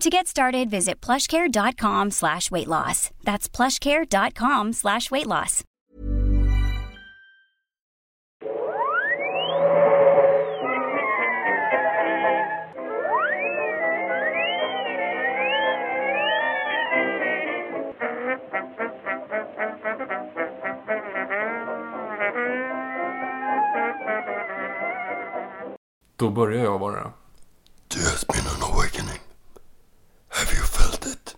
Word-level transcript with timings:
To 0.00 0.08
get 0.08 0.26
started, 0.26 0.70
visit 0.70 0.98
plushcare.com 1.02 2.10
slash 2.10 2.50
weight 2.50 2.68
loss. 2.68 3.10
That's 3.22 3.50
plushcare.com 3.50 4.72
slash 4.72 5.10
weight 5.10 5.26
loss. 5.26 5.62
Då 26.16 26.30
börjar 26.30 26.64
jag 26.64 26.80
bara. 26.80 27.12
There 27.88 28.02
has 28.02 28.24
been 28.24 28.46
an 28.46 28.72
awakening. 28.72 29.29
Have 30.30 30.52
you 30.56 30.64
felt 30.64 31.06
it? 31.06 31.36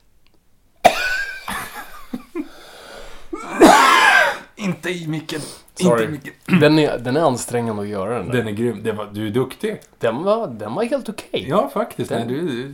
Inte 4.57 4.91
i 4.91 5.09
micken. 5.09 5.41
Inte 5.41 5.83
Sorry. 5.85 6.05
i 6.05 6.09
micken. 6.09 6.33
Den 6.61 6.79
är, 6.79 6.99
den 6.99 7.17
är 7.17 7.21
ansträngande 7.21 7.83
att 7.83 7.89
göra 7.89 8.19
den 8.19 8.27
där. 8.27 8.33
Den 8.35 8.47
är 8.49 8.53
grym. 8.53 8.81
Det 8.83 8.93
var, 8.93 9.09
du 9.13 9.27
är 9.27 9.31
duktig. 9.31 9.81
Den 9.99 10.23
var, 10.23 10.47
den 10.47 10.75
var 10.75 10.83
helt 10.85 11.09
okej. 11.09 11.47
Ja, 11.49 11.69
faktiskt. 11.75 12.09
Den- 12.11 12.27
Nej, 12.29 12.37
du, 12.37 12.73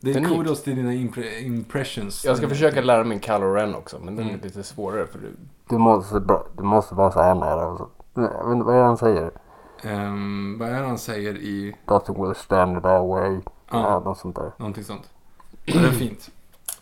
det 0.00 0.10
är 0.10 0.14
Den 0.14 0.22
gick. 0.22 0.32
kudos 0.32 0.62
till 0.62 0.76
dina 0.76 0.92
impre, 0.94 1.40
impressions. 1.40 2.24
Jag 2.24 2.36
ska 2.36 2.48
försöka 2.48 2.80
lära 2.80 3.04
mig 3.04 3.20
Kylo 3.20 3.54
Ren 3.54 3.74
också, 3.74 3.98
men 4.02 4.16
den 4.16 4.24
är 4.26 4.30
Mm. 4.30 4.40
lite 4.44 4.62
svårare 4.62 5.06
för 5.06 5.18
du... 5.18 5.36
Du 5.68 5.78
måste, 5.78 6.20
bra- 6.20 6.46
du 6.56 6.62
måste 6.62 6.94
vara 6.94 7.12
så 7.12 7.22
här 7.22 7.34
nära. 7.34 7.66
och 7.66 7.78
så- 7.78 7.88
Jag 8.14 8.46
vet 8.48 8.52
inte 8.54 8.64
vad 8.66 8.74
är 8.74 8.78
det 8.80 8.84
han 8.86 8.96
säger. 8.96 9.30
Ehm, 9.82 10.56
vad 10.58 10.68
är 10.68 10.80
det 10.80 10.86
han 10.86 10.98
säger 10.98 11.36
i 11.36 11.76
Nothing 11.90 12.22
will 12.24 12.34
stand 12.34 12.70
in 12.78 12.84
our 12.84 13.08
way. 13.20 13.30
Ja. 13.32 13.40
Ja, 13.70 14.00
något 14.04 14.18
sånt 14.18 14.36
där. 14.36 14.52
någonting 14.56 14.84
sånt? 14.84 15.08
Det 15.72 15.78
är 15.78 15.92
fint. 15.92 16.30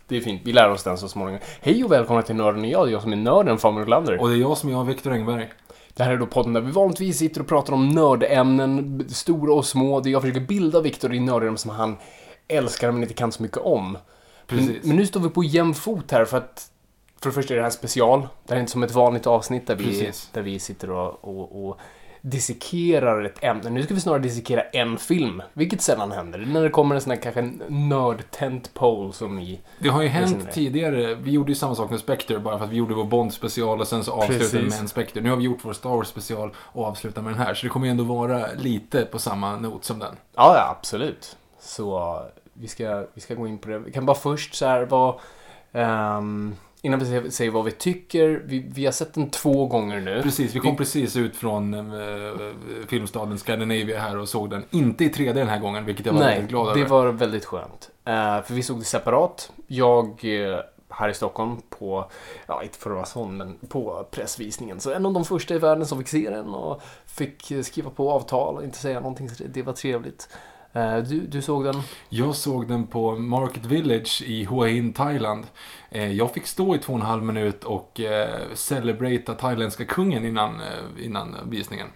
Det 0.09 0.17
är 0.17 0.21
fint, 0.21 0.43
vi 0.45 0.53
lär 0.53 0.71
oss 0.71 0.83
den 0.83 0.99
så 0.99 1.09
småningom. 1.09 1.41
Hej 1.61 1.85
och 1.85 1.93
välkomna 1.93 2.23
till 2.23 2.35
Nörden 2.35 2.61
och 2.61 2.67
jag, 2.67 2.87
det 2.87 2.91
är 2.91 2.93
jag 2.93 3.03
som 3.03 3.13
är 3.13 3.17
nörden, 3.17 3.59
Fabian 3.59 3.81
Nordlander. 3.81 4.21
Och 4.21 4.29
det 4.29 4.35
är 4.35 4.39
jag 4.39 4.59
som 4.59 4.75
är 4.75 4.85
Viktor 4.85 5.13
Engberg. 5.13 5.49
Det 5.95 6.03
här 6.03 6.13
är 6.13 6.17
då 6.17 6.27
podden 6.27 6.53
där 6.53 6.61
vi 6.61 6.71
vanligtvis 6.71 7.19
sitter 7.19 7.41
och 7.41 7.47
pratar 7.47 7.73
om 7.73 7.89
nördämnen, 7.89 9.05
stora 9.09 9.55
och 9.55 9.67
små, 9.67 10.01
där 10.01 10.11
jag 10.11 10.23
försöker 10.23 10.41
bilda 10.41 10.81
Viktor 10.81 11.15
i 11.15 11.21
nördämnen 11.21 11.59
som 11.59 11.71
han 11.71 11.97
älskar 12.49 12.93
men 12.93 13.03
inte 13.03 13.15
kan 13.15 13.33
så 13.33 13.43
mycket 13.43 13.59
om. 13.59 13.93
Men, 13.93 14.01
Precis. 14.47 14.85
men 14.85 14.97
nu 14.97 15.07
står 15.07 15.21
vi 15.21 15.29
på 15.29 15.45
jämn 15.45 15.75
fot 15.75 16.11
här 16.11 16.25
för 16.25 16.37
att 16.37 16.71
för 17.21 17.31
det 17.31 17.35
första 17.35 17.55
är 17.55 17.57
det 17.57 17.63
här 17.63 17.71
special. 17.71 18.21
Det 18.21 18.53
här 18.53 18.57
är 18.57 18.61
inte 18.61 18.73
som 18.73 18.83
ett 18.83 18.95
vanligt 18.95 19.27
avsnitt 19.27 19.67
där 19.67 19.75
vi, 19.77 19.85
Precis. 19.85 20.31
där 20.33 20.43
vi 20.43 20.59
sitter 20.59 20.91
och, 20.91 21.25
och, 21.25 21.69
och 21.69 21.79
dissekerar 22.31 23.25
ett 23.25 23.45
ämne. 23.45 23.71
Nu 23.71 23.83
ska 23.83 23.95
vi 23.95 24.01
snarare 24.01 24.23
dissekera 24.23 24.63
en 24.63 24.99
film, 24.99 25.43
vilket 25.53 25.83
sällan 25.83 26.13
händer. 26.13 26.39
När 26.39 26.63
det 26.63 26.71
kommer 26.71 26.95
en 26.95 27.01
sån 27.01 27.11
här 27.11 27.19
kanske 27.19 27.51
nörd 27.69 28.25
pole 28.75 29.13
som 29.13 29.39
i... 29.39 29.61
Det 29.79 29.89
har 29.89 30.03
ju 30.03 30.09
hänt 30.09 30.53
tidigare. 30.53 31.15
Vi 31.15 31.31
gjorde 31.31 31.51
ju 31.51 31.55
samma 31.55 31.75
sak 31.75 31.91
med 31.91 32.01
Spectre 32.01 32.39
bara 32.39 32.59
för 32.59 32.65
att 32.65 32.71
vi 32.71 32.77
gjorde 32.77 32.95
vår 32.95 33.05
Bond-special 33.05 33.81
och 33.81 33.89
sen 33.89 34.05
så 34.05 34.13
avslutade 34.13 34.63
vi 34.63 34.71
med 34.71 34.81
en 34.81 34.89
Spectre. 34.89 35.21
Nu 35.21 35.31
har 35.31 35.37
vi 35.37 35.45
gjort 35.45 35.59
vår 35.63 35.73
Star 35.73 35.91
Wars-special 35.91 36.51
och 36.57 36.85
avslutar 36.85 37.23
med 37.23 37.33
den 37.33 37.41
här. 37.41 37.55
Så 37.55 37.67
det 37.67 37.71
kommer 37.71 37.87
ju 37.87 37.91
ändå 37.91 38.05
vara 38.05 38.47
lite 38.57 39.05
på 39.05 39.19
samma 39.19 39.57
not 39.57 39.85
som 39.85 39.99
den. 39.99 40.17
Ja, 40.35 40.55
ja, 40.57 40.77
absolut. 40.79 41.37
Så 41.61 42.21
vi 42.53 42.69
ska, 42.69 43.07
vi 43.15 43.21
ska 43.21 43.35
gå 43.35 43.47
in 43.47 43.59
på 43.59 43.69
det. 43.69 43.79
Vi 43.79 43.93
kan 43.93 44.07
bara 44.07 44.17
först 44.17 44.55
så 44.55 44.67
här 44.67 44.85
vara... 44.85 45.15
ehm, 45.73 46.57
innan 46.87 46.99
vi 47.01 47.31
säger, 47.31 47.51
vad 47.51 47.65
vi 47.65 47.71
tycker. 47.71 48.43
Vi, 48.45 48.67
vi 48.75 48.85
har 48.85 48.93
sett 48.93 49.15
den 49.15 49.31
två 49.31 49.67
gånger 49.67 50.01
nu. 50.01 50.23
Precis, 50.23 50.55
vi 50.55 50.61
kom 50.61 50.71
Vi- 50.71 50.77
precis 50.77 51.17
ut 51.17 51.37
från 51.37 51.75
eh, 51.75 52.51
filmstaden 52.89 53.39
Scandinavia 53.39 54.01
här 54.01 54.19
och 54.19 54.29
såg 54.29 54.51
den. 54.51 54.65
Inte 54.71 55.05
i 55.05 55.09
3D 55.09 55.33
den 55.33 55.49
här 55.49 55.59
gången, 55.59 55.85
vilket 55.85 56.07
jag 56.07 56.13
var 56.13 56.21
Nej, 56.21 56.33
väldigt 56.35 56.51
glad 56.51 56.67
det 56.77 56.81
över. 56.81 56.91
var 56.91 57.07
väldigt 57.09 57.45
skönt. 57.45 57.91
Eh, 58.05 58.43
för 58.43 58.55
vi 58.55 58.63
såg 58.63 58.79
det 58.79 58.85
separat. 58.85 59.53
Jag 59.67 60.07
eh, 60.07 60.59
här 60.89 61.09
i 61.09 61.15
Stockholm 61.15 61.57
på, 61.79 62.11
ja 62.47 62.63
inte 62.63 62.79
för 62.79 62.91
att 62.91 62.97
vara 62.97 63.07
sån, 63.07 63.37
men 63.37 63.55
på 63.69 64.07
pressvisningen. 64.11 64.81
Så 64.81 64.93
en 64.93 65.07
av 65.07 65.13
de 65.13 65.25
första 65.25 65.55
i 65.55 65.59
världen 65.59 65.87
som 65.87 65.99
fick 65.99 66.09
se 66.09 66.31
den 66.31 66.49
och 66.55 66.83
fick 67.07 67.53
skriva 67.65 67.91
på 67.91 68.11
avtal 68.11 68.57
och 68.57 68.65
inte 68.65 68.79
säga 68.79 69.01
någonting. 69.01 69.29
Så 69.31 69.43
det, 69.43 69.49
det 69.49 69.63
var 69.63 69.73
trevligt. 69.73 70.29
Eh, 70.77 70.99
du, 70.99 71.21
du 71.21 71.43
såg 71.43 71.65
den? 71.65 71.75
Jag 72.09 72.35
såg 72.35 72.69
den 72.69 72.87
på 72.87 73.17
Market 73.17 73.65
Village 73.65 74.23
i 74.27 74.45
Hua 74.45 74.67
Hin, 74.67 74.93
Thailand. 74.93 75.47
Eh, 75.91 76.13
jag 76.13 76.35
fick 76.35 76.47
stå 76.47 76.75
i 76.75 76.79
två 76.79 76.93
och 76.93 76.99
en 76.99 77.07
halv 77.07 77.23
minut 77.23 77.65
och 77.65 78.01
eh, 78.01 78.41
celebrata 78.55 79.35
thailändska 79.35 79.85
kungen 79.85 80.25
innan, 80.25 80.61
innan 81.03 81.37
visningen. 81.51 81.87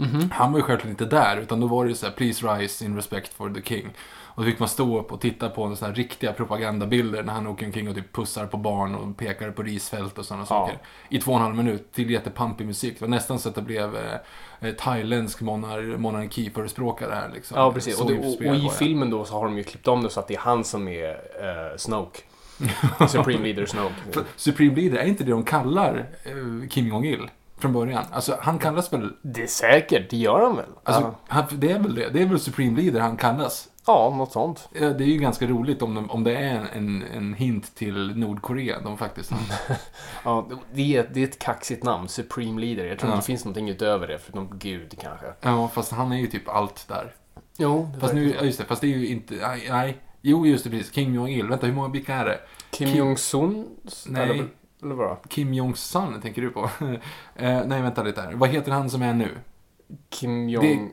Mhm. 0.00 0.30
Han 0.32 0.52
var 0.52 0.58
ju 0.58 0.62
självklart 0.62 0.90
inte 0.90 1.04
där, 1.04 1.36
utan 1.36 1.60
då 1.60 1.66
var 1.66 1.84
det 1.84 1.88
ju 1.88 1.96
så 1.96 2.06
här, 2.06 2.12
please 2.12 2.46
rise 2.46 2.84
in 2.84 2.96
respect 2.96 3.34
for 3.34 3.50
the 3.50 3.62
king. 3.62 3.88
Och 4.34 4.42
då 4.42 4.50
fick 4.50 4.58
man 4.58 4.68
stå 4.68 4.98
upp 4.98 5.12
och 5.12 5.20
titta 5.20 5.48
på 5.48 5.76
så 5.76 5.86
här 5.86 5.94
riktiga 5.94 6.32
propagandabilder 6.32 7.22
när 7.22 7.32
han 7.32 7.46
åker 7.46 7.66
omkring 7.66 7.88
och 7.88 7.94
typ 7.94 8.12
pussar 8.12 8.46
på 8.46 8.56
barn 8.56 8.94
och 8.94 9.16
pekar 9.16 9.50
på 9.50 9.62
risfält 9.62 10.18
och 10.18 10.24
sådana 10.24 10.46
saker. 10.46 10.78
I 11.08 11.18
två 11.18 11.30
och 11.30 11.36
en 11.36 11.42
halv 11.42 11.56
minut 11.56 11.92
till 11.92 12.10
jättepampig 12.10 12.66
musik. 12.66 12.94
Det 12.98 13.00
var 13.00 13.08
nästan 13.08 13.38
så 13.38 13.48
att 13.48 13.54
det 13.54 13.62
blev 13.62 13.96
eh, 13.96 14.68
eh, 14.68 14.74
thailändsk 14.74 15.40
monar 15.40 15.96
monarkiförespråkare 15.96 17.14
här 17.14 17.30
liksom. 17.34 17.58
Ja, 17.58 17.72
precis. 17.72 18.00
Och, 18.00 18.10
det, 18.10 18.18
och, 18.18 18.50
och 18.50 18.56
i 18.56 18.68
filmen 18.78 19.10
då 19.10 19.24
så 19.24 19.34
har 19.34 19.44
de 19.44 19.56
ju 19.58 19.64
klippt 19.64 19.88
om 19.88 20.02
det 20.02 20.10
så 20.10 20.20
att 20.20 20.28
det 20.28 20.34
är 20.34 20.38
han 20.40 20.64
som 20.64 20.88
är 20.88 21.10
eh, 21.10 21.76
Snoke. 21.76 22.20
Supreme 23.08 23.44
Leader 23.44 23.66
Snoke. 23.66 23.94
Supreme 24.36 24.74
Leader, 24.74 24.98
är 24.98 25.06
inte 25.06 25.24
det 25.24 25.30
de 25.30 25.44
kallar 25.44 26.06
eh, 26.24 26.68
Kim 26.68 26.86
Jong-Il? 26.86 27.28
Från 27.60 27.72
början. 27.72 28.04
Alltså, 28.12 28.36
han 28.40 28.58
kallas 28.58 28.92
väl... 28.92 29.12
Det 29.22 29.42
är 29.42 29.46
säkert, 29.46 30.10
det 30.10 30.16
gör 30.16 30.40
han 30.40 30.56
väl? 30.56 30.66
Alltså, 30.84 31.02
ja. 31.02 31.14
han, 31.28 31.44
det 31.52 31.72
är 31.72 31.78
väl 31.78 31.94
det. 31.94 32.08
Det 32.08 32.22
är 32.22 32.26
väl 32.26 32.40
Supreme 32.40 32.80
Leader 32.82 33.00
han 33.00 33.16
kallas. 33.16 33.68
ja, 33.86 34.14
något 34.18 34.32
sånt. 34.32 34.68
Det 34.72 34.84
är 34.84 35.00
ju 35.00 35.18
ganska 35.18 35.46
roligt 35.46 35.82
om, 35.82 35.94
de, 35.94 36.10
om 36.10 36.24
det 36.24 36.36
är 36.36 36.66
en, 36.72 37.02
en 37.16 37.34
hint 37.34 37.74
till 37.74 38.16
Nordkorea. 38.16 38.80
De 38.80 38.98
faktiskt 38.98 39.32
Ja, 40.24 40.48
det, 40.72 40.96
är, 40.96 41.10
det 41.12 41.20
är 41.20 41.24
ett 41.24 41.38
kaxigt 41.38 41.84
namn, 41.84 42.08
Supreme 42.08 42.60
Leader. 42.60 42.84
Jag 42.84 42.98
tror 42.98 43.10
Ja. 43.10 43.14
inte 43.14 43.22
det 43.22 43.26
finns 43.26 43.44
någonting 43.44 43.68
utöver 43.68 44.06
det, 44.06 44.18
förutom 44.18 44.58
Gud 44.58 44.94
kanske. 45.00 45.26
Ja, 45.40 45.68
fast 45.68 45.92
han 45.92 46.12
är 46.12 46.16
ju 46.18 46.26
typ 46.26 46.48
allt 46.48 46.88
där. 46.88 47.14
Jo, 47.56 47.90
det 47.94 48.00
Fast 48.00 48.14
nu, 48.14 48.34
just 48.42 48.58
det, 48.58 48.64
fast 48.64 48.80
det 48.80 48.86
är 48.86 48.98
ju 48.98 49.06
inte... 49.08 49.34
Nej, 49.34 49.66
nej. 49.70 49.96
Jo, 50.22 50.46
just 50.46 50.64
det, 50.64 50.70
precis. 50.70 50.90
Kim 50.90 51.14
Jong-Il. 51.14 51.48
Vänta, 51.48 51.66
hur 51.66 51.74
många 51.74 51.88
vilka 51.88 52.14
är 52.14 52.24
det? 52.24 52.40
Kim, 52.70 52.88
Kim- 52.88 52.96
Jong-Sun? 52.96 53.66
Nej. 54.06 54.44
Eller, 54.82 54.94
eller 54.94 55.04
vad? 55.04 55.16
Kim 55.28 55.54
Jong-Sun 55.54 56.20
tänker 56.22 56.42
du 56.42 56.50
på? 56.50 56.60
eh, 57.36 57.60
nej, 57.66 57.82
vänta 57.82 58.02
lite 58.02 58.20
här. 58.20 58.32
Vad 58.34 58.48
heter 58.48 58.72
han 58.72 58.90
som 58.90 59.02
är 59.02 59.12
nu? 59.14 59.28
Kim 60.10 60.48
Jong... 60.48 60.90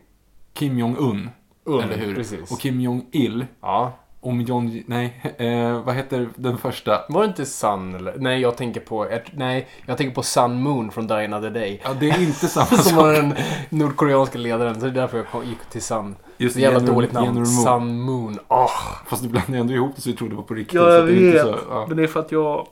Kim 0.53 0.79
Jong-Un. 0.79 1.29
Un, 1.65 1.81
eller 1.83 1.97
hur? 1.97 2.15
Precis. 2.15 2.51
Och 2.51 2.59
Kim 2.59 2.81
Jong-Il. 2.81 3.45
Ja. 3.61 3.93
Om 4.21 4.41
John... 4.41 4.83
Nej, 4.87 5.35
eh, 5.37 5.81
vad 5.83 5.95
heter 5.95 6.29
den 6.35 6.57
första? 6.57 7.01
Var 7.09 7.21
det 7.21 7.27
inte 7.27 7.45
Sun 7.45 7.95
eller? 7.95 8.15
Nej, 8.17 8.41
jag 8.41 8.57
tänker 8.57 8.81
på... 8.81 9.07
Nej, 9.33 9.67
jag 9.85 9.97
tänker 9.97 10.15
på 10.15 10.23
Sun 10.23 10.61
Moon 10.61 10.91
från 10.91 11.07
Die 11.07 11.13
Another 11.25 11.49
Day. 11.49 11.81
Ja, 11.83 11.89
det 11.99 12.09
är 12.09 12.21
inte 12.21 12.47
samma 12.47 12.65
Som 12.65 12.77
sak. 12.77 12.93
var 12.95 13.13
den 13.13 13.33
nordkoreanska 13.69 14.37
ledaren, 14.37 14.75
så 14.75 14.81
det 14.81 14.87
är 14.87 14.93
därför 14.93 15.25
jag 15.33 15.45
gick 15.45 15.65
till 15.69 15.81
Sun. 15.81 16.15
Just 16.37 16.53
Så 16.55 16.59
jävla 16.61 16.79
General- 16.79 16.93
dåligt 16.95 17.11
namn. 17.13 17.25
General 17.25 17.47
Moon. 17.47 17.63
Sun 17.65 18.01
Moon. 18.01 18.39
Åh! 18.47 18.71
Fast 19.07 19.23
du 19.23 19.29
blandade 19.29 19.57
ändå 19.57 19.73
ihop 19.73 19.95
det 19.95 20.01
så 20.01 20.09
vi 20.09 20.15
trodde 20.15 20.31
det 20.31 20.37
var 20.37 20.43
på 20.43 20.53
riktigt. 20.53 20.73
Ja, 20.75 20.81
så 20.83 20.89
jag 20.89 21.07
det 21.07 21.13
är 21.13 21.31
vet. 21.33 21.41
Så, 21.41 21.59
ja. 21.69 21.85
Men 21.87 21.97
det 21.97 22.03
är 22.03 22.07
för 22.07 22.19
att 22.19 22.31
jag... 22.31 22.67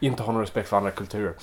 Inte 0.00 0.22
har 0.22 0.32
någon 0.32 0.40
respekt 0.42 0.68
för 0.68 0.76
andra 0.76 0.90
kulturer. 0.90 1.34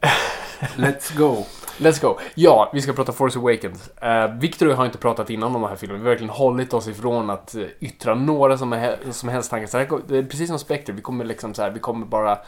Let's 0.76 1.16
go. 1.18 1.44
Let's 1.78 2.02
go. 2.02 2.18
Ja, 2.34 2.70
vi 2.74 2.82
ska 2.82 2.92
prata 2.92 3.12
Force 3.12 3.38
Awakens. 3.38 3.90
Uh, 4.02 4.38
Victor 4.40 4.66
och 4.66 4.72
jag 4.72 4.76
har 4.76 4.86
inte 4.86 4.98
pratat 4.98 5.30
innan 5.30 5.54
om 5.56 5.62
den 5.62 5.70
här 5.70 5.76
filmen. 5.76 6.00
Vi 6.00 6.04
har 6.06 6.10
verkligen 6.10 6.30
hållit 6.32 6.74
oss 6.74 6.88
ifrån 6.88 7.30
att 7.30 7.54
eh, 7.54 7.62
yttra 7.80 8.14
några 8.14 8.58
som, 8.58 8.72
är, 8.72 8.98
som 9.10 9.28
helst 9.28 9.50
tankar. 9.50 9.66
Så 9.66 9.78
här, 9.78 10.00
det 10.08 10.18
är 10.18 10.22
precis 10.22 10.48
som 10.48 10.58
Spectre, 10.58 10.92
vi 10.92 11.02
kommer 11.02 11.24
liksom 11.24 11.54
så 11.54 11.62
här, 11.62 11.70
vi 11.70 11.80
kommer 11.80 12.06
bara 12.06 12.38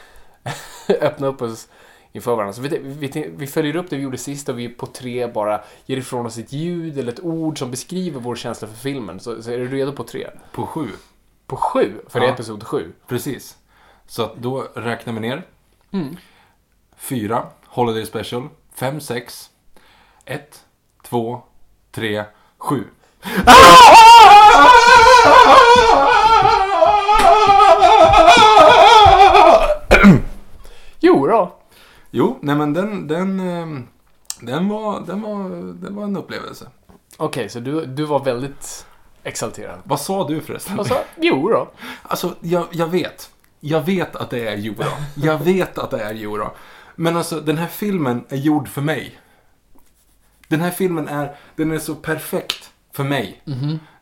öppna 1.00 1.26
upp 1.26 1.42
oss 1.42 1.68
inför 2.12 2.36
varandra. 2.36 2.52
Så 2.52 2.60
vi, 2.62 2.78
vi, 2.82 3.30
vi 3.36 3.46
följer 3.46 3.76
upp 3.76 3.90
det 3.90 3.96
vi 3.96 4.02
gjorde 4.02 4.18
sist 4.18 4.48
och 4.48 4.58
vi 4.58 4.68
på 4.68 4.86
tre 4.86 5.26
bara 5.26 5.60
ger 5.86 5.96
ifrån 5.96 6.26
oss 6.26 6.38
ett 6.38 6.52
ljud 6.52 6.98
eller 6.98 7.12
ett 7.12 7.20
ord 7.20 7.58
som 7.58 7.70
beskriver 7.70 8.20
vår 8.20 8.36
känsla 8.36 8.68
för 8.68 8.76
filmen. 8.76 9.20
Så, 9.20 9.42
så 9.42 9.50
är 9.50 9.58
du 9.58 9.68
redo 9.68 9.92
på 9.92 10.04
tre? 10.04 10.30
På 10.52 10.66
sju. 10.66 10.88
På 11.46 11.56
sju? 11.56 11.92
För 12.08 12.20
det 12.20 12.26
är 12.26 12.28
Ja. 12.28 12.34
episod 12.34 12.64
sju. 12.64 12.92
Precis. 13.08 13.56
Så 14.10 14.22
att 14.22 14.36
då 14.36 14.66
räknar 14.74 15.12
vi 15.12 15.20
ner. 15.20 15.46
Mm. 15.90 16.16
Fyra, 16.96 17.46
Holiday 17.66 18.06
Special. 18.06 18.48
Fem, 18.74 19.00
sex. 19.00 19.50
Ett, 20.24 20.64
två, 21.02 21.42
tre, 21.90 22.24
sju. 22.58 22.84
Jo 31.00 31.26
då. 31.26 31.56
Jo, 32.10 32.38
nej 32.42 32.56
men 32.56 32.72
den, 32.72 33.08
den, 33.08 33.40
ehm, 33.40 33.88
den, 34.40 34.68
var, 34.68 35.00
den, 35.00 35.22
var, 35.22 35.50
den 35.74 35.94
var 35.94 36.04
en 36.04 36.16
upplevelse. 36.16 36.66
Okej, 37.16 37.48
så 37.48 37.60
du, 37.60 37.86
du 37.86 38.04
var 38.04 38.24
väldigt 38.24 38.86
exalterad. 39.22 39.80
Vad 39.84 40.00
sa 40.00 40.28
du 40.28 40.40
förresten? 40.40 40.78
Och 40.78 40.86
så, 40.86 40.94
jo 41.16 41.48
då. 41.48 41.68
Alltså, 42.02 42.34
jag, 42.40 42.66
jag 42.70 42.86
vet. 42.86 43.30
Jag 43.60 43.80
vet 43.80 44.16
att 44.16 44.30
det 44.30 44.48
är 44.48 44.56
Euro. 44.56 44.84
Jag 45.14 45.38
vet 45.38 45.78
att 45.78 45.90
det 45.90 46.02
är 46.02 46.14
Euro. 46.14 46.50
Men 46.96 47.16
alltså, 47.16 47.40
den 47.40 47.58
här 47.58 47.66
filmen 47.66 48.24
är 48.28 48.36
gjord 48.36 48.68
för 48.68 48.82
mig. 48.82 49.18
Den 50.48 50.60
här 50.60 50.70
filmen 50.70 51.08
är, 51.08 51.36
den 51.56 51.70
är 51.70 51.78
så 51.78 51.94
perfekt 51.94 52.70
för 52.92 53.04
mig. 53.04 53.42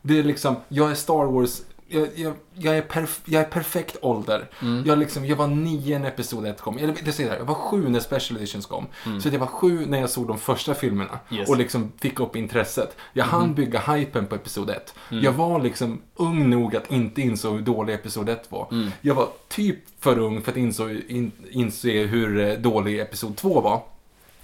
Det 0.01 0.19
är 0.19 0.23
liksom, 0.23 0.55
jag 0.67 0.91
är 0.91 0.95
Star 0.95 1.25
Wars, 1.25 1.61
jag, 1.89 2.07
jag, 2.15 2.33
jag, 2.53 2.77
är, 2.77 2.81
perf, 2.81 3.21
jag 3.25 3.41
är 3.41 3.45
perfekt 3.45 3.97
ålder. 4.01 4.49
Jag, 4.85 4.97
liksom, 4.97 5.25
jag 5.25 5.35
var 5.35 5.47
nio 5.47 5.99
när 5.99 6.07
Episod 6.07 6.45
1 6.45 6.61
kom. 6.61 6.77
Eller, 6.77 6.95
det 7.05 7.11
säger 7.11 7.29
jag, 7.29 7.39
jag 7.39 7.45
var 7.45 7.55
sju 7.55 7.89
när 7.89 7.99
Special 7.99 8.37
Editions 8.37 8.65
kom. 8.65 8.87
Så 9.21 9.29
jag 9.29 9.39
var 9.39 9.47
sju 9.47 9.85
när 9.85 9.99
jag 9.99 10.09
såg 10.09 10.27
de 10.27 10.37
första 10.37 10.73
filmerna. 10.73 11.19
Yes. 11.31 11.49
Och 11.49 11.57
liksom 11.57 11.91
fick 11.99 12.19
upp 12.19 12.35
intresset. 12.35 12.97
Jag 13.13 13.25
hann 13.25 13.53
bygga 13.53 13.79
hypen 13.79 14.25
på 14.27 14.35
Episod 14.35 14.69
1. 14.69 14.95
Jag 15.09 15.31
var 15.31 15.59
liksom 15.61 16.01
ung 16.15 16.49
nog 16.49 16.75
att 16.75 16.91
inte 16.91 17.21
inse 17.21 17.47
hur 17.47 17.61
dålig 17.61 17.93
Episod 17.93 18.29
1 18.29 18.51
var. 18.51 18.67
Jag 19.01 19.15
var 19.15 19.27
typ 19.47 19.79
för 19.99 20.19
ung 20.19 20.41
för 20.41 20.51
att 20.51 20.57
inse, 20.57 21.01
in, 21.07 21.31
inse 21.51 21.91
hur 21.91 22.39
eh, 22.39 22.53
dålig 22.53 22.99
Episod 22.99 23.35
2 23.37 23.61
var. 23.61 23.81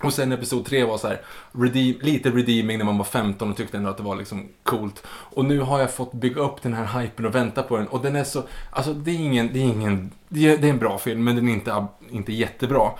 Och 0.01 0.13
sen 0.13 0.31
episod 0.31 0.65
3 0.65 0.83
var 0.83 0.97
så 0.97 1.07
här, 1.07 1.21
redeem, 1.51 1.95
lite 2.01 2.29
redeeming 2.29 2.77
när 2.77 2.85
man 2.85 2.97
var 2.97 3.05
15 3.05 3.51
och 3.51 3.57
tyckte 3.57 3.77
ändå 3.77 3.89
att 3.89 3.97
det 3.97 4.03
var 4.03 4.15
liksom 4.15 4.47
coolt. 4.63 5.03
Och 5.07 5.45
nu 5.45 5.59
har 5.59 5.79
jag 5.79 5.93
fått 5.93 6.13
bygga 6.13 6.41
upp 6.41 6.61
den 6.61 6.73
här 6.73 7.01
hypen 7.01 7.25
och 7.25 7.35
vänta 7.35 7.63
på 7.63 7.77
den. 7.77 7.87
Och 7.87 8.01
den 8.01 8.15
är 8.15 8.23
så, 8.23 8.43
alltså 8.71 8.93
det 8.93 9.11
är 9.11 9.15
ingen, 9.15 9.53
det 9.53 9.59
är 9.59 9.63
ingen, 9.63 10.11
det 10.29 10.47
är, 10.47 10.57
det 10.57 10.67
är 10.67 10.71
en 10.71 10.79
bra 10.79 10.97
film 10.97 11.23
men 11.23 11.35
den 11.35 11.49
är 11.49 11.53
inte, 11.53 11.85
inte 12.09 12.33
jättebra. 12.33 12.91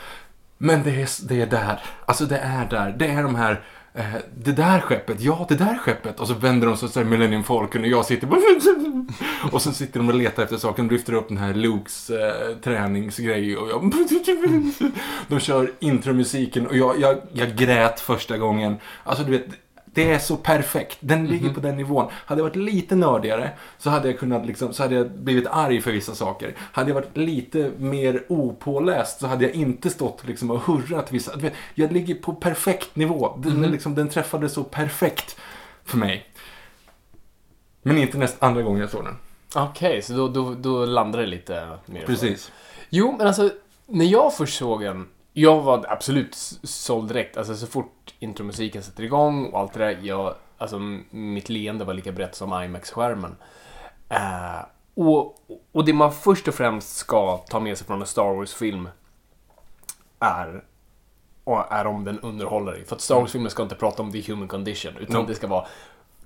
Men 0.57 0.83
det 0.83 1.01
är, 1.01 1.27
det 1.27 1.42
är 1.42 1.47
där, 1.47 1.80
alltså 2.06 2.25
det 2.25 2.38
är 2.38 2.69
där, 2.69 2.95
det 3.00 3.07
är 3.07 3.24
de 3.24 3.36
här 3.36 3.63
eh, 3.95 4.06
det 4.38 4.51
där 4.51 4.80
skeppet, 4.80 5.21
ja 5.21 5.45
det 5.50 5.56
där 5.56 5.77
skeppet. 5.77 6.19
Och 6.19 6.27
så 6.27 6.33
vänder 6.33 6.68
de 6.68 6.77
sig 6.77 6.89
till 6.89 7.06
Millennium 7.06 7.44
Falcon 7.44 7.81
och 7.81 7.88
jag 7.88 8.06
sitter 8.06 8.27
bara... 8.27 8.39
Och 9.51 9.62
så 9.62 9.71
sitter 9.71 10.00
de 10.00 10.09
och 10.09 10.15
letar 10.15 10.44
efter 10.44 10.57
saken 10.57 10.86
och 10.86 10.92
lyfter 10.92 11.13
upp 11.13 11.27
den 11.27 11.38
här 11.38 11.53
Lukes 11.53 12.09
eh, 12.09 12.57
träningsgrej 12.63 13.57
och 13.57 13.69
jag... 13.69 13.92
De 15.27 15.39
kör 15.39 15.71
intromusiken 15.80 16.68
och 16.68 16.77
jag, 16.77 17.00
jag, 17.00 17.18
jag 17.33 17.56
grät 17.56 18.00
första 18.00 18.38
gången. 18.38 18.75
Alltså 19.03 19.24
du 19.24 19.31
vet, 19.31 19.45
det 19.95 20.12
är 20.12 20.19
så 20.19 20.38
perfekt. 20.38 20.97
Den 21.00 21.27
ligger 21.27 21.53
på 21.53 21.59
den 21.59 21.77
nivån. 21.77 22.12
Hade 22.12 22.39
jag 22.39 22.44
varit 22.44 22.56
lite 22.56 22.95
nördigare 22.95 23.51
så 23.77 23.89
hade 23.89 24.07
jag 24.07 24.19
kunnat 24.19 24.45
liksom, 24.45 24.74
så 24.74 24.83
hade 24.83 24.95
jag 24.95 25.12
blivit 25.12 25.47
arg 25.47 25.81
för 25.81 25.92
vissa 25.92 26.15
saker. 26.15 26.56
Hade 26.57 26.89
jag 26.89 26.95
varit 26.95 27.18
lite 27.18 27.71
mer 27.77 28.24
opåläst 28.27 29.19
så 29.19 29.27
hade 29.27 29.45
jag 29.45 29.53
inte 29.53 29.89
stått 29.89 30.27
liksom 30.27 30.51
och 30.51 30.59
hurrat 30.59 31.12
vissa. 31.12 31.31
Jag 31.74 31.92
ligger 31.92 32.15
på 32.15 32.33
perfekt 32.33 32.95
nivå. 32.95 33.38
Den, 33.38 33.63
är 33.63 33.69
liksom, 33.69 33.95
den 33.95 34.09
träffade 34.09 34.50
så 34.50 34.63
perfekt 34.63 35.38
för 35.83 35.98
mig. 35.98 36.30
Men 37.81 37.98
inte 37.98 38.18
nästa 38.18 38.45
andra 38.45 38.62
gången 38.62 38.81
jag 38.81 38.89
såg 38.89 39.03
den. 39.03 39.18
Okej, 39.56 40.01
så 40.01 40.13
då, 40.13 40.27
då, 40.27 40.53
då 40.53 40.86
landade 40.86 41.24
det 41.24 41.30
lite 41.30 41.77
mer. 41.86 42.06
Precis. 42.06 42.51
Jo, 42.89 43.15
men 43.18 43.27
alltså, 43.27 43.50
när 43.86 44.06
jag 44.06 44.33
först 44.33 44.57
såg 44.57 44.81
den, 44.81 45.07
jag 45.33 45.62
var 45.62 45.86
absolut 45.89 46.36
såld 46.63 47.07
direkt. 47.07 47.38
Alltså 47.38 47.56
så 47.56 47.68
fort 47.68 48.04
intromusiken 48.25 48.83
sätter 48.83 49.04
igång 49.04 49.45
och 49.45 49.60
allt 49.60 49.74
det 49.74 49.80
där, 49.80 50.00
jag, 50.01 50.36
alltså 50.57 50.80
mitt 51.10 51.50
leende 51.50 51.86
var 51.86 51.94
lika 51.94 52.12
brett 52.12 52.36
som 52.36 52.63
IMAX-skärmen. 52.63 53.36
Eh, 54.10 54.66
och, 54.95 55.36
och 55.72 55.86
det 55.86 55.94
man 55.94 56.12
först 56.12 56.48
och 56.48 56.54
främst 56.54 56.95
ska 56.95 57.38
ta 57.38 57.60
med 57.60 57.77
sig 57.77 57.88
från 57.88 58.01
en 58.01 58.07
Star 58.07 58.36
Wars-film 58.36 58.89
är, 60.19 60.63
är 61.69 61.88
om 61.88 62.04
den 62.04 62.19
underhåller 62.19 62.72
dig. 62.72 62.86
För 62.86 62.95
att 62.95 63.01
Star 63.01 63.16
Wars-filmer 63.16 63.50
ska 63.50 63.63
inte 63.63 63.75
prata 63.75 64.04
om 64.04 64.12
the 64.12 64.22
human 64.22 64.48
condition, 64.48 64.98
utan 64.98 65.16
Nope. 65.16 65.31
det 65.31 65.36
ska 65.36 65.48
vara 65.48 65.68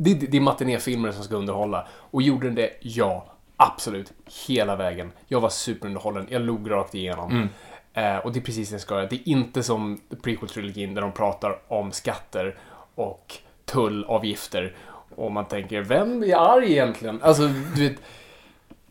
det, 0.01 0.13
det, 0.13 0.38
är 0.38 0.42
matinéfilmer 0.42 1.12
som 1.12 1.24
ska 1.24 1.36
underhålla. 1.36 1.88
Och 1.92 2.22
gjorde 2.22 2.48
den 2.48 2.56
det? 2.56 2.69
Ja. 2.81 3.25
Absolut. 3.62 4.13
Hela 4.48 4.75
vägen. 4.75 5.12
Jag 5.28 5.42
var 5.42 5.50
superunderhållen. 5.50 6.28
Jag 6.30 6.42
log 6.42 6.72
rakt 6.72 6.96
igenom. 6.96 7.50
Eh, 7.94 8.18
och 8.18 8.31
det 8.31 8.39
är 8.39 8.44
precis 8.44 8.69
det 8.69 8.74
jag 8.74 8.81
ska 8.81 8.95
göra. 8.95 9.06
Det 9.06 9.15
är 9.15 9.30
inte 9.30 9.63
som 9.63 10.00
prequel-trilogin 10.24 10.95
där 10.95 11.01
de 11.01 11.12
pratar 11.12 11.59
om 11.68 11.91
skatter 11.91 12.57
och 12.95 13.36
tullavgifter. 13.65 14.75
Och 15.15 15.31
man 15.31 15.45
tänker, 15.45 15.81
vem 15.81 16.24
är 16.24 16.36
arg 16.36 16.71
egentligen? 16.71 17.19
Alltså, 17.24 17.47
du 17.75 17.89
vet. 17.89 17.97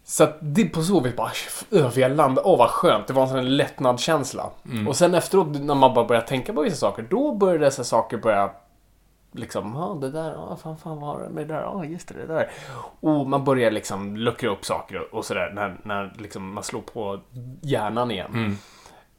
Så 0.05 0.25
att 0.25 0.39
det 0.41 0.65
på 0.65 0.83
så 0.83 1.01
vis 1.01 1.17
bara, 1.17 1.31
vi 1.95 2.03
har 2.03 2.11
landat, 2.11 2.45
åh 2.47 2.59
vad 2.59 2.71
skönt, 2.71 3.07
det 3.07 3.13
var 3.13 3.23
en 3.23 3.29
sån 3.29 3.57
lättnadskänsla. 3.57 4.51
Och 4.89 4.97
sen 4.97 5.15
efteråt 5.15 5.47
när 5.61 5.75
man 5.75 5.95
bara 5.95 6.05
börjar 6.05 6.23
tänka 6.23 6.53
på 6.53 6.63
vissa 6.63 6.77
saker, 6.77 7.07
då 7.11 7.35
börjar 7.35 7.59
dessa 7.59 7.85
saker 7.85 8.17
börja 8.17 8.51
liksom, 9.33 9.73
ja 9.75 9.99
det 10.01 10.11
där, 10.11 10.31
ja 10.33 10.59
fan 10.63 10.77
fan 10.77 11.01
vad 11.01 11.09
har 11.09 11.23
det 11.23 11.29
med 11.29 11.49
det 11.49 11.55
där, 11.55 11.61
ja 11.61 11.85
just 11.85 12.09
det, 12.09 12.15
det 12.15 12.27
där. 12.27 12.51
Och 13.01 13.27
man 13.29 13.45
börjar 13.45 13.71
liksom 13.71 14.17
luckra 14.17 14.51
upp 14.51 14.65
saker 14.65 15.15
och 15.15 15.25
sådär 15.25 15.53
när, 15.55 15.77
när 15.83 16.15
liksom 16.19 16.55
man 16.55 16.65
slår 16.65 16.81
på 16.81 17.21
hjärnan 17.63 18.11
igen. 18.11 18.29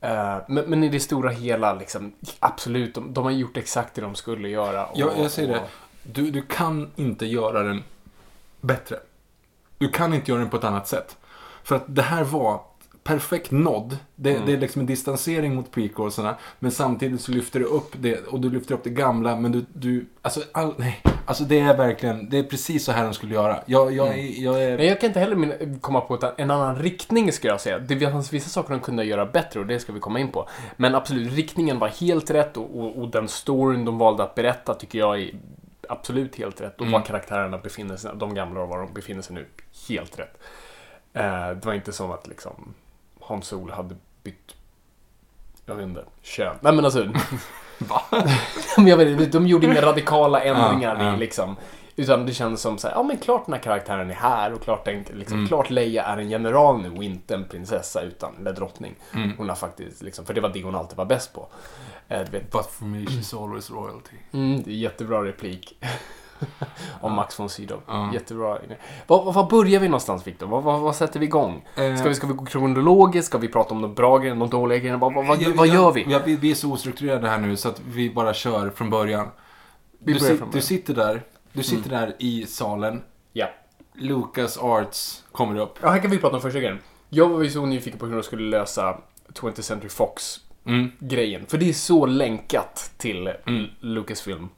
Eh, 0.02 0.38
men, 0.48 0.66
men 0.70 0.84
i 0.84 0.90
det 0.90 1.00
stora 1.00 1.30
hela, 1.30 1.74
liksom, 1.74 2.12
absolut, 2.40 2.96
de, 2.96 3.14
de 3.14 3.24
har 3.24 3.32
gjort 3.32 3.58
exakt 3.58 3.96
det 3.96 4.02
de 4.02 4.16
skulle 4.16 4.50
göra. 4.50 4.86
Och, 4.86 4.98
Jag, 5.00 5.12
jag 5.18 5.32
säger 5.32 5.50
det. 5.54 5.60
och- 5.60 5.70
Du, 6.04 6.32
du 6.32 6.42
kan 6.42 6.92
inte 6.96 7.26
göra 7.26 7.64
den 7.64 7.84
bättre. 8.62 9.00
Du 9.78 9.90
kan 9.90 10.14
inte 10.14 10.32
göra 10.32 10.42
den 10.42 10.50
på 10.50 10.58
ett 10.58 10.64
annat 10.64 10.88
sätt. 10.88 11.18
För 11.64 11.76
att 11.76 11.84
det 11.88 12.02
här 12.02 12.24
var 12.24 12.62
perfekt 13.10 13.52
nådd. 13.52 13.98
Det, 14.16 14.32
Mm. 14.34 14.46
det 14.46 14.54
är 14.54 14.58
liksom 14.58 14.80
en 14.80 14.86
distansering 14.86 15.56
mot 15.56 15.72
prequelsarna. 15.72 16.38
Men 16.60 16.72
samtidigt 16.72 17.22
så 17.22 17.32
lyfter 17.32 17.60
du 17.60 17.66
upp 17.66 17.92
det 17.98 18.28
och 18.28 18.40
du 18.40 18.50
lyfter 18.50 18.74
upp 18.76 18.84
det 18.84 18.90
gamla. 18.90 19.36
Men 19.36 19.52
du, 19.52 19.66
du 19.74 20.06
alltså, 20.22 20.42
all, 20.52 20.74
nej. 20.78 21.02
Alltså 21.26 21.44
det 21.44 21.60
är 21.60 21.78
verkligen, 21.78 22.30
det 22.30 22.38
är 22.38 22.44
precis 22.44 22.86
så 22.86 22.92
här 22.92 23.04
de 23.04 23.14
skulle 23.14 23.34
göra. 23.34 23.60
Jag, 23.66 23.92
jag, 23.94 24.08
Mm. 24.08 24.44
jag 24.44 24.64
är, 24.64 24.78
Nej, 24.78 24.88
jag 24.88 25.00
kan 25.02 25.08
inte 25.08 25.20
heller 25.20 25.80
komma 25.82 26.02
på 26.02 26.16
ett- 26.16 26.34
en 26.40 26.52
annan 26.52 26.76
riktning 26.76 27.32
ska 27.32 27.48
jag 27.48 27.62
säga. 27.62 27.80
Det 27.80 28.00
fanns 28.12 28.34
vissa 28.34 28.50
saker 28.50 28.70
de 28.74 28.80
kunde 28.80 29.04
göra 29.04 29.26
bättre 29.26 29.60
och 29.60 29.66
det 29.68 29.80
ska 29.80 29.94
vi 29.94 30.00
komma 30.00 30.20
in 30.20 30.32
på. 30.32 30.48
Men 30.78 30.96
absolut, 30.96 31.34
riktningen 31.34 31.80
var 31.80 31.88
helt 31.88 32.32
rätt 32.32 32.58
och, 32.58 32.80
och, 32.80 32.98
och 33.02 33.10
den 33.12 33.28
storyn 33.28 33.86
de 33.86 33.98
valde 33.98 34.24
att 34.24 34.36
berätta 34.36 34.74
tycker 34.74 35.00
jag 35.00 35.22
är 35.22 35.32
absolut 35.90 36.36
helt 36.36 36.62
rätt. 36.62 36.82
Och 36.82 36.88
var 36.88 37.02
karaktärerna 37.02 37.58
befinner 37.58 37.98
sig, 37.98 38.12
de 38.16 38.34
gamla 38.34 38.62
och 38.62 38.70
var 38.70 38.78
de 38.80 38.94
befinner 38.94 39.22
sig 39.22 39.36
nu, 39.36 39.46
helt 39.90 40.20
rätt. 40.20 40.38
Eh, 41.14 41.50
det 41.50 41.66
var 41.66 41.74
inte 41.74 41.92
som 41.92 42.12
att 42.12 42.28
liksom 42.28 42.74
Hans 43.30 43.48
Solo 43.48 43.74
hade 43.74 43.96
bytt 44.24 44.56
jag 45.66 45.76
vet 45.76 45.84
inte, 45.84 46.06
kön. 46.22 46.56
Nej 46.62 46.74
men 46.74 46.86
alltså. 46.86 47.04
Va? 47.78 48.02
men 48.78 48.88
jag 48.88 48.98
vet, 48.98 49.08
inte, 49.08 49.26
de 49.26 49.48
gjorde 49.48 49.66
inga 49.68 49.82
radikala 49.82 50.42
ändringar 50.44 50.96
Ja, 51.00 51.06
ja. 51.06 51.16
liksom. 51.16 51.56
Utan 51.96 52.26
det 52.26 52.34
kändes 52.34 52.62
som 52.62 52.78
så 52.78 52.88
här, 52.88 52.96
ja 52.96 53.04
men 53.04 53.18
klart 53.18 53.46
den 53.46 53.54
här 53.54 53.62
karaktären 53.62 54.10
är 54.10 54.14
här 54.14 54.54
och 54.54 54.62
klart, 54.62 54.86
den, 54.86 55.06
liksom, 55.14 55.38
Mm. 55.38 55.48
klart 55.48 55.70
Leia 55.70 56.04
är 56.04 56.18
en 56.18 56.30
general 56.30 56.82
nu 56.82 56.92
och 56.98 57.04
inte 57.04 57.36
en 57.36 57.46
prinsessa 57.48 58.02
utan, 58.02 58.36
eller 58.40 58.54
drottning. 58.54 58.96
Mm. 59.14 59.32
Hon 59.38 59.50
har 59.50 59.56
faktiskt, 59.56 60.02
liksom, 60.02 60.26
för 60.26 60.34
det 60.34 60.42
var 60.42 60.50
det 60.50 60.64
hon 60.64 60.76
alltid 60.76 60.98
var 60.98 61.06
bäst 61.06 61.34
på. 61.34 61.48
Vet, 62.08 62.32
But 62.52 62.66
for 62.66 62.86
me 62.86 62.98
she's 62.98 63.44
always 63.44 63.72
royalty. 63.72 64.16
mm, 64.32 64.64
det 64.64 64.72
är 64.72 64.76
jättebra 64.76 65.24
replik. 65.24 65.78
Om 67.02 67.14
Max 67.14 67.40
von 67.40 67.50
Sydow. 67.50 67.82
Ja. 67.88 68.10
Jättebra. 68.14 68.58
Var, 69.08 69.24
var, 69.24 69.34
var 69.34 69.50
börjar 69.50 69.80
vi 69.80 69.88
någonstans 69.88 70.28
Viktor? 70.28 70.48
Vad, 70.48 70.64
vad, 70.64 70.80
vad 70.80 70.96
sätter 70.96 71.20
vi 71.20 71.26
igång? 71.26 71.66
Eh, 71.76 71.96
Ska 71.96 72.10
vi, 72.10 72.16
ska 72.16 72.28
vi 72.28 72.34
gå 72.34 72.46
kronologiskt? 72.46 73.28
Ska 73.28 73.38
vi 73.38 73.48
prata 73.48 73.74
om 73.74 73.82
de 73.82 73.94
bra 73.96 74.18
grejerna, 74.18 74.40
de 74.40 74.50
dåliga 74.50 74.80
grejerna? 74.80 74.98
Vad, 74.98 75.14
vad, 75.14 75.28
vad, 75.28 75.42
Ja, 75.42 75.50
vad 75.56 75.68
gör 75.68 75.92
vi? 75.92 76.06
Ja, 76.10 76.20
vi, 76.26 76.36
vi 76.36 76.52
är 76.52 76.56
så 76.56 76.72
ostrukturerade 76.74 77.30
här 77.30 77.38
nu 77.38 77.56
så 77.58 77.70
att 77.70 77.82
vi 77.88 78.10
bara 78.10 78.34
kör 78.34 78.70
från 78.70 78.90
början. 78.90 79.28
Vi 80.00 80.14
Du, 80.14 80.20
från 80.20 80.38
du 80.38 80.46
början. 80.46 80.62
sitter 80.62 80.94
där, 80.94 81.22
du 81.54 81.64
sitter 81.64 81.90
där 81.90 82.16
i 82.20 82.46
salen. 82.46 83.02
Ja. 83.34 83.48
Lucas 83.96 84.58
Arts 84.58 85.24
kommer 85.32 85.60
upp. 85.60 85.78
Ja, 85.82 85.90
här 85.90 86.00
kan 86.00 86.12
vi 86.12 86.18
prata 86.18 86.36
om 86.36 86.42
första 86.42 86.60
grejen. 86.60 86.80
Jag 87.10 87.30
var 87.30 87.44
ju 87.44 87.50
så 87.50 87.66
nyfiken 87.66 88.00
på 88.00 88.06
hur 88.06 88.14
de 88.14 88.24
skulle 88.24 88.50
lösa 88.58 88.98
20th 89.34 89.62
Century 89.62 89.90
Fox-grejen. 89.90 91.36
Mm. 91.40 91.48
För 91.50 91.58
det 91.58 91.70
är 91.70 91.74
så 91.74 92.06
länkat 92.06 92.92
till 92.98 93.28
Mm. 93.46 93.66
Lucasfilm. 93.80 94.50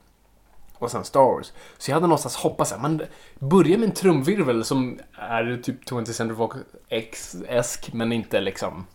Och 0.82 0.92
sen 0.92 1.04
Star 1.04 1.22
Wars. 1.22 1.52
Så 1.78 1.92
jag 1.92 1.96
hade 1.96 2.08
någonstans 2.08 2.36
hoppats 2.36 2.72
att 2.72 2.82
man 2.82 3.02
börjar 3.40 3.78
med 3.78 3.90
en 3.90 3.96
trumvirvel 3.96 4.64
som 4.64 5.00
är 5.14 5.60
typ 5.64 5.90
20th 5.90 6.12
Century 6.12 6.38
Fox 6.38 6.58
X-esk, 6.90 7.94
men 7.94 8.12
inte 8.12 8.42
liksom 8.42 8.86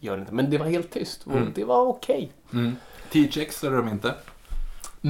gör 0.00 0.16
det 0.16 0.20
inte. 0.20 0.34
Men 0.34 0.50
det 0.50 0.58
var 0.58 0.66
helt 0.66 0.90
tyst 0.90 1.26
och 1.26 1.32
Mm. 1.32 1.52
det 1.54 1.64
var 1.64 1.86
okej. 1.86 2.32
Mm. 2.52 2.76
THX 3.12 3.64
är 3.64 3.70
de 3.70 3.88
inte. 3.88 4.14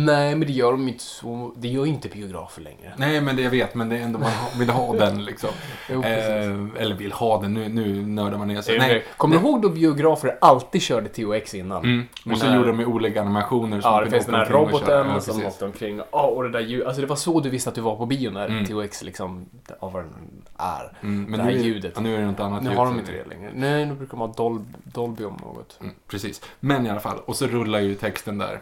Nej, 0.05 0.35
men 0.37 0.47
det 0.47 0.53
gör 0.53 0.73
de 0.73 0.89
inte 0.89 1.05
så. 1.05 1.53
Det 1.57 1.69
gör 1.69 1.85
ju 1.85 1.91
inte 1.93 2.09
biografer 2.09 2.63
längre. 2.63 2.93
Nej, 2.97 3.21
men 3.21 3.37
det 3.37 3.43
jag 3.43 3.51
vet, 3.51 3.75
men 3.75 3.89
det 3.89 3.97
är 3.97 4.01
ändå 4.03 4.19
man 4.19 4.31
vill 4.59 4.71
ha 4.71 4.93
den 4.95 5.25
liksom. 5.31 5.51
Jo, 5.91 6.03
eh, 6.03 6.83
eller 6.83 6.95
vill 6.95 7.13
ha 7.13 7.41
den, 7.43 7.55
nu, 7.55 7.69
nu 7.69 8.07
nördar 8.07 8.39
man 8.39 8.49
ner 8.49 8.63
sig. 8.63 8.79
Nej, 8.79 9.05
Kommer 9.17 9.37
du 9.37 9.43
ihåg 9.43 9.63
då 9.63 9.69
biografer 9.69 10.39
alltid 10.41 10.83
körde 10.83 11.09
THX 11.09 11.55
innan? 11.55 11.85
Mm. 11.85 12.07
Och 12.33 12.39
så 12.39 12.47
här- 12.47 12.57
gjorde 12.57 12.69
de 12.69 12.77
med 12.77 12.87
olika 12.87 13.21
animationer. 13.21 13.81
som 13.81 13.91
Ja, 13.93 13.99
de 13.99 14.05
det 14.05 14.11
finns 14.11 14.27
den 14.27 14.35
här 14.35 14.45
och 14.55 14.61
roboten 14.73 15.07
Ja, 15.09 15.21
som 15.21 15.47
åkte 15.47 15.65
omkring. 15.65 16.01
Ja, 16.13 16.23
och 16.27 16.43
det 16.43 16.51
där 16.51 16.61
ljudet. 16.61 16.87
Alltså 16.87 17.01
det 17.03 17.07
var 17.09 17.17
så 17.17 17.41
du 17.41 17.51
visste 17.51 17.69
att 17.69 17.75
du 17.75 17.81
var 17.81 17.97
på 17.97 18.07
bio 18.07 18.31
när 18.31 18.47
Mm. 18.49 18.65
THX 18.65 19.03
liksom, 19.03 19.47
av 19.81 19.93
vad 19.93 20.03
den 20.05 20.13
är. 20.57 20.93
Mm, 21.03 21.23
men 21.25 21.39
det 21.39 21.45
här 21.45 21.53
nu, 21.53 21.59
ljudet. 21.59 21.93
Ja, 21.95 22.01
nu 22.01 22.15
är 22.15 22.19
det 22.21 22.27
något 22.27 22.41
annat 22.41 22.63
Nu 22.63 22.69
ljud 22.71 22.79
har 22.79 22.87
de 22.87 22.99
inte 22.99 23.13
det 23.13 23.25
längre. 23.29 23.51
Nej, 23.55 23.87
nu 23.87 23.95
brukar 23.95 24.11
de 24.11 24.21
ha 24.21 24.27
Dol 24.37 24.61
Dolby 24.85 25.25
om 25.25 25.39
något. 25.43 25.79
Mm, 25.81 25.95
precis. 26.09 26.43
Men 26.61 26.87
i 26.87 26.91
alla 26.91 27.01
fall, 27.01 27.19
och 27.27 27.37
så 27.37 27.47
rullar 27.47 27.81
ju 27.81 27.95
texten 27.95 28.39
där. 28.39 28.61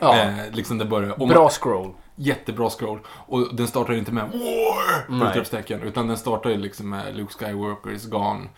Ja, 0.00 0.18
Eh, 0.18 0.50
liksom 0.52 0.78
det 0.78 0.84
börjar. 0.84 1.26
Bra 1.26 1.48
scroll. 1.50 1.94
Jättebra 2.16 2.70
scroll. 2.70 3.00
Och 3.06 3.54
den 3.54 3.68
startar 3.68 3.94
inte 3.94 4.12
med 4.12 4.24
War! 4.30 5.30
Utropstecken. 5.30 5.82
Utan 5.82 6.08
den 6.08 6.16
startar 6.16 6.50
liksom 6.50 6.88
med 6.88 7.16
Luke 7.16 7.32
Skywalker 7.32 7.90
is 7.90 8.06
gone. 8.06 8.48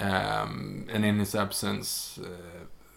Um, 0.00 0.88
and 0.94 1.04
in 1.04 1.18
his 1.20 1.34
absence 1.34 2.20
uh, 2.20 2.26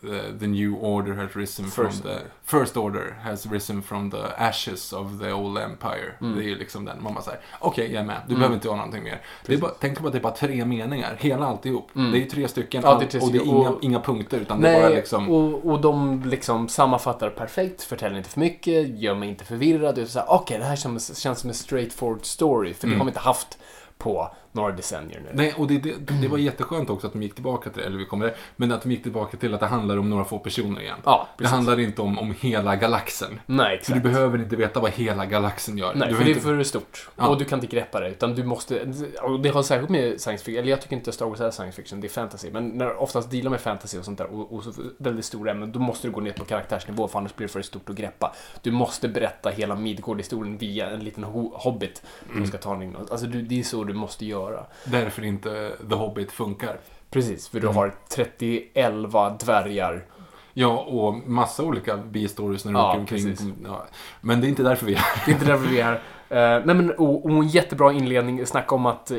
the, 0.06 0.40
the 0.40 0.48
new 0.48 0.76
order 0.82 1.14
has 1.14 1.36
risen 1.36 1.66
First 1.66 2.02
from 2.02 2.12
the... 2.12 2.20
First 2.44 2.78
order 2.78 3.16
has 3.24 3.46
risen 3.46 3.82
from 3.82 4.12
the 4.12 4.18
ashes 4.38 4.94
of 4.94 5.20
the 5.20 5.32
old 5.32 5.58
empire. 5.58 6.12
Mm. 6.22 6.36
Det 6.38 6.44
är 6.44 6.48
ju 6.48 6.56
liksom 6.56 6.86
den. 6.86 7.04
Man 7.04 7.14
bara 7.14 7.24
säger, 7.24 7.40
okej 7.60 7.92
jag 7.94 8.02
är 8.02 8.06
med. 8.06 8.22
Du 8.28 8.36
behöver 8.36 8.56
inte 8.56 8.70
ha 8.70 8.76
någonting 8.76 9.04
mer. 9.04 9.22
Det 9.46 9.54
är 9.54 9.58
bara, 9.58 9.72
tänk 9.80 10.00
på 10.00 10.08
att 10.08 10.14
det 10.14 10.20
är 10.20 10.22
bara 10.24 10.34
tre 10.34 10.66
meningar. 10.66 11.16
Hela 11.20 11.46
alltihop. 11.46 11.96
Mm. 11.96 12.12
Det 12.12 12.18
är 12.18 12.20
ju 12.20 12.26
tre 12.30 12.48
stycken. 12.48 12.82
Ja, 12.86 12.98
det 13.00 13.06
tre 13.08 13.20
och 13.22 13.32
det 13.32 13.38
är 13.38 13.46
inga, 13.46 13.70
Och- 13.70 13.84
inga 13.84 14.00
punkter. 14.00 14.40
Utan 14.40 14.62
det 14.62 14.70
är 14.70 14.74
bara 14.80 14.88
Nej, 14.88 14.96
liksom... 14.96 15.30
och, 15.30 15.66
och 15.72 15.82
de 15.82 16.24
liksom 16.26 16.68
sammanfattar 16.70 17.30
perfekt, 17.30 17.84
förtäller 17.84 18.18
inte 18.18 18.30
för 18.30 18.40
mycket, 18.40 19.00
gör 19.00 19.16
mig 19.16 19.30
inte 19.30 19.46
förvirrad. 19.46 19.96
Det 19.96 20.26
Okej, 20.28 20.58
det 20.58 20.66
här 20.66 20.76
känns, 20.76 21.18
känns 21.18 21.40
som 21.40 21.50
en 21.50 21.54
straightforward 21.54 22.26
story, 22.26 22.74
för 22.74 22.88
det 22.88 22.94
Mm. 22.94 23.00
har 23.00 23.06
vi 23.06 23.10
inte 23.10 23.20
haft 23.20 23.58
på 23.98 24.32
några 24.56 24.72
decennier 24.72 25.20
nu. 25.26 25.30
Nej, 25.34 25.54
och 25.58 25.68
det, 25.68 25.78
det, 25.78 25.94
det 26.22 26.28
var 26.28 26.38
jätteskönt 26.38 26.90
också 26.90 27.08
att 27.08 27.14
de 27.14 27.24
gick 27.24 27.34
tillbaka 27.34 27.70
till, 27.70 27.84
eller 27.84 27.98
vi 27.98 28.06
kommer 28.06 28.26
där, 28.26 28.36
men 28.56 28.72
att 28.72 28.82
de 28.84 28.92
gick 28.92 29.04
tillbaka 29.04 29.38
till 29.38 29.54
att 29.54 29.60
det 29.60 29.66
handlar 29.66 29.98
om 29.98 30.10
några 30.10 30.26
få 30.26 30.40
personer 30.40 30.82
igen. 30.82 30.98
Ja, 31.06 31.28
det 31.38 31.48
handlar 31.48 31.80
inte 31.80 32.02
om, 32.02 32.20
om 32.20 32.36
hela 32.40 32.76
galaxen. 32.76 33.40
Nej, 33.46 33.68
Så 33.78 33.80
exakt. 33.82 34.04
du 34.04 34.10
behöver 34.10 34.38
inte 34.38 34.56
veta 34.56 34.80
vad 34.80 34.92
hela 34.92 35.26
galaxen 35.26 35.78
gör. 35.78 35.96
Nej, 35.96 36.10
du 36.10 36.16
för 36.16 36.24
det 36.24 36.30
är 36.30 36.34
inte... 36.34 36.42
för 36.42 36.64
stort. 36.64 37.10
Ja. 37.16 37.28
Och 37.28 37.38
du 37.38 37.46
kan 37.46 37.60
inte 37.60 37.76
greppa 37.76 38.00
det. 38.00 38.10
Utan 38.10 38.36
du 38.36 38.44
måste... 38.44 38.88
Och 39.22 39.40
det 39.40 39.50
har 39.50 39.64
särskilt 39.64 39.90
med 39.90 40.22
science 40.22 40.44
fiction. 40.46 40.60
Eller 40.60 40.70
jag 40.70 40.82
tycker 40.82 40.96
inte 40.96 41.12
Star 41.12 41.26
Wars 41.26 41.42
är 41.42 41.52
science 41.52 41.76
fiction, 41.82 42.02
det 42.02 42.08
är 42.08 42.10
fantasy. 42.10 42.52
Men 42.52 42.68
när 42.70 43.02
oftast 43.02 43.32
dealar 43.32 43.52
med 43.52 43.62
fantasy 43.62 44.00
och 44.00 44.06
sånt 44.06 44.18
där 44.18 44.28
och, 44.34 44.54
och 44.54 44.64
så 44.64 44.72
väldigt 44.98 45.26
stora 45.26 45.52
ämnen, 45.52 45.72
då 45.72 45.80
måste 45.80 46.08
du 46.08 46.12
gå 46.12 46.22
ner 46.22 46.32
på 46.32 46.46
karaktärsnivå 46.46 47.08
för 47.08 47.20
annars 47.20 47.36
blir 47.36 47.48
det 47.48 47.54
för 47.54 47.62
stort 47.62 47.90
att 47.90 47.96
greppa. 47.96 48.34
Du 48.62 48.72
måste 48.72 49.08
berätta 49.10 49.50
hela 49.50 49.76
Midgård-historien 49.76 50.58
via 50.58 50.90
en 50.90 51.00
liten 51.00 51.26
ho- 51.26 51.52
hobbit 51.54 52.02
Mm. 52.26 52.38
som 52.38 52.48
ska 52.48 52.58
ta 52.58 52.74
en 52.76 52.96
Alltså 52.96 53.26
du, 53.26 53.42
det 53.42 53.60
är 53.60 53.64
så 53.64 53.84
du 53.84 53.94
måste 53.94 54.26
göra. 54.26 54.45
Därför 54.86 55.24
inte 55.24 55.72
The 55.90 55.96
Hobbit 55.96 56.32
funkar. 56.32 56.78
Precis, 57.10 57.50
för 57.50 57.60
du 57.60 57.68
Mm. 57.68 57.76
har 57.78 57.94
30-11 58.10 59.38
dvärgar. 59.46 60.06
Ja, 60.54 60.78
och 60.78 61.14
massa 61.30 61.64
olika 61.64 61.98
bistories 61.98 62.66
när 62.66 62.72
du 62.72 62.78
Ja, 62.80 62.90
åker 62.90 63.00
omkring. 63.00 63.24
precis. 63.26 63.48
Ja. 63.66 63.86
Men 64.22 64.42
det 64.42 64.48
är 64.48 64.50
inte 64.50 64.64
därför 64.64 64.86
vi 64.86 64.94
är 64.94 64.98
här. 64.98 65.22
Det 65.26 65.32
är 65.32 65.34
inte 65.34 65.46
därför 65.46 65.68
vi 65.68 65.80
är 65.80 65.84
här. 65.84 65.94
Eh, 66.30 66.66
nej 66.66 66.76
men, 66.76 66.92
och, 66.92 67.26
och 67.26 67.32
en 67.32 67.48
jättebra 67.48 67.92
inledning. 67.94 68.46
Snacka 68.46 68.76
om 68.76 68.86
att 68.86 69.12
eh, 69.12 69.18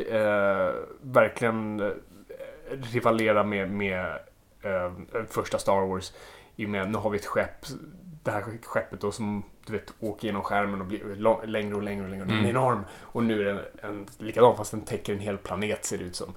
verkligen 1.02 1.80
eh, 1.80 1.86
rivalera 2.92 3.44
med, 3.44 3.70
med 3.70 4.06
första 5.30 5.58
Star 5.58 5.86
Wars. 5.86 6.12
I 6.56 6.66
och 6.66 6.70
med, 6.70 6.90
nu 6.90 6.98
har 6.98 7.10
vi 7.10 7.18
ett 7.18 7.26
skepp. 7.26 7.66
Det 8.26 8.32
här 8.32 8.44
skeppet 8.62 9.00
då 9.00 9.12
som 9.12 9.42
du 9.66 9.72
vet 9.72 9.92
åker 10.00 10.26
genom 10.26 10.42
skärmen 10.42 10.80
och 10.80 10.86
blir 10.86 11.16
lång, 11.16 11.38
längre 11.46 11.74
och 11.74 11.82
längre 11.82 12.04
och 12.04 12.10
längre. 12.10 12.24
Den 12.24 12.34
är 12.34 12.38
Mm. 12.38 12.50
enorm. 12.50 12.84
Och 13.00 13.24
nu 13.24 13.40
är 13.40 13.44
den 13.44 13.60
en, 13.82 14.06
likadan 14.18 14.56
fast 14.56 14.70
den 14.70 14.80
täcker 14.80 15.12
en 15.12 15.18
hel 15.20 15.38
planet 15.38 15.84
ser 15.84 15.98
det 15.98 16.04
ut 16.04 16.16
som. 16.16 16.32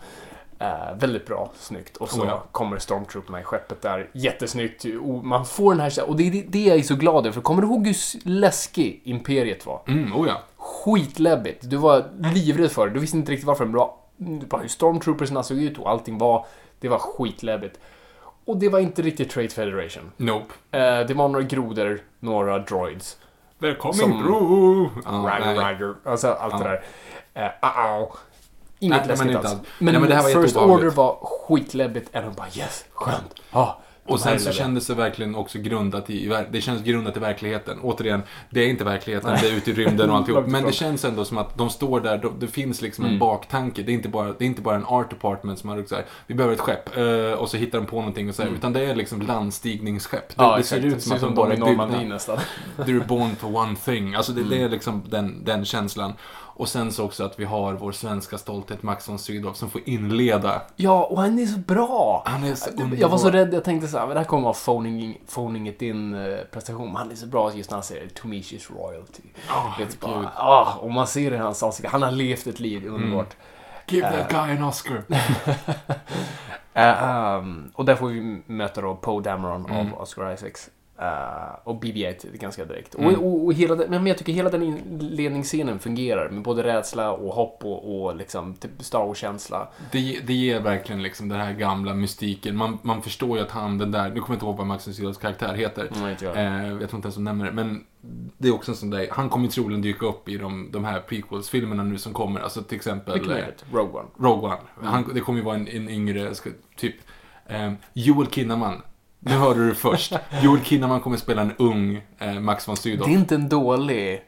Eh, 0.60 0.96
väldigt 1.00 1.26
bra, 1.26 1.52
snyggt. 1.56 1.98
Och 1.98 2.10
så 2.10 2.22
Oh 2.22 2.28
ja. 2.28 2.44
kommer 2.52 2.78
Stormtrooperna 2.78 3.42
i 3.42 3.44
skeppet 3.44 3.82
där. 3.82 4.10
Jättesnyggt. 4.14 4.86
Och 5.02 5.26
man 5.26 5.46
får 5.46 5.72
den 5.72 5.80
här... 5.80 6.10
Och 6.10 6.16
det 6.16 6.28
är 6.28 6.44
det, 6.48 6.64
jag 6.66 6.78
är 6.78 6.82
så 6.84 6.96
glad 6.96 7.26
över. 7.26 7.32
För 7.34 7.42
kommer 7.42 7.62
du 7.62 7.68
ihåg 7.68 7.88
hur 7.88 8.28
läskig 8.30 9.02
Imperiet 9.04 9.66
var? 9.66 9.82
Mm, 9.88 10.16
oh 10.16 10.28
ja. 10.28 10.42
skitläbbigt. 10.58 11.70
Du 11.70 11.78
var 11.78 12.06
livrädd 12.34 12.72
för 12.72 12.88
det. 12.88 12.94
Du 12.94 13.00
visste 13.00 13.18
inte 13.18 13.32
riktigt 13.32 13.48
varför. 13.48 13.66
Men 13.66 13.74
det 13.74 13.78
var, 13.78 13.94
var 14.50 14.60
hur 14.60 14.68
stormtroopersna 14.68 15.44
såg 15.44 15.58
ut 15.58 15.78
och 15.80 15.90
allting 15.90 16.18
var... 16.18 16.46
Det 16.80 16.88
var 16.90 17.00
skitläbbigt. 17.00 17.80
Och 18.50 18.58
det 18.58 18.70
var 18.70 18.80
inte 18.80 19.02
riktigt 19.02 19.30
Trade 19.30 19.50
Federation. 19.50 20.12
Nope. 20.18 20.54
Eh, 20.72 21.00
det 21.08 21.14
var 21.14 21.28
några 21.28 21.42
grodor, 21.46 22.02
några 22.20 22.60
droids. 22.60 23.18
They're 23.60 23.76
coming 23.76 23.94
Som- 23.94 24.24
through! 24.24 24.90
Ja, 25.06 25.12
Rider, 25.12 25.70
rider. 25.70 25.96
Alltså 26.06 26.28
allt 26.28 26.54
Ja. 26.54 26.58
det 26.60 26.64
där. 26.64 26.84
Eh, 27.34 27.68
uh-oh. 27.68 28.08
Inget 28.80 28.98
Nej, 28.98 29.00
men 29.00 29.08
läskigt 29.08 29.28
inte 29.28 29.40
alls. 29.50 29.60
Men, 29.80 29.94
Nej, 29.94 30.02
men 30.02 30.10
det 30.10 30.16
här 30.16 30.36
var 30.36 30.42
First. 30.42 30.58
Order 30.58 30.90
var 30.90 31.16
skitläbbigt. 31.22 32.16
Och 32.16 32.34
bara 32.34 32.48
yes, 32.48 32.86
skönt. 32.94 33.36
De 33.52 33.68
Och 34.10 34.20
sen 34.20 34.40
så 34.40 34.52
kändes 34.52 34.88
det 34.88 34.94
verkligen 34.96 35.36
också 35.36 35.60
grundat 35.60 36.10
i, 36.10 36.44
det 36.52 36.62
känns 36.62 36.84
grundat 36.84 37.18
i 37.18 37.20
verkligheten. 37.20 37.80
Återigen, 37.82 38.22
det 38.50 38.60
är 38.60 38.68
inte 38.68 38.84
verkligheten, 38.84 39.38
det 39.42 39.48
är 39.50 39.54
ute 39.58 39.72
i 39.72 39.74
rymden 39.74 40.10
och 40.10 40.16
alltihop. 40.18 40.48
Men 40.48 40.64
det 40.66 40.72
känns 40.72 41.06
ändå 41.06 41.26
som 41.26 41.38
att 41.38 41.58
de 41.58 41.70
står 41.70 42.00
där, 42.00 42.18
de, 42.18 42.40
det 42.40 42.48
finns 42.48 42.82
liksom 42.82 43.04
en 43.06 43.10
Mm. 43.10 43.20
baktanke. 43.20 43.84
Det 43.84 43.92
är, 43.92 43.94
inte 43.94 44.10
bara, 44.10 44.28
det 44.28 44.44
är 44.44 44.46
inte 44.46 44.62
bara 44.62 44.76
en 44.76 44.86
art 44.86 45.10
department 45.10 45.60
som 45.60 45.70
har 45.70 45.84
så 45.84 45.96
här, 45.96 46.06
vi 46.28 46.34
behöver 46.36 46.56
ett 46.56 46.62
skepp. 46.62 46.98
eh, 46.98 47.32
och 47.40 47.50
så 47.50 47.58
hittar 47.58 47.80
de 47.80 47.86
på 47.88 47.96
någonting 47.96 48.30
och 48.30 48.36
så 48.36 48.42
här, 48.44 48.50
utan 48.50 48.74
det 48.74 48.86
är 48.86 48.96
liksom 48.96 49.22
landstigningsskepp. 49.22 50.28
Det, 50.30 50.36
Ja, 50.38 50.58
det 50.58 50.64
ser 50.64 50.86
ut 50.86 51.02
som 51.04 51.16
att 51.16 51.22
de 51.22 51.36
bara 51.36 51.54
är. 51.54 51.58
Normandie 51.58 52.06
nästan. 52.08 52.38
They're 52.78 53.08
born 53.08 53.36
for 53.36 53.56
one 53.64 53.76
thing. 53.86 54.16
Alltså 54.16 54.32
det, 54.32 54.42
Mm. 54.42 54.50
det 54.52 54.64
är 54.66 54.70
liksom 54.70 55.04
den, 55.10 55.44
den 55.44 55.66
känslan. 55.66 56.14
Och 56.60 56.70
sen 56.70 56.92
så 56.92 57.06
också 57.06 57.24
att 57.24 57.40
vi 57.40 57.46
har 57.46 57.74
vår 57.74 57.92
svenska 57.92 58.38
stolthet 58.38 58.84
Max 58.84 59.10
von 59.10 59.20
Sydow 59.20 59.54
som 59.54 59.70
får 59.70 59.82
inleda. 59.86 60.62
Ja, 60.76 61.04
och 61.04 61.22
han 61.22 61.40
är 61.40 61.46
så 61.46 61.60
bra! 61.60 62.24
Han 62.26 62.44
är 62.44 62.56
så 62.56 62.70
Jag 62.98 63.10
var 63.10 63.18
så 63.18 63.30
rädd, 63.30 63.54
jag 63.54 63.64
tänkte 63.64 63.88
så 63.88 63.98
här, 63.98 64.06
men 64.06 64.14
det 64.16 64.20
här 64.20 64.28
kommer 64.28 64.44
vara 64.44 64.54
phoning, 64.54 65.22
phoning 65.34 65.68
it 65.70 65.82
in 65.82 66.14
eh, 66.14 66.38
prestation. 66.52 66.88
Men 66.88 66.96
han 66.96 67.12
är 67.12 67.16
så 67.16 67.28
bra 67.28 67.54
just 67.54 67.70
när 67.70 67.76
han 67.76 67.84
säger 67.84 68.10
Tomishis 68.10 68.70
royalty. 68.72 69.24
Ah, 69.50 69.80
Vet, 69.80 70.00
bara, 70.00 70.32
ah, 70.36 70.74
och 70.82 70.92
man 70.92 71.08
ser 71.08 71.32
det 71.32 71.36
i 71.38 71.40
hans 71.40 71.64
ansikte, 71.64 71.90
han 71.92 72.02
har 72.02 72.12
levt 72.12 72.48
ett 72.48 72.60
liv, 72.60 72.88
underbart. 72.88 73.36
Give 73.88 74.10
that 74.12 74.30
guy 74.32 74.58
an 74.58 74.64
Oscar. 74.64 75.04
Eh, 76.74 77.04
ehm, 77.04 77.72
och 77.76 77.86
där 77.86 77.96
får 77.96 78.08
vi 78.08 78.42
möta 78.46 78.82
då 78.82 78.96
Poe 78.96 79.22
Dameron 79.22 79.66
Mm. 79.66 79.94
av 79.94 80.02
Oscar 80.02 80.34
Isaacs. 80.34 80.70
Eh, 81.02 81.56
och 81.64 81.84
BB-8 81.84 82.38
ganska 82.38 82.66
direkt. 82.66 82.96
Mm. 82.96 83.16
Och, 83.16 83.26
och, 83.26 83.46
och 83.46 83.54
hela 83.54 83.76
men 83.76 84.08
jag 84.08 84.18
tycker 84.18 84.34
hela 84.34 84.50
den 84.50 84.64
inledningsscenen 84.64 85.80
fungerar 85.80 86.30
med 86.30 86.44
både 86.44 86.64
rädsla 86.64 87.12
och 87.12 87.34
hopp 87.34 87.66
och, 87.66 88.04
och 88.04 88.16
liksom 88.16 88.54
typ 88.54 88.72
Star 88.80 89.06
Wars-känsla. 89.06 89.68
Det, 89.92 90.20
det 90.28 90.34
ger 90.34 90.60
verkligen 90.60 91.04
liksom 91.04 91.30
den 91.30 91.40
här 91.40 91.54
gamla 91.54 91.94
mystiken. 91.94 92.56
Man, 92.56 92.78
man 92.82 93.02
förstår 93.02 93.38
ju 93.38 93.44
att 93.44 93.52
han, 93.52 93.78
den 93.78 93.92
där, 93.92 94.10
nu 94.10 94.20
kommer 94.20 94.28
jag 94.28 94.36
inte 94.36 94.46
ihåg 94.46 94.58
vad 94.58 94.68
Max 94.68 94.88
von 94.88 94.94
Sydows 94.94 95.18
karaktär 95.18 95.54
heter. 95.54 95.90
Mm, 95.96 96.16
jag. 96.22 96.38
Eh, 96.38 96.68
jag 96.68 96.90
tror 96.90 96.96
inte 96.96 97.06
ens 97.06 97.16
de 97.16 97.24
nämner 97.24 97.46
det, 97.46 97.52
men 97.52 97.84
det 98.38 98.48
är 98.48 98.54
också 98.54 98.72
en 98.72 98.78
sån 98.78 98.90
där, 98.90 99.08
han 99.12 99.30
kommer 99.30 99.48
troligen 99.48 99.82
dyka 99.82 100.06
upp 100.06 100.30
i 100.30 100.38
de, 100.38 100.70
de 100.72 100.86
här 100.86 101.00
prequels-filmerna 101.00 101.84
nu 101.84 101.98
som 101.98 102.14
kommer. 102.14 102.40
Alltså 102.40 102.62
till 102.64 102.76
exempel 102.76 103.32
eh. 103.32 103.46
Rogue 103.74 104.00
One. 104.00 104.08
Rogue 104.30 104.50
One. 104.50 104.90
Han, 104.90 105.12
det 105.14 105.20
kommer 105.20 105.40
ju 105.40 105.46
vara 105.46 105.56
en, 105.56 105.68
en 105.68 105.90
yngre, 105.90 106.34
typ, 106.76 106.96
eh, 107.46 107.74
Joel 107.94 108.28
Kinnaman. 108.28 108.82
Nu 109.20 109.32
hörde 109.32 109.60
du 109.60 109.70
det 109.70 109.76
först. 109.76 110.14
Joel 110.44 110.62
Kinnaman 110.64 111.00
kommer 111.02 111.18
spela 111.18 111.42
en 111.42 111.54
ung 111.58 112.02
eh, 112.20 112.34
Max 112.40 112.68
von 112.68 112.78
Sydow. 112.78 113.08
Det 113.08 113.14
är 113.14 113.18
inte 113.18 113.36
en 113.36 113.50
dålig... 113.50 114.22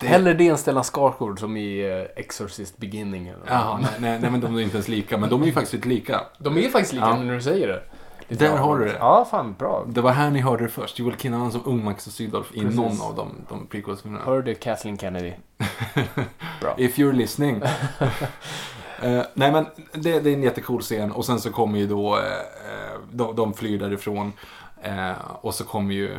Hellre 0.00 0.34
det 0.34 0.48
än 0.48 0.58
Stellan 0.58 0.84
Skarsgård 0.84 1.40
som 1.40 1.56
i 1.56 1.80
eh, 2.16 2.20
Exorcist 2.22 2.78
Beginning. 2.78 3.28
Eller 3.28 3.40
Jaha, 3.46 3.78
nej, 3.82 3.90
nej, 3.98 4.18
nej, 4.20 4.30
men 4.30 4.40
de 4.40 4.56
är 4.56 4.60
inte 4.60 4.76
ens 4.76 4.88
lika. 4.88 5.18
Men 5.18 5.30
de 5.30 5.42
är 5.42 5.46
ju 5.46 5.52
faktiskt 5.52 5.72
lite 5.74 5.88
lika. 5.88 6.20
De 6.38 6.58
är 6.58 6.68
faktiskt 6.68 6.92
lika 6.92 7.06
Ja. 7.06 7.16
när 7.16 7.34
du 7.34 7.40
säger 7.40 7.68
det. 7.68 7.82
Lite 8.28 8.44
Där 8.48 8.56
har 8.56 8.78
du 8.78 8.84
det. 8.84 8.96
Ja, 8.98 9.26
fan 9.30 9.54
bra. 9.58 9.84
Det 9.88 10.00
var 10.00 10.12
här 10.12 10.30
ni 10.30 10.40
hörde 10.40 10.62
det 10.62 10.68
först. 10.68 10.98
Joel 10.98 11.16
Kinnaman 11.16 11.52
som 11.52 11.60
ung 11.64 11.84
Max 11.84 12.06
von 12.06 12.12
Sydow 12.12 12.44
i 12.52 12.60
Precis. 12.60 12.76
någon 12.76 13.00
av 13.02 13.14
de, 13.14 13.28
de 13.48 13.66
prequels-filmerna. 13.66 14.24
Hör 14.24 14.42
du 14.42 14.54
Kathleen 14.54 14.98
Kennedy? 14.98 15.32
Bra. 16.60 16.74
If 16.78 16.98
you're 16.98 17.12
listening. 17.12 17.62
Eh, 19.04 19.22
nej 19.34 19.52
men 19.52 19.66
det, 19.92 20.20
det 20.20 20.30
är 20.30 20.34
en 20.34 20.42
jättecool 20.42 20.82
scen 20.82 21.12
och 21.12 21.24
sen 21.26 21.40
så 21.40 21.50
kommer 21.50 21.78
ju 21.78 21.86
då, 21.86 22.16
eh, 22.16 23.00
de, 23.12 23.36
de 23.36 23.54
flyr 23.54 23.78
därifrån 23.78 24.32
eh, 24.82 25.12
och 25.40 25.54
så 25.54 25.64
kommer 25.64 25.94
ju 25.94 26.18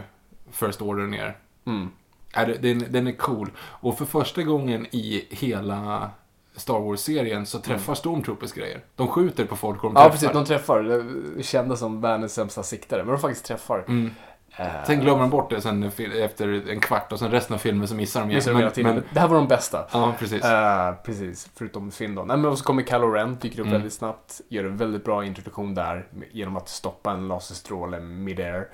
First 0.52 0.82
Order 0.82 1.04
ner. 1.08 1.38
Mm. 1.66 1.90
Det, 2.36 2.58
den, 2.62 2.86
den 2.90 3.08
är 3.08 3.12
cool. 3.12 3.52
Och 3.60 3.98
för 3.98 4.06
första 4.06 4.44
gången 4.44 4.86
i 4.92 5.28
hela 5.30 6.10
Star 6.56 6.80
Wars-serien 6.80 7.46
så 7.46 7.60
träffar 7.60 7.94
Stormtroopers 7.96 8.54
grejer. 8.54 8.82
De 8.96 9.08
skjuter 9.08 9.46
på 9.46 9.56
folk 9.56 9.84
och 9.84 9.94
de 9.94 9.96
Ja, 9.96 10.10
träffar. 10.10 10.12
precis. 10.12 10.32
De 10.34 10.46
träffar. 10.46 11.42
Kändes 11.42 11.80
som 11.80 12.02
världens 12.02 12.34
sämsta 12.34 12.64
siktare, 12.64 13.04
men 13.04 13.12
de 13.12 13.20
faktiskt 13.22 13.46
träffar. 13.46 13.84
Mm. 13.88 14.12
Eh, 14.58 14.84
Sen 14.88 15.00
glömmer 15.00 15.22
de 15.22 15.30
bort 15.30 15.50
det 15.50 15.62
sen 15.62 15.84
efter 16.22 16.70
en 16.70 16.80
kvart 16.80 17.12
och 17.12 17.20
sen 17.20 17.32
resten 17.32 17.54
av 17.54 17.58
filmen 17.58 17.88
så 17.88 17.96
missar 17.96 18.20
de 18.22 18.30
igen. 18.30 18.38
missar 18.38 18.52
de 18.52 18.58
hela 18.58 18.72
tiden. 18.72 19.04
det 19.14 19.20
här 19.20 19.28
var 19.28 19.36
de 19.36 19.48
bästa. 19.48 19.86
ja, 19.92 20.14
precis. 20.20 20.44
Eh, 20.46 20.94
precis, 21.06 21.50
förutom 21.56 21.92
Finn 21.92 22.16
då. 22.16 22.24
Nej, 22.24 22.38
men 22.38 22.58
så 22.58 22.64
kommer 22.64 22.84
Kylo 22.84 23.08
Ren, 23.12 23.38
dyker 23.42 23.60
upp 23.60 23.66
Mm. 23.66 23.72
väldigt 23.74 23.94
snabbt, 23.94 24.42
gör 24.50 24.64
en 24.64 24.78
väldigt 24.78 25.04
bra 25.06 25.26
introduktion 25.26 25.76
där 25.76 26.08
genom 26.32 26.58
att 26.58 26.70
stoppa 26.70 27.12
en 27.12 27.28
laserstråle 27.28 28.00
mid-air. 28.00 28.68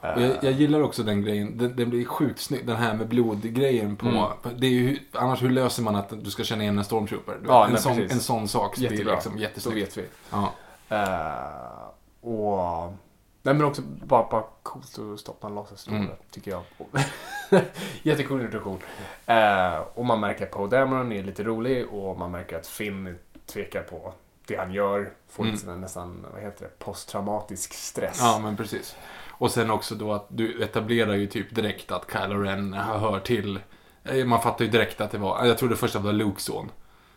Och 0.00 0.22
Jag, 0.22 0.32
jag 0.42 0.52
gillar 0.52 0.82
också 0.82 1.02
den 1.02 1.22
grejen. 1.22 1.58
Den, 1.58 1.76
den 1.76 1.90
blir 1.90 2.04
sjukt 2.04 2.40
snygg. 2.40 2.66
Den 2.66 2.76
här 2.76 2.94
med 2.94 3.08
blodgrejen 3.08 3.96
på... 3.96 4.06
Mm. 4.06 4.28
Det 4.56 4.66
är 4.66 4.70
ju, 4.70 4.98
annars 5.12 5.42
hur 5.42 5.50
löser 5.50 5.82
man 5.82 5.96
att 5.96 6.24
du 6.24 6.30
ska 6.30 6.44
känna 6.44 6.62
igen 6.62 6.78
en 6.78 6.84
stormtrooper? 6.84 7.38
Ja, 7.46 7.64
en, 7.66 7.72
nej, 7.72 7.80
sån, 7.82 7.98
en 8.02 8.20
sån 8.20 8.48
sak 8.48 8.76
blir 8.76 8.90
Jättebra. 8.92 9.12
liksom 9.14 9.32
så 9.32 9.38
jättesnyggt. 9.38 9.78
vet 9.78 9.96
vi. 9.98 10.04
Ja. 10.30 10.52
Eh, 10.88 12.28
och... 12.30 12.94
Nej 13.42 13.54
men 13.54 13.64
också 13.66 13.82
bara, 13.82 14.28
bara 14.30 14.44
coolt 14.62 14.98
att 15.14 15.20
stoppa 15.20 15.46
en 15.46 15.54
laserstråle, 15.54 15.98
Mm. 15.98 16.10
tycker 16.30 16.50
jag. 16.50 16.62
Jättecool 18.02 18.40
introduktion. 18.40 18.78
Eh, 19.26 19.78
och 19.94 20.04
man 20.06 20.20
märker 20.20 20.44
att 20.44 20.50
Poe 20.50 20.68
Dameron 20.68 21.12
är 21.12 21.22
lite 21.22 21.42
rolig 21.42 21.88
och 21.88 22.18
man 22.18 22.30
märker 22.30 22.56
att 22.58 22.66
Finn 22.66 23.18
tvekar 23.46 23.82
på 23.82 24.12
det 24.46 24.56
han 24.56 24.72
gör. 24.72 25.12
Får 25.28 25.44
Mm. 25.44 25.56
här 25.66 25.76
nästan, 25.76 26.26
vad 26.34 26.42
heter 26.42 26.64
det, 26.64 26.84
posttraumatisk 26.84 27.72
stress. 27.74 28.18
ja, 28.20 28.38
men 28.42 28.56
precis. 28.56 28.96
Och 29.28 29.50
sen 29.50 29.70
också 29.70 29.94
då 29.94 30.12
att 30.12 30.26
du 30.28 30.62
etablerar 30.62 31.14
ju 31.14 31.26
typ 31.26 31.54
direkt 31.54 31.90
att 31.92 32.12
Kylo 32.12 32.38
Ren 32.42 32.72
hör 32.74 33.20
till... 33.20 33.60
eh, 34.04 34.24
Man 34.24 34.42
fattar 34.42 34.64
ju 34.64 34.70
direkt 34.70 35.00
att 35.00 35.10
det 35.10 35.18
var... 35.18 35.44
Jag 35.44 35.58
trodde 35.58 35.76
först 35.76 35.96
att 35.96 36.02
det 36.02 36.06
var 36.06 36.12
Lukes 36.12 36.42
son. 36.44 36.70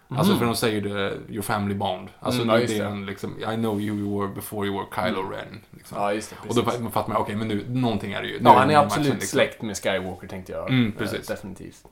Alltså 0.07 0.35
för 0.35 0.45
de 0.45 0.55
säger 0.55 0.81
det, 0.81 1.17
your 1.29 1.41
family 1.41 1.75
bond. 1.75 2.09
Alltså 2.19 2.41
Mm, 2.41 2.55
det 2.55 2.63
är 2.63 2.79
det 2.79 2.85
han 2.89 3.05
liksom, 3.05 3.39
I 3.39 3.55
know 3.55 3.81
you 3.81 3.97
you 3.97 4.19
were 4.21 4.33
before 4.35 4.67
you 4.67 4.77
were 4.77 4.87
Kylo 5.09 5.21
Ren. 5.29 5.61
Liksom. 5.71 5.97
Ja, 5.97 6.13
just 6.13 6.29
det. 6.29 6.49
och 6.49 6.55
då 6.55 6.61
fa- 6.61 6.91
fattar 6.91 7.13
man, 7.13 7.21
okej 7.21 7.35
men 7.35 7.47
nu, 7.47 7.65
någonting 7.69 8.11
är 8.13 8.21
det 8.21 8.27
ju. 8.27 8.33
Nu 8.33 8.39
Ja, 8.43 8.57
han 8.57 8.69
är 8.69 8.73
matchen, 8.75 8.85
absolut 8.87 9.13
liksom. 9.13 9.27
släkt 9.27 9.61
med 9.61 9.77
Skywalker 9.77 10.27
tänkte 10.27 10.51
jag. 10.51 10.69
Mm, 10.69 10.87
Eh, 10.87 10.93
precis. 10.97 11.27
definitivt. 11.27 11.85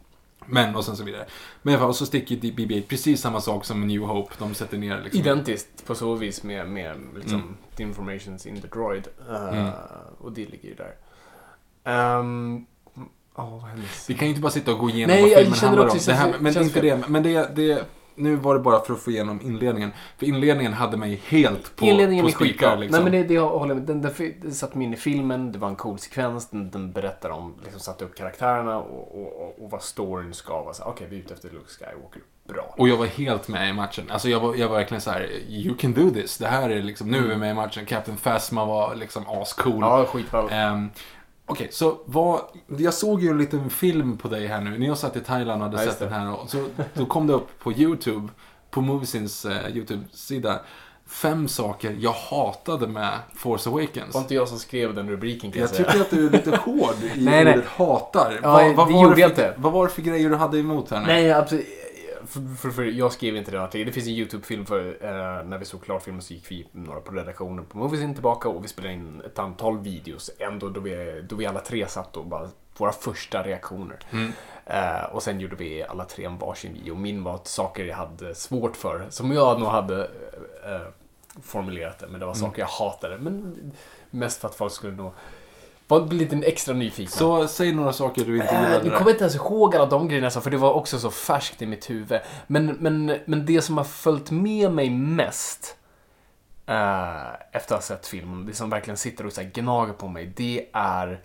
Men, 0.45 0.75
och 0.75 0.85
sen 0.85 0.95
så 0.97 1.03
vidare. 1.03 1.25
Men 1.61 1.71
i 1.73 1.77
alla 1.77 1.85
fall, 1.85 1.93
så 1.93 2.05
sticker 2.05 2.35
BB-8 2.35 2.83
precis 2.87 3.21
samma 3.21 3.41
sak 3.41 3.65
som 3.65 3.87
New 3.87 4.01
Hope. 4.01 4.33
De 4.39 4.53
sätter 4.53 4.77
ner 4.77 5.01
liksom. 5.03 5.19
Identiskt 5.21 5.85
på 5.87 5.95
så 5.95 6.15
vis 6.15 6.43
med, 6.43 6.69
med 6.69 6.97
liksom, 7.15 7.41
Mm. 7.41 7.55
the 7.75 7.83
informations 7.83 8.45
in 8.45 8.61
the 8.61 8.67
droid. 8.67 9.07
Eh, 9.29 9.47
Mm. 9.59 9.71
Och 10.17 10.31
det 10.31 10.45
ligger 10.45 10.69
ju 10.69 10.75
där. 10.75 10.93
Um, 12.19 12.65
oh, 13.35 13.49
vad 13.61 13.69
Vi 14.07 14.13
kan 14.13 14.27
ju 14.27 14.29
inte 14.29 14.41
bara 14.41 14.51
sitta 14.51 14.73
och 14.73 14.79
gå 14.79 14.89
igenom 14.89 15.13
Nej, 15.15 15.21
vad 15.21 15.31
jag 15.31 15.39
filmen 15.39 15.55
känner 15.59 15.77
handlar 15.77 15.89
om. 15.95 15.99
Det 16.05 16.13
här, 16.13 16.33
men 16.39 16.57
inte 16.63 16.81
det. 16.81 17.07
Men 17.09 17.23
det, 17.23 17.55
det, 17.55 17.85
nu 18.15 18.35
var 18.35 18.53
det 18.53 18.59
bara 18.59 18.79
för 18.79 18.93
att 18.93 18.99
få 18.99 19.11
igenom 19.11 19.41
inledningen. 19.41 19.91
För 20.17 20.25
inledningen 20.25 20.73
hade 20.73 20.97
mig 20.97 21.21
helt 21.27 21.75
på, 21.75 21.85
Inledningen 21.85 22.25
på 22.25 22.29
är 22.29 22.33
skitbra. 22.33 22.75
Liksom. 22.75 23.03
Nej, 23.03 23.11
men 23.11 23.21
det, 23.21 23.27
det 23.27 23.33
jag 23.33 23.49
håller 23.49 23.75
med. 23.75 23.83
Den, 23.83 24.01
den, 24.01 24.33
den 24.41 24.53
satt 24.53 24.75
mig 24.75 24.85
in 24.85 24.93
i 24.93 24.97
filmen, 24.97 25.51
det 25.51 25.59
var 25.59 25.67
en 25.67 25.75
cool 25.75 25.99
sekvens, 25.99 26.49
den, 26.49 26.71
den 26.71 26.91
berättar 26.91 27.29
om, 27.29 27.55
liksom 27.63 27.79
satte 27.79 28.05
upp 28.05 28.15
karaktärerna 28.15 28.77
och, 28.77 29.21
och, 29.21 29.41
och, 29.41 29.63
och 29.63 29.71
vad 29.71 29.81
storyn 29.81 30.33
ska 30.33 30.63
vara. 30.63 30.73
Okej, 30.85 31.07
vi 31.09 31.15
är 31.15 31.19
ute 31.19 31.33
efter 31.33 31.49
Luke 31.49 31.69
Skywalker. 31.69 32.21
Bra. 32.47 32.75
Och 32.77 32.89
jag 32.89 32.97
var 32.97 33.05
helt 33.05 33.47
med 33.47 33.69
i 33.69 33.73
matchen. 33.73 34.05
Alltså 34.09 34.29
jag 34.29 34.39
var, 34.39 34.55
jag 34.55 34.69
var 34.69 34.77
verkligen 34.77 35.01
så 35.01 35.11
här: 35.11 35.29
you 35.47 35.77
can 35.77 35.93
do 35.93 36.09
this. 36.09 36.37
Det 36.37 36.47
här 36.47 36.69
är 36.69 36.81
liksom, 36.81 37.07
nu 37.11 37.17
är 37.17 37.27
vi 37.27 37.35
med 37.37 37.51
i 37.51 37.53
matchen. 37.53 37.85
Captain 37.85 38.17
Phasma 38.17 38.65
var 38.65 38.95
liksom 38.95 39.23
ascool. 39.27 39.81
Ja, 39.81 40.05
skitbra. 40.05 40.49
Ehm, 40.49 40.89
Okej, 41.45 41.67
så 41.71 41.97
vad... 42.05 42.41
Jag 42.67 42.93
såg 42.93 43.21
ju 43.23 43.29
en 43.29 43.37
liten 43.37 43.69
film 43.69 44.17
på 44.17 44.27
dig 44.27 44.47
här 44.47 44.61
nu. 44.61 44.77
När 44.79 44.87
jag 44.87 44.97
satt 44.97 45.15
i 45.15 45.19
Thailand 45.19 45.61
och 45.61 45.67
hade 45.69 45.77
Ja, 45.81 45.85
just 45.85 45.99
sett 45.99 46.09
den 46.09 46.19
det. 46.19 46.25
här. 46.29 46.39
Och 46.41 46.49
så, 46.49 46.67
då 46.93 47.05
kom 47.05 47.27
det 47.27 47.33
upp 47.33 47.59
på 47.59 47.71
YouTube, 47.73 48.27
på 48.71 48.81
Moviesins 48.81 49.45
eh, 49.45 49.75
YouTube-sida. 49.75 50.59
Fem 51.07 51.47
saker 51.47 51.95
jag 51.99 52.11
hatade 52.11 52.87
med 52.87 53.13
Force 53.35 53.69
Awakens. 53.69 54.13
var 54.13 54.21
inte 54.21 54.35
jag 54.35 54.47
som 54.47 54.59
skrev 54.59 54.95
den 54.95 55.09
rubriken 55.09 55.51
kan 55.51 55.61
jag, 55.61 55.69
Jag 55.69 55.75
säga. 55.75 55.91
tycker 55.91 56.01
att 56.01 56.09
du 56.09 56.27
är 56.27 56.29
lite 56.31 56.55
hård 56.65 56.95
i 57.15 57.23
Nej, 57.23 57.43
nej. 57.45 57.53
ordet 57.53 57.65
hatar. 57.69 58.39
Ja, 58.43 58.73
vad, 58.77 58.87
det 58.87 58.93
gjorde 58.93 59.21
jag 59.21 59.35
för, 59.35 59.43
inte. 59.47 59.53
vad 59.57 59.73
var 59.73 59.87
det 59.87 59.93
för 59.93 60.01
grejer 60.01 60.29
du 60.29 60.35
hade 60.35 60.59
emot 60.59 60.91
här 60.91 60.99
nu? 60.99 61.05
Nej, 61.07 61.31
absolut. 61.33 61.65
För, 62.33 62.55
för, 62.55 62.69
för, 62.69 62.83
jag 62.83 63.11
skrev 63.11 63.35
inte 63.35 63.51
den 63.51 63.61
artikeln. 63.61 63.85
Det 63.85 63.91
finns 63.91 64.07
en 64.07 64.13
YouTube-film 64.13 64.65
för 64.65 64.87
eh, 65.01 65.45
när 65.45 65.57
vi 65.57 65.65
såg 65.65 65.83
klart 65.83 66.03
filmen 66.03 66.21
så 66.21 66.33
gick 66.33 66.51
vi 66.51 66.67
några 66.71 66.99
på 66.99 67.11
redaktionen 67.11 67.65
på 67.65 67.77
Moviesin 67.77 68.13
tillbaka 68.13 68.49
och 68.49 68.63
vi 68.63 68.67
spelade 68.67 68.93
in 68.93 69.21
ett 69.25 69.39
antal 69.39 69.79
videos. 69.79 70.31
Ändå 70.39 70.69
då 70.69 70.79
vi, 70.79 71.21
då 71.29 71.35
vi 71.35 71.45
alla 71.45 71.59
tre 71.59 71.87
satt 71.87 72.17
och 72.17 72.25
bara 72.25 72.49
våra 72.77 72.91
första 72.91 73.43
reaktioner. 73.43 73.99
Mm. 74.11 74.31
Eh, 74.65 75.03
och 75.11 75.23
sen 75.23 75.39
gjorde 75.39 75.55
vi 75.55 75.83
alla 75.83 76.05
tre 76.05 76.25
en 76.25 76.37
varsin 76.37 76.73
video. 76.73 76.95
Min 76.95 77.23
var 77.23 77.39
saker 77.43 77.85
jag 77.85 77.95
hade 77.97 78.35
svårt 78.35 78.75
för. 78.77 79.05
Som 79.09 79.31
jag 79.31 79.59
nog 79.59 79.69
hade 79.69 80.03
eh, 80.65 80.81
formulerat 81.43 81.99
det. 81.99 82.07
Men 82.07 82.19
det 82.19 82.25
var 82.25 82.33
Mm. 82.33 82.49
saker 82.49 82.61
jag 82.61 82.67
hatade. 82.67 83.17
Men 83.17 83.71
mest 84.09 84.41
för 84.41 84.47
att 84.47 84.55
folk 84.55 84.73
skulle 84.73 84.95
nog 84.95 85.11
vara 85.87 86.03
lite 86.05 86.35
extra 86.35 86.73
nyfikna. 86.73 87.11
Så 87.11 87.47
säg 87.47 87.73
några 87.73 87.93
saker 87.93 88.25
du 88.25 88.35
inte 88.35 88.47
Äh, 88.55 88.61
gillade. 88.63 88.83
nu 88.83 88.89
där. 88.89 88.97
kommer 88.97 89.11
inte 89.11 89.23
ens 89.23 89.35
ihåg 89.35 89.75
alla 89.75 89.85
de 89.85 90.07
grejerna, 90.07 90.29
för 90.29 90.51
det 90.51 90.57
var 90.57 90.73
också 90.73 90.99
så 90.99 91.11
färskt 91.11 91.61
i 91.61 91.65
mitt 91.65 91.89
huvud. 91.89 92.19
Men, 92.47 92.65
men, 92.65 93.17
men 93.25 93.45
det 93.45 93.61
som 93.61 93.77
har 93.77 93.83
följt 93.83 94.31
med 94.31 94.71
mig 94.71 94.89
mest 94.89 95.77
eh, 96.65 97.33
efter 97.51 97.75
att 97.75 97.81
ha 97.81 97.81
sett 97.81 98.07
filmen, 98.07 98.45
det 98.45 98.53
som 98.53 98.69
verkligen 98.69 98.97
sitter 98.97 99.25
och 99.25 99.33
så 99.33 99.41
gnager 99.53 99.93
på 99.93 100.07
mig, 100.07 100.33
det 100.35 100.67
är 100.73 101.21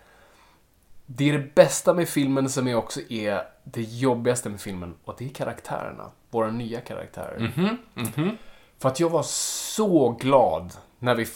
det 1.05 1.29
är 1.29 1.33
det 1.33 1.55
bästa 1.55 1.93
med 1.93 2.09
filmen 2.09 2.49
som 2.49 2.67
är 2.67 2.75
också 2.75 2.99
är 3.09 3.41
det 3.63 3.81
jobbigaste 3.81 4.49
med 4.49 4.61
filmen 4.61 4.93
och 5.05 5.15
det 5.17 5.25
är 5.25 5.29
karaktärerna. 5.29 6.11
Våra 6.29 6.51
nya 6.51 6.81
karaktärer. 6.81 7.51
Mhm, 7.55 7.77
mhm. 7.93 8.37
För 8.79 8.89
att 8.89 8.99
jag 8.99 9.09
var 9.09 9.23
så 9.23 10.09
glad 10.09 10.73
när 10.99 11.15
vi 11.15 11.27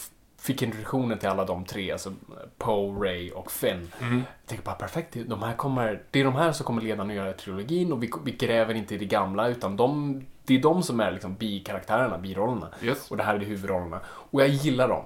fick 0.44 0.62
introduktionen 0.62 1.18
till 1.18 1.28
alla 1.28 1.44
de 1.44 1.64
tre, 1.64 1.92
alltså 1.92 2.12
Poe, 2.58 3.04
Ray 3.04 3.30
och 3.30 3.52
Finn. 3.52 3.92
Mm. 4.00 4.16
Jag 4.16 4.46
tänkte 4.46 4.64
bara 4.64 4.74
perfekt, 4.74 5.16
de 5.26 5.42
här 5.42 5.54
kommer, 5.54 6.02
det 6.10 6.20
är 6.20 6.24
de 6.24 6.34
här 6.34 6.52
som 6.52 6.66
kommer 6.66 6.82
leda 6.82 7.04
nya 7.04 7.32
trilogin 7.32 7.92
och 7.92 8.02
vi, 8.02 8.10
vi 8.24 8.32
gräver 8.32 8.74
inte 8.74 8.94
i 8.94 8.98
det 8.98 9.04
gamla 9.04 9.48
utan 9.48 9.76
de, 9.76 10.20
det 10.44 10.54
är 10.54 10.62
de 10.62 10.82
som 10.82 11.00
är 11.00 11.12
liksom 11.12 11.34
bikaraktärerna, 11.34 12.18
birollerna. 12.18 12.68
Yes. 12.82 13.10
Och 13.10 13.16
det 13.16 13.22
här 13.22 13.34
är 13.34 13.38
huvudrollerna. 13.38 14.00
Och 14.06 14.40
jag 14.40 14.48
gillar 14.48 14.88
dem. 14.88 15.04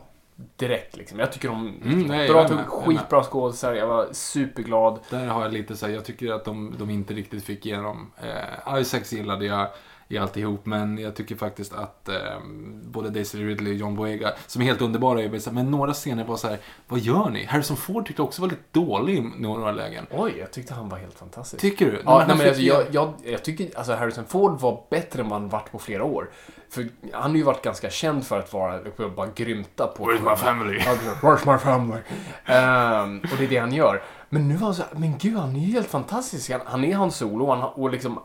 Direkt 0.57 0.97
liksom. 0.97 1.19
Jag 1.19 1.33
tycker 1.33 1.49
de 1.49 1.81
Mm, 1.83 2.03
nej, 2.03 2.29
bra 2.29 2.49
med. 2.49 2.67
skitbra 2.67 3.23
skådisar, 3.23 3.75
jag 3.75 3.87
var 3.87 4.09
superglad. 4.13 4.99
Där 5.11 5.27
har 5.27 5.43
jag 5.43 5.53
lite 5.53 5.77
så 5.77 5.87
här, 5.87 5.93
jag 5.93 6.05
tycker 6.05 6.33
att 6.33 6.45
de, 6.45 6.75
de 6.79 6.91
inte 6.91 7.15
riktigt 7.15 7.45
fick 7.45 7.67
igenom. 7.67 8.11
Eh, 8.23 8.81
Isaacs 8.81 9.13
gillade 9.13 9.47
jag 9.47 9.69
i 10.09 10.19
alltihop, 10.19 10.67
men 10.67 10.99
jag 10.99 11.15
tycker 11.15 11.37
faktiskt 11.37 11.73
att 11.73 12.09
eh, 12.09 12.17
både 12.85 13.11
Daisy 13.11 13.45
Ridley 13.45 13.73
och 13.73 13.79
John 13.79 13.97
Boyega, 13.97 14.33
som 14.47 14.63
är 14.63 14.67
helt 14.67 14.81
underbara, 14.81 15.23
är 15.23 15.51
men 15.51 15.71
några 15.71 15.93
scener 15.93 16.25
var 16.25 16.37
så 16.37 16.49
här, 16.49 16.59
vad 16.89 17.01
gör 17.01 17.31
ni? 17.31 17.45
Harrison 17.45 17.77
Ford 17.77 18.07
tyckte 18.07 18.23
också 18.23 18.43
var 18.43 18.49
lite 18.49 18.63
dålig 18.73 19.17
i 19.19 19.31
några 19.37 19.73
lägen. 19.73 20.07
Oj, 20.11 20.35
jag 20.39 20.51
tyckte 20.51 20.75
han 20.75 20.89
var 20.89 20.99
helt 20.99 21.19
fantastisk. 21.19 21.61
Tycker 21.61 21.87
du? 21.87 22.03
Ja, 22.05 22.25
nej, 22.29 22.37
men 22.37 22.49
alltså, 22.49 22.63
jag, 22.63 22.85
jag, 22.91 23.13
jag 23.25 23.45
tycker 23.45 23.79
alltså 23.79 23.95
Harrison 23.95 24.25
Ford 24.25 24.61
var 24.61 24.85
bättre 24.91 25.23
än 25.23 25.29
vad 25.29 25.41
han 25.41 25.49
varit 25.49 25.73
på 25.73 25.79
flera 25.79 26.05
år. 26.05 26.31
För 26.71 26.89
han 27.13 27.31
har 27.31 27.37
ju 27.37 27.43
varit 27.43 27.63
ganska 27.63 27.91
känd 27.91 28.27
för 28.27 28.39
att 28.39 28.53
vara, 28.53 28.81
bara 29.17 29.29
grymta 29.35 29.87
på... 29.87 30.05
Where's 30.05 30.31
my 30.31 30.37
family? 30.37 30.79
Where's 31.23 31.53
my 31.53 31.59
family? 31.59 32.01
Ehm, 32.45 33.21
och 33.21 33.39
det 33.39 33.45
är 33.45 33.49
det 33.49 33.59
han 33.59 33.73
gör. 33.73 34.03
Men 34.29 34.49
nu 34.49 34.57
var 34.57 34.65
han 34.67 34.75
så 34.75 34.83
här, 34.83 34.91
men 35.01 35.19
gud 35.19 35.37
han 35.37 35.57
är 35.57 35.61
ju 35.61 35.73
helt 35.73 35.91
fantastisk. 35.91 36.51
Han, 36.51 36.61
han 36.65 36.85
är 36.85 36.95
hans 36.95 37.17
solo 37.17 37.45
och, 37.45 37.57
han, 37.57 37.71
och 37.75 37.91
liksom, 37.91 38.21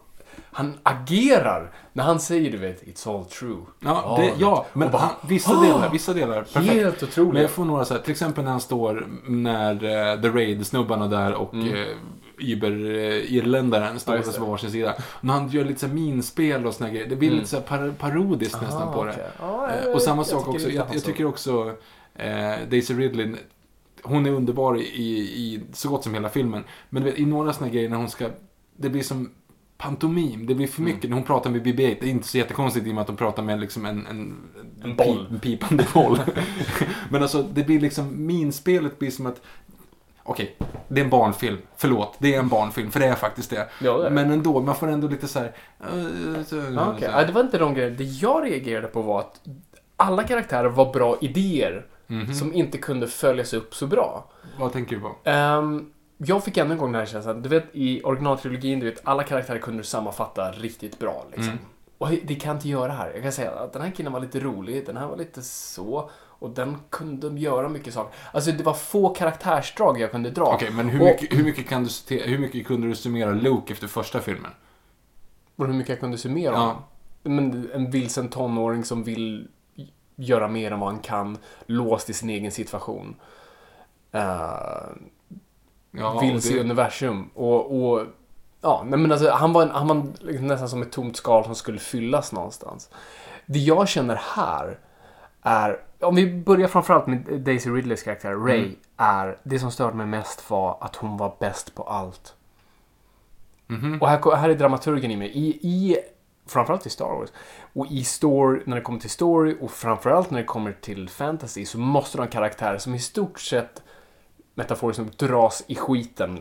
han 0.54 0.74
agerar 0.84 1.72
när 1.94 2.04
han 2.04 2.20
säger 2.20 2.52
du 2.52 2.58
vet, 2.58 2.84
it's 2.84 3.16
all 3.18 3.26
true. 3.26 3.58
Ja, 3.80 4.16
det, 4.20 4.34
ja 4.40 4.66
men 4.74 4.92
bara, 4.92 4.98
han, 5.02 5.12
vissa 5.30 5.52
"Ah!" 5.58 5.62
delar, 5.64 5.90
vissa 5.92 6.14
delar, 6.14 6.42
perfekt. 6.42 6.74
Helt 6.74 7.04
otroligt. 7.04 7.34
Men 7.34 7.42
jag 7.42 7.52
får 7.52 7.66
några 7.66 7.86
så 7.86 7.94
här, 7.94 8.02
till 8.02 8.12
exempel 8.12 8.44
när 8.44 8.52
han 8.52 8.60
står 8.62 9.08
när 9.28 9.74
uh, 9.74 10.22
The 10.22 10.28
Raid-snubbarna 10.30 11.08
där 11.08 11.34
och 11.34 11.54
mm. 11.54 11.68
uh, 11.74 11.86
Iber-irländaren 12.40 14.00
står 14.00 14.16
Ja, 14.16 14.22
på 14.22 14.28
just 14.28 14.40
det. 14.40 14.46
varsin 14.46 14.72
sida. 14.72 14.94
När 15.22 15.34
han 15.34 15.50
gör 15.50 15.64
lite 15.66 15.80
så 15.80 15.88
här 15.88 15.94
minspel 15.94 16.66
och 16.66 16.74
såna 16.74 16.90
grejer. 16.90 17.08
Det 17.10 17.16
blir 17.16 17.28
Mm. 17.30 17.40
lite 17.40 17.50
så 17.50 17.62
par 17.62 17.92
parodiskt 18.00 18.62
nästan 18.62 18.88
Ah, 18.88 18.94
på 18.94 19.06
det. 19.06 19.12
okej. 19.12 19.26
Ja, 19.40 19.70
Eh, 19.70 19.86
jag- 19.86 19.96
och 19.96 20.02
samma 20.02 20.24
sak 20.24 20.48
också, 20.48 20.70
jag, 20.70 20.86
jag 20.94 21.04
tycker 21.04 21.26
också 21.26 21.76
eh, 22.16 22.54
Daisy 22.70 22.94
Ridley, 22.94 23.36
hon 24.04 24.26
är 24.26 24.32
underbar 24.32 24.78
i, 24.78 24.82
i 25.20 25.62
så 25.74 25.90
gott 25.90 26.04
som 26.04 26.14
hela 26.14 26.30
filmen. 26.30 26.64
Men 26.90 27.04
du 27.04 27.10
vet, 27.10 27.20
i 27.20 27.26
några 27.26 27.54
såna 27.54 27.70
grejer 27.70 27.90
när 27.90 27.98
hon 27.98 28.10
ska, 28.10 28.28
det 28.78 28.90
blir 28.90 29.04
som 29.04 29.32
pantomim. 29.84 30.46
Det 30.48 30.56
blir 30.56 30.68
för 30.68 30.82
Mm. 30.82 30.94
mycket. 30.94 31.10
När 31.10 31.18
hon 31.18 31.26
pratar 31.26 31.50
med 31.50 31.62
BB-8, 31.64 31.98
det 32.02 32.06
är 32.06 32.10
inte 32.10 32.28
så 32.28 32.38
jättekonstigt 32.38 32.88
i 32.88 32.90
och 32.90 32.94
med 32.96 33.02
att 33.02 33.08
de 33.08 33.16
pratar 33.16 33.44
med 33.44 33.60
liksom 33.60 33.86
en, 33.86 34.08
en, 34.08 34.36
En 34.84 34.96
boll. 34.96 35.26
Pi, 35.28 35.34
en 35.34 35.40
pipande 35.40 35.86
boll. 35.94 36.20
Men 37.10 37.22
alltså, 37.22 37.44
det 37.44 37.64
blir 37.64 37.80
liksom, 37.80 38.26
minspelet 38.26 39.00
blir 39.00 39.12
som 39.12 39.26
att 39.26 39.42
Okej, 40.26 40.56
det 40.88 41.00
är 41.02 41.04
en 41.04 41.10
barnfilm. 41.10 41.58
Förlåt, 41.78 42.16
det 42.20 42.36
är 42.36 42.40
en 42.40 42.48
barnfilm, 42.50 42.92
för 42.92 43.00
det 43.00 43.06
är 43.06 43.16
faktiskt 43.16 43.50
det. 43.50 43.68
Ja, 43.82 43.98
det 43.98 44.06
är. 44.06 44.10
Men 44.10 44.32
ändå, 44.32 44.62
man 44.62 44.76
får 44.76 44.88
ändå 44.88 45.08
lite 45.08 45.28
så 45.28 45.40
här... 45.40 45.46
eh, 45.80 45.88
Ah, 45.88 46.92
okej. 46.92 47.10
så 47.10 47.16
Ja, 47.18 47.24
det 47.26 47.32
var 47.34 47.42
inte 47.42 47.58
de 47.58 47.74
grejerna. 47.74 47.96
Det 47.98 48.04
jag 48.04 48.46
reagerade 48.46 48.88
på 48.88 49.02
var 49.02 49.20
att 49.20 49.42
alla 49.96 50.24
karaktärer 50.24 50.70
var 50.70 50.94
bra 50.94 51.18
idéer 51.22 51.86
Mhm. 52.08 52.34
som 52.34 52.54
inte 52.54 52.78
kunde 52.78 53.08
följas 53.08 53.54
upp 53.54 53.76
så 53.76 53.88
bra. 53.88 54.26
Vad 54.60 54.74
tänker 54.74 54.96
du 54.96 55.02
på? 55.02 55.16
Ehm, 55.30 55.90
jag 56.26 56.44
fick 56.44 56.58
ännu 56.58 56.72
en 56.72 56.78
gång 56.78 56.92
den 56.92 57.00
här 57.00 57.06
känslan. 57.06 57.42
Du 57.42 57.50
vet, 57.50 57.66
i 57.74 58.04
originaltrilogin, 58.04 58.80
du 58.80 58.90
vet, 58.90 59.02
alla 59.04 59.24
karaktärer 59.24 59.60
kunde 59.60 59.80
du 59.80 59.84
sammanfatta 59.84 60.52
riktigt 60.52 61.00
bra. 61.00 61.26
Liksom. 61.30 61.48
Mm. 61.48 61.60
Och 61.98 62.10
det 62.10 62.36
kan 62.36 62.50
jag 62.50 62.58
inte 62.58 62.70
göra 62.70 62.92
här. 62.92 63.12
Jag 63.14 63.24
kan 63.24 63.32
säga 63.32 63.52
att 63.52 63.74
den 63.74 63.82
här 63.82 63.92
killen 63.92 64.14
var 64.14 64.20
lite 64.20 64.40
rolig, 64.40 64.86
den 64.86 64.98
här 64.98 65.08
var 65.08 65.18
lite 65.18 65.42
så. 65.42 66.10
Och 66.16 66.50
den 66.50 66.78
kunde 66.90 67.40
göra 67.40 67.70
mycket 67.70 67.94
saker. 67.94 68.18
Alltså 68.32 68.52
det 68.52 68.64
var 68.64 68.74
få 68.74 69.10
karaktärsdrag 69.10 70.00
jag 70.00 70.12
kunde 70.12 70.30
dra. 70.30 70.46
Okej, 70.46 70.72
men 70.72 70.90
hur 70.90 71.02
Och- 71.02 71.06
mycket, 71.06 71.40
hur, 71.40 71.44
mycket 71.44 71.70
kan 71.70 71.84
du, 72.08 72.16
hur 72.16 72.38
mycket 72.38 72.68
kunde 72.68 72.88
du 72.88 72.96
summera 72.96 73.32
Luke 73.32 73.74
efter 73.74 73.88
första 73.88 74.22
filmen? 74.22 74.52
Och 75.56 75.68
hur 75.68 75.74
mycket 75.74 75.90
jag 75.90 76.00
kunde 76.00 76.18
summera. 76.18 76.54
Ja. 76.54 76.84
Men 77.24 77.72
en 77.74 77.92
vilsen 77.92 78.30
tonåring 78.30 78.84
som 78.84 79.04
vill 79.04 79.48
göra 80.16 80.48
mer 80.48 80.72
än 80.72 80.80
vad 80.80 80.90
han 80.90 81.00
kan, 81.00 81.38
låst 81.66 82.10
i 82.10 82.14
sin 82.14 82.30
egen 82.30 82.52
situation. 82.52 83.16
Uh, 84.16 84.92
Ja, 85.98 86.20
vill 86.20 86.36
och 86.36 86.44
se 86.44 86.54
det- 86.54 86.60
universum. 86.60 87.30
Och, 87.34 87.76
och 87.94 88.06
ja, 88.62 88.84
nej 88.88 89.00
men 89.00 89.12
alltså, 89.12 89.30
han 89.32 89.54
var, 89.54 89.62
en, 89.62 89.70
han 89.72 89.88
var 89.88 90.04
liksom 90.20 90.48
nästan 90.48 90.70
som 90.70 90.82
ett 90.82 90.92
tomt 90.92 91.18
skal 91.18 91.44
som 91.46 91.56
skulle 91.56 91.80
fyllas 91.80 92.32
någonstans. 92.32 92.90
Det 93.46 93.60
jag 93.60 93.88
känner 93.88 94.16
här 94.36 94.80
är, 95.42 95.80
om 96.00 96.16
vi 96.16 96.34
börjar 96.34 96.68
framförallt 96.68 97.08
med 97.08 97.42
Daisy 97.42 97.70
Ridleys 97.70 98.04
karaktär, 98.04 98.36
Ray, 98.36 98.60
Mm. 98.60 98.76
är, 98.98 99.38
det 99.44 99.60
som 99.60 99.72
störde 99.72 99.96
mig 99.98 100.06
mest 100.06 100.50
var 100.50 100.78
att 100.82 100.96
hon 100.96 101.18
var 101.18 101.36
bäst 101.40 101.76
på 101.76 101.84
allt. 101.84 102.34
Mhm. 103.68 104.02
Och 104.02 104.10
här, 104.10 104.36
här 104.36 104.50
är 104.50 104.56
dramaturgen 104.56 105.12
i 105.12 105.18
mig. 105.18 105.28
I, 105.32 105.48
i, 105.68 105.98
framförallt 106.48 106.86
i 106.86 106.90
Star 106.90 107.06
Wars. 107.06 107.30
Och 107.74 107.88
i 107.92 108.04
story, 108.04 108.62
när 108.66 108.76
det 108.76 108.82
kommer 108.82 109.00
till 109.00 109.10
story 109.10 109.58
och 109.62 109.72
framförallt 109.72 110.32
när 110.32 110.40
det 110.40 110.46
kommer 110.46 110.72
till 110.82 111.10
fantasy 111.10 111.66
så 111.66 111.78
måste 111.80 112.18
du 112.18 112.22
ha 112.22 112.26
en 112.26 112.32
karaktär 112.32 112.78
som 112.78 112.96
i 112.96 113.00
stort 113.00 113.40
sett 113.40 113.84
metaforiskt 114.56 115.00
nog 115.00 115.12
dras 115.18 115.64
i 115.68 115.76
skiten 115.76 116.40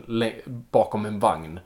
bakom 0.71 1.05
en 1.05 1.19
vagn. 1.19 1.59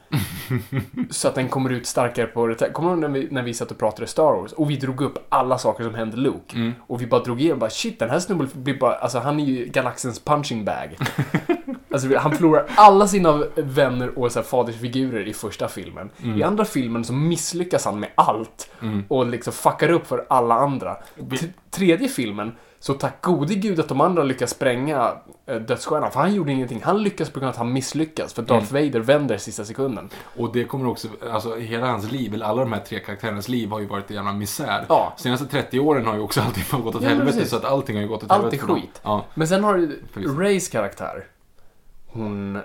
så 1.10 1.28
att 1.28 1.36
den 1.36 1.50
kommer 1.50 1.70
ut 1.70 1.88
starkare 1.88 2.28
på 2.28 2.48
det. 2.48 2.70
Kommer 2.74 2.92
du 2.92 2.98
när 2.98 3.08
vi, 3.10 3.28
när 3.32 3.44
vi 3.44 3.54
satt 3.54 3.72
och 3.72 3.78
pratade 3.78 4.08
Star 4.08 4.24
Wars 4.42 4.54
och 4.54 4.70
vi 4.70 4.76
drog 4.76 5.02
upp 5.02 5.26
alla 5.30 5.58
saker 5.58 5.84
som 5.84 5.96
hände 5.96 6.18
Luke? 6.18 6.72
Och 6.88 7.02
vi 7.02 7.08
bara 7.08 7.24
drog 7.24 7.42
igenom 7.42 7.60
bara 7.60 7.70
shit 7.70 8.00
den 8.00 8.10
här 8.10 8.20
snubben 8.20 8.50
blir 8.54 8.80
bara, 8.80 8.96
alltså 8.96 9.20
han 9.20 9.40
är 9.40 9.46
ju 9.46 9.66
galaxens 9.66 10.20
punching 10.20 10.66
bag. 10.66 10.98
Alltså, 11.92 12.18
han 12.18 12.32
förlorar 12.36 12.66
alla 12.76 13.08
sina 13.08 13.44
vänner 13.56 14.20
och 14.20 14.32
så 14.32 14.40
här, 14.40 14.44
fadersfigurer 14.44 15.28
i 15.28 15.34
första 15.34 15.68
filmen. 15.68 16.10
I 16.38 16.44
andra 16.44 16.66
filmen 16.66 17.04
så 17.04 17.14
misslyckas 17.14 17.86
han 17.86 18.00
med 18.00 18.10
allt 18.16 18.70
och 19.08 19.28
liksom 19.28 19.54
fuckar 19.54 19.90
upp 19.92 20.08
för 20.08 20.26
alla 20.30 20.56
andra. 20.56 20.98
T- 21.40 21.48
tredje 21.78 22.08
filmen 22.08 22.52
så 22.80 22.94
tack 22.94 23.22
gode 23.22 23.56
gud 23.56 23.80
att 23.80 23.88
de 23.90 24.02
andra 24.02 24.24
lyckas 24.24 24.50
spränga 24.52 25.14
äh, 25.46 25.56
dödsstjärnan, 25.56 26.12
för 26.12 26.20
han 26.20 26.34
gjorde 26.36 26.52
ingenting. 26.52 26.82
Han 26.84 27.04
lyckas 27.04 27.30
på 27.30 27.40
grund 27.40 27.48
av 27.48 27.52
att 27.52 27.58
han 27.58 27.74
misslyckas, 27.74 28.34
för 28.34 28.42
Darth 28.42 28.74
Vader 28.74 29.00
vänder 29.00 29.38
sista 29.38 29.66
sekunden. 29.66 30.10
Och 30.38 30.54
det 30.54 30.64
kommer 30.64 30.88
också, 30.90 31.08
alltså 31.32 31.56
hela 31.56 31.88
hans 31.88 32.12
liv, 32.12 32.34
eller 32.34 32.46
alla 32.46 32.62
de 32.62 32.74
här 32.74 32.80
tre 32.80 33.00
karaktärernas 33.00 33.48
liv 33.50 33.70
har 33.70 33.80
ju 33.80 33.86
varit 33.88 34.10
en 34.10 34.16
jävla 34.16 34.34
misär. 34.34 34.86
Ja. 34.90 35.14
Senaste 35.18 35.46
30 35.46 35.80
åren 35.80 36.06
har 36.06 36.16
ju 36.16 36.22
också 36.22 36.42
allting 36.46 36.82
gått 36.84 36.96
åt 36.96 37.02
Ja, 37.04 37.10
helvete, 37.10 37.46
så 37.46 37.56
att 37.56 37.66
allting 37.66 37.96
har 37.96 38.04
ju 38.04 38.08
gått 38.10 38.24
åt 38.24 38.32
Allt 38.32 38.42
helvete 38.42 38.56
är 38.56 38.60
för 38.60 38.68
dem. 38.68 38.82
skit. 38.82 39.02
Ja. 39.04 39.26
Men 39.34 39.48
sen 39.48 39.64
har 39.64 39.76
du. 39.78 40.02
Rays 40.44 40.70
karaktär. 40.70 41.24
Hon 42.08 42.60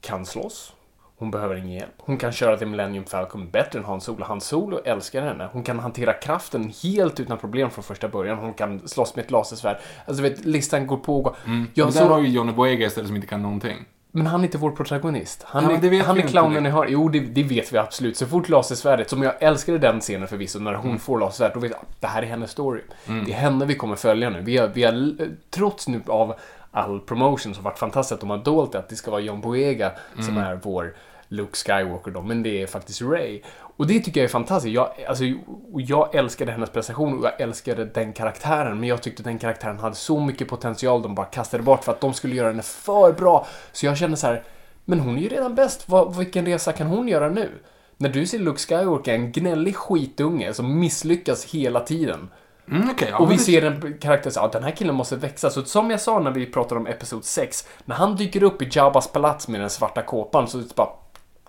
kan 0.00 0.26
slåss. 0.26 0.72
Hon 1.20 1.30
behöver 1.30 1.54
ingen 1.56 1.70
hjälp. 1.72 1.92
Hon 1.98 2.16
kan 2.18 2.32
köra 2.32 2.56
till 2.56 2.66
Millennium 2.66 3.04
Falcon 3.04 3.50
bättre 3.50 3.78
än 3.78 3.84
Han 3.84 4.00
Solo. 4.00 4.24
Han 4.24 4.40
Solo 4.40 4.78
älskar 4.84 5.22
henne. 5.22 5.48
Hon 5.52 5.62
kan 5.62 5.78
hantera 5.78 6.12
kraften 6.12 6.72
helt 6.82 7.20
utan 7.20 7.38
problem 7.38 7.70
från 7.70 7.84
första 7.84 8.08
början. 8.08 8.38
Hon 8.38 8.54
kan 8.54 8.88
slåss 8.88 9.16
med 9.16 9.24
ett 9.24 9.30
lasersvärd. 9.30 9.76
Alltså 10.06 10.22
vet, 10.22 10.44
listan 10.44 10.86
går 10.86 10.96
på 10.96 11.16
och 11.16 11.22
går. 11.24 11.34
Jag 11.44 11.52
Mm. 11.54 11.66
Men 11.76 11.92
såg- 11.92 12.02
där 12.02 12.08
har 12.08 12.20
ju 12.20 12.28
Johnny 12.28 12.52
Boyega 12.52 12.86
istället 12.86 13.06
som 13.08 13.16
inte 13.16 13.28
kan 13.28 13.42
någonting. 13.42 13.76
Men 14.12 14.26
han 14.26 14.40
är 14.40 14.44
inte 14.44 14.58
vår 14.58 14.70
protagonist. 14.70 15.42
Han 15.46 15.62
Ja, 15.64 15.70
men 15.80 15.94
är, 15.94 16.02
han 16.04 16.18
är 16.18 16.22
clownen 16.22 16.66
i 16.66 16.70
hör. 16.70 16.86
Jo, 16.88 17.08
det, 17.08 17.20
det 17.20 17.42
vet 17.42 17.72
vi 17.72 17.78
absolut. 17.78 18.16
Så 18.16 18.26
fort 18.26 18.48
lasersvärdet, 18.48 19.10
som 19.10 19.22
jag 19.22 19.42
älskade 19.42 19.78
den 19.78 20.00
scenen 20.00 20.28
förvisso, 20.28 20.58
när 20.58 20.74
hon 20.74 20.86
Mm. 20.86 20.98
får 20.98 21.18
lasersvärd, 21.18 21.50
då 21.54 21.60
vet 21.60 21.70
jag 21.70 21.80
att 21.80 22.00
det 22.00 22.06
här 22.06 22.22
är 22.22 22.26
hennes 22.26 22.50
story. 22.50 22.80
Det 23.06 23.32
är 23.32 23.36
henne 23.36 23.64
vi 23.64 23.74
kommer 23.74 23.96
följa 23.96 24.30
nu. 24.30 24.40
Vi 24.40 24.56
har, 24.56 24.68
vi 24.68 24.82
har, 24.84 25.14
trots 25.50 25.88
nu 25.88 26.00
av 26.06 26.34
all 26.72 27.00
promotion 27.00 27.54
som 27.54 27.64
varit 27.64 27.78
fantastiskt 27.78 28.12
att 28.12 28.20
de 28.20 28.30
har 28.30 28.38
dolt 28.38 28.72
det, 28.72 28.78
att 28.78 28.88
det 28.88 28.96
ska 28.96 29.10
vara 29.10 29.20
John 29.20 29.40
Boyega 29.40 29.92
som 30.14 30.36
Mm. 30.36 30.44
är 30.44 30.60
vår 30.62 30.94
Luke 31.32 31.56
Skywalker 31.56 32.10
då, 32.10 32.22
men 32.22 32.42
det 32.42 32.62
är 32.62 32.66
faktiskt 32.66 33.02
Ray. 33.02 33.40
Och 33.76 33.86
det 33.86 34.00
tycker 34.00 34.20
jag 34.20 34.24
är 34.24 34.32
fantastiskt. 34.32 34.74
Jag, 34.74 34.90
alltså, 35.08 35.24
jag 35.72 36.14
älskade 36.14 36.52
hennes 36.52 36.70
prestation 36.70 37.18
och 37.18 37.24
jag 37.24 37.40
älskade 37.40 37.84
den 37.84 38.12
karaktären, 38.12 38.80
men 38.80 38.88
jag 38.88 39.02
tyckte 39.02 39.22
den 39.22 39.38
karaktären 39.38 39.78
hade 39.78 39.94
så 39.96 40.20
mycket 40.20 40.48
potential 40.48 41.02
de 41.02 41.14
bara 41.14 41.26
kastade 41.26 41.62
bort 41.62 41.84
för 41.84 41.92
att 41.92 42.00
de 42.00 42.14
skulle 42.14 42.34
göra 42.34 42.48
henne 42.48 42.62
för 42.62 43.12
bra. 43.12 43.46
Så 43.72 43.86
jag 43.86 43.96
kände 43.98 44.16
så 44.16 44.26
här, 44.26 44.42
men 44.84 45.00
hon 45.00 45.18
är 45.18 45.22
ju 45.22 45.28
redan 45.28 45.54
bäst. 45.54 45.88
Vad, 45.88 46.16
vilken 46.16 46.46
resa 46.46 46.72
kan 46.72 46.86
hon 46.86 47.08
göra 47.08 47.28
nu? 47.28 47.50
När 47.96 48.08
du 48.08 48.26
ser 48.26 48.38
Luke 48.38 48.58
Skywalker, 48.58 49.14
en 49.14 49.32
gnällig 49.32 49.76
skitunge 49.76 50.54
som 50.54 50.78
misslyckas 50.80 51.44
hela 51.44 51.80
tiden. 51.80 52.28
Mm, 52.70 52.90
okej, 52.90 53.08
ja, 53.10 53.18
och 53.18 53.30
vi 53.30 53.34
det- 53.36 53.42
ser 53.42 53.62
en 53.64 53.98
karaktär 53.98 54.30
så 54.30 54.40
ja, 54.40 54.48
den 54.52 54.62
här 54.62 54.70
killen 54.70 54.94
måste 54.94 55.16
växa. 55.16 55.50
Så 55.50 55.62
som 55.62 55.90
jag 55.90 56.00
sa 56.00 56.18
när 56.18 56.30
vi 56.30 56.46
pratade 56.46 56.80
om 56.80 56.86
Episod 56.86 57.24
6, 57.24 57.68
när 57.84 57.96
han 57.96 58.16
dyker 58.16 58.42
upp 58.42 58.62
i 58.62 58.68
Jabbas 58.72 59.08
palats 59.12 59.48
med 59.48 59.60
den 59.60 59.70
svarta 59.70 60.02
kåpan 60.02 60.48
så 60.48 60.58
det 60.58 60.74
bara, 60.76 60.88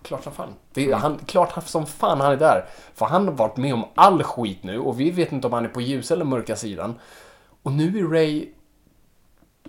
klart 0.03 0.23
som 0.23 0.33
fan. 0.33 0.53
Det 0.73 0.81
Mm. 0.83 0.93
är, 0.93 0.97
han, 0.97 1.17
klart 1.17 1.67
som 1.67 1.85
fan 1.85 2.21
han 2.21 2.31
är 2.31 2.37
där. 2.37 2.65
För 2.93 3.05
han 3.05 3.27
har 3.27 3.33
varit 3.33 3.57
med 3.57 3.73
om 3.73 3.85
all 3.95 4.23
skit 4.23 4.63
nu 4.63 4.79
och 4.79 4.99
vi 4.99 5.11
vet 5.11 5.31
inte 5.31 5.47
om 5.47 5.53
han 5.53 5.65
är 5.65 5.69
på 5.69 5.81
ljus 5.81 6.11
eller 6.11 6.25
mörka 6.25 6.55
sidan. 6.55 6.95
Och 7.63 7.71
nu 7.71 7.99
är 7.99 8.03
Ray 8.03 8.47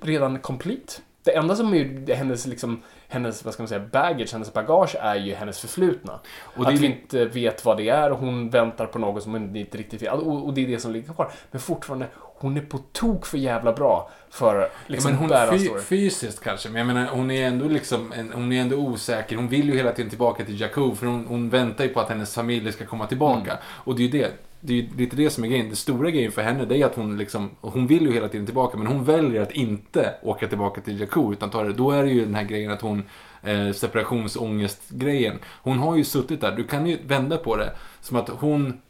redan 0.02 0.38
complete. 0.38 0.92
Det 1.24 1.36
enda 1.36 1.56
som 1.56 1.74
är 1.74 2.14
hennes, 2.14 2.46
liksom, 2.46 2.82
hennes, 3.08 3.44
vad 3.44 3.54
ska 3.54 3.62
man 3.62 3.68
säga, 3.68 3.84
baggage, 3.92 4.32
hennes 4.32 4.52
bagage 4.52 4.96
är 5.00 5.14
ju 5.14 5.34
hennes 5.34 5.60
förflutna. 5.60 6.20
Och 6.56 6.68
att 6.68 6.74
vi 6.78 6.86
inte 6.86 7.24
vet 7.24 7.64
vad 7.64 7.76
det 7.76 7.88
är 7.88 8.12
och 8.12 8.18
hon 8.18 8.50
väntar 8.50 8.86
på 8.86 8.98
något 8.98 9.22
som 9.22 9.32
hon 9.32 9.56
inte 9.56 9.78
riktigt 9.78 10.02
vet. 10.02 10.12
Och, 10.12 10.46
och 10.46 10.54
det 10.54 10.64
är 10.64 10.66
det 10.68 10.78
som 10.78 10.92
ligger 10.92 11.12
kvar. 11.12 11.30
Men 11.50 11.60
fortfarande, 11.60 12.06
hon 12.14 12.56
är 12.56 12.60
på 12.60 12.78
tok 12.92 13.26
för 13.26 13.38
jävla 13.38 13.72
bra 13.72 14.10
för 14.32 14.68
liksom, 14.86 15.10
Ja, 15.10 15.12
men 15.12 15.20
hon 15.20 15.28
bära 15.28 15.58
fy, 15.58 15.68
fysiskt 15.88 16.44
kanske, 16.44 16.68
men 16.68 16.78
jag 16.78 16.86
menar 16.86 17.06
hon 17.06 17.30
är 17.30 17.46
ändå 17.46 17.68
liksom, 17.68 18.12
en, 18.12 18.32
hon 18.32 18.52
är 18.52 18.60
ändå 18.60 18.76
osäker. 18.76 19.36
Hon 19.36 19.48
vill 19.48 19.68
ju 19.68 19.76
hela 19.76 19.92
tiden 19.92 20.08
tillbaka 20.08 20.44
till 20.44 20.60
Jakub 20.60 20.96
för 20.96 21.06
hon, 21.06 21.26
hon 21.26 21.48
väntar 21.48 21.84
ju 21.84 21.90
på 21.90 22.00
att 22.00 22.08
hennes 22.08 22.34
familj 22.34 22.72
ska 22.72 22.86
komma 22.86 23.06
tillbaka. 23.06 23.50
Mm. 23.50 23.62
Och 23.64 23.96
det 23.96 24.02
är 24.02 24.04
ju 24.04 24.10
det. 24.10 24.32
Det 24.60 24.78
är 24.78 24.96
lite 24.96 25.16
det 25.16 25.30
som 25.30 25.44
är 25.44 25.48
grejen. 25.48 25.70
Det 25.70 25.76
stora 25.76 26.10
grejen 26.10 26.32
för 26.32 26.42
henne 26.42 26.64
det 26.64 26.76
är 26.76 26.86
att 26.86 26.94
hon 26.94 27.18
liksom, 27.18 27.50
hon 27.60 27.86
vill 27.86 28.02
ju 28.02 28.12
hela 28.12 28.28
tiden 28.28 28.46
tillbaka 28.46 28.78
men 28.78 28.86
hon 28.86 29.04
väljer 29.04 29.42
att 29.42 29.52
inte 29.52 30.14
åka 30.22 30.48
tillbaka 30.48 30.80
till 30.80 31.00
Jakub 31.00 31.32
utan 31.32 31.50
tar 31.50 31.64
det. 31.64 31.72
Då 31.72 31.90
är 31.90 32.02
det 32.02 32.10
ju 32.10 32.24
den 32.24 32.34
här 32.34 32.44
grejen 32.44 32.70
att 32.70 32.80
hon, 32.80 33.02
eh, 33.42 33.72
separationsångest-grejen. 33.72 35.38
Hon 35.62 35.78
har 35.78 35.96
ju 35.96 36.04
suttit 36.04 36.40
där, 36.40 36.52
du 36.56 36.64
kan 36.64 36.86
ju 36.86 36.98
vända 37.06 37.36
på 37.36 37.56
det. 37.56 37.72
Som 38.00 38.16
att 38.16 38.28
hon 38.28 38.80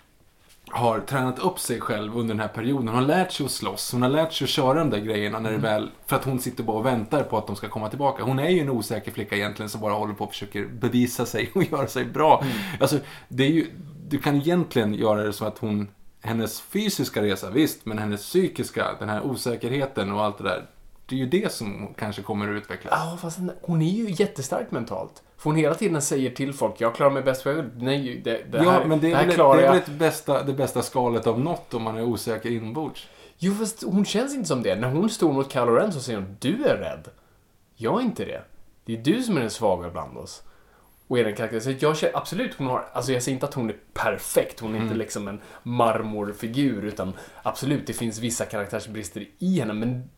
har 0.72 1.00
tränat 1.00 1.38
upp 1.38 1.58
sig 1.58 1.80
själv 1.80 2.16
under 2.16 2.34
den 2.34 2.40
här 2.40 2.48
perioden. 2.48 2.88
Hon 2.88 2.96
har 2.96 3.02
lärt 3.02 3.32
sig 3.32 3.46
att 3.46 3.52
slåss. 3.52 3.92
Hon 3.92 4.02
har 4.02 4.08
lärt 4.08 4.32
sig 4.32 4.44
att 4.44 4.50
köra 4.50 4.78
de 4.78 4.90
där 4.90 4.98
grejerna 4.98 5.38
när 5.38 5.52
det 5.52 5.58
väl... 5.58 5.90
För 6.06 6.16
att 6.16 6.24
hon 6.24 6.38
sitter 6.38 6.62
bara 6.64 6.76
och 6.76 6.86
väntar 6.86 7.22
på 7.22 7.38
att 7.38 7.46
de 7.46 7.56
ska 7.56 7.68
komma 7.68 7.88
tillbaka. 7.88 8.22
Hon 8.22 8.38
är 8.38 8.48
ju 8.48 8.60
en 8.60 8.70
osäker 8.70 9.12
flicka 9.12 9.36
egentligen 9.36 9.68
som 9.68 9.80
bara 9.80 9.92
håller 9.92 10.14
på 10.14 10.24
och 10.24 10.30
försöker 10.30 10.66
bevisa 10.66 11.26
sig 11.26 11.50
och 11.54 11.64
göra 11.72 11.86
sig 11.86 12.04
bra. 12.04 12.44
Alltså, 12.80 12.98
det 13.28 13.44
är 13.44 13.50
ju... 13.50 13.66
Du 14.08 14.18
kan 14.18 14.36
egentligen 14.36 14.94
göra 14.94 15.22
det 15.22 15.32
så 15.32 15.44
att 15.44 15.58
hon... 15.58 15.88
Hennes 16.24 16.60
fysiska 16.60 17.22
resa, 17.22 17.50
visst, 17.50 17.86
men 17.86 17.98
hennes 17.98 18.20
psykiska, 18.20 18.86
den 18.98 19.08
här 19.08 19.22
osäkerheten 19.22 20.12
och 20.12 20.24
allt 20.24 20.38
det 20.38 20.44
där. 20.44 20.66
Det 21.06 21.14
är 21.14 21.18
ju 21.18 21.26
det 21.26 21.52
som 21.52 21.94
kanske 21.98 22.22
kommer 22.22 22.48
att 22.48 22.62
utvecklas. 22.62 22.94
Ja, 22.96 23.18
fast 23.20 23.38
hon 23.62 23.82
är 23.82 23.90
ju 23.90 24.10
jättestark 24.10 24.70
mentalt. 24.70 25.22
För 25.42 25.50
hon 25.50 25.56
hela 25.56 25.74
tiden 25.74 26.02
säger 26.02 26.30
till 26.30 26.52
folk, 26.52 26.80
jag 26.80 26.94
klarar 26.94 27.10
mig 27.10 27.22
bäst 27.22 27.42
själv. 27.42 27.70
Nej, 27.82 28.20
det, 28.24 28.42
det 28.52 28.58
här, 28.58 28.64
ja, 28.64 28.86
men 28.86 29.00
det 29.00 29.06
det 29.06 29.12
är, 29.12 29.16
här 29.16 29.26
väl, 29.26 29.34
klarar 29.34 29.56
det 29.56 29.62
är 29.62 29.66
jag. 29.66 29.72
väl 29.72 29.82
ett 29.82 29.88
bästa, 29.98 30.42
det 30.42 30.52
bästa 30.52 30.82
skalet 30.82 31.26
av 31.26 31.40
något 31.40 31.74
om 31.74 31.82
man 31.82 31.96
är 31.96 32.02
osäker 32.02 32.50
inombords. 32.50 33.08
Jo, 33.38 33.54
fast 33.54 33.82
hon 33.82 34.04
känns 34.04 34.34
inte 34.34 34.48
som 34.48 34.62
det. 34.62 34.74
När 34.74 34.88
hon 34.88 35.10
står 35.10 35.32
mot 35.32 35.52
Kylo 35.52 35.66
Ren 35.74 35.92
så 35.92 36.00
säger 36.00 36.18
hon, 36.18 36.36
du 36.40 36.64
är 36.64 36.76
rädd. 36.76 37.08
Jag 37.76 38.00
är 38.00 38.04
inte 38.04 38.24
det. 38.24 38.42
Det 38.84 38.92
är 38.92 39.02
du 39.02 39.22
som 39.22 39.36
är 39.36 39.40
den 39.40 39.50
svaga 39.50 39.90
bland 39.90 40.16
oss. 40.18 40.42
Och 41.08 41.18
är 41.18 41.24
den 41.24 41.36
karaktär. 41.36 41.60
Så 41.60 41.74
jag 41.78 41.96
känner, 41.96 42.16
absolut, 42.16 42.54
hon 42.54 42.66
har, 42.66 42.88
alltså 42.92 43.12
jag 43.12 43.22
säger 43.22 43.34
inte 43.34 43.46
att 43.46 43.54
hon 43.54 43.70
är 43.70 43.76
perfekt. 43.92 44.60
Hon 44.60 44.74
är 44.74 44.78
inte 44.82 44.94
liksom 44.94 45.28
en 45.28 45.40
marmorfigur, 45.62 46.84
utan 46.84 47.12
absolut, 47.42 47.86
det 47.86 47.92
finns 47.92 48.18
vissa 48.18 48.44
karaktärsbrister 48.44 49.26
i 49.38 49.60
henne, 49.60 49.72
men 49.72 50.10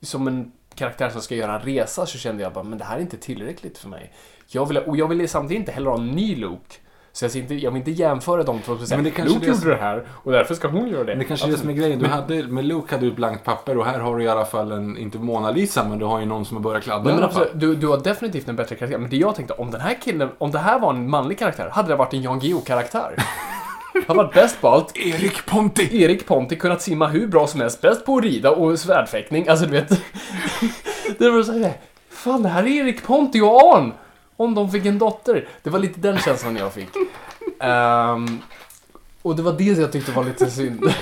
som 0.00 0.28
en 0.28 0.52
karaktär 0.76 1.08
som 1.10 1.22
ska 1.22 1.34
göra 1.34 1.54
en 1.54 1.60
resa 1.60 2.06
så 2.06 2.18
kände 2.18 2.42
jag 2.42 2.52
bara, 2.52 2.64
men 2.64 2.78
det 2.78 2.84
här 2.84 2.96
är 2.96 3.00
inte 3.00 3.16
tillräckligt 3.16 3.78
för 3.78 3.88
mig. 3.88 4.12
Jag 4.48 4.66
vill, 4.66 4.78
och 4.78 4.96
jag 4.96 5.08
vill 5.08 5.28
samtidigt 5.28 5.60
inte 5.60 5.72
heller 5.72 5.90
ha 5.90 5.98
en 5.98 6.06
ny 6.10 6.36
Luke. 6.36 6.74
Så 7.12 7.24
jag, 7.24 7.32
ser 7.32 7.40
inte, 7.40 7.54
jag 7.54 7.70
vill 7.70 7.78
inte 7.78 7.90
jämföra 7.90 8.42
de 8.42 8.58
två 8.60 8.76
Men 8.90 9.04
det 9.04 9.10
kanske 9.10 9.34
Luke 9.34 9.40
det 9.40 9.46
är 9.46 9.48
gjorde 9.48 9.60
som- 9.60 9.70
det 9.70 9.76
här 9.76 10.06
och 10.10 10.32
därför 10.32 10.54
ska 10.54 10.68
hon 10.68 10.88
göra 10.88 11.04
det. 11.04 11.12
Men 11.12 11.18
det 11.18 11.24
kanske 11.24 11.46
är 11.46 11.50
det 11.50 11.58
som 11.58 11.68
är 11.68 11.72
grejen. 11.74 11.98
Du 11.98 12.06
hade, 12.06 12.42
med 12.42 12.64
Luke 12.64 12.94
hade 12.94 13.06
du 13.06 13.10
ett 13.10 13.16
blankt 13.16 13.44
papper 13.44 13.78
och 13.78 13.84
här 13.86 13.98
har 13.98 14.16
du 14.16 14.24
i 14.24 14.28
alla 14.28 14.44
fall 14.44 14.72
en, 14.72 14.98
inte 14.98 15.18
Mona 15.18 15.50
Lisa, 15.50 15.88
men 15.88 15.98
du 15.98 16.04
har 16.04 16.20
ju 16.20 16.26
någon 16.26 16.44
som 16.44 16.56
har 16.56 16.62
börjat 16.64 16.82
kladda 16.84 17.04
Nej, 17.04 17.14
men 17.14 17.24
absolut, 17.24 17.50
du, 17.54 17.74
du 17.74 17.86
har 17.86 17.98
definitivt 17.98 18.48
en 18.48 18.56
bättre 18.56 18.74
karaktär. 18.76 18.98
Men 18.98 19.10
det 19.10 19.16
jag 19.16 19.34
tänkte, 19.34 19.54
om 19.54 19.70
den 19.70 19.80
här 19.80 19.96
killen, 20.02 20.28
om 20.38 20.50
det 20.50 20.58
här 20.58 20.78
var 20.78 20.90
en 20.94 21.10
manlig 21.10 21.38
karaktär, 21.38 21.68
hade 21.72 21.88
det 21.88 21.96
varit 21.96 22.14
en 22.14 22.22
Jan 22.22 22.38
Guillou-karaktär. 22.40 23.16
Han 24.06 24.16
var 24.16 24.32
bäst 24.34 24.60
på 24.60 24.68
allt. 24.68 24.96
Erik 24.96 25.46
Ponti! 25.46 26.02
Erik 26.02 26.26
Ponti 26.26 26.56
kunnat 26.56 26.82
simma 26.82 27.06
hur 27.06 27.26
bra 27.26 27.46
som 27.46 27.60
helst, 27.60 27.80
bäst 27.80 28.06
på 28.06 28.16
att 28.16 28.24
rida 28.24 28.50
och 28.50 28.78
svärdfäktning. 28.78 29.48
Alltså 29.48 29.66
du 29.66 29.72
vet. 29.72 29.88
det 31.18 31.30
var 31.30 31.42
så 31.42 31.52
här, 31.52 31.72
fan 32.10 32.42
det 32.42 32.48
här 32.48 32.62
är 32.62 32.66
Erik 32.66 33.02
Ponti 33.02 33.40
och 33.40 33.74
Arn! 33.74 33.92
Om 34.36 34.54
de 34.54 34.70
fick 34.70 34.86
en 34.86 34.98
dotter. 34.98 35.48
Det 35.62 35.70
var 35.70 35.78
lite 35.78 36.00
den 36.00 36.18
känslan 36.18 36.56
jag 36.56 36.72
fick. 36.72 36.88
Ehm, 37.60 38.38
och 39.22 39.36
det 39.36 39.42
var 39.42 39.52
det 39.52 39.64
jag 39.64 39.92
tyckte 39.92 40.12
var 40.12 40.24
lite 40.24 40.50
synd. 40.50 40.80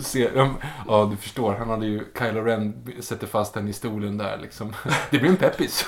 Ser, 0.00 0.34
de, 0.34 0.56
ja, 0.88 1.08
du 1.10 1.16
förstår. 1.16 1.54
Han 1.54 1.70
hade 1.70 1.86
ju... 1.86 2.04
Kylo 2.18 2.40
Ren 2.40 2.92
sätter 3.00 3.26
fast 3.26 3.54
henne 3.54 3.70
i 3.70 3.72
stolen 3.72 4.18
där 4.18 4.38
liksom. 4.42 4.72
Det 5.10 5.18
blir 5.18 5.30
en 5.30 5.36
peppis. 5.36 5.86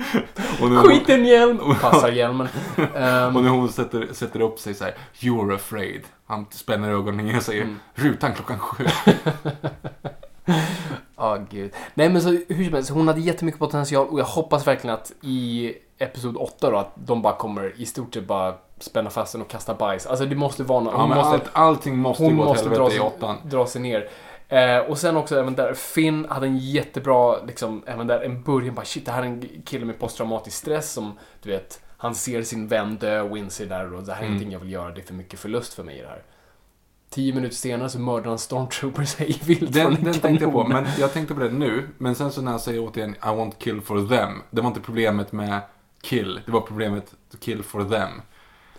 och 0.62 0.70
när, 0.70 0.82
Skit 0.82 1.08
i 1.08 1.12
en 1.12 1.24
hjälm! 1.24 1.58
Passar 1.80 2.12
hjälmen. 2.12 2.48
Ehm, 2.96 3.36
och 3.36 3.42
när 3.42 3.50
hon 3.50 3.68
sätter, 3.68 4.08
sätter 4.12 4.40
upp 4.40 4.58
sig 4.58 4.74
så 4.74 4.84
här, 4.84 4.94
You're 5.20 5.54
afraid. 5.54 6.02
Han 6.26 6.46
spänner 6.50 6.90
ögonen 6.90 7.36
och 7.36 7.42
säger 7.42 7.62
Mm. 7.62 7.78
rutan 7.94 8.32
klockan 8.34 8.58
sju. 8.58 8.86
Ja, 11.16 11.38
gud. 11.50 11.72
Nej, 11.94 12.08
men 12.08 12.22
så 12.22 12.28
hur 12.48 12.64
som 12.64 12.74
helst, 12.74 12.90
hon 12.90 13.08
hade 13.08 13.20
jättemycket 13.20 13.60
potential 13.60 14.06
och 14.08 14.20
jag 14.20 14.24
hoppas 14.24 14.66
verkligen 14.66 14.94
att 14.94 15.12
i 15.22 15.72
Episod 15.98 16.36
8 16.36 16.70
då, 16.70 16.76
att 16.76 16.92
de 16.94 17.22
bara 17.22 17.36
kommer 17.36 17.72
i 17.76 17.86
stort 17.86 18.14
sett 18.14 18.26
bara 18.26 18.54
spänna 18.78 19.10
fast 19.10 19.32
den 19.32 19.42
och 19.42 19.48
kasta 19.48 19.74
bajs. 19.74 20.06
Alltså 20.06 20.26
det 20.26 20.36
måste 20.36 20.62
vara 20.62 20.80
något. 20.80 20.92
Ja, 20.96 21.06
måste, 21.06 21.22
allt, 21.22 21.44
allting 21.52 21.98
måste 21.98 22.22
hon 22.24 22.36
gå 22.36 22.42
åt 22.42 22.48
måste 22.48 22.64
dra 22.68 22.72
helvete 22.74 22.94
i 22.94 22.98
sig, 22.98 23.06
åttan. 23.06 23.36
dra 23.44 23.66
sig 23.66 23.82
ner. 23.82 24.08
Eh, 24.50 24.78
och 24.78 24.98
sen 24.98 25.16
också 25.16 25.38
även 25.38 25.54
där, 25.54 25.74
Finn 25.74 26.26
hade 26.30 26.46
en 26.46 26.58
jättebra, 26.58 27.42
liksom, 27.46 27.82
även 27.86 28.06
där 28.06 28.20
en 28.20 28.42
början 28.42 28.74
bara 28.74 28.84
shit, 28.84 29.06
det 29.06 29.12
här 29.12 29.22
är 29.22 29.26
en 29.26 29.62
kille 29.64 29.84
med 29.84 29.98
posttraumatisk 29.98 30.56
stress 30.56 30.92
som, 30.92 31.18
du 31.42 31.50
vet, 31.50 31.80
han 31.96 32.14
ser 32.14 32.42
sin 32.42 32.68
vän 32.68 32.96
dö 32.96 33.20
och 33.20 33.38
inser 33.38 33.66
där 33.66 33.94
och 33.94 34.02
det 34.02 34.12
här 34.12 34.20
är 34.20 34.24
Mm. 34.24 34.32
ingenting 34.32 34.52
jag 34.52 34.60
vill 34.60 34.72
göra, 34.72 34.90
det 34.90 35.00
är 35.00 35.04
för 35.06 35.14
mycket 35.14 35.40
förlust 35.40 35.74
för 35.74 35.82
mig 35.82 35.98
i 35.98 36.02
det 36.02 36.08
här. 36.08 36.22
Tio 37.10 37.34
minuter 37.34 37.56
senare 37.56 37.88
så 37.88 37.98
mördar 37.98 38.28
han 38.28 38.38
stormtroopers 38.38 39.14
hej 39.18 39.40
vilt 39.44 39.72
Den, 39.72 39.94
den 40.04 40.14
tänkte 40.14 40.44
jag 40.44 40.52
på, 40.52 40.64
men 40.64 40.86
jag 40.98 41.12
tänkte 41.12 41.34
på 41.34 41.40
det 41.40 41.48
nu. 41.50 41.88
Men 41.98 42.14
sen 42.14 42.32
så 42.32 42.42
när 42.42 42.52
jag 42.52 42.60
säger 42.60 42.80
återigen 42.80 43.10
I 43.14 43.36
want 43.36 43.58
kill 43.58 43.80
for 43.80 44.08
them. 44.08 44.42
Det 44.50 44.60
var 44.60 44.68
inte 44.68 44.80
problemet 44.80 45.32
med 45.32 45.60
kill. 46.02 46.40
Det 46.46 46.52
var 46.52 46.60
problemet 46.60 47.14
kill 47.40 47.62
for 47.62 47.84
them. 47.84 48.08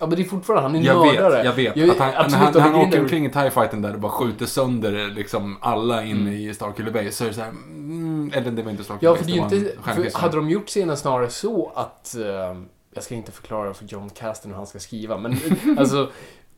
Ja 0.02 0.08
men 0.08 0.16
det 0.16 0.22
är 0.22 0.26
fortfarande, 0.26 0.68
han 0.70 0.76
är 0.76 0.82
Jag 0.84 1.06
mördare. 1.06 1.36
vet, 1.36 1.46
jag 1.46 1.54
vet. 1.54 1.76
Jag- 1.78 1.90
att 1.90 1.98
han, 2.00 2.14
han, 2.34 2.54
han 2.62 2.74
det 2.74 2.80
åker 2.80 3.02
omkring 3.02 3.26
i 3.26 3.30
TIE 3.32 3.52
fighten 3.52 3.82
där 3.82 3.94
och 3.94 4.00
bara 4.00 4.12
skjuter 4.12 4.46
sönder 4.46 5.08
liksom 5.16 5.58
alla 5.62 6.04
inne 6.04 6.20
Mm. 6.22 6.34
i 6.34 6.54
Starkiller 6.54 6.92
Bay 6.92 7.12
så 7.12 7.24
är 7.24 7.28
det 7.28 7.34
så 7.34 7.42
här, 7.42 7.50
mm, 7.50 8.32
eller 8.36 8.52
det 8.52 8.64
var 8.64 8.72
inte 8.72 8.84
Starkiller 8.84 9.12
Ja, 9.12 9.16
Bay, 9.16 9.24
för 9.24 9.32
det 9.32 9.58
ju 9.58 9.66
var 9.66 10.00
inte... 10.02 10.12
För 10.12 10.20
hade 10.20 10.36
de 10.36 10.50
gjort 10.50 10.68
scenen 10.68 10.98
snarare 10.98 11.30
så 11.30 11.72
att... 11.76 12.16
eh, 12.16 12.62
jag 12.94 13.04
ska 13.04 13.16
inte 13.16 13.32
förklara 13.32 13.74
för 13.74 13.86
John 13.86 14.10
Caston 14.10 14.52
hur 14.52 14.58
han 14.58 14.68
ska 14.68 14.80
skriva, 14.80 15.18
men 15.18 15.38
alltså... 15.78 16.10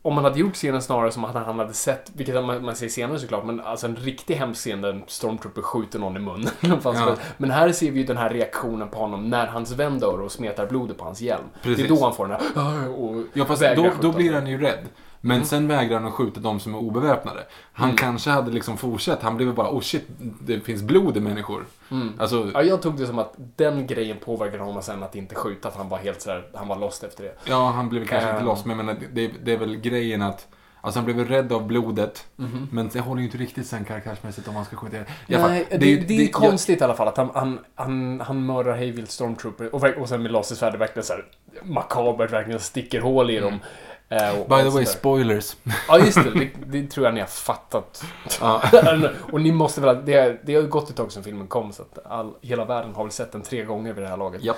Om 0.06 0.14
man 0.14 0.24
hade 0.24 0.38
gjort 0.38 0.54
scenen 0.54 0.82
snarare 0.82 1.10
som 1.10 1.24
att 1.24 1.34
han 1.34 1.58
hade 1.58 1.72
sett, 1.72 2.10
vilket 2.14 2.34
man, 2.34 2.64
man 2.64 2.76
ser 2.76 2.88
senare 2.88 3.18
såklart, 3.18 3.44
men 3.44 3.60
alltså 3.60 3.86
en 3.86 3.96
riktig 3.96 4.34
hemsk 4.34 4.60
scen 4.60 4.80
där 4.80 4.90
en 4.90 5.02
stormtrooper 5.06 5.62
skjuter 5.62 5.98
någon 5.98 6.16
i 6.16 6.20
munnen. 6.20 6.50
Ja. 6.84 7.16
Men 7.36 7.50
här 7.50 7.72
ser 7.72 7.90
vi 7.90 8.00
ju 8.00 8.06
den 8.06 8.16
här 8.16 8.30
reaktionen 8.30 8.88
på 8.88 8.98
honom 8.98 9.30
när 9.30 9.46
hans 9.46 9.72
vän 9.72 9.98
dör 9.98 10.20
och 10.20 10.32
smetar 10.32 10.66
blodet 10.66 10.98
på 10.98 11.04
hans 11.04 11.20
hjälm. 11.20 11.44
Det 11.54 11.68
Precis. 11.68 11.84
är 11.84 11.88
då 11.88 12.04
han 12.04 12.14
får 12.14 12.26
den 12.26 12.36
här... 12.56 12.88
Och 12.88 13.22
Ja, 13.32 13.44
fast 13.44 13.62
då, 13.76 13.90
då 14.00 14.12
blir 14.12 14.32
han 14.32 14.46
ju 14.46 14.60
rädd. 14.60 14.88
Men 15.24 15.44
sen 15.44 15.68
vägrar 15.68 15.94
han 15.98 16.06
att 16.06 16.12
skjuta 16.12 16.40
de 16.40 16.60
som 16.60 16.74
är 16.74 16.78
obeväpnade. 16.78 17.40
Han 17.72 17.88
Mm. 17.88 17.96
kanske 17.96 18.30
hade 18.30 18.50
liksom 18.50 18.76
fortsatt. 18.76 19.22
Han 19.22 19.36
blev 19.36 19.54
bara, 19.54 19.70
oh 19.70 19.80
shit, 19.80 20.04
det 20.40 20.60
finns 20.60 20.82
blod 20.82 21.16
i 21.16 21.20
människor. 21.20 21.64
Mm. 21.90 22.12
Alltså, 22.18 22.50
Ja, 22.54 22.62
jag 22.62 22.82
tog 22.82 22.96
det 22.98 23.06
som 23.06 23.18
att 23.18 23.34
den 23.56 23.86
grejen 23.86 24.16
påverkade 24.24 24.62
honom 24.62 24.82
sen 24.82 25.02
att 25.02 25.14
inte 25.14 25.34
skjuta, 25.34 25.68
att 25.68 25.76
han 25.76 25.88
var 25.88 25.98
helt 25.98 26.20
sådär, 26.22 26.46
han 26.54 26.68
var 26.68 26.76
lost 26.76 27.04
efter 27.04 27.24
det. 27.24 27.34
ja, 27.44 27.70
han 27.70 27.88
blev 27.88 28.06
kanske 28.06 28.28
inte 28.28 28.40
Ehm. 28.40 28.46
loss, 28.46 28.64
men 28.64 28.76
jag 28.78 28.86
menar, 28.86 29.00
det, 29.12 29.30
det 29.44 29.52
är 29.52 29.58
väl 29.58 29.76
grejen 29.76 30.22
att 30.22 30.46
Alltså 30.80 30.98
han 30.98 31.04
blev 31.04 31.16
väl 31.16 31.26
rädd 31.28 31.52
av 31.52 31.66
blodet, 31.66 32.26
Mhm. 32.36 32.68
men 32.72 32.88
det 32.92 33.00
håller 33.00 33.20
ju 33.20 33.26
inte 33.26 33.38
riktigt 33.38 33.66
sen 33.66 33.84
karaktärsmässigt 33.84 34.48
om 34.48 34.54
man 34.54 34.64
ska 34.64 34.76
skjuta. 34.76 34.96
I 34.96 35.00
alla 35.34 35.38
fall, 35.42 35.50
Nej, 35.50 35.66
det, 35.70 35.96
det, 35.96 36.14
är 36.24 36.28
konstigt 36.28 36.80
i 36.80 36.84
alla 36.84 36.94
fall 36.94 37.08
att 37.08 37.16
han, 37.16 37.30
han, 37.34 37.58
han, 37.74 38.20
han 38.20 38.46
mördar 38.46 38.76
hejvilt 38.76 39.10
stormtrooper 39.10 39.74
och, 39.74 39.84
och 39.84 40.08
sen 40.08 40.22
med 40.22 40.32
lasersvärd 40.32 40.76
verkligen 40.78 41.04
såhär 41.04 41.24
makabert, 41.62 42.32
verkligen 42.32 42.60
sticker 42.60 43.00
hål 43.00 43.30
i 43.30 43.36
dem. 43.40 43.48
Mm. 43.48 43.60
By 44.08 44.62
the 44.62 44.70
way, 44.70 44.86
spoilers. 44.86 45.56
Ja, 45.88 45.98
just 45.98 46.24
det, 46.24 46.30
det. 46.30 46.50
Det 46.66 46.90
tror 46.90 47.06
jag 47.06 47.14
ni 47.14 47.20
har 47.20 47.26
fattat. 47.26 48.04
ja. 48.40 48.62
och 49.32 49.40
ni 49.40 49.52
måste 49.52 49.80
väl, 49.80 50.04
det, 50.04 50.40
det 50.44 50.54
har 50.54 50.62
ju 50.62 50.68
gått 50.68 50.90
ett 50.90 50.96
tag 50.96 51.12
sedan 51.12 51.24
filmen 51.24 51.46
kom 51.46 51.72
så 51.72 51.82
att 51.82 52.06
all, 52.06 52.34
hela 52.40 52.64
världen 52.64 52.94
har 52.94 53.04
väl 53.04 53.12
sett 53.12 53.32
den 53.32 53.42
tre 53.42 53.64
gånger 53.64 53.92
vid 53.92 54.04
det 54.04 54.08
här 54.08 54.16
laget. 54.16 54.42
Japp. 54.42 54.56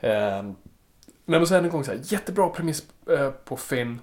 Eh, 0.00 0.42
men 1.24 1.40
och 1.42 1.48
sen 1.48 1.64
en 1.64 1.70
gång 1.70 1.84
så 1.84 1.90
här, 1.90 2.00
jättebra 2.02 2.48
premiss 2.48 2.82
eh, 3.10 3.30
på 3.30 3.56
Finn. 3.56 4.00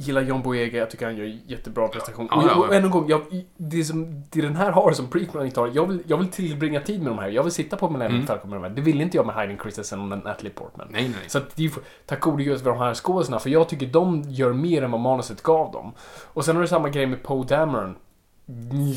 Gillar 0.00 0.22
John 0.22 0.42
Boyega, 0.42 0.78
jag 0.78 0.90
tycker 0.90 1.06
han 1.06 1.16
gör 1.16 1.38
jättebra 1.46 1.88
prestation. 1.88 2.28
Ja, 2.30 2.36
och, 2.36 2.42
ja, 2.42 2.48
ja. 2.50 2.56
och 2.56 2.74
än 2.74 2.84
en 2.84 2.90
gång, 2.90 3.08
jag, 3.08 3.20
det, 3.56 3.84
som, 3.84 4.24
det 4.30 4.40
den 4.40 4.56
här 4.56 4.70
har 4.72 4.92
som 4.92 5.08
prequel 5.08 5.46
inte 5.46 5.60
har, 5.60 5.70
jag 5.74 5.86
vill, 5.86 6.02
jag 6.06 6.16
vill 6.16 6.28
tillbringa 6.28 6.80
tid 6.80 7.02
med 7.02 7.12
de 7.12 7.18
här. 7.18 7.28
Jag 7.28 7.42
vill 7.42 7.52
sitta 7.52 7.76
på 7.76 7.90
Millennium 7.90 8.14
Mm. 8.14 8.26
Falcon 8.26 8.50
med 8.50 8.56
de 8.58 8.62
här. 8.62 8.70
Det 8.70 8.82
vill 8.82 9.00
inte 9.00 9.16
jag 9.16 9.26
med 9.26 9.34
Hayden 9.34 9.58
Christensen 9.58 10.00
och 10.00 10.08
Natalie 10.24 10.50
Portman. 10.52 10.88
Nej, 10.90 11.02
nej. 11.02 11.28
Så 11.28 11.38
att 11.38 11.56
tack 12.06 12.20
gode 12.20 12.44
gud 12.44 12.60
för 12.60 12.70
de 12.70 12.78
här 12.78 12.94
skådespelarna, 12.94 13.40
för 13.40 13.50
jag 13.50 13.68
tycker 13.68 13.86
de 13.86 14.22
gör 14.28 14.52
mer 14.52 14.82
än 14.82 14.90
vad 14.90 15.00
manuset 15.00 15.42
gav 15.42 15.72
dem. 15.72 15.92
Och 16.32 16.44
sen 16.44 16.56
har 16.56 16.62
du 16.62 16.68
samma 16.68 16.88
grej 16.88 17.06
med 17.06 17.22
Poe 17.22 17.44
Dameron. 17.44 17.96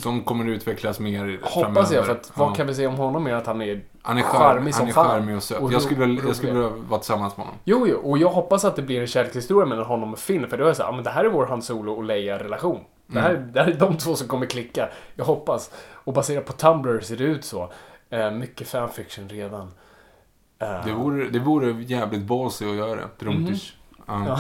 Som 0.02 0.24
kommer 0.24 0.50
utvecklas 0.50 1.00
mer 1.00 1.40
Hoppas 1.42 1.54
framöver. 1.54 1.96
jag, 1.96 2.06
för 2.06 2.12
att 2.12 2.32
vad 2.34 2.56
kan 2.56 2.68
vi 2.68 2.76
säga 2.76 2.90
om 2.90 2.96
honom 2.96 3.24
mer 3.24 3.34
att 3.34 3.48
han 3.48 3.62
är 3.62 3.82
Han 4.06 4.18
är 4.18 4.22
charmig 4.22 4.76
som 4.76 4.82
han 4.82 4.90
är 4.90 4.94
fan. 4.94 5.08
charmig 5.10 5.36
och 5.36 5.44
söt. 5.44 5.62
Och 5.62 5.74
jag 5.74 5.82
skulle, 5.82 6.00
vilja- 6.06 6.24
jag 6.28 6.36
skulle 6.36 6.52
vilja 6.54 6.70
vara 6.70 7.00
tillsammans 7.00 7.38
med 7.38 7.46
honom. 7.46 7.60
Jo, 7.64 7.88
jo, 7.88 7.98
och 7.98 8.18
jag 8.18 8.30
hoppas 8.30 8.66
att 8.66 8.76
det 8.76 8.82
blir 8.82 9.02
en 9.02 9.08
kärlekshistoria 9.08 9.66
mellan 9.66 9.86
honom 9.86 10.14
och 10.14 10.20
Finn, 10.20 10.48
för 10.48 10.58
då 10.58 10.64
är 10.64 10.68
det 10.68 10.76
så 10.76 10.84
här, 10.84 10.90
ja, 10.90 10.96
men 10.96 11.04
det 11.04 11.10
här 11.10 11.26
är 11.26 11.30
vår 11.30 11.46
Han 11.46 11.62
Solo 11.62 11.94
och 11.94 12.04
Leia-relation. 12.04 12.80
Det, 13.08 13.20
här, 13.20 13.36
Mm. 13.36 13.52
det 13.52 13.60
här 13.62 13.68
är 13.72 13.74
de 13.74 13.98
två 13.98 14.16
som 14.16 14.28
kommer 14.28 14.46
klicka. 14.46 14.90
Jag 15.16 15.26
hoppas. 15.26 15.72
Och 15.94 16.14
baserat 16.14 16.46
på 16.46 16.54
Tumblr 16.54 17.00
ser 17.02 17.18
det 17.18 17.24
ut 17.24 17.46
så. 17.46 17.72
Eh, 18.10 18.32
mycket 18.32 18.68
fanfiction 18.68 19.30
redan. 19.30 19.72
Eh, 20.60 20.86
Det 20.86 20.92
vore, 20.94 21.30
det 21.30 21.40
vore 21.40 21.72
jävligt 21.84 22.22
ballsy 22.24 22.70
att 22.70 22.76
göra. 22.76 23.02
Drumtish. 23.20 23.74
Mhm. 24.06 24.28
Ja. 24.28 24.40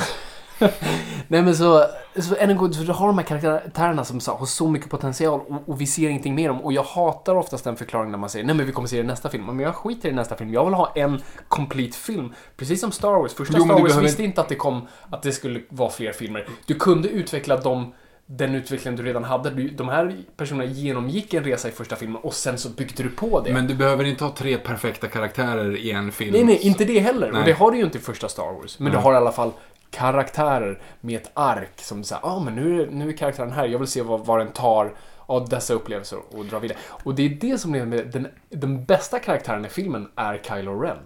Nej 1.28 1.42
men 1.42 1.56
så, 1.56 1.86
så 2.20 2.36
än 2.36 2.50
en 2.50 2.58
gång, 2.58 2.72
du 2.72 2.92
har 2.92 3.08
de 3.08 3.18
här 3.18 3.26
karaktärerna 3.26 4.04
som 4.06 4.20
så, 4.20 4.32
har 4.32 4.46
så 4.46 4.68
mycket 4.68 4.90
potential 4.90 5.40
och, 5.48 5.70
och 5.70 5.82
vi 5.82 5.88
ser 5.88 6.10
ingenting 6.10 6.36
mer 6.36 6.50
om. 6.50 6.62
Och 6.62 6.74
jag 6.74 6.84
hatar 6.84 7.36
oftast 7.36 7.64
den 7.64 7.76
förklaringen 7.76 8.12
när 8.12 8.20
man 8.20 8.30
säger 8.30 8.46
nej 8.46 8.56
men 8.56 8.66
vi 8.66 8.72
kommer 8.72 8.88
se 8.88 8.96
det 8.96 9.02
i 9.04 9.06
nästa 9.06 9.30
film. 9.30 9.46
Men 9.46 9.60
jag 9.60 9.76
skiter 9.76 10.10
i 10.10 10.14
nästa 10.14 10.36
film. 10.36 10.54
Jag 10.54 10.66
vill 10.66 10.74
ha 10.74 10.92
en 10.96 11.22
complete 11.48 11.98
film. 11.98 12.34
Precis 12.58 12.82
som 12.82 12.92
Star 12.92 13.12
Wars. 13.14 13.34
Första 13.34 13.54
Jo, 13.58 13.64
Star 13.64 13.74
Wars 13.74 13.84
behöver- 13.84 14.02
visste 14.04 14.24
inte 14.24 14.42
att 14.42 14.50
det 14.50 14.56
kom, 14.56 14.88
att 15.10 15.22
det 15.24 15.32
skulle 15.32 15.62
vara 15.70 15.90
fler 15.90 16.12
filmer. 16.12 16.48
Du 16.66 16.74
kunde 16.76 17.10
utveckla 17.10 17.58
dem 17.58 17.94
den 18.26 18.56
utveckling 18.56 18.96
du 18.96 19.04
redan 19.04 19.24
hade. 19.24 19.50
Du- 19.50 19.70
De 19.70 19.90
här 19.90 20.18
personerna 20.38 20.66
genomgick 20.72 21.34
en 21.34 21.44
resa 21.44 21.68
i 21.68 21.72
första 21.72 21.96
filmen 21.96 22.22
och 22.22 22.34
sen 22.34 22.58
så 22.58 22.70
byggde 22.70 23.04
du 23.04 23.10
på 23.10 23.42
det. 23.42 23.54
Men 23.54 23.68
du 23.68 23.76
behöver 23.76 24.04
inte 24.04 24.24
ha 24.24 24.32
tre 24.36 24.58
perfekta 24.58 25.08
karaktärer 25.08 25.78
i 25.78 25.92
en 25.92 26.12
film. 26.12 26.32
Nej, 26.34 26.44
nej, 26.44 26.60
inte 26.62 26.86
det 26.86 27.00
heller. 27.00 27.32
Nej. 27.32 27.40
Och 27.40 27.46
det 27.46 27.54
har 27.54 27.72
du 27.72 27.78
ju 27.78 27.84
inte 27.84 27.98
i 27.98 28.02
första 28.02 28.30
Star 28.30 28.54
Wars. 28.54 28.80
Men 28.80 28.84
Nej. 28.84 28.92
du 28.92 28.98
har 29.04 29.14
i 29.14 29.18
alla 29.18 29.32
fall 29.32 29.52
karaktärer 29.94 30.82
med 31.02 31.22
ett 31.22 31.32
ark 31.34 31.82
som 31.82 32.04
säger, 32.04 32.26
ah 32.26 32.40
men 32.40 32.56
nu 32.56 32.82
är, 32.82 32.88
nu 32.88 33.10
är 33.10 33.18
karaktären 33.18 33.52
här, 33.52 33.68
jag 33.68 33.80
vill 33.80 33.88
se 33.88 34.02
vad, 34.02 34.26
vad 34.26 34.40
den 34.40 34.52
tar 34.52 34.94
av 35.26 35.50
dessa 35.50 35.74
upplevelser 35.74 36.20
och 36.32 36.46
dra 36.46 36.60
vidare. 36.60 36.78
Och 36.88 37.16
det 37.16 37.26
är 37.26 37.30
det 37.30 37.58
som 37.58 37.76
är 37.76 37.86
med 37.86 38.08
den, 38.08 38.28
den 38.50 38.86
bästa 38.86 39.20
karaktären 39.20 39.66
i 39.66 39.70
filmen 39.70 40.10
är 40.16 40.42
Kylo 40.48 40.80
Ren. 40.80 40.98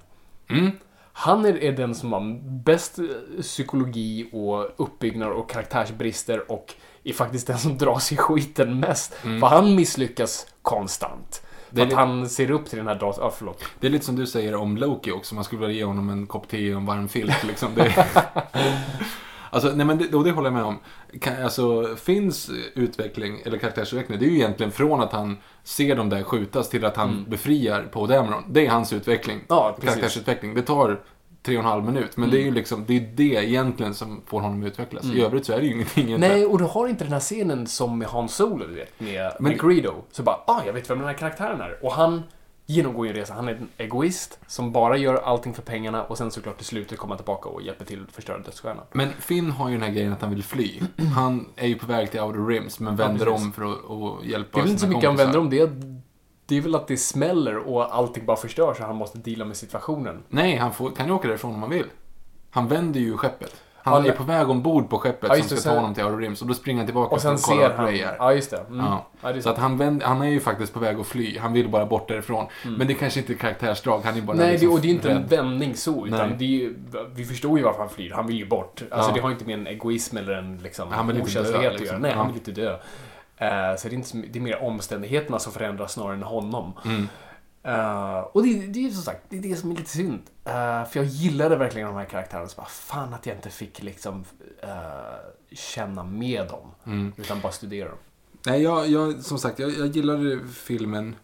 Mm. 0.49 0.71
Han 1.13 1.45
är, 1.45 1.63
är 1.63 1.71
den 1.71 1.95
som 1.95 2.13
har 2.13 2.39
bäst 2.63 2.99
eh, 2.99 3.05
psykologi 3.41 4.29
och 4.31 4.69
uppbyggnad 4.77 5.31
och 5.31 5.49
karaktärsbrister 5.49 6.51
och 6.51 6.73
är 7.03 7.13
faktiskt 7.13 7.47
den 7.47 7.57
som 7.57 7.77
dras 7.77 8.11
i 8.11 8.17
skiten 8.17 8.79
mest. 8.79 9.13
För 9.13 9.47
han 9.47 9.75
misslyckas 9.75 10.47
konstant. 10.61 11.46
För 11.75 11.81
att 11.81 11.93
han 11.93 12.29
ser 12.29 12.51
upp 12.51 12.65
till 12.65 12.77
den 12.77 12.87
här 12.87 12.95
datorn. 12.95 13.23
Ja, 13.25 13.33
förlåt. 13.37 13.63
Det 13.79 13.87
är 13.87 13.91
lite 13.91 14.05
som 14.05 14.15
du 14.15 14.27
säger 14.27 14.55
om 14.55 14.77
Loki 14.77 15.11
också. 15.11 15.35
Man 15.35 15.43
skulle 15.43 15.61
vilja 15.61 15.75
ge 15.75 15.83
honom 15.83 16.09
en 16.09 16.27
kopp 16.27 16.47
te 16.47 16.73
och 16.73 16.79
en 16.79 16.85
varm 16.85 17.07
filt. 17.07 17.43
Liksom. 17.43 17.75
Det... 17.75 18.05
alltså, 19.49 19.71
nej, 19.75 19.85
men 19.85 19.97
det, 19.97 20.13
och 20.13 20.23
det 20.23 20.31
håller 20.31 20.47
jag 20.47 20.53
med 20.53 20.63
om. 20.63 20.79
Kan, 21.21 21.43
alltså, 21.43 21.95
Finns 21.95 22.51
utveckling, 22.73 23.41
eller 23.45 23.57
karaktärsutveckling, 23.57 24.19
det 24.19 24.25
är 24.25 24.29
ju 24.29 24.35
egentligen 24.35 24.71
från 24.71 25.01
att 25.01 25.11
han 25.11 25.37
ser 25.63 25.95
dem 25.95 26.09
där 26.09 26.23
skjutas 26.23 26.69
till 26.69 26.85
att 26.85 26.97
han 26.97 27.25
befriar 27.27 27.81
Poe 27.83 28.07
Dameron. 28.07 28.43
Det 28.49 28.65
är 28.65 28.69
hans 28.69 28.93
utveckling. 28.93 29.39
Ja, 29.47 29.75
precis. 29.75 29.89
Karaktärsutveckling. 29.89 30.53
Det 30.53 30.61
tar 30.61 30.99
tre 31.47 31.57
och 31.57 31.63
en 31.63 31.69
halv 31.69 31.85
minut. 31.85 32.17
Men 32.17 32.29
det 32.29 32.37
är 32.37 32.43
ju 32.43 32.51
liksom, 32.51 32.83
det 32.87 32.97
är 32.97 33.09
det 33.15 33.23
egentligen 33.23 33.93
som 33.93 34.21
får 34.25 34.41
honom 34.41 34.61
att 34.61 34.67
utvecklas. 34.67 35.05
I 35.05 35.21
övrigt 35.21 35.45
så 35.45 35.53
är 35.53 35.57
det 35.59 35.65
ju 35.65 35.73
ingenting 35.73 36.05
egentligen. 36.07 36.33
Nej, 36.37 36.45
och 36.45 36.57
du 36.57 36.63
har 36.65 36.87
inte 36.87 37.03
den 37.03 37.13
här 37.13 37.19
scenen 37.19 37.67
som 37.67 37.97
med 37.99 38.07
Han 38.07 38.29
Solo, 38.29 38.67
du 38.67 38.73
vet, 38.73 38.99
med, 38.99 39.31
Men- 39.39 39.51
med 39.51 39.61
Greedo. 39.61 39.93
Så 40.11 40.23
bara, 40.23 40.39
ah, 40.47 40.61
jag 40.65 40.73
vet 40.73 40.89
vem 40.89 40.97
den 40.99 41.07
här 41.07 41.13
karaktären 41.13 41.61
är. 41.61 41.77
Och 41.85 41.91
han 41.93 42.23
genomgår 42.65 43.05
ju 43.05 43.09
en 43.09 43.15
resa. 43.17 43.33
Han 43.33 43.47
är 43.47 43.51
en 43.53 43.67
egoist 43.77 44.39
som 44.47 44.71
bara 44.71 44.97
gör 44.97 45.15
allting 45.15 45.53
för 45.53 45.61
pengarna 45.61 46.03
och 46.03 46.17
sen 46.17 46.31
såklart 46.31 46.57
till 46.57 46.65
slutet 46.65 46.97
kommer 46.97 47.15
tillbaka 47.15 47.49
och 47.49 47.61
hjälper 47.61 47.85
till 47.85 48.03
att 48.07 48.15
förstöra 48.15 48.37
dödsstjärnan. 48.37 48.83
Men 48.91 49.09
Finn 49.19 49.51
har 49.51 49.69
ju 49.69 49.75
den 49.75 49.83
här 49.83 49.91
grejen 49.91 50.13
att 50.13 50.21
han 50.21 50.29
vill 50.29 50.43
fly. 50.43 50.79
Han 51.15 51.45
är 51.55 51.67
ju 51.67 51.75
på 51.77 51.85
väg 51.85 52.11
till 52.11 52.19
Outer 52.19 52.47
Rims, 52.47 52.79
men 52.79 52.95
vänder 52.95 53.25
precis. 53.25 53.45
om 53.45 53.51
för 53.51 53.63
att, 53.71 54.25
hjälpa 54.25 54.49
Det 54.53 54.59
är 54.59 54.63
väl 54.63 54.69
inte 54.71 54.81
så 54.81 54.87
mycket 54.87 55.03
han 55.09 55.17
kompisar. 55.17 55.25
vänder 55.25 55.39
om 55.39 55.49
det. 55.49 55.96
Det 56.47 56.57
är 56.57 56.61
väl 56.61 56.75
att 56.75 56.87
det 56.87 56.97
smäller 56.97 57.57
och 57.57 57.95
allting 57.95 58.25
bara 58.25 58.37
förstörs 58.37 58.79
och 58.79 58.85
han 58.85 58.95
måste 58.95 59.17
deala 59.17 59.45
med 59.45 59.55
situationen. 59.57 60.23
Nej, 60.29 60.55
han 60.57 60.73
får, 60.73 60.91
kan 60.91 61.05
ju 61.07 61.11
åka 61.13 61.27
därifrån 61.27 61.53
om 61.55 61.61
han 61.61 61.69
vill. 61.69 61.85
Han 62.51 62.67
vänder 62.67 62.99
ju 62.99 63.17
skeppet. 63.17 63.55
Han 63.77 64.05
Ja, 64.05 64.11
är 64.11 64.15
på 64.15 64.23
väg 64.23 64.49
ombord 64.49 64.89
på 64.89 64.99
skeppet 64.99 65.29
Ja, 65.29 65.35
som 65.35 65.43
ska 65.43 65.55
ta 65.55 65.61
sen- 65.61 65.75
honom 65.75 65.93
till 65.93 66.05
Rims 66.17 66.41
och 66.41 66.47
då 66.47 66.53
springer 66.53 66.79
han 66.79 66.87
tillbaka 66.87 67.15
Och 67.15 67.21
sen 67.21 67.37
för 67.37 67.53
att 67.53 67.59
kolla 67.59 67.73
han... 67.77 67.87
Är. 67.95 68.15
Ja, 68.19 68.33
just 68.33 68.51
det. 68.51 68.57
Mm. 68.69 68.85
Ja. 68.85 69.07
Ja, 69.21 69.31
det 69.31 69.37
är 69.37 69.41
Så 69.41 69.49
att 69.49 69.57
han, 69.57 69.77
vänd, 69.77 70.03
han 70.03 70.21
är 70.21 70.25
ju 70.29 70.39
faktiskt 70.39 70.73
på 70.73 70.79
väg 70.79 70.99
att 70.99 71.07
fly. 71.07 71.37
Han 71.39 71.53
vill 71.53 71.69
bara 71.69 71.85
bort 71.85 72.07
därifrån. 72.07 72.45
Men 72.77 72.87
det 72.87 72.93
kanske 72.93 73.19
inte 73.19 73.33
är 73.33 73.37
karaktärsdrag. 73.37 74.01
Han 74.03 74.17
är 74.17 74.21
bara 74.21 74.33
Mm. 74.33 74.37
Nej, 74.37 74.47
det, 74.47 74.51
liksom 74.51 74.73
och 74.73 74.81
det 74.81 74.87
är 74.87 74.91
inte 74.91 75.11
en 75.11 75.17
rädd. 75.17 75.29
vändning 75.29 75.75
så, 75.75 76.07
utan 76.07 76.29
Nej. 76.29 76.35
det 76.39 76.65
är 76.65 76.73
vi 77.15 77.25
förstår 77.25 77.57
ju 77.57 77.63
varför 77.63 77.79
han 77.79 77.89
flyr. 77.89 78.11
Han 78.11 78.27
vill 78.27 78.37
ju 78.37 78.47
bort. 78.47 78.81
Alltså 78.91 79.11
det 79.13 79.19
har 79.21 79.31
inte 79.31 79.45
med 79.45 79.59
en 79.59 79.67
egoism 79.67 80.17
eller 80.17 80.33
en 80.33 80.57
liksom, 80.57 80.91
Han 80.91 81.07
vill 81.07 81.21
okänslighet 81.21 81.73
att 81.73 81.79
liksom. 81.79 81.85
göra. 81.85 81.97
Nej, 81.99 82.11
han 82.13 82.27
vill 82.27 82.35
inte 82.35 82.51
dö. 82.51 82.77
Eh, 83.37 83.75
så 83.77 83.87
det 83.87 83.93
är, 83.93 83.97
inte, 83.97 84.17
det 84.17 84.39
är 84.39 84.43
mer 84.43 84.63
omständigheterna 84.63 85.39
som 85.39 85.53
förändras 85.53 85.93
snarare 85.93 86.13
än 86.13 86.23
honom. 86.23 86.73
Mm. 86.85 87.07
Eh, 87.63 88.19
och 88.19 88.43
det, 88.43 88.67
det 88.67 88.79
är 88.79 88.83
ju 88.83 88.91
som 88.91 89.03
sagt, 89.03 89.25
det 89.29 89.37
är 89.37 89.41
det 89.41 89.55
som 89.55 89.71
är 89.71 89.75
lite 89.75 89.89
synd. 89.89 90.21
Eh, 90.45 90.85
för 90.85 90.91
jag 90.93 91.05
gillade 91.05 91.55
verkligen 91.55 91.87
de 91.87 91.97
här 91.97 92.05
karaktärerna. 92.05 92.47
Så 92.47 92.57
bara, 92.57 92.67
fan 92.67 93.13
att 93.13 93.25
jag 93.25 93.35
inte 93.35 93.49
fick 93.49 93.83
liksom 93.83 94.25
eh, 94.61 94.69
känna 95.51 96.03
med 96.03 96.47
dem. 96.47 96.71
Mm. 96.85 97.13
Utan 97.17 97.41
bara 97.41 97.51
studera 97.51 97.89
dem. 97.89 97.97
Nej, 98.45 98.61
jag, 98.61 98.87
jag, 98.87 99.23
som 99.23 99.39
sagt, 99.39 99.59
jag, 99.59 99.71
jag 99.71 99.87
gillade 99.87 100.39
filmen. 100.53 101.15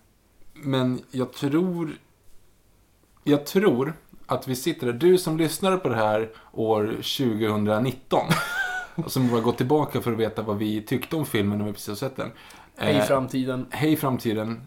Men 0.54 1.02
jag 1.12 1.34
tror... 1.34 1.92
Jag 3.24 3.46
tror 3.46 3.94
att 4.26 4.48
vi 4.48 4.56
sitter 4.56 4.88
där, 4.88 4.94
du 4.94 5.18
som 5.18 5.38
lyssnar 5.38 5.78
på 5.78 5.90
det 5.90 5.96
här 5.96 6.30
år 6.52 6.86
2019. 6.88 8.28
och 8.96 9.12
som 9.12 9.30
har 9.30 9.42
gått 9.42 9.58
tillbaka 9.58 10.02
för 10.02 10.12
att 10.12 10.18
veta 10.18 10.42
vad 10.42 10.58
vi 10.58 10.82
tyckte 10.82 11.16
om 11.16 11.26
filmen 11.26 11.58
när 11.58 11.66
vi 11.66 11.74
precis 11.74 11.88
har 11.88 11.96
sett 11.96 12.16
den. 12.16 12.32
Hej 12.78 12.96
Eh, 12.96 13.04
framtiden. 13.04 13.66
Hej 13.70 13.96
framtiden. 13.96 14.62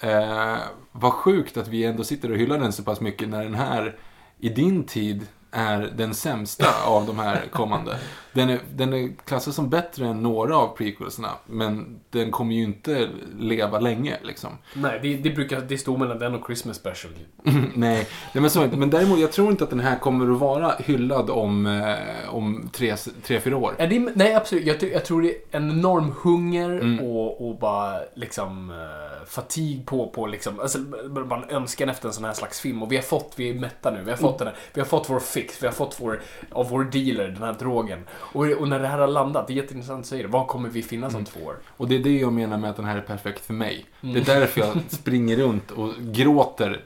Eh, 0.00 0.56
vad 0.92 1.12
sjukt 1.12 1.56
att 1.56 1.68
vi 1.68 1.84
ändå 1.84 2.04
sitter 2.04 2.30
och 2.30 2.36
hyllar 2.36 2.58
den 2.58 2.72
så 2.72 2.82
pass 2.82 3.00
mycket 3.00 3.28
när 3.28 3.44
den 3.44 3.54
här 3.54 3.96
i 4.38 4.48
din 4.48 4.84
tid 4.84 5.26
är 5.54 5.92
den 5.96 6.14
sämsta 6.14 6.66
av 6.86 7.06
de 7.06 7.18
här 7.18 7.42
kommande. 7.52 7.96
Den 8.32 8.50
är, 8.50 8.60
den 8.74 8.92
är 8.92 9.10
klassad 9.24 9.54
som 9.54 9.70
bättre 9.70 10.06
än 10.06 10.22
några 10.22 10.56
av 10.56 10.76
prequelsarna, 10.76 11.30
men 11.46 12.00
den 12.10 12.30
kommer 12.30 12.54
ju 12.54 12.62
inte 12.62 13.08
leva 13.38 13.78
länge 13.78 14.16
liksom. 14.22 14.50
Nej, 14.74 14.98
det, 15.02 15.16
det 15.16 15.30
brukar, 15.30 15.60
det 15.60 15.78
står 15.78 15.96
mellan 15.96 16.18
den 16.18 16.34
och 16.34 16.46
Christmas 16.46 16.76
special. 16.76 17.12
nej, 17.74 18.08
nej, 18.32 18.42
men 18.42 18.50
så 18.50 18.64
inte. 18.64 18.76
Men 18.76 18.90
däremot, 18.90 19.18
jag 19.18 19.32
tror 19.32 19.50
inte 19.50 19.64
att 19.64 19.70
den 19.70 19.80
här 19.80 19.98
kommer 19.98 20.32
att 20.32 20.40
vara 20.40 20.74
hyllad 20.78 21.30
om, 21.30 21.66
eh, 21.66 22.34
om 22.34 22.70
tre, 22.72 22.96
tre, 22.96 23.40
fyra 23.40 23.56
år. 23.56 23.74
Det, 23.78 23.98
nej, 24.14 24.34
absolut. 24.34 24.66
Jag, 24.66 24.82
jag 24.82 25.04
tror 25.04 25.22
det 25.22 25.28
är 25.28 25.36
en 25.50 25.70
enorm 25.70 26.12
hunger 26.22 26.84
Mm. 26.84 27.06
och, 27.06 27.48
och 27.48 27.58
bara 27.58 27.98
liksom 28.14 28.70
uh, 28.70 29.26
fatig 29.26 29.86
på, 29.86 30.08
på 30.08 30.26
liksom, 30.26 30.60
alltså, 30.60 30.78
bara 31.08 31.42
en 31.42 31.50
önskan 31.50 31.88
efter 31.88 32.08
en 32.08 32.14
sån 32.14 32.24
här 32.24 32.32
slags 32.32 32.60
film. 32.60 32.82
Och 32.82 32.92
vi 32.92 32.96
har 32.96 33.02
fått, 33.02 33.32
vi 33.36 33.50
är 33.50 33.54
mätta 33.54 33.90
nu, 33.90 34.02
vi 34.04 34.10
har 34.10 34.16
fått 34.16 34.38
den 34.38 34.46
här, 34.48 34.56
vi 34.72 34.80
har 34.80 34.88
fått 34.88 35.10
vår 35.10 35.20
fix, 35.44 35.62
vi 35.62 35.66
har 35.66 35.74
fått 35.74 36.00
vår, 36.00 36.20
av 36.50 36.68
vår 36.68 36.84
dealer, 36.84 37.28
den 37.28 37.42
här 37.42 37.52
drogen. 37.52 38.04
Och, 38.10 38.46
och 38.46 38.68
när 38.68 38.78
det 38.78 38.88
här 38.88 38.98
har 38.98 39.06
landat, 39.08 39.46
det 39.46 39.52
är 39.52 39.54
jätteintressant 39.54 40.00
att 40.00 40.06
säga 40.06 40.22
det, 40.22 40.28
var 40.28 40.44
kommer 40.46 40.68
vi 40.68 40.82
finnas 40.82 41.12
Mm. 41.12 41.20
om 41.20 41.24
två 41.24 41.40
år? 41.40 41.56
Och 41.76 41.88
det 41.88 41.94
är 41.94 41.98
det 41.98 42.18
jag 42.18 42.32
menar 42.32 42.58
med 42.58 42.70
att 42.70 42.76
den 42.76 42.84
här 42.84 42.96
är 42.96 43.00
perfekt 43.00 43.46
för 43.46 43.54
mig. 43.54 43.86
Mm. 44.02 44.14
Det 44.14 44.20
är 44.20 44.40
därför 44.40 44.60
jag 44.60 44.76
springer 44.88 45.36
runt 45.36 45.70
och 45.70 45.94
gråter 46.00 46.80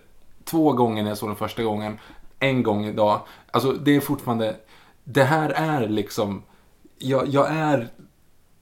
två 0.44 0.72
gånger 0.72 1.02
när 1.02 1.10
jag 1.10 1.18
såg 1.18 1.28
den 1.28 1.36
första 1.36 1.62
gången. 1.62 1.98
En 2.38 2.62
gång 2.62 2.86
idag. 2.86 3.20
Alltså 3.50 3.72
det 3.72 3.96
är 3.96 4.00
fortfarande... 4.00 4.56
Det 5.04 5.24
här 5.24 5.50
är 5.50 5.88
liksom... 5.88 6.42
Jag, 6.98 7.28
jag 7.28 7.50
är 7.50 7.88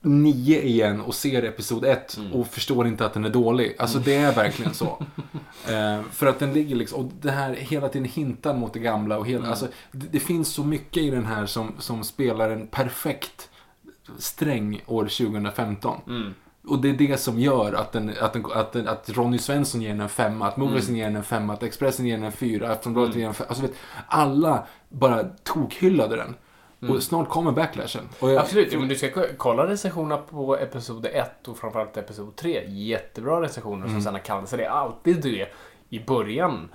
nio 0.06 0.62
igen 0.62 1.00
och 1.00 1.14
ser 1.14 1.42
episod 1.42 1.84
ett 1.84 2.16
Mm. 2.16 2.32
och 2.32 2.46
förstår 2.46 2.86
inte 2.86 3.06
att 3.06 3.14
den 3.14 3.24
är 3.24 3.30
dålig. 3.30 3.76
Alltså 3.78 3.98
det 3.98 4.14
är 4.16 4.32
verkligen 4.34 4.74
så. 4.74 5.02
eh, 5.68 6.00
för 6.12 6.26
att 6.26 6.38
den 6.38 6.52
ligger 6.52 6.76
liksom, 6.76 7.00
och 7.06 7.12
det 7.20 7.30
här 7.30 7.52
hela 7.54 7.88
tiden 7.88 8.08
hintar 8.08 8.54
mot 8.54 8.72
det 8.72 8.78
gamla 8.78 9.18
och 9.18 9.26
hela, 9.26 9.38
Mm. 9.38 9.50
alltså 9.50 9.66
det, 9.92 10.06
det 10.10 10.20
finns 10.20 10.48
så 10.48 10.64
mycket 10.64 11.02
i 11.02 11.10
den 11.10 11.26
här 11.26 11.46
som, 11.46 11.72
som 11.78 12.04
spelar 12.04 12.50
en 12.50 12.66
perfekt 12.66 13.48
sträng 14.18 14.80
år 14.86 15.02
2015. 15.04 16.00
Mm. 16.08 16.34
Och 16.68 16.80
det 16.80 16.88
är 16.88 16.92
det 16.92 17.20
som 17.20 17.40
gör 17.40 17.72
att, 17.72 17.92
den, 17.92 18.12
att, 18.20 18.32
den, 18.32 18.44
att, 18.54 18.72
den, 18.72 18.88
att 18.88 19.10
Ronny 19.10 19.38
Svensson 19.38 19.82
ger 19.82 19.88
den 19.88 20.00
en 20.00 20.08
femma, 20.08 20.48
att 20.48 20.56
Moviesen 20.56 20.88
Mm. 20.88 20.98
ger 20.98 21.04
den 21.06 21.16
en 21.16 21.22
femma, 21.24 21.52
att 21.52 21.62
Expressen 21.62 22.06
ger 22.06 22.14
den 22.16 22.24
en 22.24 22.32
fyra, 22.32 22.72
Aftonbladet 22.72 23.14
ger 23.14 23.20
den 23.22 23.28
en 23.28 23.34
femma. 23.34 23.48
Alltså 23.48 23.62
vet, 23.62 23.74
alla 24.08 24.66
bara 24.88 25.24
tokhyllade 25.42 26.16
den. 26.16 26.34
Och 26.80 27.02
snart 27.02 27.28
kommer 27.28 27.52
backlashen. 27.52 28.08
Jag, 28.20 28.30
Mm. 28.30 28.42
Absolut, 28.42 28.72
men 28.78 28.88
du 28.88 28.94
ska 28.96 29.10
ko- 29.10 29.26
kolla 29.36 29.66
recensionerna 29.66 30.16
på 30.22 30.56
episod 30.56 31.06
1 31.06 31.48
och 31.48 31.58
framförallt 31.58 31.96
episod 31.96 32.36
3. 32.36 32.64
Jättebra 32.68 33.40
recensioner 33.42 33.86
Mm. 33.86 33.92
som 33.92 34.02
sen 34.02 34.14
har 34.14 34.20
kallats. 34.20 34.50
Så 34.50 34.56
det 34.56 34.64
är 34.64 34.70
alltid 34.70 35.22
det 35.22 35.48
i 35.88 36.04
början. 36.04 36.68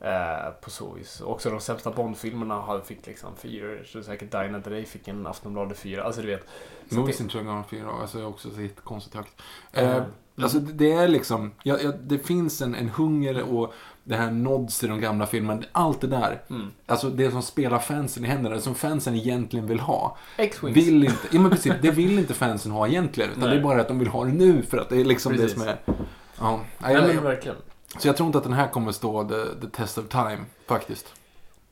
Eh, 0.00 0.50
på 0.62 0.70
så 0.70 0.92
vis. 0.92 1.20
Också 1.20 1.50
de 1.50 1.60
sämsta 1.60 1.90
Bond-filmerna 1.90 2.54
har- 2.54 2.80
fick 2.80 3.06
liksom 3.06 3.36
fyra. 3.36 3.84
Så 3.86 4.02
säkert 4.02 4.30
Dine 4.32 4.58
Day 4.58 4.84
fick 4.84 5.08
en 5.08 5.26
Aftonbladet 5.26 5.78
fyra. 5.78 6.02
Alltså 6.02 6.20
du 6.20 6.26
vet. 6.26 6.46
Så 6.90 6.94
Moviesen 6.94 7.28
tror 7.28 7.44
jag 7.44 7.54
gav 7.54 7.62
fyra, 7.70 7.90
alltså 8.00 8.24
också 8.24 8.50
sett 8.50 8.80
konstigt 8.84 9.14
högt. 9.14 9.42
Mm. 9.72 9.90
Eh, 9.96 10.02
alltså 10.42 10.58
det 10.58 10.72
det 10.72 10.92
är 10.92 11.08
liksom, 11.08 11.52
ja, 11.62 11.78
ja, 11.82 11.92
det 12.02 12.18
finns 12.18 12.62
en, 12.62 12.74
en 12.74 12.88
hunger 12.88 13.42
och 13.42 13.72
det 14.08 14.16
här 14.16 14.30
nods 14.30 14.84
i 14.84 14.86
de 14.86 15.00
gamla 15.00 15.26
filmerna, 15.26 15.62
allt 15.72 16.00
det 16.00 16.06
där. 16.06 16.42
Mm. 16.50 16.70
Alltså 16.86 17.10
det 17.10 17.30
som 17.30 17.42
spelar 17.42 17.78
fansen 17.78 18.24
i 18.24 18.28
händerna, 18.28 18.54
det 18.54 18.60
som 18.60 18.74
fansen 18.74 19.14
egentligen 19.14 19.66
vill 19.66 19.80
ha. 19.80 20.16
X-Wings. 20.36 20.76
Vill 20.76 21.04
inte, 21.04 21.28
ja 21.30 21.40
men 21.40 21.50
precis, 21.50 21.72
det 21.82 21.90
vill 21.90 22.18
inte 22.18 22.34
fansen 22.34 22.72
ha 22.72 22.88
egentligen. 22.88 23.30
Utan 23.30 23.42
Nej. 23.42 23.50
det 23.50 23.56
är 23.56 23.62
bara 23.62 23.80
att 23.80 23.88
de 23.88 23.98
vill 23.98 24.08
ha 24.08 24.24
det 24.24 24.32
nu 24.32 24.62
för 24.62 24.78
att 24.78 24.88
det 24.88 25.00
är 25.00 25.04
liksom 25.04 25.32
Precis. 25.32 25.54
det 25.54 25.60
som 25.60 25.68
är... 25.68 25.78
Ja, 26.38 26.60
nej, 26.78 26.94
men 26.94 27.22
verkligen. 27.22 27.56
så 27.98 28.08
jag 28.08 28.16
tror 28.16 28.26
inte 28.26 28.38
att 28.38 28.44
den 28.44 28.52
här 28.52 28.68
kommer 28.68 28.92
stå 28.92 29.28
the, 29.28 29.66
the 29.66 29.76
test 29.76 29.98
of 29.98 30.08
time, 30.08 30.38
faktiskt. 30.66 31.14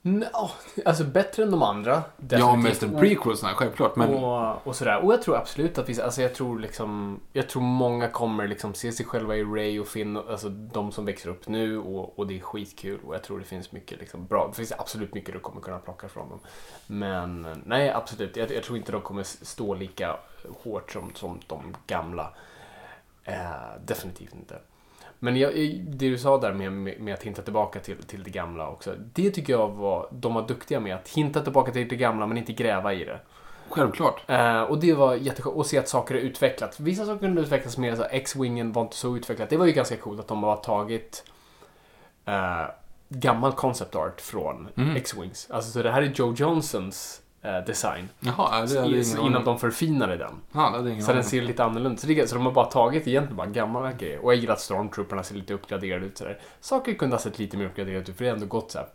No, 0.07 0.51
alltså 0.85 1.05
bättre 1.05 1.42
än 1.42 1.51
de 1.51 1.62
andra. 1.62 1.90
Ja, 1.95 2.03
definitivt. 2.16 2.62
mest 2.62 2.83
en 2.83 2.97
prequelsna, 2.97 3.49
självklart. 3.49 3.97
Men 3.97 4.14
Och, 4.14 4.66
och 4.66 4.77
sådär. 4.77 5.05
Och 5.05 5.12
jag 5.12 5.23
tror 5.23 5.37
absolut 5.37 5.79
att 5.79 5.88
vi, 5.88 6.01
alltså 6.01 6.23
jag 6.23 6.35
tror 6.35 6.59
liksom, 6.59 7.21
jag 7.33 7.49
tror 7.49 7.62
många 7.62 8.09
kommer 8.09 8.49
liksom 8.49 8.75
se 8.75 8.92
sig 8.92 9.07
själva 9.07 9.37
i 9.37 9.45
Ray 9.45 9.81
och 9.81 9.87
Finn, 9.87 10.16
alltså 10.16 10.49
de 10.49 10.92
som 10.92 11.05
växer 11.05 11.31
upp 11.31 11.49
nu 11.49 11.79
och, 11.79 12.19
och 12.19 12.27
det 12.27 12.37
är 12.37 12.40
skitkul 12.40 13.01
och 13.07 13.14
jag 13.14 13.23
tror 13.23 13.38
det 13.38 13.45
finns 13.45 13.73
mycket 13.73 13.99
liksom 13.99 14.27
bra, 14.27 14.49
det 14.49 14.57
finns 14.57 14.73
absolut 14.79 15.14
mycket 15.14 15.35
du 15.35 15.40
kommer 15.40 15.61
kunna 15.61 15.79
plocka 15.79 16.09
från 16.09 16.29
dem. 16.29 16.40
Men 16.87 17.47
nej, 17.64 17.90
absolut, 17.90 18.37
jag, 18.37 18.51
jag 18.51 18.62
tror 18.62 18.79
inte 18.79 18.92
de 18.92 19.01
kommer 19.01 19.23
stå 19.23 19.75
lika 19.75 20.16
hårt 20.62 20.92
som, 20.92 21.11
som 21.14 21.40
de 21.47 21.77
gamla. 21.87 22.33
Eh, 23.25 23.81
definitivt 23.85 24.35
inte. 24.35 24.59
Men 25.18 25.37
jag, 25.37 25.52
det 25.87 26.09
du 26.09 26.18
sa 26.18 26.38
där 26.40 26.52
med, 26.52 26.72
med, 26.72 27.14
att 27.14 27.22
hinta 27.22 27.42
tillbaka 27.42 27.81
till, 27.81 27.96
till 28.02 28.22
det 28.22 28.31
gamla 28.31 28.68
också. 28.68 28.94
Det 29.12 29.31
tycker 29.31 29.52
jag 29.52 29.68
var, 29.68 30.09
de 30.12 30.35
var 30.35 30.48
duktiga 30.48 30.81
med. 30.81 30.94
Att 30.96 31.09
hinta 31.09 31.40
tillbaka 31.42 31.72
till 31.72 31.88
det 31.88 31.96
gamla 31.96 32.26
men 32.26 32.37
inte 32.38 32.52
gräva 32.52 32.94
i 32.94 33.05
det. 33.05 33.20
självklart. 33.70 34.22
Eh, 34.31 34.62
och 34.62 34.79
det 34.81 34.94
var 34.94 35.14
jätteskönt 35.14 35.57
att 35.59 35.66
se 35.66 35.79
att 35.79 35.88
saker 35.88 36.14
har 36.14 36.20
utvecklats. 36.22 36.81
Vissa 36.81 37.07
saker 37.07 37.18
kunde 37.20 37.40
utvecklas 37.42 37.79
mer, 37.79 37.96
så 37.96 38.02
X-Wingen 38.02 38.72
var 38.72 38.83
inte 38.83 38.96
så 38.96 39.16
utvecklat. 39.16 39.50
Det 39.50 39.57
var 39.57 39.66
ju 39.66 39.72
ganska 39.72 39.96
coolt 39.96 40.20
att 40.20 40.29
de 40.29 40.42
har 40.42 40.57
tagit 40.57 41.24
eh, 42.24 42.64
gammal 43.09 43.52
concept 43.52 43.94
art 43.94 44.20
från 44.20 44.68
Mm. 44.76 44.96
X-Wings. 44.96 45.50
Alltså 45.50 45.70
så 45.70 45.83
det 45.83 45.90
här 45.90 46.02
är 46.02 46.12
Joe 46.14 46.35
Johnsons 46.37 47.22
design. 47.67 48.09
Jaha, 48.21 48.67
det 48.67 48.81
hade 48.81 48.97
ingen 49.03 49.21
innan 49.21 49.45
de 49.45 49.59
förfinade 49.59 50.17
den. 50.17 50.33
Ja, 50.53 50.61
det 50.71 50.77
hade 50.77 50.91
ingen 50.91 51.05
Så 51.05 51.13
den 51.13 51.25
ser 51.25 51.43
lite 51.43 51.65
annorlunda 51.65 51.99
så, 52.01 52.07
det, 52.07 52.29
så 52.29 52.35
de 52.35 52.47
har 52.47 52.53
bara 52.53 52.67
tagit 52.67 53.07
egentligen 53.07 53.37
bara 53.37 53.47
gamla 53.47 53.93
grejer. 53.93 54.25
Och 54.25 54.33
jag 54.33 54.41
gillar 54.41 54.55
att 54.55 54.61
Stormtrooperna 54.61 55.23
ser 55.23 55.35
lite 55.35 55.55
uppgraderade 55.55 56.07
ut. 56.07 56.19
Sådär. 56.19 56.41
Saker 56.61 56.95
kunde 56.95 57.17
ha 57.17 57.21
sett 57.21 57.39
lite 57.39 57.57
mer 57.57 57.65
uppgraderade 57.67 58.11
ut 58.11 58.17
för 58.17 58.25
det 58.25 58.31
har 58.31 58.35
ändå 58.37 58.47
gått 58.47 58.71
så 58.71 58.79
här 58.79 58.89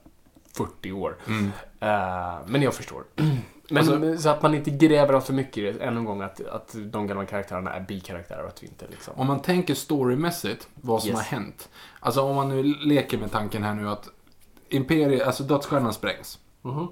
40 0.57 0.91
år. 0.91 1.17
Mm. 1.27 1.45
Eh, 1.79 2.39
men 2.45 2.61
jag 2.61 2.73
förstår. 2.73 3.03
Men 3.69 3.77
Alltså- 3.77 4.17
så 4.17 4.29
att 4.29 4.41
man 4.41 4.53
inte 4.53 4.71
gräver 4.71 5.13
allt 5.13 5.25
för 5.25 5.33
mycket. 5.33 5.81
Än 5.81 5.97
en 5.97 6.05
gång 6.05 6.21
att, 6.21 6.47
att 6.47 6.75
de 6.85 7.07
gamla 7.07 7.25
karaktärerna 7.25 7.73
är 7.73 7.79
bikaraktärer 7.81 8.41
och 8.43 8.47
att 8.49 8.63
vi 8.63 8.67
inte 8.67 8.85
liksom... 8.89 9.13
Om 9.17 9.27
man 9.27 9.41
tänker 9.41 9.73
storymässigt, 9.73 10.67
vad 10.75 11.01
som 11.01 11.09
Yes. 11.09 11.19
har 11.19 11.23
hänt. 11.25 11.69
Alltså 11.99 12.21
om 12.21 12.35
man 12.35 12.49
nu 12.49 12.63
leker 12.63 13.17
med 13.17 13.31
tanken 13.31 13.63
här 13.63 13.73
nu 13.73 13.89
att 13.89 14.09
Imperiet, 14.69 15.27
alltså 15.27 15.43
dödsstjärnan 15.43 15.93
sprängs. 15.93 16.39
Mhm. 16.61 16.79
Eh, 16.79 16.87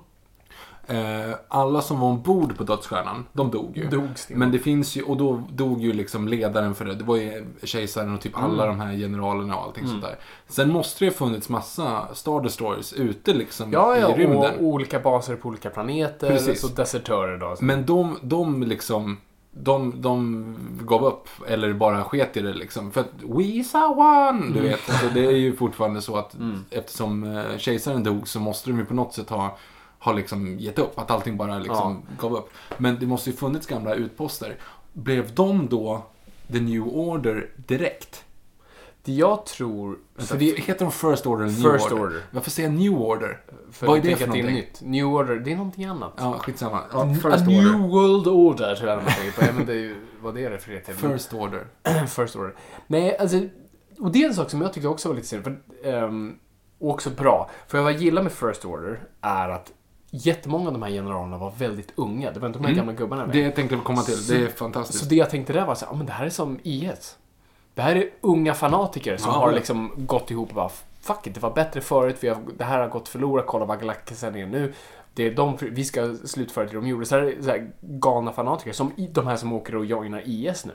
alla 1.48 1.82
som 1.82 2.00
var 2.00 2.08
ombord 2.08 2.58
på 2.58 2.64
dödsstjärnan, 2.64 3.26
de 3.34 3.52
dog 3.52 3.78
ju. 3.78 3.88
Dog 3.88 4.08
Sten. 4.16 4.40
Men 4.40 4.52
det 4.52 4.60
finns 4.60 4.96
ju, 4.98 5.02
och 5.04 5.18
då 5.18 5.44
dog 5.52 5.82
ju 5.82 5.94
liksom 5.94 6.28
ledaren 6.28 6.76
för 6.76 6.86
det. 6.86 6.96
Det 6.96 7.04
var 7.04 7.18
ju 7.18 7.46
kejsaren 7.64 8.14
och 8.14 8.22
typ 8.22 8.38
alla 8.44 8.66
de 8.66 8.80
här 8.80 8.94
generalerna 8.94 9.56
och 9.58 9.64
allting 9.64 9.88
sånt 9.88 10.02
där. 10.02 10.16
Sen 10.48 10.72
måste 10.72 11.06
det 11.06 11.10
ha 11.10 11.16
funnits 11.16 11.50
massa 11.50 12.08
Star 12.14 12.42
Destroyers 12.42 12.94
ute 12.94 13.34
liksom 13.34 13.72
Ja, 13.72 13.98
ja, 13.98 14.12
i 14.12 14.14
rymden. 14.14 14.38
och 14.60 14.64
olika 14.64 15.00
baser 15.00 15.36
på 15.36 15.48
olika 15.50 15.70
planeter. 15.70 16.30
Precis. 16.30 16.62
Så 16.62 16.68
desertörer 16.68 17.38
då. 17.38 17.56
Så. 17.56 17.66
Men 17.66 17.86
de, 17.86 18.18
de 18.22 18.64
liksom, 18.64 19.18
de, 19.52 20.02
de 20.02 20.56
gav 20.86 21.06
upp, 21.06 21.28
eller 21.48 21.74
bara 21.74 22.04
sket 22.04 22.38
i 22.38 22.42
det 22.42 22.54
liksom. 22.54 22.92
För 22.92 23.02
att 23.02 23.12
we 23.24 23.64
saw 23.64 24.02
one! 24.04 24.54
Du 24.54 24.62
vet, 24.62 24.90
alltså, 24.90 25.06
det 25.14 25.26
är 25.26 25.32
ju 25.38 25.56
fortfarande 25.56 26.02
så 26.02 26.18
att 26.18 26.36
eftersom 26.70 27.24
eh, 27.24 27.58
kejsaren 27.58 28.04
dog 28.04 28.28
så 28.28 28.40
måste 28.40 28.70
de 28.70 28.80
ju 28.80 28.86
på 28.86 28.94
något 28.94 29.14
sätt 29.14 29.30
ha, 29.30 29.58
ha 30.00 30.12
liksom 30.12 30.60
gett 30.60 30.80
upp. 30.80 31.00
Att 31.00 31.12
allting 31.12 31.38
bara 31.38 31.60
liksom 31.60 32.04
gav 32.20 32.34
upp. 32.36 32.50
Men 32.78 33.00
det 33.00 33.06
måste 33.06 33.30
ju 33.30 33.36
funnits 33.36 33.68
gamla 33.68 33.94
utposter. 33.94 34.56
Blev 34.94 35.36
de 35.36 35.68
då 35.70 36.04
the 36.52 36.60
new 36.60 36.84
order 36.88 37.50
direkt? 37.56 38.26
Det 39.04 39.12
jag 39.12 39.46
tror... 39.46 39.98
För 40.18 40.38
det, 40.38 40.60
Heter 40.60 40.86
de 40.86 40.92
First 40.92 41.26
Order 41.26 41.46
eller 41.46 41.64
New 41.64 41.72
First 41.72 41.92
Order? 41.92 42.04
Order. 42.04 42.22
Varför 42.32 42.52
säger 42.52 42.70
jag 42.70 42.80
New 42.80 42.94
Order? 42.94 43.42
för 43.72 43.88
Vad 43.88 43.98
är 43.98 44.02
det 44.02 44.16
för 44.16 44.26
att 44.26 44.32
det 44.32 44.40
är 44.40 44.44
någonting? 44.44 44.56
nytt. 44.56 44.82
New 44.82 45.06
Order, 45.06 45.36
det 45.36 45.52
är 45.52 45.56
någonting 45.56 45.86
annat. 45.86 46.14
Ja, 46.18 46.38
skitsamma. 46.40 46.82
Ja, 46.94 47.04
A 47.04 47.14
First 47.14 47.26
Order. 47.26 47.46
New 47.46 47.90
World 47.90 48.28
Order 48.28 48.76
tror 48.76 48.90
jag 48.90 49.04
man 49.04 49.14
tänker 49.14 49.32
på. 49.32 49.46
Jag 49.46 49.54
vet 49.54 49.60
inte 49.60 49.96
vad 50.22 50.36
det 50.36 50.50
refererar 50.50 50.82
till. 50.82 50.94
First 50.96 51.34
Order. 51.34 51.68
First 52.08 52.36
Order. 52.36 52.54
Nej, 52.88 53.18
alltså... 53.18 53.40
Och 54.00 54.12
det 54.12 54.24
är 54.24 54.28
en 54.28 54.34
sak 54.34 54.50
som 54.50 54.62
jag 54.62 54.74
tyckte 54.74 54.88
också 54.88 55.08
var 55.08 55.16
lite 55.16 55.28
synd. 55.28 55.44
För, 55.44 55.60
ehm, 55.84 56.36
och 56.80 56.90
också 56.90 57.10
bra. 57.10 57.50
För 57.68 57.82
vad 57.82 57.94
jag 57.94 58.02
gillar 58.02 58.22
med 58.24 58.32
First 58.32 58.66
Order 58.66 59.00
är 59.22 59.50
att 59.50 59.72
jättemånga 60.12 60.68
av 60.68 60.74
de 60.74 60.82
här 60.84 60.90
generalerna 60.92 61.38
var 61.38 61.52
väldigt 61.58 61.92
unga. 61.96 62.32
Det 62.32 62.40
var 62.40 62.48
inte 62.48 62.60
de 62.60 62.66
här 62.68 62.74
gamla 62.76 62.94
gubbarna 62.94 63.26
med. 63.26 63.36
Det 63.36 63.40
jag 63.42 63.56
tänkte 63.56 63.76
komma 63.84 64.02
till. 64.02 64.28
Det 64.28 64.36
är 64.36 64.48
Så 64.48 64.54
fantastiskt. 64.56 65.10
det 65.10 65.16
jag 65.16 65.30
tänkte 65.30 65.54
där 65.54 65.66
var 65.66 65.76
så 65.76 65.86
här, 65.86 65.94
men 65.94 66.06
det 66.06 66.12
här 66.12 66.26
är 66.26 66.30
som 66.30 66.60
IS. 66.64 67.18
Det 67.74 67.82
här 67.82 67.96
är 67.96 68.10
unga 68.22 68.54
fanatiker 68.54 69.18
som 69.18 69.32
Ja. 69.32 69.40
har 69.40 69.52
liksom 69.52 69.92
gått 69.98 70.32
ihop 70.32 70.50
och 70.50 70.56
bara 70.56 70.70
Fuck 71.02 71.28
it, 71.28 71.34
det 71.34 71.40
var 71.40 71.52
bättre 71.52 71.82
förut, 71.82 72.16
vi 72.20 72.28
har, 72.28 72.38
det 72.58 72.64
här 72.64 72.80
har 72.80 72.88
gått 72.88 73.08
förlorat, 73.08 73.46
kolla 73.48 73.66
vad 73.66 73.80
Galactusen 73.80 74.36
är 74.36 74.46
nu. 74.48 74.74
Det 75.14 75.24
är 75.28 75.32
de, 75.36 75.58
vi 75.62 75.86
ska 75.86 76.16
slutföra 76.26 76.66
det 76.66 76.74
de 76.74 76.88
gjorde. 76.88 77.06
Så 77.06 77.16
här, 77.16 77.24
är 77.24 77.42
så 77.42 77.50
här 77.50 77.72
galna 77.82 78.32
fanatiker, 78.32 78.72
som 78.72 78.92
de 79.12 79.28
här 79.28 79.36
som 79.36 79.54
åker 79.54 79.76
och 79.76 79.86
joinar 79.86 80.22
IS 80.26 80.66
nu. 80.66 80.74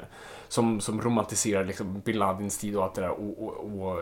Som, 0.49 0.81
som 0.81 1.01
romantiserar 1.01 1.65
liksom 1.65 2.01
bin 2.01 2.19
Ladins 2.19 2.59
tid 2.59 2.77
och 2.77 2.85
allt 2.85 2.95
det 2.95 3.01
där 3.01 3.11
och, 3.11 3.43
och, 3.45 3.81
och 3.83 3.99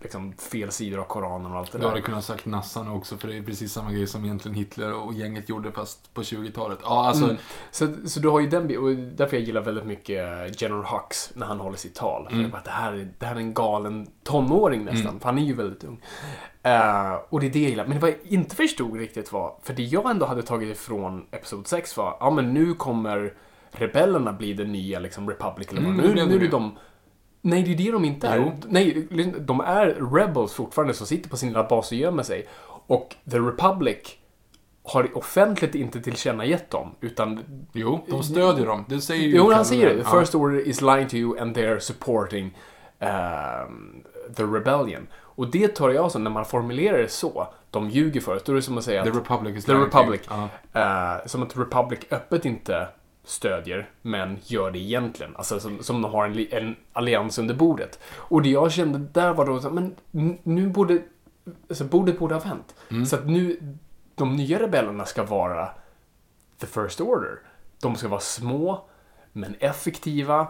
liksom 0.00 0.32
fel 0.32 0.70
sidor 0.70 0.98
av 1.00 1.04
Koranen 1.04 1.52
och 1.52 1.58
allt 1.58 1.72
det 1.72 1.78
Du 1.78 1.82
där. 1.82 1.88
hade 1.88 2.00
kunnat 2.00 2.24
sagt 2.24 2.46
Nassa 2.46 2.82
nu 2.82 2.90
också, 2.90 3.16
för 3.16 3.28
det 3.28 3.36
är 3.36 3.42
precis 3.42 3.72
samma 3.72 3.92
grej 3.92 4.06
som 4.06 4.24
egentligen 4.24 4.54
Hitler 4.54 4.92
och 4.92 5.14
gänget 5.14 5.48
gjorde 5.48 5.72
fast 5.72 6.14
på 6.14 6.22
20-talet. 6.22 6.78
Ja, 6.82 7.06
alltså, 7.06 7.24
Mm. 7.24 7.36
Så, 7.70 7.94
så 8.06 8.20
du 8.20 8.28
har 8.28 8.40
ju 8.40 8.48
den 8.48 8.78
och 8.78 8.94
därför 8.96 9.36
jag 9.36 9.46
gillar 9.46 9.60
väldigt 9.60 9.86
mycket 9.86 10.22
General 10.62 10.84
Hux 10.84 11.30
när 11.34 11.46
han 11.46 11.60
håller 11.60 11.76
sitt 11.76 11.94
tal. 11.94 12.26
För 12.28 12.36
Mm. 12.36 12.50
bara, 12.50 12.62
det, 12.64 12.70
här, 12.70 12.92
är- 12.92 13.08
det 13.18 13.26
här 13.26 13.34
är 13.34 13.38
en 13.40 13.54
galen 13.54 14.06
tonåring 14.24 14.84
nästan, 14.84 15.20
för 15.20 15.26
han 15.28 15.38
är 15.38 15.42
ju 15.44 15.54
väldigt 15.54 15.84
ung. 15.84 16.00
Eh, 16.62 17.12
och 17.28 17.40
det 17.40 17.46
är 17.46 17.50
det 17.50 17.58
jag 17.60 17.70
gillar. 17.70 17.86
Men 17.86 18.00
vad 18.00 18.10
jag 18.10 18.16
inte 18.24 18.56
förstod 18.56 18.96
riktigt 18.98 19.32
var, 19.32 19.54
för 19.62 19.74
det 19.74 19.82
jag 19.82 20.10
ändå 20.10 20.26
hade 20.26 20.42
tagit 20.42 20.76
ifrån 20.76 21.26
Episod 21.30 21.66
6 21.66 21.96
var, 21.96 22.16
ja 22.20 22.30
men 22.30 22.54
nu 22.54 22.74
kommer 22.74 23.34
rebellerna 23.70 24.32
bli 24.32 24.52
den 24.52 24.72
nya 24.72 24.98
liksom 24.98 25.28
Republic 25.30 25.68
eller 25.68 25.80
vad. 25.82 25.90
Mm, 25.90 26.06
nu, 26.06 26.12
blev 26.12 26.28
nu 26.28 26.34
är 26.34 26.40
det 26.40 26.48
de 26.48 26.78
Nej, 27.46 27.62
det 27.62 27.72
är 27.72 27.76
det 27.76 27.92
de 27.92 28.04
inte 28.04 28.28
är. 28.28 28.36
Jo. 28.36 28.52
Nej, 28.68 29.06
de 29.40 29.60
är 29.60 29.86
rebels 29.86 30.52
fortfarande 30.52 30.94
som 30.94 31.06
sitter 31.06 31.30
på 31.30 31.36
sin 31.36 31.48
lilla 31.48 31.64
bas 31.64 31.92
och 31.92 31.98
gömmer 31.98 32.22
sig. 32.22 32.46
Och 32.86 33.14
The 33.30 33.38
Republic 33.38 34.16
har 34.82 35.16
offentligt 35.16 35.74
inte 35.74 36.00
tillkännagett 36.00 36.70
dem, 36.70 36.94
utan... 37.00 37.40
jo, 37.72 38.04
de 38.08 38.22
stödjer 38.22 38.66
dem. 38.66 38.84
Det 38.88 39.00
säger 39.00 39.22
ju 39.22 39.36
Jo, 39.36 39.52
han 39.52 39.64
säger 39.64 39.96
det. 39.96 40.04
First 40.04 40.34
order 40.34 40.68
is 40.68 40.80
lying 40.82 41.08
to 41.08 41.16
you 41.16 41.40
and 41.40 41.56
they're 41.56 41.78
supporting 41.78 42.58
um, 43.00 44.04
the 44.36 44.42
rebellion. 44.42 45.06
Och 45.16 45.50
det 45.50 45.68
tar 45.68 45.90
jag 45.90 46.12
som, 46.12 46.24
när 46.24 46.30
man 46.30 46.44
formulerar 46.44 46.98
det 46.98 47.08
så, 47.08 47.48
de 47.70 47.90
ljuger 47.90 48.20
för 48.20 48.36
oss, 48.36 48.42
då 48.42 48.52
är 48.52 48.56
det 48.56 48.62
som 48.62 48.78
att 48.78 48.84
säga 48.84 49.02
The 49.02 49.10
att... 49.10 49.16
Republic 49.16 49.56
is 49.56 49.64
The 49.64 49.72
lying 49.72 49.90
to 49.90 49.98
you. 49.98 50.12
Republic. 50.12 50.28
Eh, 50.72 51.26
som 51.26 51.42
att 51.42 51.56
Republic 51.56 52.00
öppet 52.10 52.44
inte 52.44 52.88
stödjer, 53.26 53.90
men 54.02 54.38
gör 54.42 54.70
det 54.70 54.78
egentligen. 54.78 55.36
Alltså 55.36 55.60
som, 55.60 55.82
som 55.82 56.04
har 56.04 56.24
en, 56.24 56.46
en 56.50 56.76
allians 56.92 57.38
under 57.38 57.54
bordet. 57.54 57.98
Och 58.16 58.42
det 58.42 58.48
jag 58.48 58.72
kände 58.72 58.98
där 58.98 59.34
var 59.34 59.46
då 59.46 59.70
men 59.70 59.94
nu 60.42 60.68
borde... 60.68 61.02
Alltså 61.68 61.84
bordet 61.84 62.18
borde 62.18 62.34
ha 62.34 62.40
vänt. 62.40 62.74
Mm. 62.90 63.06
Så 63.06 63.16
att 63.16 63.26
nu, 63.26 63.58
de 64.14 64.36
nya 64.36 64.62
rebellerna 64.62 65.04
ska 65.04 65.24
vara 65.24 65.68
the 66.58 66.66
first 66.66 67.00
order. 67.00 67.38
De 67.82 67.96
ska 67.96 68.08
vara 68.08 68.20
små, 68.20 68.88
men 69.32 69.54
effektiva 69.58 70.48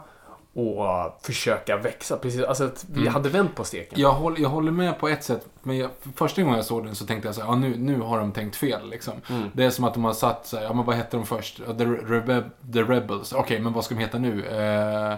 och 0.57 1.19
försöka 1.23 1.77
växa. 1.77 2.17
Precis, 2.17 2.43
alltså 2.45 2.65
att 2.65 2.85
vi 2.93 3.09
hade 3.09 3.29
vänt 3.29 3.55
på 3.55 3.65
steken. 3.65 4.01
Jag, 4.01 4.13
håller, 4.13 4.41
jag 4.41 4.49
håller 4.49 4.73
med 4.73 4.99
på 4.99 5.09
ett 5.09 5.25
sätt, 5.25 5.47
men 5.63 5.77
jag, 5.79 5.91
första 6.17 6.43
gången 6.43 6.57
jag 6.57 6.65
såg 6.65 6.85
den 6.85 6.95
så 6.95 7.07
tänkte 7.07 7.29
jag 7.29 7.35
så 7.35 7.41
här, 7.41 7.49
ja 7.49 7.55
nu, 7.57 7.77
nu 7.77 8.01
har 8.01 8.19
de 8.19 8.33
tänkt 8.33 8.57
fel 8.57 8.91
liksom. 8.91 9.15
Mm. 9.29 9.49
Det 9.53 9.65
är 9.65 9.71
som 9.71 9.85
att 9.85 9.95
de 9.95 10.05
har 10.05 10.13
satt 10.13 10.47
så 10.47 10.57
här, 10.57 10.65
ja 10.65 10.73
men 10.73 10.85
vad 10.85 10.97
hette 10.97 11.17
de 11.17 11.27
först? 11.27 11.57
The, 11.57 11.85
Rebe 11.85 12.43
the 12.73 12.83
Rebels. 12.83 13.33
Okej, 13.33 13.61
men 13.61 13.73
vad 13.73 13.85
ska 13.85 13.95
de 13.95 14.01
heta 14.01 14.19
nu? 14.19 14.45
Eh, 14.47 15.15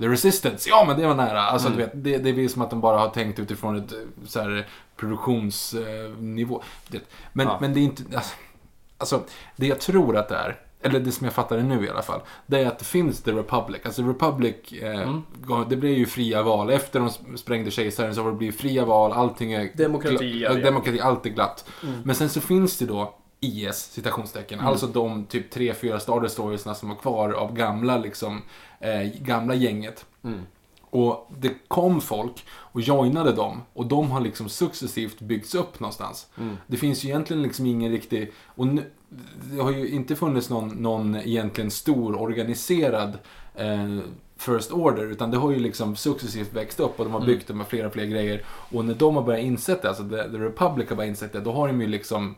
The 0.00 0.08
Resistance. 0.08 0.68
Ja, 0.70 0.84
men 0.88 0.98
det 1.00 1.06
var 1.06 1.14
nära. 1.14 1.42
Alltså, 1.42 1.68
Mm. 1.68 1.78
du 1.78 1.84
vet, 1.84 1.92
det, 2.04 2.18
det 2.18 2.32
blir 2.32 2.48
som 2.48 2.62
att 2.62 2.70
de 2.70 2.80
bara 2.80 2.98
har 2.98 3.08
tänkt 3.08 3.38
utifrån 3.38 3.76
ett 3.76 3.92
eh, 3.92 3.98
så 4.26 4.40
här, 4.40 4.66
produktionsnivå. 4.96 6.62
Men, 7.32 7.46
Ja. 7.46 7.58
men 7.60 7.74
det 7.74 7.80
är 7.80 7.82
inte... 7.82 8.02
Alltså, 8.16 8.34
alltså, 8.98 9.22
det 9.56 9.66
jag 9.66 9.80
tror 9.80 10.16
att 10.16 10.28
det 10.28 10.36
är, 10.36 10.56
eller 10.82 11.00
det 11.00 11.12
som 11.12 11.24
jag 11.24 11.34
fattar 11.34 11.56
det 11.56 11.62
nu 11.62 11.86
i 11.86 11.90
alla 11.90 12.02
fall, 12.02 12.20
det 12.46 12.58
är 12.60 12.66
att 12.66 12.78
det 12.78 12.84
finns 12.84 13.22
The 13.22 13.32
Republic. 13.32 13.80
Alltså 13.84 14.02
Republic, 14.02 14.72
eh, 14.72 15.00
Mm. 15.02 15.22
det 15.68 15.76
blev 15.76 15.92
ju 15.92 16.06
fria 16.06 16.42
val. 16.42 16.70
Efter 16.70 17.00
de 17.00 17.36
sprängde 17.38 17.70
kejsaren 17.70 18.14
så 18.14 18.22
har 18.22 18.30
det 18.30 18.36
blivit 18.36 18.60
fria 18.60 18.84
val, 18.84 19.12
allting 19.12 19.52
är... 19.52 19.70
Demokrati, 19.76 20.40
ja. 20.42 20.54
demokrati, 20.54 21.00
allt 21.00 21.26
är 21.26 21.30
glatt. 21.30 21.64
Mm. 21.82 21.94
Men 22.04 22.14
sen 22.14 22.28
så 22.28 22.40
finns 22.40 22.78
det 22.78 22.86
då 22.86 23.14
IS, 23.40 23.76
citationstecken, 23.76 24.60
alltså 24.60 24.86
de 24.86 25.24
typ 25.24 25.50
tre, 25.50 25.74
fyra 25.74 26.00
Star 26.00 26.20
Destroyersna 26.20 26.74
som 26.74 26.88
var 26.88 26.96
kvar 26.96 27.30
av 27.32 27.54
gamla 27.54 27.98
liksom, 27.98 28.42
eh, 28.80 29.02
gamla 29.20 29.54
gänget. 29.54 30.06
Mm. 30.24 30.40
Och 30.90 31.30
det 31.38 31.52
kom 31.68 32.00
folk 32.00 32.44
och 32.50 32.80
joinade 32.80 33.32
dem 33.32 33.62
och 33.72 33.86
de 33.86 34.10
har 34.10 34.20
liksom 34.20 34.48
successivt 34.48 35.20
byggts 35.20 35.54
upp 35.54 35.80
någonstans. 35.80 36.26
Mm. 36.38 36.56
Det 36.66 36.76
finns 36.76 37.04
ju 37.04 37.08
egentligen 37.08 37.42
liksom 37.42 37.66
ingen 37.66 37.92
riktig... 37.92 38.32
Och 38.46 38.66
nu, 38.66 38.90
det 39.52 39.62
har 39.62 39.70
ju 39.70 39.88
inte 39.88 40.16
funnits 40.16 40.50
någon, 40.50 40.68
någon 40.68 41.16
egentligen 41.16 41.70
stor 41.70 42.20
organiserad 42.22 43.18
eh, 43.54 43.98
First 44.36 44.72
Order 44.72 45.04
utan 45.04 45.30
det 45.30 45.36
har 45.36 45.50
ju 45.50 45.58
liksom 45.58 45.96
successivt 45.96 46.52
växt 46.52 46.80
upp 46.80 46.98
och 46.98 47.04
de 47.04 47.12
har 47.12 47.20
Mm. 47.20 47.26
byggt 47.32 47.48
det 47.48 47.54
med 47.54 47.66
flera 47.66 47.90
fler 47.90 48.04
grejer. 48.06 48.42
Och 48.46 48.84
när 48.84 48.94
de 48.94 49.16
har 49.16 49.22
börjat 49.22 49.42
insett 49.44 49.82
det, 49.82 49.88
alltså 49.88 50.02
The, 50.08 50.16
The 50.30 50.38
Republic 50.38 50.88
har 50.88 50.96
börjat 50.96 51.08
insett 51.08 51.32
det, 51.32 51.40
då 51.40 51.52
har 51.52 51.66
de 51.68 51.80
ju 51.80 51.86
liksom 51.86 52.34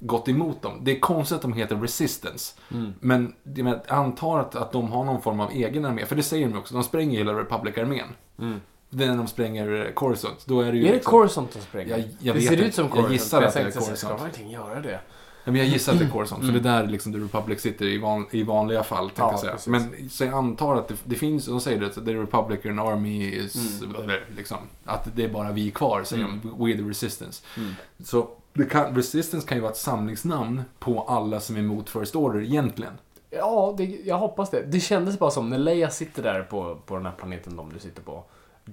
gått 0.00 0.28
emot 0.28 0.62
dem. 0.62 0.72
Det 0.82 0.96
är 0.96 1.00
konstigt 1.00 1.36
att 1.36 1.42
de 1.42 1.52
heter 1.52 1.76
Resistance. 1.76 2.54
Mm. 2.72 2.92
Men 3.00 3.34
jag 3.54 3.66
jag 3.68 3.80
antar 3.88 4.38
att, 4.38 4.56
att 4.56 4.72
de 4.72 4.92
har 4.92 5.04
någon 5.04 5.22
form 5.22 5.40
av 5.40 5.50
egen 5.50 5.84
armé. 5.84 6.06
För 6.06 6.16
det 6.16 6.22
säger 6.22 6.48
de 6.48 6.58
också, 6.58 6.74
de 6.74 6.82
spränger 6.84 7.18
hela 7.18 7.32
Republic-armén. 7.32 8.08
Mm. 8.38 8.60
Det 8.90 9.04
är 9.04 9.08
när 9.08 9.16
de 9.16 9.26
spränger 9.26 9.84
eh, 9.86 9.92
Coruscant. 9.92 10.44
Då 10.46 10.60
är 10.60 10.72
det 10.72 10.78
ju 10.78 10.84
Är 10.84 10.88
det 10.88 10.94
liksom- 10.94 11.10
Coruscant 11.10 11.52
som 11.52 11.62
spränger? 11.62 11.90
Jag- 11.90 12.00
jag 12.20 12.34
det 12.36 12.40
vet 12.40 12.48
ser 12.48 12.56
ut 12.66 12.74
som 12.74 12.84
Jag 12.84 12.92
Coruscant. 12.92 13.12
gissar 13.12 13.38
men 13.40 13.48
att 13.48 13.54
det 13.54 13.60
är 13.60 13.70
Coruscant. 13.70 13.98
Ska 13.98 14.16
verkligen 14.16 14.50
göra 14.50 14.80
det? 14.80 15.00
Men 15.44 15.56
jag 15.56 15.66
gissar 15.66 15.92
att 15.92 15.98
det 15.98 16.04
är 16.04 16.10
Mm. 16.42 16.54
för 16.54 16.60
det 16.60 16.68
är 16.70 16.82
där 16.82 16.86
liksom 16.88 17.12
The 17.12 17.18
Republic 17.18 17.60
sitter 17.60 17.84
i, 17.86 17.98
van, 17.98 18.26
i 18.30 18.42
vanliga 18.42 18.82
fall, 18.82 19.10
Ja, 19.16 19.30
jag 19.30 19.40
säga. 19.40 19.52
precis. 19.52 19.66
Men 19.68 20.10
så 20.10 20.24
jag 20.24 20.34
antar 20.34 20.76
att 20.76 20.88
det, 20.88 20.94
det 21.04 21.16
finns, 21.16 21.46
de 21.46 21.60
säger 21.60 21.80
det, 21.80 21.90
The 21.90 22.14
Republican 22.14 22.78
Army 22.78 23.24
is, 23.30 23.82
eller, 23.82 24.24
liksom, 24.36 24.58
att 24.84 25.08
det 25.16 25.24
är 25.24 25.28
bara 25.28 25.52
vi 25.52 25.70
kvar, 25.70 26.02
säger 26.04 26.24
Mm. 26.24 26.40
de. 26.42 26.64
We 26.64 26.76
the 26.76 26.82
Resistance. 26.88 27.44
Mm. 27.56 27.72
Så 28.04 28.28
kan, 28.70 28.96
Resistance 28.96 29.48
kan 29.48 29.56
ju 29.58 29.62
vara 29.62 29.72
ett 29.72 29.78
samlingsnamn 29.78 30.62
på 30.78 31.00
alla 31.02 31.40
som 31.40 31.56
är 31.56 31.60
emot 31.60 31.90
First 31.90 32.16
Order 32.16 32.40
egentligen. 32.40 32.92
Ja, 33.30 33.74
det, 33.78 33.84
jag 33.84 34.18
hoppas 34.18 34.50
det. 34.50 34.62
Det 34.62 34.80
kändes 34.80 35.18
bara 35.18 35.30
som 35.30 35.50
när 35.50 35.58
Leia 35.58 35.90
sitter 35.90 36.22
där 36.22 36.42
på, 36.42 36.78
på 36.86 36.96
den 36.96 37.06
här 37.06 37.12
planeten 37.12 37.56
de 37.56 37.72
du 37.72 37.78
sitter 37.80 38.02
på. 38.02 38.24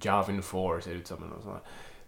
Javin 0.01 0.41
4 0.43 0.81
ser 0.81 0.91
det 0.91 0.97
ut 0.97 1.07
som. 1.07 1.17
Eller 1.17 1.27
något 1.27 1.43
sånt 1.43 1.55
där. 1.55 1.61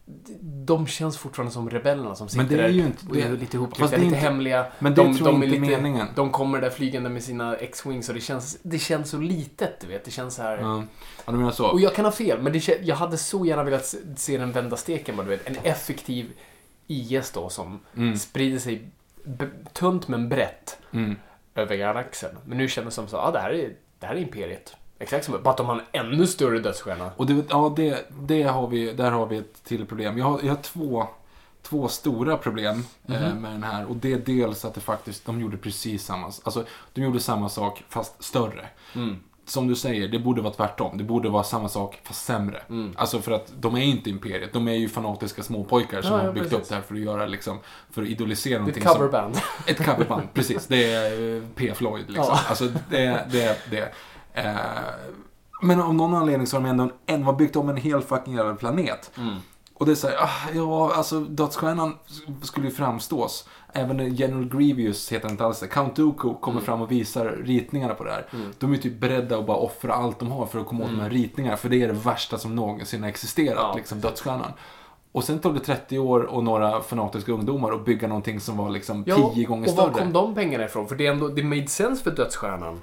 De- 0.05 0.65
De 0.65 0.87
känns 0.87 1.17
fortfarande 1.17 1.53
som 1.53 1.69
rebellerna 1.69 2.15
som 2.15 2.29
sitter 2.29 2.43
Men 2.43 2.47
det 2.49 2.55
är 2.63 2.67
där 2.67 2.69
ju 2.69 2.85
inte- 2.85 3.05
och 3.09 3.17
är 3.17 3.29
det- 3.29 3.37
lite 3.37 3.57
det 3.57 3.63
är 3.79 3.81
lite 3.91 4.01
inte- 4.05 4.17
hemliga. 4.17 4.65
Men 4.79 4.93
det 4.95 5.03
de, 5.03 5.15
tror 5.17 5.25
de 5.27 5.41
är 5.41 5.45
inte 5.45 5.59
lite, 5.59 5.77
meningen. 5.81 6.07
De 6.15 6.31
kommer 6.31 6.61
där 6.61 6.69
flygande 6.69 7.09
med 7.09 7.23
sina 7.23 7.55
X-Wings 7.55 8.09
och 8.09 8.15
det 8.15 8.21
känns, 8.21 8.57
det 8.63 8.79
känns 8.79 9.09
så 9.09 9.17
litet, 9.17 9.79
du 9.79 9.87
vet. 9.87 10.05
Det 10.05 10.11
känns 10.11 10.35
så 10.35 10.41
här... 10.41 10.57
Ja, 10.57 10.83
ja 11.25 11.31
du 11.31 11.37
menar 11.37 11.51
så? 11.51 11.65
Och 11.67 11.79
jag 11.81 11.95
kan 11.95 12.05
ha 12.05 12.11
fel, 12.11 12.41
men 12.41 12.53
det, 12.53 12.67
jag 12.67 12.95
hade 12.95 13.17
så 13.17 13.45
gärna 13.45 13.63
velat 13.63 13.85
se- 14.15 14.37
den 14.37 14.51
vända 14.51 14.77
steken, 14.77 15.17
du 15.17 15.23
vet. 15.23 15.47
En 15.47 15.55
effektiv 15.63 16.31
IS 16.87 17.31
då 17.31 17.49
som 17.49 17.79
Mm. 17.97 18.17
sprider 18.17 18.59
sig 18.59 18.87
tunt 19.73 20.07
men 20.07 20.29
brett 20.29 20.77
Mm. 20.93 21.15
över 21.55 21.75
galaxen. 21.75 22.37
Men 22.45 22.57
nu 22.57 22.67
känns 22.67 22.85
det 22.85 22.91
som 22.91 23.07
så, 23.07 23.15
ja 23.15 23.31
det 23.31 23.39
här 23.39 23.49
är, 23.51 23.73
det 23.99 24.05
här 24.05 24.15
är 24.15 24.19
Imperiet. 24.19 24.75
Exakt 25.03 25.25
som, 25.25 25.43
bara 25.43 25.49
att 25.49 25.57
de 25.57 25.65
har 25.65 25.75
en 25.91 26.05
ännu 26.05 26.27
större 26.27 26.59
dödsstjärna. 26.59 27.11
Och 27.17 27.25
det, 27.25 27.45
ja, 27.49 27.73
det, 27.75 28.05
det 28.21 28.43
har 28.43 28.67
vi, 28.67 28.93
där 28.93 29.11
har 29.11 29.25
vi 29.25 29.37
ett 29.37 29.63
till 29.63 29.85
problem. 29.85 30.17
Jag 30.17 30.25
har, 30.25 30.39
jag 30.43 30.49
har 30.49 30.61
två, 30.61 31.07
två 31.61 31.87
stora 31.87 32.37
problem 32.37 32.85
eh, 33.09 33.21
Mhm. 33.21 33.41
med 33.41 33.51
den 33.51 33.63
här. 33.63 33.85
Och 33.85 33.95
det 33.95 34.13
är 34.13 34.17
dels 34.17 34.65
att 34.65 34.73
det 34.73 34.81
faktiskt, 34.81 35.25
de 35.25 35.41
gjorde 35.41 35.57
precis 35.57 36.05
samma, 36.05 36.25
alltså 36.43 36.65
de 36.93 37.01
gjorde 37.01 37.19
samma 37.19 37.49
sak 37.49 37.83
fast 37.89 38.23
större. 38.23 38.65
Mm. 38.95 39.15
Som 39.45 39.67
du 39.67 39.75
säger, 39.75 40.07
det 40.07 40.19
borde 40.19 40.41
vara 40.41 40.53
tvärtom. 40.53 40.97
Det 40.97 41.03
borde 41.03 41.29
vara 41.29 41.43
samma 41.43 41.69
sak 41.69 41.99
fast 42.03 42.25
sämre. 42.25 42.61
Mm. 42.69 42.93
Alltså 42.97 43.21
för 43.21 43.31
att 43.31 43.53
de 43.59 43.75
är 43.75 43.81
inte 43.83 44.09
imperiet, 44.09 44.53
de 44.53 44.67
är 44.67 44.73
ju 44.73 44.89
fanatiska 44.89 45.43
småpojkar 45.43 46.01
som 46.01 46.11
Ja, 46.11 46.17
har 46.17 46.25
ja, 46.25 46.31
byggt 46.31 46.43
precis. 46.49 46.59
upp 46.59 46.69
det 46.69 46.75
här 46.75 46.81
för 46.81 46.93
att 46.95 47.01
göra 47.01 47.25
liksom, 47.25 47.59
för 47.91 48.01
att 48.01 48.07
idolisera 48.07 48.59
någonting 48.59 48.83
ett 48.83 48.89
som- 48.89 48.97
coverband. 48.97 49.37
ett 49.67 49.85
coverband, 49.85 50.27
precis. 50.33 50.67
Det 50.67 50.93
är 50.93 51.35
eh, 51.37 51.41
P. 51.55 51.73
Floyd 51.75 52.05
liksom. 52.07 52.25
Ja. 52.29 52.39
Alltså 52.49 52.67
det, 52.89 53.25
det, 53.31 53.57
det. 53.71 53.93
Eh, 54.33 54.45
men 55.61 55.81
av 55.81 55.95
någon 55.95 56.13
anledning 56.13 56.47
så 56.47 56.57
har 56.57 56.61
de 56.63 56.69
ändå 56.69 56.89
en, 57.05 57.23
har 57.23 57.33
byggt 57.33 57.55
om 57.55 57.69
en 57.69 57.77
hel 57.77 58.01
fucking 58.01 58.33
jävla 58.35 58.55
planet. 58.55 59.11
Mm. 59.17 59.35
Och 59.73 59.81
Och 59.81 59.85
det 59.85 59.91
är 59.91 59.95
så 59.95 60.07
här, 60.07 60.15
ah, 60.19 60.49
ja, 60.53 60.93
alltså 60.95 61.19
dödsstjärnan 61.19 61.97
skulle 62.41 62.67
ju 62.67 62.73
framstås. 62.73 63.47
Även 63.73 64.15
General 64.15 64.45
Grievous 64.49 65.11
heter 65.11 65.29
inte 65.29 65.45
alls 65.45 65.59
det. 65.59 65.67
Count 65.67 65.95
Dooku 65.95 66.33
kommer 66.33 66.61
fram 66.61 66.81
och 66.81 66.91
visar 66.91 67.25
ritningarna 67.25 67.93
på 67.93 68.03
det 68.03 68.11
här. 68.11 68.25
De 68.59 68.73
är 68.73 68.77
typ 68.77 68.99
beredda 68.99 69.37
att 69.37 69.45
bara 69.47 69.57
offra 69.57 69.93
allt 69.93 70.19
de 70.19 70.31
har 70.31 70.45
för 70.45 70.59
att 70.59 70.67
komma 70.67 70.83
åt 70.83 70.89
de 70.89 70.99
här 70.99 71.09
ritningarna. 71.09 71.57
För 71.57 71.69
det 71.69 71.81
är 71.83 71.87
det 71.87 71.93
värsta 71.93 72.37
som 72.37 72.55
någonsin 72.55 73.01
har 73.03 73.09
existerat, 73.09 73.57
Ja. 73.57 73.73
liksom 73.75 73.99
dödsstjärnan. 74.01 74.51
Och 75.11 75.23
sen 75.23 75.39
tog 75.39 75.53
det 75.53 75.59
30 75.59 75.99
år 75.99 76.19
och 76.19 76.43
några 76.43 76.81
fanatiska 76.81 77.31
ungdomar 77.31 77.71
att 77.71 77.85
bygga 77.85 78.07
någonting 78.07 78.39
som 78.39 78.57
var 78.57 78.69
liksom 78.69 79.03
10 79.03 79.45
gånger 79.45 79.69
och 79.69 79.75
var 79.75 79.89
större. 79.89 80.03
kom 80.03 80.13
de 80.13 80.35
pengarna 80.35 80.65
ifrån? 80.65 80.87
För 80.87 80.95
det, 80.95 81.07
är 81.07 81.11
ändå, 81.11 81.27
det 81.27 81.43
made 81.43 81.67
sense 81.67 82.03
för 82.03 82.11
Dödsstjärnan 82.11 82.81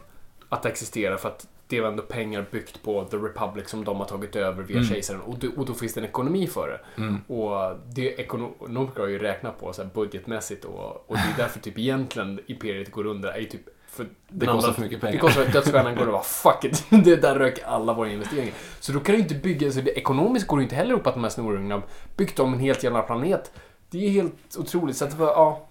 att 0.53 0.67
existera 0.67 1.19
för 1.19 1.29
att 1.29 1.47
det 1.67 1.81
var 1.81 1.89
ändå 1.89 2.03
pengar 2.03 2.47
byggt 2.51 2.83
på 2.83 3.05
The 3.05 3.17
Republic 3.17 3.69
som 3.69 3.85
de 3.85 3.97
har 3.97 4.05
tagit 4.05 4.37
över 4.37 4.63
via 4.63 4.77
Mm. 4.77 4.89
kejsaren 4.89 5.21
och, 5.21 5.45
och 5.57 5.67
då 5.67 5.75
finns 5.75 5.95
det 5.95 6.01
en 6.01 6.05
ekonomi 6.05 6.47
för 6.47 6.69
det. 6.69 7.35
Och 7.35 7.77
det 7.95 8.07
ekonomiker 8.21 9.01
har 9.01 9.09
ju 9.09 9.19
räknat 9.19 9.61
på 9.61 9.73
så 9.73 9.83
här 9.83 9.91
budgetmässigt 9.95 10.65
och, 10.65 11.11
och 11.11 11.17
det 11.17 11.23
är 11.35 11.35
därför 11.37 11.61
typ 11.61 11.79
egentligen 11.79 12.41
Imperiet 12.47 12.91
går 12.91 13.07
under 13.07 13.29
är 13.29 13.45
typ 13.45 13.69
för 13.89 14.07
Det 14.29 14.47
kostar 14.47 14.73
för 14.73 14.81
mycket 14.83 15.01
pengar. 15.01 15.13
Det 15.13 15.19
kostar 15.19 15.43
att 15.43 15.53
Dödsstjärnan 15.53 15.95
går 15.97 16.07
och 16.07 16.13
bara 16.13 16.23
fuck 16.23 16.65
it, 16.65 16.85
det 17.05 17.17
där 17.17 17.35
rök 17.39 17.59
alla 17.65 17.93
våra 17.93 18.09
investeringar. 18.09 18.55
Så 18.81 18.93
då 18.93 19.01
kan 19.01 19.15
du 19.15 19.21
inte 19.21 19.35
bygga, 19.35 19.73
så 19.73 19.81
det, 19.81 19.91
ekonomiskt 19.99 20.47
går 20.47 20.57
det 20.57 20.63
inte 20.63 20.75
heller 20.75 20.95
upp 20.95 21.07
att 21.07 21.15
de 21.15 21.23
här 21.23 21.31
snorungarna 21.31 21.83
byggt 22.17 22.39
om 22.39 22.53
en 22.53 22.61
helt 22.61 22.83
jävla 22.83 23.03
planet. 23.03 23.53
Det 23.91 24.07
är 24.07 24.11
helt 24.11 24.57
otroligt. 24.59 24.97
Så 24.97 25.05
att 25.05 25.15
ja, 25.19 25.67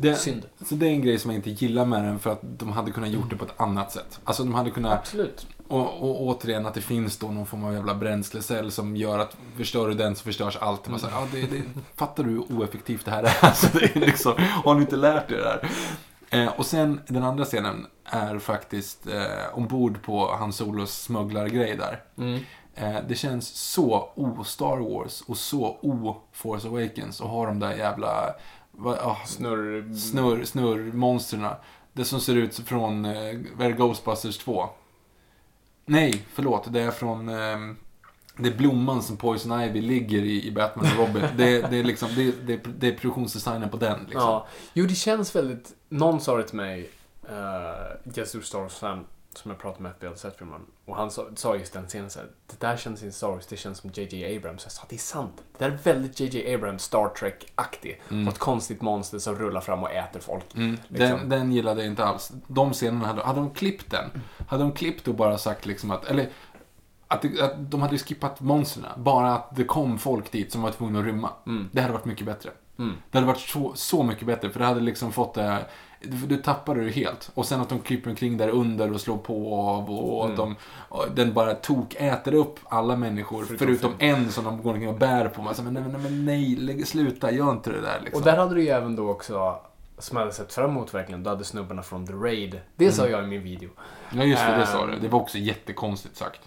Det, 0.00 0.14
Synd. 0.14 0.46
Så 0.64 0.74
det 0.74 0.86
är 0.86 0.90
en 0.90 1.02
grej 1.02 1.18
som 1.18 1.30
jag 1.30 1.38
inte 1.38 1.64
gillar 1.64 1.84
med 1.84 2.04
den 2.04 2.18
för 2.18 2.30
att 2.30 2.40
de 2.42 2.72
hade 2.72 2.90
kunnat 2.90 3.10
gjort 3.10 3.30
det 3.30 3.36
på 3.36 3.44
ett 3.44 3.60
annat 3.60 3.92
sätt. 3.92 4.20
Alltså 4.24 4.44
de 4.44 4.54
hade 4.54 4.70
kunnat, 4.70 4.98
absolut. 4.98 5.46
och, 5.68 6.02
och 6.02 6.22
återigen 6.22 6.66
att 6.66 6.74
det 6.74 6.80
finns 6.80 7.18
då 7.18 7.26
någon 7.30 7.46
form 7.46 7.64
av 7.64 7.74
jävla 7.74 7.94
bränslecell 7.94 8.70
som 8.70 8.96
gör 8.96 9.18
att 9.18 9.36
förstör 9.56 9.88
du 9.88 9.94
den 9.94 10.16
så 10.16 10.24
förstörs 10.24 10.56
allt. 10.56 10.88
Man 10.88 11.00
säger, 11.00 11.14
ja, 11.14 11.26
det, 11.32 11.40
det, 11.40 11.62
fattar 11.96 12.24
du 12.24 12.30
hur 12.30 12.52
oeffektivt 12.52 13.04
det 13.04 13.10
här 13.10 13.22
är? 13.22 13.36
Alltså, 13.42 13.78
det 13.78 13.96
är 13.96 14.00
liksom, 14.00 14.34
har 14.64 14.74
ni 14.74 14.80
inte 14.80 14.96
lärt 14.96 15.30
er 15.30 15.36
det 15.36 15.48
här? 15.48 15.70
Eh, 16.30 16.52
och 16.58 16.66
sen 16.66 17.00
den 17.06 17.24
andra 17.24 17.44
scenen 17.44 17.86
är 18.04 18.38
faktiskt 18.38 19.06
eh, 19.06 19.58
ombord 19.58 20.02
på 20.02 20.36
Han 20.38 20.52
Solos 20.52 21.02
smugglargrej 21.02 21.76
där. 21.76 22.02
Mm. 22.18 22.40
Eh, 22.74 22.96
det 23.08 23.14
känns 23.14 23.48
så 23.48 24.12
o-Star 24.14 24.76
Wars 24.76 25.20
och 25.20 25.36
så 25.36 25.78
o-Force 25.82 26.68
Awakens 26.68 27.20
och 27.20 27.28
ha 27.28 27.46
de 27.46 27.60
där 27.60 27.74
jävla 27.74 28.34
vad, 28.78 28.98
ah, 28.98 29.18
Snurr... 29.26 29.94
snurr, 29.94 30.44
snurrmonsterna. 30.44 31.56
Det 31.92 32.04
som 32.04 32.20
ser 32.20 32.36
ut 32.36 32.54
från 32.54 33.04
eh, 33.04 33.68
Ghostbusters 33.68 34.38
2. 34.38 34.68
Nej, 35.86 36.24
förlåt. 36.32 36.72
Det 36.72 36.80
är 36.80 36.90
från... 36.90 37.28
ehm, 37.28 37.76
det 38.36 38.48
är 38.48 38.56
blomman 38.56 39.02
som 39.02 39.16
Poison 39.16 39.62
Ivy 39.62 39.80
ligger 39.80 40.22
i, 40.22 40.46
i 40.46 40.50
Batman 40.50 40.86
och 40.86 41.06
Robin. 41.06 41.22
Det, 41.36 41.70
det, 41.70 41.76
är 41.76 41.84
liksom, 41.84 42.08
det, 42.16 42.46
det, 42.46 42.60
det 42.78 42.88
är 42.88 42.92
produktionsdesignen 42.92 43.70
på 43.70 43.76
den. 43.76 44.00
Liksom. 44.00 44.20
Ja. 44.20 44.46
Jo, 44.72 44.86
det 44.86 44.94
känns 44.94 45.36
väldigt... 45.36 45.74
Någon 45.88 46.20
sa 46.20 46.36
det 46.36 46.42
till 46.42 46.56
mig, 46.56 46.90
uh, 47.24 48.24
Star 48.24 48.58
Wars-fan, 48.58 49.04
som 49.34 49.50
jag 49.50 49.60
pratade 49.60 49.82
med 49.82 49.90
efter 49.92 50.04
jag 50.04 50.10
hade 50.10 50.20
sett 50.20 50.38
filmen. 50.38 50.60
Och 50.84 50.96
han 50.96 51.10
sa, 51.10 51.26
sa 51.34 51.56
just 51.56 51.72
den 51.72 51.86
scenen 51.86 52.10
så 52.10 52.18
här, 52.18 52.28
det 52.46 52.60
där 52.60 52.76
känns 52.76 53.02
inte 53.02 53.16
Star 53.16 53.28
Wars, 53.28 53.46
det 53.46 53.56
känns 53.56 53.78
som 53.78 53.90
JJ 53.94 54.36
Abrams. 54.36 54.64
Jag 54.64 54.72
sa, 54.72 54.82
det 54.88 54.96
är 54.96 54.98
sant. 54.98 55.42
Det 55.58 55.64
där 55.64 55.72
är 55.72 55.76
väldigt 55.76 56.20
JJ 56.20 56.54
Abrams, 56.54 56.82
Star 56.82 57.08
Trek-aktig. 57.08 58.02
Och 58.08 58.32
ett 58.32 58.38
konstigt 58.38 58.82
monster 58.82 59.18
som 59.18 59.34
rullar 59.34 59.60
fram 59.60 59.82
och 59.82 59.92
äter 59.92 60.20
folk. 60.20 60.54
Mm, 60.54 60.78
Liksom. 60.88 60.98
den, 60.98 61.28
den 61.28 61.52
gillade 61.52 61.80
jag 61.80 61.90
inte 61.90 62.04
alls. 62.04 62.32
De 62.46 62.72
scenerna, 62.72 63.06
hade, 63.06 63.22
hade 63.22 63.40
de 63.40 63.50
klippt 63.50 63.90
den, 63.90 64.10
hade 64.48 64.62
de 64.62 64.72
klippt 64.72 65.08
och 65.08 65.14
bara 65.14 65.38
sagt 65.38 65.66
liksom 65.66 65.90
att, 65.90 66.04
eller 66.04 66.28
att, 67.08 67.22
det, 67.22 67.40
att 67.40 67.70
de 67.70 67.82
hade 67.82 67.98
skippat 67.98 68.40
monstren, 68.40 68.86
bara 68.96 69.34
att 69.34 69.56
det 69.56 69.64
kom 69.64 69.98
folk 69.98 70.32
dit 70.32 70.52
som 70.52 70.62
var 70.62 70.70
tvungna 70.70 70.98
att 70.98 71.04
rymma. 71.04 71.30
Det 71.72 71.80
hade 71.80 71.92
varit 71.92 72.04
mycket 72.04 72.26
bättre. 72.26 72.50
Mm. 72.78 72.96
Det 73.10 73.18
hade 73.18 73.26
varit 73.26 73.40
så, 73.40 73.72
så 73.74 74.02
mycket 74.02 74.26
bättre, 74.26 74.50
för 74.50 74.60
det 74.60 74.66
hade 74.66 74.80
liksom 74.80 75.12
fått 75.12 75.34
det, 75.34 75.66
du, 76.02 76.26
du 76.26 76.36
tappade 76.36 76.84
det 76.84 76.90
helt. 76.90 77.30
Och 77.34 77.46
sen 77.46 77.60
att 77.60 77.68
de 77.68 77.78
kryper 77.78 78.10
omkring 78.10 78.36
där 78.36 78.48
under 78.48 78.92
och 78.92 79.00
slår 79.00 79.16
på 79.18 79.52
och 79.52 79.68
av 79.68 79.90
och 79.90 80.24
Mm. 80.24 80.30
att 80.30 80.36
de, 80.36 80.56
och 80.88 81.04
den 81.14 81.32
bara 81.32 81.54
tok 81.54 81.94
äter 81.98 82.34
upp 82.34 82.58
alla 82.68 82.96
människor, 82.96 83.44
förutom, 83.58 83.92
en 83.98 84.32
som 84.32 84.44
de 84.44 84.62
går 84.62 84.70
omkring 84.70 84.88
och 84.88 84.94
bär 84.98 85.28
på. 85.28 85.42
Man 85.42 85.54
säger, 85.54 85.70
men, 85.70 85.82
nej, 85.92 86.00
men, 86.02 86.24
nej, 86.24 86.56
lägg, 86.56 86.86
sluta, 86.86 87.30
gör 87.32 87.50
inte 87.50 87.70
det 87.70 87.80
där 87.80 88.00
liksom. 88.04 88.20
Och 88.20 88.24
där 88.24 88.36
hade 88.36 88.54
du 88.54 88.62
ju 88.62 88.68
även 88.68 88.96
då 88.96 89.10
också, 89.10 89.56
som 89.98 90.16
jag 90.16 90.22
hade 90.24 90.34
sett 90.34 90.52
fram 90.52 90.70
emot 90.70 90.94
verkligen, 90.94 91.22
då 91.22 91.30
hade 91.30 91.44
snubbarna 91.44 91.82
från 91.82 92.06
The 92.06 92.12
Raid. 92.12 92.60
Det 92.76 92.92
sa 92.92 93.06
jag 93.08 93.24
i 93.24 93.26
min 93.26 93.42
video. 93.42 93.70
Ja, 94.12 94.24
just 94.24 94.42
det, 94.46 94.56
det 94.56 94.66
sa 94.66 94.82
Ehm. 94.84 94.90
du. 94.90 94.98
Det 94.98 95.08
var 95.08 95.20
också 95.20 95.38
jättekonstigt 95.38 96.16
sagt. 96.16 96.40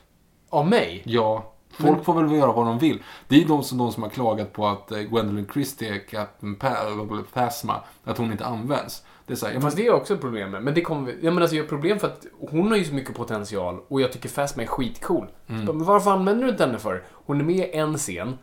Av 0.50 0.68
mig? 0.68 1.02
Ja, 1.06 1.52
folk 1.80 2.06
får 2.06 2.14
väl 2.22 2.32
göra 2.32 2.52
vad 2.52 2.66
de 2.66 2.80
vill. 2.80 3.04
Det 3.28 3.36
är 3.36 3.40
ju 3.40 3.46
de 3.46 3.64
som, 3.64 3.78
de 3.78 3.92
som 3.92 4.04
har 4.04 4.10
klagat 4.10 4.54
på 4.54 4.68
att 4.68 4.92
eh, 4.92 5.00
Gwendolyn 5.00 5.48
Christie, 5.54 5.98
Captain 6.00 6.56
Pa- 6.56 7.24
Phasma, 7.34 7.76
att 8.04 8.18
hon 8.18 8.32
inte 8.32 8.46
används. 8.46 9.04
Det 9.32 9.36
är 9.36 9.38
så 9.38 9.46
här, 9.46 9.54
ja, 9.54 9.62
Fast 9.62 9.78
det 9.78 9.88
är 9.88 9.92
också 9.94 10.14
ett 10.14 10.22
problem 10.22 10.52
med. 10.52 10.64
Men 10.64 10.74
det 10.74 10.82
kommer 10.82 11.12
vi... 11.12 11.18
Jag 11.22 11.24
menar 11.34 11.42
alltså, 11.42 11.56
jag 11.56 11.64
har 11.64 11.70
problem 11.70 12.00
för 12.00 12.08
att 12.08 12.26
hon 12.50 12.72
har 12.72 12.78
ju 12.78 12.86
så 12.86 12.94
mycket 12.94 13.16
potential 13.16 13.80
och 13.88 14.02
jag 14.02 14.12
tycker 14.12 14.30
Phasma 14.30 14.64
är 14.64 14.68
skitcool. 14.68 15.28
Mm. 15.48 15.66
Bara, 15.66 15.74
Men 15.74 15.86
varför 15.86 16.12
använder 16.12 16.44
du 16.44 16.50
inte 16.50 16.66
henne 16.66 16.80
för? 16.80 17.04
Hon 17.10 17.40
är 17.40 17.44
med 17.44 17.56
i 17.56 17.72
en 17.78 17.98
scen. 17.98 18.38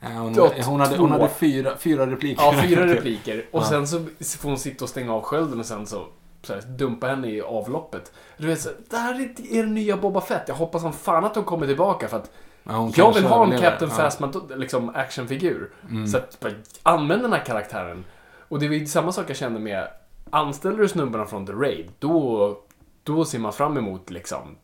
ja, 0.00 0.08
hon, 0.08 0.34
hon, 0.64 0.80
hade, 0.80 0.96
hon 0.96 1.10
hade 1.10 1.28
fyra, 1.28 1.76
fyra 1.78 2.06
repliker. 2.06 2.42
Ja, 2.42 2.54
fyra 2.62 2.86
repliker. 2.94 3.46
Och 3.50 3.60
Ja. 3.60 3.64
sen 3.64 3.88
så 3.88 4.04
får 4.38 4.48
hon 4.48 4.58
sitta 4.58 4.84
och 4.84 4.88
stänga 4.88 5.14
av 5.14 5.22
skölden 5.22 5.60
och 5.60 5.66
sen 5.66 5.86
så, 5.86 6.06
så 6.42 6.52
här, 6.54 6.62
dumpa 6.62 7.06
henne 7.06 7.28
i 7.28 7.42
avloppet. 7.42 8.12
Du 8.36 8.46
vet, 8.46 8.60
så, 8.60 8.70
det 8.90 8.96
här 8.96 9.14
är 9.20 9.54
er 9.58 9.64
nya 9.66 9.96
Boba 9.96 10.20
Fett. 10.20 10.42
Jag 10.48 10.54
hoppas 10.54 10.82
som 10.82 10.92
fan 10.92 11.24
att 11.24 11.34
hon 11.36 11.44
kommer 11.44 11.66
tillbaka 11.66 12.08
för 12.08 12.16
att 12.16 12.30
Ja, 12.68 12.90
jag 12.96 13.14
vill 13.14 13.24
ha 13.24 13.44
en. 13.44 13.58
Captain 13.60 13.90
Ja. 13.98 14.10
Mm. 14.18 14.60
Liksom 14.60 14.88
actionfigur. 14.94 15.70
Så 16.12 16.16
att, 16.16 16.44
använd 16.82 17.22
den 17.22 17.32
här 17.32 17.44
karaktären. 17.44 18.04
Och 18.48 18.58
det 18.58 18.66
är 18.66 18.86
samma 18.86 19.12
sak 19.12 19.30
jag 19.30 19.36
kände 19.36 19.60
med, 19.60 19.88
anställer 20.30 20.78
du 20.78 20.88
snubbarna 20.88 21.26
från 21.26 21.46
The 21.46 21.52
Raid, 21.52 21.90
då, 21.98 22.58
då 23.02 23.24
ser 23.24 23.38
man 23.38 23.52
fram 23.52 23.76
emot 23.76 24.10
liksom, 24.10 24.56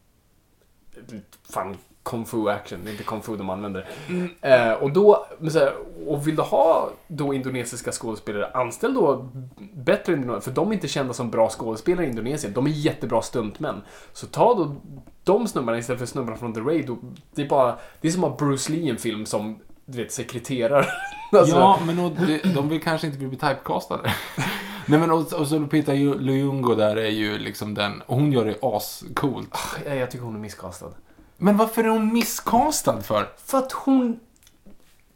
fan, 1.51 1.77
kung 2.03 2.25
fu 2.25 2.49
action, 2.49 2.81
det 2.85 2.91
är 2.91 2.93
inte 2.93 3.05
kung 3.05 3.23
fu 3.23 3.37
de 3.37 3.51
använder. 3.51 3.89
Eh, 4.41 4.73
och 4.73 4.93
då, 4.93 5.27
men 5.39 5.51
så 5.51 5.59
här, 5.59 5.73
och 6.07 6.27
vill 6.27 6.37
du 6.37 6.43
ha 6.43 6.91
då 7.09 7.35
indonesiska 7.35 7.93
skådespelare, 7.93 8.51
anställ 8.55 8.95
då 8.95 9.29
bättre 9.73 10.13
indonesier, 10.13 10.41
för 10.41 10.51
de 10.51 10.69
är 10.69 10.73
inte 10.73 10.89
kända 10.89 11.13
som 11.13 11.31
bra 11.31 11.49
skådespelare 11.49 12.07
i 12.07 12.09
Indonesien, 12.09 12.53
de 12.53 12.67
är 12.67 12.71
jättebra 12.71 13.23
stuntmän. 13.23 13.83
Så 14.13 14.27
ta 14.27 14.55
då 14.55 14.77
de 15.25 15.49
snubbarna 15.49 15.79
istället 15.79 15.99
för 15.99 16.07
snubbarna 16.07 16.37
från 16.37 16.55
The 16.55 16.61
Raid, 16.61 16.91
och 16.91 16.99
det 17.35 17.43
är 17.43 17.49
bara, 17.49 17.79
det 18.01 18.09
är 18.09 18.13
som 18.13 18.25
att 18.25 18.37
Bruce 18.37 18.73
Lee 18.73 18.81
i 18.83 18.91
en 18.91 18.99
film 18.99 19.27
som, 19.27 19.59
du 19.85 19.99
vet, 19.99 20.13
sekreterar. 20.13 20.87
Alltså, 21.35 21.57
Ja, 21.57 21.79
men 21.87 21.99
och, 21.99 22.13
de, 22.27 22.39
de 22.55 22.69
vill 22.69 22.83
kanske 22.83 23.07
inte 23.07 23.19
bli 23.19 23.29
typecastade. 23.31 24.13
Nej 24.87 24.99
men 25.01 25.11
och, 25.11 25.33
och 25.33 25.47
så 25.49 25.59
Lupita 25.59 25.93
Nyong'o 25.93 26.77
där 26.77 26.97
är 26.97 27.11
ju 27.11 27.39
liksom 27.39 27.75
den, 27.75 28.03
och 28.07 28.17
hon 28.17 28.33
gör 28.33 28.45
det 28.45 28.57
ascoolt. 28.63 29.59
jag, 29.87 29.97
jag 29.97 30.11
tycker 30.11 30.25
hon 30.25 30.35
är 30.35 30.41
misscastad. 30.41 30.91
Men 31.37 31.57
varför 31.57 31.85
är 31.85 31.89
hon 31.89 32.13
misscastad 32.13 33.01
för? 33.01 33.29
För 33.45 33.59
att 33.59 33.73
hon... 33.73 34.21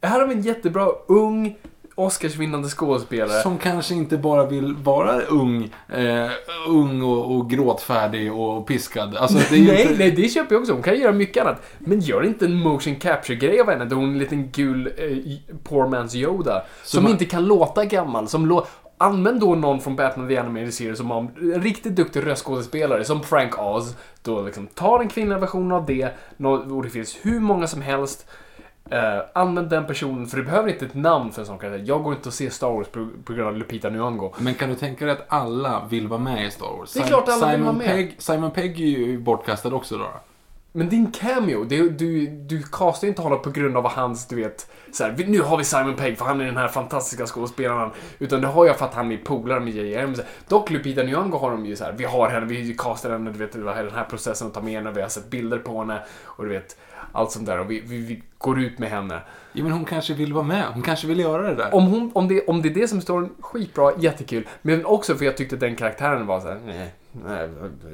Här 0.01 0.19
har 0.19 0.27
vi 0.27 0.33
en 0.33 0.41
jättebra 0.41 0.89
ung 1.07 1.57
Oscarsvinnande 1.95 2.69
skådespelare. 2.69 3.41
Som 3.41 3.57
kanske 3.57 3.93
inte 3.95 4.17
bara 4.17 4.45
vill 4.45 4.75
vara 4.75 5.21
ung, 5.21 5.73
eh, 5.93 6.29
ung 6.67 7.01
och, 7.01 7.35
och 7.35 7.49
gråtfärdig 7.49 8.33
och 8.33 8.67
piskad. 8.67 9.15
Alltså, 9.15 9.37
det 9.37 9.55
är 9.55 9.59
ju 9.59 9.67
nej, 9.67 9.81
inte... 9.81 9.95
nej, 9.97 10.11
det 10.11 10.29
köper 10.29 10.55
jag 10.55 10.61
också. 10.61 10.73
Hon 10.73 10.83
kan 10.83 10.99
göra 10.99 11.11
mycket 11.11 11.45
annat. 11.45 11.61
Men 11.79 11.99
gör 11.99 12.25
inte 12.25 12.45
en 12.45 12.55
motion 12.59 12.95
capture-grej 12.95 13.61
av 13.61 13.69
henne 13.69 13.85
där 13.85 13.95
hon 13.95 14.05
är 14.05 14.11
en 14.11 14.19
liten 14.19 14.49
gul 14.51 14.87
eh, 14.97 15.53
poor 15.63 15.87
man's 15.87 16.15
Yoda. 16.15 16.63
Som 16.83 17.03
man- 17.03 17.11
inte 17.11 17.25
kan 17.25 17.45
låta 17.45 17.85
gammal. 17.85 18.27
Som 18.27 18.51
lå- 18.51 18.65
Använd 18.97 19.39
då 19.39 19.55
någon 19.55 19.81
från 19.81 19.95
Batman 19.95 20.27
The 20.27 20.37
Animated 20.37 20.73
Series 20.73 20.97
som 20.97 21.11
har 21.11 21.19
en 21.19 21.61
riktigt 21.61 21.95
duktig 21.95 22.25
röstskådespelare, 22.25 23.03
som 23.03 23.23
Frank 23.23 23.59
Oz. 23.59 23.95
Då 24.21 24.41
liksom, 24.41 24.67
ta 24.67 24.97
den 24.97 25.07
kvinnliga 25.07 25.39
versionen 25.39 25.71
av 25.71 25.85
det, 25.85 26.09
och 26.71 26.83
det 26.83 26.89
finns 26.89 27.17
hur 27.21 27.39
många 27.39 27.67
som 27.67 27.81
helst. 27.81 28.27
Eh, 28.89 29.19
använd 29.33 29.69
den 29.69 29.85
personen, 29.85 30.27
för 30.27 30.37
du 30.37 30.43
behöver 30.43 30.69
inte 30.69 30.85
ett 30.85 30.93
namn 30.93 31.31
för 31.31 31.41
en 31.41 31.45
sån 31.45 31.59
karaktär. 31.59 31.83
Jag 31.87 32.03
går 32.03 32.13
inte 32.13 32.29
och 32.29 32.33
ser 32.33 32.49
Star 32.49 32.71
Wars 32.71 32.87
på, 32.87 33.07
på 33.25 33.33
grund 33.33 33.47
av 33.47 33.57
Lupita 33.57 33.89
Nyong'o. 33.89 34.33
Men 34.37 34.53
kan 34.53 34.69
du 34.69 34.75
tänka 34.75 35.05
dig 35.05 35.13
att 35.13 35.25
alla 35.27 35.87
vill 35.89 36.07
vara 36.07 36.19
med 36.19 36.47
i 36.47 36.51
Star 36.51 36.77
Wars? 36.77 36.93
Det 36.93 36.99
är 36.99 37.07
klart 37.07 37.27
alla 37.27 37.45
vill 37.45 37.55
Simon 37.55 37.65
vara 37.65 37.77
med. 37.77 37.87
Pegg, 37.87 38.15
Simon 38.17 38.51
Pegg 38.51 38.81
är 38.81 38.85
ju 38.85 39.19
bortkastad 39.19 39.75
också 39.75 39.97
då. 39.97 40.07
Men 40.77 40.89
din 40.89 41.11
cameo, 41.11 41.63
det, 41.63 41.89
du, 41.89 42.27
du 42.27 42.63
castar 42.71 43.07
inte 43.07 43.21
honom 43.21 43.41
på 43.41 43.49
grund 43.49 43.77
av 43.77 43.87
hans, 43.87 44.27
du 44.27 44.35
vet, 44.35 44.69
så 44.91 45.03
här, 45.03 45.11
"Vi- 45.11 45.25
nu 45.27 45.41
har 45.41 45.57
vi 45.57 45.63
Simon 45.63 45.95
Pegg 45.95 46.17
för 46.17 46.25
han 46.25 46.41
är 46.41 46.45
den 46.45 46.57
här 46.57 46.67
fantastiska 46.67 47.25
skådespelaren. 47.25 47.89
Utan 48.19 48.41
det 48.41 48.47
har 48.47 48.65
jag 48.65 48.77
för 48.77 48.85
att 48.85 48.93
han 48.93 49.11
är 49.11 49.17
polare 49.17 49.59
med. 49.59 49.97
Abrams. 49.97 50.19
Dock 50.47 50.69
Lupita 50.69 51.01
Nyong'o 51.01 51.39
har 51.39 51.51
de 51.51 51.65
ju 51.65 51.75
så 51.75 51.83
här, 51.83 51.93
vi 51.97 52.03
har 52.03 52.29
henne, 52.29 52.45
vi 52.45 52.73
castar 52.77 53.09
henne, 53.11 53.31
du 53.31 53.39
vet, 53.39 53.51
den 53.53 53.67
här 53.67 54.05
processen 54.09 54.47
att 54.47 54.53
ta 54.53 54.61
med 54.61 54.73
henne, 54.73 54.91
vi 54.91 55.01
har 55.01 55.09
sett 55.09 55.29
bilder 55.29 55.57
på 55.57 55.79
henne 55.79 55.99
och 56.25 56.43
du 56.43 56.49
vet, 56.49 56.77
allt 57.11 57.31
sånt 57.31 57.45
där 57.45 57.59
och 57.59 57.71
vi, 57.71 57.81
vi, 57.85 57.97
vi 57.97 58.23
går 58.37 58.59
ut 58.59 58.79
med 58.79 58.89
henne. 58.89 59.19
Ja, 59.53 59.63
men 59.63 59.71
hon 59.71 59.85
kanske 59.85 60.13
vill 60.13 60.33
vara 60.33 60.43
med. 60.45 60.63
Hon 60.73 60.81
kanske 60.83 61.07
vill 61.07 61.19
göra 61.19 61.41
det 61.49 61.55
där. 61.55 61.75
Om, 61.75 61.83
hon, 61.87 62.11
om, 62.15 62.27
det, 62.27 62.45
om 62.47 62.61
det 62.61 62.69
är 62.69 62.73
det 62.73 62.87
som 62.87 63.01
står 63.01 63.29
skitbra, 63.39 63.91
jättekul. 63.99 64.47
Men 64.61 64.85
också 64.85 65.15
för 65.15 65.25
jag 65.25 65.37
tyckte 65.37 65.55
den 65.55 65.75
karaktären 65.75 66.25
var 66.27 66.39
så 66.39 66.47
här, 66.47 66.59
nej, 66.65 66.93
nej, 67.25 67.49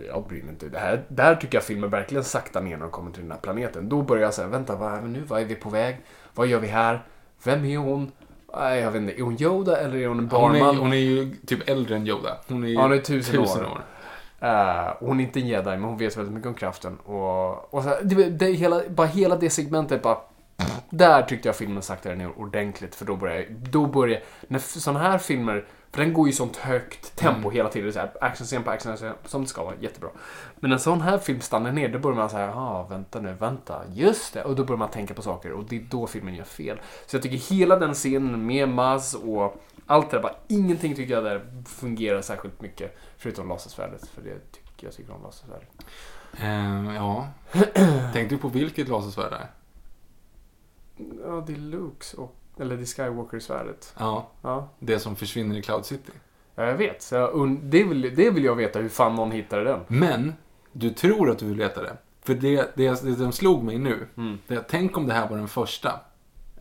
jag 0.07 0.28
bryr 0.28 0.41
mig 0.43 0.51
inte. 0.51 0.69
Det 0.69 0.80
här, 0.80 1.03
där 1.07 1.36
tycker 1.36 1.57
jag 1.57 1.63
filmen 1.63 1.89
verkligen 1.89 2.24
saktar 2.24 2.61
ner 2.61 2.71
när 2.78 2.84
de 2.84 2.91
kommer 2.91 3.11
till 3.11 3.21
den 3.21 3.32
här 3.32 3.39
planeten. 3.39 3.89
Då 3.89 4.01
börjar 4.01 4.24
jag 4.24 4.34
säga, 4.34 4.47
vänta, 4.47 4.76
vad 4.76 4.93
är 4.93 5.01
vi 5.01 5.09
nu? 5.09 5.21
Vad 5.21 5.41
är 5.41 5.45
vi 5.45 5.55
på 5.55 5.69
väg? 5.69 5.97
Vad 6.34 6.47
gör 6.47 6.59
vi 6.59 6.67
här? 6.67 7.03
Vem 7.43 7.65
är 7.65 7.78
hon? 7.78 8.11
Nej, 8.57 8.80
jag 8.80 8.91
vet 8.91 9.01
inte. 9.01 9.19
Är 9.19 9.21
hon 9.24 9.41
Yoda 9.41 9.78
eller 9.78 9.97
är 9.97 10.07
hon 10.07 10.19
en 10.19 10.30
Hon 10.32 10.55
är, 10.55 10.59
barnman? 10.59 10.78
hon 10.78 10.93
är 10.93 10.97
ju 10.97 11.36
typ 11.47 11.69
äldre 11.69 11.95
än 11.95 12.07
Yoda. 12.07 12.38
Hon 12.47 12.63
är, 12.63 12.67
ju 12.67 12.74
Ja, 12.74 12.82
hon 12.82 12.93
är 12.93 12.97
tusen 12.97 13.39
år. 13.39 13.43
år. 13.43 13.82
Eh, 14.39 14.93
hon 14.99 15.19
är 15.19 15.24
inte 15.24 15.39
en 15.39 15.47
jedi, 15.47 15.69
men 15.69 15.84
hon 15.84 15.97
vet 15.97 16.17
väldigt 16.17 16.34
mycket 16.34 16.47
om 16.47 16.53
kraften. 16.53 16.97
Och, 16.97 17.74
och 17.74 17.84
så, 17.84 17.89
här, 17.89 17.99
det, 18.03 18.30
det, 18.30 18.45
hela, 18.45 18.82
bara 18.89 19.07
hela 19.07 19.36
det 19.36 19.49
segmentet 19.49 20.01
bara... 20.01 20.17
Där 20.89 21.21
tyckte 21.21 21.47
jag 21.47 21.55
filmen 21.55 21.82
saktade 21.82 22.15
ner 22.15 22.39
ordentligt, 22.39 22.95
för 22.95 23.05
då 23.05 23.15
börjar 23.15 23.45
då 23.49 23.86
börjar 23.86 24.21
när 24.47 24.59
sådana 24.59 24.99
här 24.99 25.17
filmer, 25.17 25.65
för 25.93 26.01
den 26.01 26.13
går 26.13 26.27
ju 26.27 26.31
i 26.31 26.35
sånt 26.35 26.55
högt 26.55 27.15
tempo 27.15 27.49
hela 27.49 27.69
tiden, 27.69 27.93
så 27.93 27.99
här, 27.99 28.11
actionscen 28.21 28.63
på 28.63 28.71
actionscen, 28.71 29.13
som 29.25 29.41
det 29.41 29.47
ska 29.47 29.63
vara, 29.63 29.75
jättebra. 29.79 30.09
Men 30.55 30.71
en 30.71 30.79
sån 30.79 31.01
här 31.01 31.17
film 31.17 31.41
stannar 31.41 31.71
ner, 31.71 31.89
då 31.89 31.99
börjar 31.99 32.17
man 32.17 32.29
säga, 32.29 32.55
ah, 32.55 32.87
vänta 32.89 33.19
nu, 33.19 33.33
vänta, 33.33 33.81
just 33.93 34.33
det, 34.33 34.43
och 34.43 34.55
då 34.55 34.63
börjar 34.63 34.77
man 34.77 34.89
tänka 34.89 35.13
på 35.13 35.21
saker, 35.21 35.51
och 35.51 35.63
det 35.63 35.75
är 35.75 35.85
då 35.89 36.07
filmen 36.07 36.35
gör 36.35 36.43
fel. 36.43 36.81
Så 37.05 37.15
jag 37.15 37.23
tycker 37.23 37.55
hela 37.55 37.75
den 37.75 37.93
scenen 37.93 38.45
med 38.45 38.69
Maz 38.69 39.13
och 39.13 39.61
allt 39.85 40.11
det 40.11 40.17
där, 40.17 40.23
bara 40.23 40.35
ingenting 40.47 40.95
tycker 40.95 41.13
jag 41.13 41.23
där 41.23 41.63
fungerar 41.65 42.21
särskilt 42.21 42.61
mycket, 42.61 42.97
förutom 43.17 43.47
lasersvärdet, 43.47 44.07
för 44.07 44.21
det 44.21 44.51
tycker 44.51 44.87
jag 44.87 44.93
tycker 44.93 45.13
om 45.13 45.23
lasersvärdet. 45.23 45.69
Eh, 46.41 46.95
ja. 46.95 47.27
Tänkte 48.13 48.35
du 48.35 48.37
på 48.37 48.47
vilket 48.47 48.87
lasersvärd 48.87 49.31
det 49.31 49.37
är? 49.37 49.51
Ja, 51.25 51.43
det 51.47 51.53
är 51.53 51.57
Lukes 51.57 52.13
och, 52.13 52.35
eller 52.59 52.77
är 52.77 52.85
Skywalker-svärdet. 52.85 53.93
Ja, 53.99 54.27
Ja. 54.41 54.69
det 54.79 54.99
som 54.99 55.15
försvinner 55.15 55.57
i 55.57 55.61
Cloud 55.61 55.85
City. 55.85 56.11
Ja, 56.55 56.63
jag 56.65 56.75
vet. 56.77 57.01
Så 57.01 57.15
jag 57.15 57.33
und- 57.35 57.59
det, 57.63 57.83
vill, 57.83 58.01
det 58.15 58.29
vill 58.29 58.43
jag 58.43 58.55
veta 58.55 58.79
hur 58.79 58.89
fan 58.89 59.15
någon 59.15 59.31
hittade 59.31 59.63
den. 59.63 59.79
Men, 59.87 60.33
du 60.71 60.89
tror 60.89 61.29
att 61.31 61.39
du 61.39 61.45
vill 61.45 61.57
veta 61.57 61.81
det. 61.81 61.97
För 62.21 62.33
det, 62.33 62.71
det, 62.75 63.01
det 63.03 63.15
som 63.15 63.31
slog 63.31 63.63
mig 63.63 63.77
nu, 63.77 64.07
Mm. 64.17 64.37
det 64.47 64.59
tänk 64.69 64.97
om 64.97 65.07
det 65.07 65.13
här 65.13 65.29
var 65.29 65.37
den 65.37 65.47
första. 65.47 65.99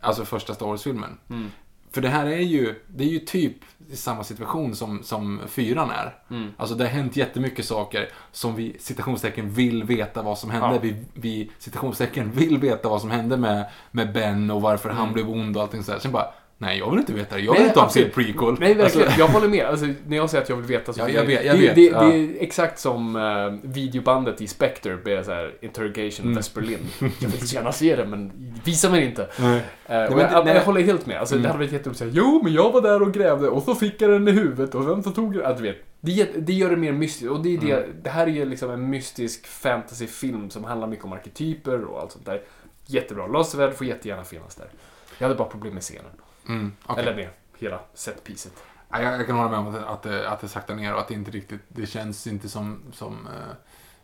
Alltså 0.01 0.25
första 0.25 0.53
Star 0.53 0.65
Wars-filmen. 0.65 1.17
Mm. 1.29 1.51
För 1.93 2.01
det 2.01 2.09
här 2.09 2.25
är 2.25 2.39
ju, 2.39 2.75
det 2.87 3.03
är 3.03 3.07
ju 3.07 3.19
typ 3.19 3.57
i 3.89 3.95
samma 3.95 4.23
situation 4.23 4.75
som, 4.75 5.03
som 5.03 5.39
fyran 5.47 5.89
är. 5.89 6.15
Mm. 6.29 6.51
Alltså 6.57 6.75
det 6.75 6.83
har 6.83 6.91
hänt 6.91 7.17
jättemycket 7.17 7.65
saker 7.65 8.09
som 8.31 8.55
vi 8.55 8.75
citationstecken 8.79 9.49
vill 9.49 9.83
veta 9.83 10.21
vad 10.21 10.37
som 10.37 10.49
hände. 10.49 10.75
Ja. 10.75 10.79
Vi, 10.81 10.95
vi 11.13 11.51
citationstecken 11.59 12.31
vill 12.31 12.57
veta 12.57 12.89
vad 12.89 13.01
som 13.01 13.11
hände 13.11 13.37
med, 13.37 13.65
med 13.91 14.13
Ben 14.13 14.51
och 14.51 14.61
varför 14.61 14.89
han 14.89 15.13
blev 15.13 15.29
ond 15.29 15.57
och 15.57 15.63
allting 15.63 15.83
sådär. 15.83 15.99
Sen 15.99 16.11
bara, 16.11 16.33
nej 16.63 16.79
jag 16.79 16.89
vill 16.89 16.99
inte 16.99 17.13
veta 17.13 17.35
det. 17.35 17.41
Jag 17.41 17.51
vill. 17.51 17.59
Nej, 17.61 17.67
inte 17.67 17.79
ha 17.79 17.83
en 17.83 17.87
absolut. 17.87 18.13
prequel. 18.13 18.55
Nej, 18.59 18.73
verkligen. 18.73 19.07
Alltså, 19.07 19.19
Jag 19.21 19.27
håller 19.27 19.47
med. 19.47 19.65
Alltså, 19.65 19.85
när 20.07 20.17
jag 20.17 20.29
säger 20.29 20.41
att 20.43 20.49
jag 20.49 20.55
vill 20.55 20.65
veta 20.65 20.93
så 20.93 20.99
Ja, 20.99 21.09
jag 21.09 21.25
vet, 21.25 21.45
jag 21.45 21.55
det, 21.55 21.61
vet, 21.61 21.75
Det, 21.75 21.81
ja. 21.81 22.03
det 22.03 22.15
är 22.15 22.29
exakt 22.39 22.79
som 22.79 23.15
uh, 23.15 23.53
videobandet 23.63 24.41
i 24.41 24.47
Spectre 24.47 24.97
med 25.05 25.25
så 25.25 25.31
här, 25.31 25.53
interrogation 25.61 26.23
Mm. 26.25 26.35
Vesper 26.35 26.61
Lind. 26.61 26.85
Jag 27.19 27.29
vill 27.29 27.47
så 27.47 27.55
gärna 27.55 27.71
se 27.71 27.95
det, 27.95 28.05
men 28.05 28.31
visa 28.63 28.89
mig 28.89 29.05
inte. 29.05 29.27
nej. 29.39 29.61
Eh, 29.85 30.03
och 30.03 30.11
men 30.17 30.31
jag, 30.31 30.45
nej. 30.45 30.55
jag 30.55 30.63
håller 30.63 30.81
helt 30.81 31.05
med. 31.05 31.17
Alltså, 31.19 31.35
Mm. 31.35 31.43
Det 31.43 31.47
hade 31.49 31.59
varit 31.59 31.71
jätteroligt 31.71 32.01
att 32.01 32.11
säga 32.13 32.23
Jo, 32.23 32.41
men 32.43 32.53
jag 32.53 32.71
var 32.71 32.81
där 32.81 33.01
och 33.01 33.13
grävde 33.13 33.49
och 33.49 33.63
så 33.63 33.75
fick 33.75 34.01
jag 34.01 34.09
den 34.11 34.27
i 34.27 34.31
huvudet 34.31 34.75
och 34.75 34.83
sen 34.83 35.03
så 35.03 35.11
tog 35.11 35.35
jag... 35.35 35.43
Ja, 35.43 35.53
du 35.53 35.63
vet. 35.63 35.77
Det, 36.01 36.29
det 36.47 36.53
gör 36.53 36.69
det 36.69 36.75
mer 36.75 36.91
mystiskt. 36.91 37.31
Och 37.31 37.43
det, 37.43 37.55
är 37.55 37.57
det, 37.57 37.71
Mm. 37.77 37.89
det 38.03 38.09
här 38.09 38.27
är 38.27 38.31
ju 38.31 38.45
liksom 38.45 38.71
en 38.71 38.89
mystisk 38.89 39.47
fantasyfilm 39.47 40.49
som 40.49 40.63
handlar 40.63 40.87
mycket 40.87 41.05
om 41.05 41.13
arketyper 41.13 41.83
och 41.85 42.01
allt 42.01 42.11
sånt 42.11 42.25
där. 42.25 42.41
Jättebra. 42.85 43.27
Laservärld 43.27 43.73
får 43.73 43.87
jättegärna 43.87 44.23
finnas 44.23 44.55
där. 44.55 44.67
Jag 45.17 45.25
hade 45.27 45.37
bara 45.37 45.47
problem 45.47 45.73
med 45.73 45.83
scenen. 45.83 46.11
Mm, 46.47 46.71
okej. 46.85 47.03
Eller 47.03 47.15
med 47.15 47.29
hela 47.57 47.79
setpieset. 47.93 48.53
Ja, 48.89 49.01
Jag, 49.01 49.19
jag 49.19 49.27
kan 49.27 49.35
hålla 49.37 49.49
med 49.49 49.59
om 49.59 49.67
att, 49.75 49.83
att, 49.83 50.03
det- 50.03 50.29
att 50.29 50.39
det 50.41 50.47
saktar 50.47 50.75
ner 50.75 50.93
och 50.93 50.99
att 50.99 51.07
det 51.07 51.13
inte 51.13 51.31
riktigt, 51.31 51.61
det 51.67 51.85
känns 51.85 52.27
inte 52.27 52.49
som, 52.49 52.81
som 52.93 53.13
eh, 53.27 53.55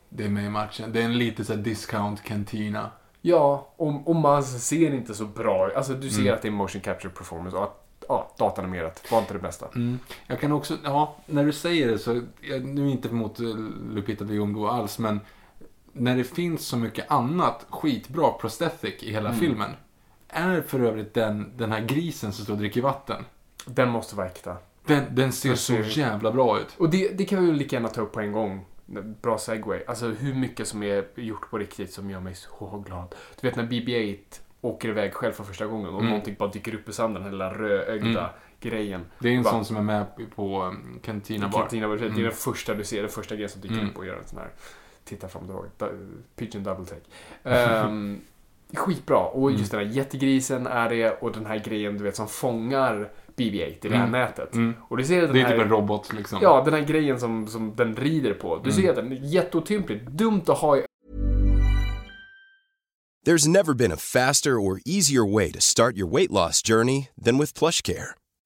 det 0.09 0.23
är 0.25 0.29
med 0.29 0.45
i 0.45 0.49
matchen. 0.49 0.91
Det 0.91 1.01
är 1.01 1.05
en 1.05 1.17
lite 1.17 1.45
så 1.45 1.53
här 1.53 1.61
discount 1.61 2.23
cantina. 2.23 2.91
Ja, 3.21 3.73
och, 3.75 4.07
och 4.07 4.15
man 4.15 4.43
ser 4.43 4.93
inte 4.93 5.13
så 5.13 5.25
bra. 5.25 5.69
Alltså 5.75 5.93
du 5.93 6.09
ser 6.09 6.21
Mm. 6.21 6.33
att 6.33 6.41
det 6.41 6.47
är 6.47 6.51
motion 6.51 6.81
capture 6.81 7.13
performance 7.13 7.57
och 7.57 7.63
att 7.63 7.85
ja, 8.07 8.31
datanimerat 8.37 9.11
var 9.11 9.19
inte 9.19 9.33
det 9.33 9.39
bästa. 9.39 9.65
Mm. 9.75 9.99
Jag 10.27 10.39
kan 10.39 10.51
också, 10.51 10.77
ja, 10.83 11.15
när 11.25 11.45
du 11.45 11.51
säger 11.53 11.87
det 11.87 11.99
så, 11.99 12.21
jag, 12.41 12.65
nu 12.65 12.87
är 12.87 12.91
inte 12.91 13.07
emot 13.09 13.39
eh, 13.39 13.45
Lupita 13.93 14.23
Nyong'o 14.25 14.69
alls, 14.69 14.99
men 14.99 15.19
när 15.93 16.15
det 16.17 16.23
finns 16.23 16.65
så 16.65 16.77
mycket 16.77 17.11
annat 17.11 17.65
skitbra 17.69 18.31
prosthetic 18.31 19.03
i 19.03 19.11
hela 19.11 19.29
Mm. 19.29 19.39
filmen, 19.41 19.71
är 20.30 20.61
för 20.61 20.80
övrigt 20.80 21.13
den, 21.13 21.57
den 21.57 21.71
här 21.71 21.82
grisen 21.82 22.34
som 22.34 22.43
står 22.45 22.53
och 22.53 22.59
dricker 22.59 22.82
vatten, 22.82 23.25
Den 23.65 23.89
måste 23.89 24.15
vara 24.15 24.27
äkta. 24.27 24.57
den, 24.86 25.15
den 25.15 25.32
ser 25.32 25.49
Den 25.49 25.57
så 25.57 25.73
ser- 25.73 25.97
jävla 25.99 26.32
bra 26.32 26.59
ut. 26.59 26.75
Och 26.77 26.89
det, 26.89 27.17
det 27.17 27.25
kan 27.25 27.45
vi 27.45 27.51
lika 27.51 27.75
gärna 27.75 27.89
ta 27.89 28.01
upp 28.01 28.11
på 28.11 28.19
en 28.21 28.32
gång. 28.32 28.65
Bra 29.21 29.38
segway. 29.38 29.84
Alltså 29.88 30.07
hur 30.07 30.34
mycket 30.34 30.67
som 30.67 30.84
är 30.84 31.05
gjort 31.15 31.49
på 31.49 31.57
riktigt 31.57 31.93
som 31.93 32.09
gör 32.09 32.19
mig 32.19 32.36
så 32.36 32.84
glad. 32.88 33.15
Du 33.41 33.47
vet 33.47 33.55
när 33.57 33.63
BB-8 33.63 34.17
åker 34.61 34.89
iväg 34.89 35.13
själv 35.13 35.34
för 35.34 35.43
första 35.43 35.65
gången 35.65 35.89
och 35.89 35.99
Mm. 35.99 36.05
någonting 36.09 36.36
bara 36.39 36.49
dyker 36.49 36.75
upp 36.75 36.89
i 36.89 36.93
sanden, 36.93 37.23
den 37.23 37.32
lilla 37.32 37.53
rödögda 37.53 38.19
Mm. 38.19 38.32
grejen. 38.59 39.05
Det 39.19 39.30
är 39.30 39.34
en 39.34 39.43
Va? 39.43 39.49
sån 39.51 39.65
som 39.65 39.77
är 39.77 39.82
med 39.82 40.05
på 40.36 40.63
um, 40.63 40.99
Cantina 41.03 41.47
Bar. 41.49 41.59
Cantina, 41.59 41.88
Det 41.88 41.93
är 42.05 42.09
Mm. 42.09 42.23
den 42.23 42.32
första 42.32 42.73
du 42.73 42.84
ser, 42.84 43.01
den 43.01 43.11
första 43.11 43.36
grejen 43.36 43.49
som 43.49 43.61
dyker 43.61 43.75
Mm. 43.75 43.89
upp 43.89 43.97
och 43.97 44.05
gör 44.05 44.15
en 44.17 44.25
sån 44.27 44.39
här 44.39 44.49
titta 45.03 45.27
fram 45.27 45.49
och 45.49 45.65
tillbaka. 45.77 45.95
Pigeon 46.36 46.63
double 46.63 46.86
take. 46.86 47.86
Um, 47.88 48.21
skitbra. 48.74 49.20
Och 49.20 49.51
just 49.51 49.72
den 49.72 49.80
här 49.80 49.88
jättegrisen 49.88 50.67
är 50.67 50.89
det 50.89 51.11
och 51.22 51.32
den 51.32 51.45
här 51.45 51.57
grejen 51.65 51.97
du 51.97 52.03
vet 52.03 52.15
som 52.15 52.28
fångar 52.28 53.11
BB-8 53.38 53.86
i 53.86 53.89
det 53.89 53.89
här 53.95 54.07
Mm. 54.07 54.11
nätet. 54.22 54.53
Mm. 54.53 54.74
Och 54.89 54.97
du 54.97 55.03
ser 55.03 55.22
den 55.22 55.34
Det 55.34 55.39
är 55.41 55.43
här... 55.45 55.51
typ 55.51 55.61
en 55.61 55.70
robot 55.70 56.13
liksom. 56.13 56.39
Ja, 56.41 56.61
den 56.65 56.74
här 56.74 56.82
grejen 56.82 57.20
som, 57.20 57.47
som 57.47 57.76
den 57.76 57.95
rider 57.95 58.34
på. 58.34 58.55
Du 58.63 58.70
Mm. 58.72 58.82
ser 58.82 58.95
den, 58.95 59.17
jätteotympligt. 59.30 60.05
Dumt 60.07 60.41
att 60.47 60.57
ha 60.57 60.78
i 60.78 60.84
There's 63.28 63.47
never 63.47 63.74
been 63.74 63.91
a 63.91 63.97
faster 63.97 64.51
or 64.57 64.80
easier 64.86 65.34
way 65.36 65.51
to 65.51 65.59
start 65.61 65.95
your 65.97 66.09
weight 66.15 66.32
loss 66.32 66.61
journey 66.70 67.09
than 67.26 67.38
with 67.38 67.53
PlushCare. 67.59 68.15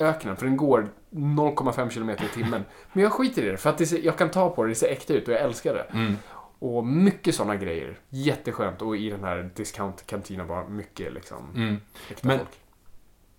Öknen, 0.00 0.36
för 0.36 0.46
den 0.46 0.56
går 0.56 0.88
0,5 1.10 1.90
km 1.90 2.10
i 2.10 2.16
timmen. 2.34 2.64
Men 2.92 3.02
jag 3.02 3.12
skiter 3.12 3.42
i 3.42 3.50
det, 3.50 3.56
för 3.56 3.70
att 3.70 3.78
det 3.78 3.86
ser, 3.86 3.98
jag 3.98 4.18
kan 4.18 4.30
ta 4.30 4.50
på 4.50 4.62
det, 4.62 4.68
det 4.68 4.74
ser 4.74 4.88
äkta 4.88 5.14
ut 5.14 5.28
och 5.28 5.34
jag 5.34 5.40
älskar 5.40 5.74
det. 5.74 5.86
Mm. 5.98 6.14
Och 6.58 6.86
mycket 6.86 7.34
sådana 7.34 7.56
grejer. 7.56 7.98
Jätteskönt. 8.08 8.82
Och 8.82 8.96
i 8.96 9.10
den 9.10 9.24
här 9.24 9.50
discount 9.54 10.06
kantina 10.06 10.44
bara 10.44 10.68
mycket 10.68 11.12
liksom 11.12 11.50
Mm. 11.56 11.76
Men- 12.22 12.38
folk. 12.38 12.50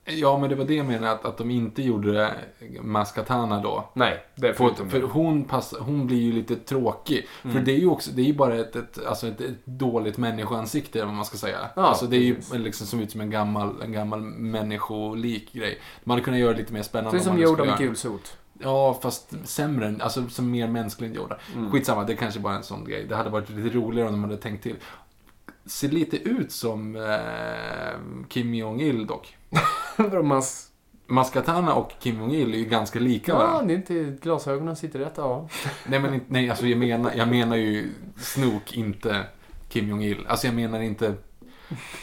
Ja, 0.10 0.38
men 0.38 0.50
det 0.50 0.56
var 0.56 0.66
det 0.66 0.76
jag 0.76 0.86
menade, 0.86 1.12
att, 1.12 1.26
att 1.26 1.38
de 1.38 1.52
inte 1.52 1.82
gjorde 1.82 2.34
Maskatana 2.82 3.62
då. 3.62 3.90
Nej, 3.94 4.26
det 4.36 4.54
För, 4.54 4.70
för 4.90 5.00
det. 5.00 5.06
hon, 5.06 5.44
pass, 5.44 5.74
hon 5.80 6.08
blir 6.08 6.18
ju 6.22 6.32
lite 6.32 6.56
tråkig. 6.56 7.28
Mm. 7.44 7.56
För 7.56 7.62
det 7.64 7.72
är 7.72 7.78
ju 7.80 7.88
också, 7.88 8.12
det 8.12 8.22
är 8.22 8.26
ju 8.26 8.34
bara 8.34 8.56
ett, 8.56 8.76
ett, 8.76 9.06
alltså 9.06 9.28
ett, 9.28 9.42
ett 9.42 9.66
dåligt 9.66 10.18
människoansikte, 10.18 11.06
vad 11.06 11.14
man 11.14 11.26
ska 11.26 11.38
säga. 11.38 11.58
Ja, 11.76 11.82
alltså 11.82 12.06
det 12.06 12.18
är 12.18 12.22
ju 12.22 12.36
precis. 12.36 12.54
liksom 12.54 12.88
som 12.88 13.00
ut 13.00 13.12
som 13.12 13.22
en 13.22 13.30
gammal, 13.30 13.82
en 13.82 13.92
gammal 13.92 14.22
människolik 14.22 15.54
grej. 15.54 15.80
Man 16.04 16.16
hade 16.16 16.24
kunnat 16.26 16.40
göra 16.40 16.54
det 16.54 16.60
lite 16.60 16.74
mer 16.74 16.84
spännande. 16.84 17.18
Det 17.18 17.22
är 17.22 17.24
som 17.24 17.40
Yoda 17.40 17.58
med 17.64 17.68
göra- 17.68 17.78
gulsot. 17.78 18.38
Ja, 18.60 19.00
fast 19.02 19.34
sämre. 19.44 19.96
Alltså 20.00 20.28
som 20.30 20.52
mer 20.52 20.68
mänskligt 20.68 21.16
Yoda. 21.16 21.38
Mm. 21.56 21.72
Skitsamma, 21.72 22.04
det 22.04 22.16
kanske 22.16 22.40
bara 22.40 22.54
är 22.54 22.58
en 22.58 22.64
sån 22.64 22.86
grej. 22.86 23.06
Det 23.10 23.16
hade 23.16 23.30
varit 23.30 23.50
lite 23.50 23.78
roligare 23.78 24.08
om 24.10 24.14
de 24.14 24.24
hade 24.24 24.38
tänkt 24.38 24.64
till. 24.64 24.76
Ser 25.66 25.90
lite 25.90 26.18
ut 26.18 26.52
som 26.52 26.96
eh, 26.96 28.00
Kim 28.30 28.54
Jong-Il 28.54 29.06
dock. 29.08 29.37
Mas... 30.24 30.64
Maskatana 31.10 31.74
och 31.74 31.92
Kim 32.00 32.20
Jong-Il 32.20 32.54
är 32.54 32.58
ju 32.58 32.66
ganska 32.66 33.00
lika 33.00 33.32
Ja, 33.32 33.38
varandra. 33.38 33.62
det 33.68 33.74
är 33.74 33.76
inte 33.76 34.18
glasögonen 34.22 34.76
sitter 34.76 35.00
rätt, 35.00 35.14
ja. 35.18 35.48
Nej, 35.88 36.00
men 36.00 36.22
nej, 36.28 36.50
alltså 36.50 36.66
jag 36.68 36.80
menar, 36.80 37.12
jag 37.16 37.28
menar 37.28 37.56
ju 37.56 37.90
Snook, 38.18 38.74
inte 38.74 39.24
Kim 39.70 39.90
Jong-Il. 39.90 40.26
Alltså 40.28 40.48
jag 40.48 40.56
menar 40.56 40.80
inte... 40.82 41.14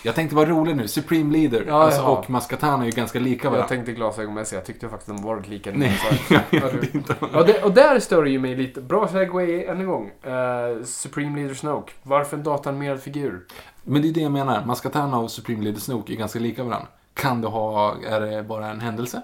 Jag 0.02 0.14
tänkte 0.14 0.36
vara 0.36 0.48
rolig 0.48 0.76
nu. 0.76 0.88
Supreme 0.88 1.32
Leader 1.38 1.64
Ja, 1.68 1.82
alltså, 1.82 2.00
ja. 2.00 2.06
och 2.18 2.30
Maskatana 2.30 2.82
är 2.82 2.86
ju 2.86 2.92
ganska 2.92 3.18
lika 3.18 3.44
Jag 3.46 3.50
varandra. 3.50 3.68
tänkte 3.68 3.92
glasögonmässigt, 3.92 4.52
jag 4.54 4.64
tyckte 4.64 4.88
faktiskt 4.88 5.08
de 5.08 5.22
var 5.22 5.42
lika. 5.48 5.70
Nej, 5.74 6.00
jag 6.30 6.40
Ja, 6.50 6.60
du- 6.80 6.98
inte. 6.98 7.14
Ja, 7.32 7.42
det, 7.42 7.62
och 7.62 7.72
där 7.74 8.00
stör 8.00 8.24
ju 8.24 8.38
mig 8.38 8.56
lite. 8.56 8.80
Bra 8.80 9.08
segway 9.08 9.64
än 9.64 9.80
en 9.80 9.86
gång. 9.86 10.10
Eh, 10.22 10.82
Supreme 10.84 11.38
Leader 11.38 11.54
Snoke. 11.54 11.92
Varför 12.02 12.36
en 12.36 12.42
datanimerad 12.42 13.00
figur? 13.02 13.46
Men 13.82 14.02
det 14.02 14.08
är 14.08 14.12
det 14.12 14.20
jag 14.20 14.32
menar. 14.32 14.64
Maskatana 14.64 15.18
och 15.18 15.30
Supreme 15.30 15.62
Leader 15.64 15.80
Snook 15.80 16.10
är 16.10 16.14
ganska 16.16 16.38
lika 16.38 16.64
varandra. 16.64 16.88
Kan 17.14 17.40
det 17.40 17.48
ha... 17.48 17.96
Är 18.04 18.20
det 18.20 18.42
bara 18.42 18.70
en 18.70 18.80
händelse? 18.80 19.22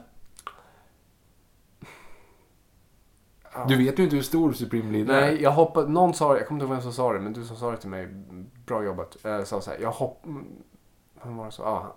Du 3.69 3.77
vet 3.77 3.99
ju 3.99 4.03
inte 4.03 4.17
hur 4.17 4.23
stor 4.23 4.53
Supreme 4.53 4.93
Leader 4.93 5.15
är. 5.15 5.21
Nej, 5.21 5.43
jag 5.43 5.51
hoppade... 5.51 5.89
Någon 5.89 6.15
sa 6.15 6.33
det, 6.33 6.39
jag 6.39 6.49
kommer 6.49 6.59
inte 6.59 6.67
ihåg 6.67 6.75
vem 6.75 6.83
som 6.83 6.93
sa 6.93 7.13
det, 7.13 7.21
men 7.21 7.33
du 7.33 7.45
som 7.45 7.57
sa 7.57 7.71
det 7.71 7.77
till 7.77 7.89
mig. 7.89 8.09
Bra 8.67 8.85
jobbat. 8.85 9.17
Eh, 9.25 9.45
sa 9.45 9.61
så 9.61 9.71
här, 9.71 9.79
jag 9.79 9.91
hopp... 9.91 10.23
Vem 11.23 11.37
var 11.37 11.47
det 11.47 11.53
så? 11.53 11.65
Ah, 11.65 11.97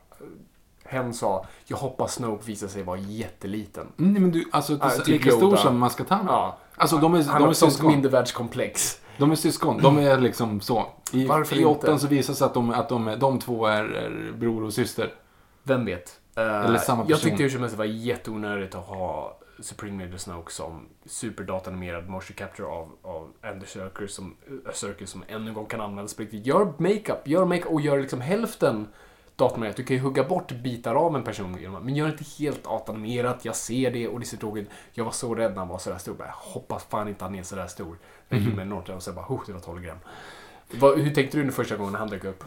hen 0.86 1.14
sa, 1.14 1.46
jag 1.66 1.78
hoppas 1.78 2.14
Snoke 2.14 2.46
visar 2.46 2.68
sig 2.68 2.84
vara 2.84 2.98
jätteliten. 2.98 3.88
Mm, 4.00 4.22
men 4.22 4.32
du, 4.32 4.46
alltså 4.52 4.78
Ja, 4.82 4.90
typ 4.90 5.08
lika 5.08 5.32
stor 5.32 5.56
som 5.56 5.78
Maskatana. 5.78 6.32
Ja. 6.32 6.58
Alltså 6.76 6.98
de 6.98 7.14
är, 7.14 7.40
de 7.40 7.50
är 7.50 7.54
sånt 7.54 7.72
syskon. 7.74 7.92
mindervärldskomplex. 7.92 9.02
De 9.18 9.32
är 9.32 9.36
syskon. 9.36 9.82
De 9.82 9.98
är 9.98 10.18
liksom 10.18 10.62
så. 10.62 10.86
I, 11.12 11.28
Varför 11.28 11.60
i 11.60 11.66
åttan 11.66 12.00
så 12.00 12.08
visar 12.08 12.34
sig 12.34 12.46
att 12.46 12.54
de, 12.54 12.70
att 12.70 12.90
de, 12.90 13.16
de 13.20 13.40
två 13.40 13.66
är, 13.66 13.84
är 13.84 14.32
bror 14.38 14.64
och 14.64 14.74
syster. 14.74 15.14
Vem 15.64 15.86
vet? 15.86 16.20
Eh, 16.36 16.44
Eller 16.44 16.78
samma 16.78 17.02
Jag 17.02 17.08
person. 17.10 17.30
tyckte 17.30 17.44
hur 17.44 17.50
som 17.50 17.60
helst 17.60 17.76
det 17.76 17.78
var 17.78 17.86
jätteonödigt 17.86 18.76
att 18.76 18.86
ha 18.86 19.38
Supreme 19.60 20.04
Leader 20.04 20.18
Snoke 20.18 20.52
som 20.52 20.86
superdatanimerad 21.06 22.10
motion 22.10 22.36
capture 22.36 22.68
av, 22.68 22.92
av 23.02 23.32
Andy 23.42 23.66
Serkis 23.66 24.14
som, 24.14 24.36
Serkis 24.74 25.10
som 25.10 25.24
ännu 25.28 25.48
en 25.48 25.54
gång 25.54 25.66
kan 25.66 25.82
användas 25.82 26.14
på 26.14 26.22
riktigt. 26.22 26.46
Gör 26.46 26.74
makeup, 26.78 27.28
gör 27.28 27.46
makeup 27.46 27.72
och 27.72 27.82
gör 27.82 28.00
liksom 28.00 28.22
hälften 28.22 28.88
datanimerat. 29.36 29.76
Du 29.76 29.84
kan 29.84 29.96
ju 29.98 30.02
hugga 30.04 30.24
bort 30.24 30.52
bitar 30.52 30.96
av 30.96 31.16
en 31.16 31.24
person 31.24 31.58
genom 31.62 31.86
men 31.86 31.96
gör 31.96 32.10
inte 32.10 32.24
helt 32.40 32.64
datanimerat. 32.64 33.46
Jag 33.46 33.56
ser 33.56 33.92
det 33.92 34.08
och 34.08 34.20
det 34.20 34.26
ser 34.26 34.38
tråkigt. 34.38 34.70
Jag 34.94 35.06
var 35.06 35.12
så 35.12 35.36
rädd 35.36 35.52
när 35.52 35.60
han 35.60 35.68
var 35.68 35.78
sådär 35.78 35.98
stor. 35.98 36.16
Jag 36.20 36.26
hoppas 36.54 36.84
fan 36.84 37.08
inte 37.08 37.24
han 37.26 37.36
är 37.36 37.44
sådär 37.44 37.68
stor. 37.68 37.98
Jag 38.30 38.40
gick 38.40 38.56
med 38.56 38.68
Norton 38.68 38.96
och 38.96 39.04
så 39.04 39.12
bara, 39.14 39.26
oh, 39.30 39.42
det 39.46 39.54
var 39.54 39.60
12 39.60 39.82
gram. 39.82 39.98
Vad, 40.72 41.00
hur 41.00 41.14
tänkte 41.14 41.38
du 41.38 41.44
nu 41.44 41.52
första 41.52 41.76
gången 41.76 41.96
han 41.96 42.08
dök 42.10 42.24
upp? 42.24 42.44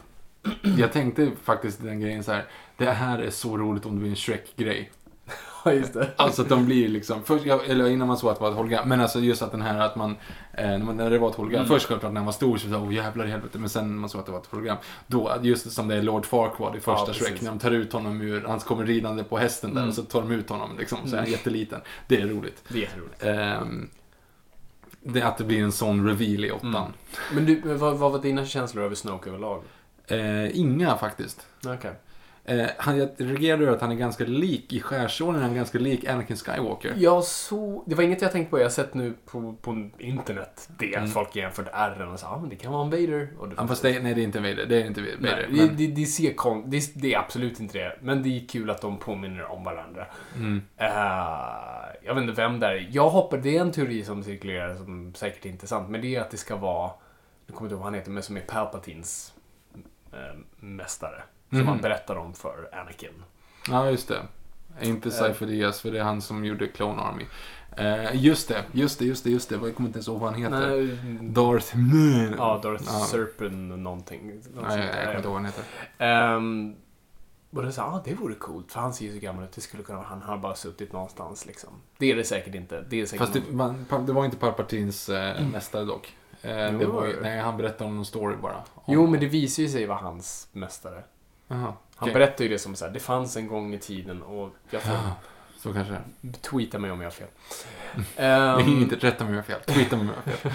Jag 0.79 0.93
tänkte 0.93 1.31
faktiskt 1.45 1.83
den 1.83 2.01
grejen 2.01 2.25
så 2.25 2.33
här. 2.33 2.45
Det 2.77 2.91
här 2.91 3.19
är 3.19 3.31
så 3.31 3.57
roligt 3.59 3.87
om 3.87 3.95
det 3.95 4.01
blir 4.01 4.11
en 4.11 4.17
Shrek-grej. 4.17 4.91
Ja, 5.65 5.73
just 5.73 5.95
det. 5.95 6.11
Alltså 6.17 6.43
att 6.43 6.49
de 6.49 6.67
blir 6.67 6.89
liksom, 6.89 7.23
först, 7.25 7.47
eller 7.47 7.87
innan 7.89 8.09
man 8.09 8.17
såg 8.17 8.31
att 8.31 8.37
det 8.37 8.43
var 8.43 8.51
ett 8.51 8.57
hologram, 8.57 8.89
men 8.89 9.01
alltså 9.01 9.21
just 9.21 9.43
att 9.43 9.51
den 9.51 9.63
här 9.63 9.79
att 9.81 9.97
man, 9.97 10.17
eh, 10.53 10.79
när 10.79 11.11
det 11.11 11.19
var 11.19 11.31
ett 11.31 11.35
hologram, 11.37 11.59
Mm. 11.61 11.69
först 11.69 11.87
självklart 11.87 12.13
när 12.13 12.21
han 12.21 12.27
var 12.27 12.33
stor 12.33 12.57
så 12.57 12.69
det 12.69 12.77
åh 12.77 12.95
jävlar 12.95 13.27
i 13.27 13.31
helvete, 13.31 13.59
men 13.59 13.69
sen 13.69 13.89
när 13.89 14.01
man 14.01 14.11
såg 14.11 14.19
att 14.21 14.27
det 14.27 14.33
var 14.33 14.39
ett 14.39 14.47
hologram, 14.47 14.77
då, 15.07 15.33
just 15.43 15.73
som 15.73 15.89
det 15.89 15.95
är 15.95 16.03
Lord 16.03 16.27
Farquaad 16.27 16.77
i 16.77 16.81
första 16.81 17.07
Ja, 17.07 17.13
Shrek, 17.13 17.41
när 17.43 17.51
de 17.51 17.59
tar 17.59 17.71
ut 17.71 17.93
honom 17.93 18.21
ur, 18.21 18.45
han 18.49 18.59
kommer 18.61 18.85
ridande 18.87 19.25
på 19.25 19.39
hästen 19.39 19.71
där 19.75 19.77
Mm. 19.81 19.89
och 19.89 19.95
så 19.95 20.03
tar 20.03 20.21
de 20.21 20.31
ut 20.33 20.49
honom 20.49 20.71
liksom, 20.79 20.99
så 21.03 21.09
är 21.09 21.11
han 21.11 21.19
Mm. 21.19 21.31
jätteliten. 21.33 21.81
Det 22.09 22.21
är 22.21 22.27
roligt. 22.27 22.63
Det 22.69 22.79
är 22.79 22.83
jätteroligt. 22.83 23.23
Ehm, 23.25 23.89
det, 25.03 25.23
att 25.23 25.39
det 25.39 25.45
blir 25.45 25.63
en 25.63 25.73
sån 25.73 26.07
reveal 26.09 26.45
i 26.45 26.51
åttan. 26.51 26.75
Mm. 26.75 26.93
Men 27.35 27.47
du, 27.47 27.61
vad, 27.75 27.97
vad 27.99 28.13
var 28.13 28.19
dina 28.19 28.47
känslor 28.47 28.85
över 28.85 28.95
Snoke 28.95 29.29
överlag? 29.31 29.63
Eh, 30.09 30.59
inga 30.59 30.97
faktiskt. 30.97 31.47
Okej. 31.67 31.93
Eh, 32.49 32.67
han, 32.79 32.99
jag 32.99 33.09
reagerade 33.17 33.65
över 33.65 33.75
att 33.75 33.81
han 33.81 33.93
är 33.93 33.97
ganska 33.97 34.25
lik, 34.25 34.73
i 34.73 34.81
skärsåren 34.81 35.37
är 35.37 35.43
han 35.43 35.55
ganska 35.55 35.79
lik 35.79 36.05
Anakin 36.05 36.37
Skywalker. 36.37 36.95
Jag 36.97 37.25
så, 37.25 37.85
det 37.87 37.95
var 37.95 38.05
inget 38.05 38.23
jag 38.23 38.33
tänkte 38.33 38.51
på. 38.51 38.59
Jag 38.59 38.65
har 38.65 38.71
sett 38.71 38.95
nu 38.95 39.15
på, 39.27 39.55
på 39.61 39.91
internet 39.99 40.69
det. 40.79 40.95
Mm. 40.95 41.05
Att 41.05 41.13
folk 41.13 41.37
jämfört 41.37 41.69
ärren 41.73 42.13
och 42.13 42.21
sa 42.21 42.29
ah, 42.29 42.41
men 42.41 42.49
det 42.49 42.57
kan 42.57 42.73
vara 42.73 42.85
en 42.85 42.91
Vader. 42.91 43.29
Och 43.39 43.49
det, 43.49 43.55
Ja, 43.59 43.67
fast 43.67 43.83
det, 43.83 44.03
nej, 44.03 44.15
det 44.15 44.21
är 44.21 44.25
inte 44.25 44.41
Vader. 44.41 44.67
Det 44.67 44.83
är 44.83 44.87
inte 44.87 45.01
Vader. 45.01 45.17
Nej, 45.21 45.47
men, 45.51 45.77
det, 45.77 45.87
det, 45.87 45.87
det, 45.87 46.07
ser 46.07 46.35
kon, 46.35 46.71
det, 46.71 46.95
det 46.95 47.15
är 47.15 47.19
absolut 47.19 47.61
inte 47.61 47.79
det. 47.79 47.99
Men 48.03 48.23
det 48.23 48.29
är 48.29 48.49
kul 48.49 48.71
att 48.71 48.81
de 48.81 48.99
påminner 48.99 49.45
om 49.45 49.65
varandra. 49.65 50.07
mm. 50.37 50.63
Eh, 50.77 50.89
jag 52.03 52.15
vet 52.15 52.23
inte 52.23 52.43
vem 52.43 52.61
det 52.61 52.67
är. 52.67 52.89
Jag 52.91 53.09
hoppar, 53.09 53.39
det 53.39 53.57
är 53.57 53.61
en 53.61 53.73
teori 53.73 54.05
som 54.05 54.23
cirkulerar 54.23 54.77
som 54.77 55.15
säkert 55.15 55.47
är 55.47 55.51
intressant. 55.51 55.91
Men 55.91 56.01
det 56.01 56.17
är 56.17 56.21
att 56.21 56.31
det 56.31 56.37
ska 56.37 56.57
vara, 56.57 56.91
nu 57.47 57.55
kommer 57.55 57.61
jag 57.61 57.67
inte 57.67 57.75
ihåg 57.75 57.79
vad 57.79 57.87
han 57.87 57.95
heter, 57.95 58.11
men 58.11 58.23
som 58.23 58.37
är 58.37 58.41
Palpatines 58.41 59.33
eh, 59.36 59.36
mästare. 60.57 61.23
Som 61.49 61.59
Mhm. 61.59 61.69
han 61.69 61.79
berättar 61.81 62.17
om 62.17 62.35
för 62.35 62.69
Anakin. 62.73 63.23
Ja, 63.69 63.91
just 63.91 64.09
det. 64.09 64.23
Inte 64.81 65.11
Cypher 65.11 65.47
Diaz, 65.47 65.81
för 65.81 65.91
det 65.91 65.99
är 65.99 66.03
han 66.05 66.23
som 66.23 66.45
gjorde 66.45 66.69
Clone 66.69 67.03
Army. 67.03 67.25
Eh, 67.77 68.25
just 68.25 68.49
det, 68.49 68.65
just 68.73 68.99
det, 68.99 69.05
just 69.05 69.25
det, 69.25 69.31
just 69.31 69.49
det. 69.49 69.55
Jag 69.55 69.75
kommer 69.77 69.89
inte 69.89 69.97
ens 69.99 70.09
ihåg 70.09 70.21
vad 70.21 70.33
han 70.33 70.43
heter. 70.43 70.69
Nej, 70.77 70.99
Darth 71.23 71.77
Maul. 71.77 72.35
Ja, 72.39 72.61
Darth 72.63 72.85
Ja. 72.87 72.93
Serpent 73.05 73.79
någonting. 73.79 74.27
Nej, 74.27 74.79
jag, 74.79 74.79
jag 74.79 74.93
kommer 75.05 75.17
inte 75.17 75.29
ihåg 75.29 75.35
vad 75.35 75.35
han 75.35 75.45
heter. 75.45 75.65
Ehm, 75.99 76.75
och 77.51 77.63
då 77.63 77.73
sa 77.73 77.83
ah, 77.85 78.03
det 78.05 78.15
vore 78.15 78.35
coolt, 78.35 78.73
för 78.73 78.81
han 78.81 78.93
ser 78.95 79.05
ju 79.07 79.13
så 79.13 79.19
gammal 79.19 79.45
ut. 79.45 79.53
Det 79.53 79.61
skulle 79.61 79.83
kunna 79.83 79.99
vara 79.99 80.09
han. 80.09 80.21
Han 80.21 80.31
har 80.31 80.39
bara 80.39 80.55
suttit 80.55 80.93
någonstans 80.93 81.47
liksom. 81.47 81.71
Det 81.99 82.13
är 82.13 82.17
det 82.17 82.25
säkert 82.25 82.55
inte. 82.55 82.85
Det 82.89 83.01
är 83.01 83.07
säkert 83.07 83.19
Fast 83.27 83.33
det, 83.33 83.53
man, 83.53 83.87
det 84.07 84.13
var 84.13 84.25
inte 84.25 84.37
Palpatines 84.37 85.09
eh, 85.09 85.47
mästare 85.53 85.85
dock. 85.85 86.15
Eh, 86.43 86.73
det 86.79 86.87
var, 86.87 87.07
ju- 87.07 87.21
nej, 87.23 87.39
han 87.41 87.57
berättade 87.57 87.91
om 87.91 87.97
någon 87.97 88.05
story 88.07 88.37
bara. 88.37 88.57
Om- 88.75 88.95
Jo, 88.95 89.07
men 89.07 89.21
det 89.21 89.27
visar 89.27 89.63
ju 89.63 89.69
sig 89.69 89.87
vara 89.87 89.99
hans 89.99 90.49
mästare. 90.53 91.03
Jaha, 91.49 91.59
Han 91.61 91.75
okej. 91.99 92.13
berättar 92.15 92.45
ju 92.45 92.51
det 92.51 92.59
som 92.59 92.75
så 92.75 92.85
här, 92.85 92.93
det 92.93 93.01
fanns 93.01 93.37
en 93.37 93.49
gång 93.49 93.75
i 93.75 93.79
tiden 93.79 94.23
och 94.23 94.51
jag 94.71 94.83
tror, 94.83 94.95
Ja, 94.95 95.13
så 95.59 95.73
kanske 95.73 95.97
tweeta 96.51 96.79
mig 96.79 96.91
om 96.91 97.01
jag 97.01 97.07
har 97.07 97.11
fel. 97.13 97.29
Ehm, 98.17 98.61
inte 98.83 98.97
rätta 98.97 99.25
mig 99.25 99.29
om 99.31 99.35
jag 99.35 99.43
har 99.43 99.61
fel. 99.61 99.75
Tweeta 99.75 99.97
mig 99.97 100.03
om 100.07 100.13
jag 100.27 100.33
har 100.33 100.51
fel. 100.51 100.53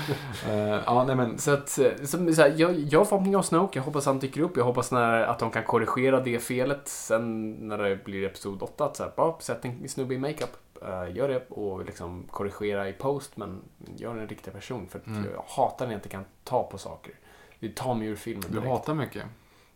Eh, 0.49 0.81
ja, 0.85 1.03
nej 1.07 1.15
men. 1.15 1.37
Så 1.37 1.51
att, 1.53 1.79
eh, 1.79 1.91
så, 2.05 2.33
så 2.33 2.41
här, 2.41 2.53
jag, 2.57 2.79
jag 2.79 2.99
har 2.99 3.05
förhoppningar 3.05 3.37
om 3.37 3.43
Snoke. 3.43 3.79
Jag 3.79 3.83
hoppas 3.83 4.05
han 4.05 4.19
dyker 4.19 4.41
upp. 4.41 4.57
Jag 4.57 4.63
hoppas 4.63 4.91
när, 4.91 5.21
att 5.23 5.39
de 5.39 5.51
kan 5.51 5.63
korrigera 5.63 6.19
det 6.19 6.39
felet 6.39 6.87
sen 6.87 7.51
när 7.67 7.77
det 7.77 8.03
blir 8.05 8.23
Episod 8.25 8.63
8. 8.63 8.85
Att 8.85 8.95
så 8.95 9.03
här, 9.03 9.11
bara 9.17 9.39
sätt 9.39 9.65
en 9.65 9.89
snubbe 9.89 10.13
i 10.13 10.17
makeup. 10.17 10.57
Uh, 10.83 11.15
gör 11.17 11.27
det 11.27 11.47
och 11.49 11.85
liksom 11.85 12.23
korrigera 12.31 12.89
i 12.89 12.93
post, 12.93 13.37
men 13.37 13.61
gör 13.95 14.17
en 14.17 14.27
riktig 14.27 14.53
person. 14.53 14.87
För 14.87 15.01
Mm. 15.07 15.25
jag 15.33 15.43
hatar 15.47 15.85
när 15.85 15.93
jag 15.93 15.97
inte 15.97 16.09
kan 16.09 16.25
ta 16.43 16.63
på 16.63 16.77
saker. 16.77 17.13
Det 17.59 17.75
tar 17.75 17.95
mig 17.95 18.07
ur 18.07 18.15
filmen 18.15 18.43
Du 18.47 18.53
direkt. 18.53 18.67
hatar 18.67 18.93
mycket. 18.93 19.23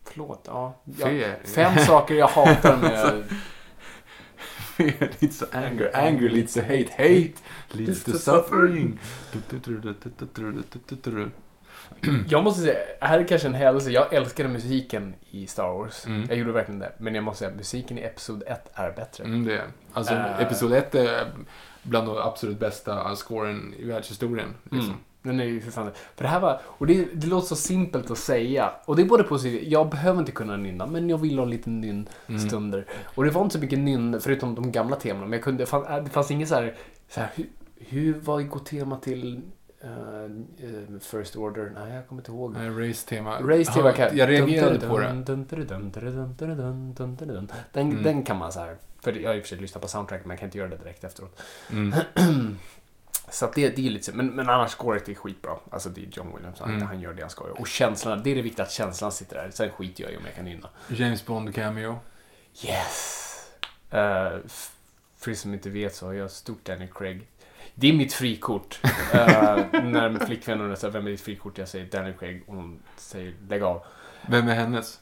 Förlåt, 0.04 0.42
ja. 0.46 0.74
Fear. 0.98 1.10
ja. 1.12 1.34
Fem 1.44 1.78
saker 1.86 2.14
jag 2.14 2.28
hatar 2.28 2.76
med... 2.76 3.24
Fear 4.76 5.10
leads 5.20 5.38
to 5.38 5.46
anger, 5.52 5.96
anger 5.96 6.28
leads 6.28 6.54
to 6.54 6.60
hate, 6.60 6.88
hate 6.90 7.32
leads 7.68 8.04
to 8.04 8.12
suffering. 8.12 8.98
Jag 12.28 12.44
måste 12.44 12.60
säga, 12.60 12.78
här 13.00 13.18
är 13.20 13.24
kanske 13.28 13.48
en 13.48 13.54
händelse. 13.54 13.90
Jag 13.90 14.14
älskade 14.14 14.48
musiken 14.48 15.14
i 15.30 15.46
Star 15.46 15.68
Wars. 15.78 16.06
Mm. 16.06 16.24
Jag 16.28 16.38
gjorde 16.38 16.52
verkligen 16.52 16.78
det. 16.78 16.92
Men 16.98 17.14
jag 17.14 17.24
måste 17.24 17.38
säga, 17.38 17.56
musiken 17.56 17.98
i 17.98 18.02
Episod 18.02 18.42
1 18.46 18.70
är 18.74 18.92
bättre. 18.92 19.24
Mm, 19.24 19.44
det 19.44 19.54
är. 19.54 19.64
Alltså, 19.92 20.14
Eh. 20.14 20.40
episod 20.40 20.72
1 20.72 20.94
är 20.94 21.26
bland 21.82 22.08
de 22.08 22.16
absolut 22.18 22.58
bästa 22.60 23.16
scoren 23.16 23.74
i 23.78 23.84
världshistorien. 23.84 24.54
Liksom. 24.62 24.80
Mm. 24.90 25.00
Den 25.22 25.40
är 25.40 25.44
ju 25.44 25.60
för 25.60 25.70
fan... 25.70 25.90
För 26.16 26.24
det 26.24 26.30
här 26.30 26.40
var... 26.40 26.60
Och 26.66 26.86
det, 26.86 27.08
det 27.14 27.26
låter 27.26 27.46
så 27.46 27.56
simpelt 27.56 28.10
att 28.10 28.18
säga. 28.18 28.70
Och 28.84 28.96
det 28.96 29.02
är 29.02 29.06
både 29.06 29.24
positivt. 29.24 29.62
Jag 29.68 29.88
behöver 29.88 30.18
inte 30.18 30.32
kunna 30.32 30.56
nynna, 30.56 30.86
men 30.86 31.08
jag 31.08 31.18
vill 31.18 31.38
ha 31.38 31.46
lite 31.46 31.70
nynnstunder. 31.70 32.86
Och 33.14 33.24
det 33.24 33.30
var 33.30 33.42
inte 33.42 33.52
så 33.52 33.58
mycket 33.60 33.78
nynn, 33.78 34.20
förutom 34.20 34.54
de 34.54 34.72
gamla 34.72 34.96
temana. 34.96 35.24
Men 35.26 35.32
jag 35.32 35.42
kunde... 35.42 35.62
Det 35.62 35.66
fanns, 35.66 35.86
det 36.04 36.10
fanns 36.10 36.30
inget 36.30 36.48
så 36.48 36.54
här... 36.54 36.74
Så 37.08 37.20
här 37.20 37.30
hur, 37.34 37.46
hur 37.78 38.14
vad 38.24 38.48
går 38.48 38.58
tema 38.60 38.96
till 38.96 39.42
eh, 39.86 40.24
eh, 40.68 40.98
First 41.00 41.36
Order? 41.36 41.72
Nej, 41.74 41.94
jag 41.94 42.08
kommer 42.08 42.20
inte 42.22 42.30
ihåg. 42.32 42.52
Nej, 42.56 42.88
Race-tema. 42.88 43.40
Race-tema 43.40 43.92
Ja. 43.98 44.08
Jag 44.12 44.28
reagerade 44.28 44.88
på 44.88 44.98
det. 44.98 45.06
Den, 47.72 47.90
Mm. 47.90 48.02
den 48.02 48.22
kan 48.22 48.36
man 48.36 48.52
så 48.52 48.60
här... 48.60 48.76
För 49.00 49.12
jag 49.12 49.30
har 49.30 49.38
och 49.38 49.42
för 49.42 49.48
sig 49.48 49.58
lyssnat 49.58 49.82
på 49.82 49.88
soundtrack, 49.88 50.20
men 50.24 50.30
jag 50.30 50.38
kan 50.38 50.46
inte 50.46 50.58
göra 50.58 50.68
det 50.68 50.76
direkt 50.76 51.04
efteråt. 51.04 51.42
Mm. 51.70 51.94
Så 53.30 53.44
att 53.44 53.54
det, 53.54 53.76
det 53.76 53.86
är 53.86 53.90
lite 53.90 54.12
men, 54.12 54.26
men 54.26 54.48
annars 54.48 54.70
scoret 54.70 55.08
är 55.08 55.14
skitbra. 55.14 55.52
Alltså 55.70 55.88
det 55.88 56.00
är 56.00 56.08
John 56.12 56.32
Williams, 56.36 56.60
han, 56.60 56.70
Mm. 56.70 56.82
han 56.86 57.00
gör 57.00 57.14
det 57.14 57.20
han 57.22 57.30
ska 57.30 57.44
göra. 57.44 57.54
Och 57.58 57.66
känslan, 57.66 58.22
det 58.22 58.30
är 58.30 58.34
det 58.34 58.42
viktiga 58.42 58.64
att 58.64 58.70
känslan 58.72 59.12
sitter 59.12 59.36
där. 59.36 59.50
Sen 59.50 59.70
skiter 59.70 60.02
jag 60.04 60.12
i 60.12 60.16
om 60.16 60.22
jag 60.26 60.34
kan 60.34 60.44
nynna. 60.44 60.68
James 60.88 61.26
Bond 61.26 61.54
cameo. 61.54 61.98
Yes! 62.64 63.22
Eh, 63.90 64.32
f- 64.46 64.72
för 65.16 65.30
er 65.30 65.34
som 65.34 65.54
inte 65.54 65.70
vet 65.70 65.94
så 65.94 66.06
har 66.06 66.12
jag 66.12 66.30
stort 66.30 66.64
Daniel 66.64 66.88
Craig. 66.94 67.26
Det 67.74 67.88
är 67.88 67.92
mitt 67.92 68.12
frikort. 68.12 68.80
Eh, 69.12 69.56
när 69.82 70.08
min 70.08 70.20
flickvän 70.20 70.60
undrar 70.60 70.76
så 70.76 70.86
här, 70.86 70.92
vem 70.92 71.06
är 71.06 71.10
ditt 71.10 71.20
frikort? 71.20 71.58
Jag 71.58 71.68
säger 71.68 71.86
Daniel 71.86 72.14
Craig 72.14 72.42
och 72.46 72.54
hon 72.54 72.78
säger 72.96 73.34
lägg 73.48 73.62
av. 73.62 73.82
Vem 74.28 74.48
är 74.48 74.54
hennes? 74.54 75.00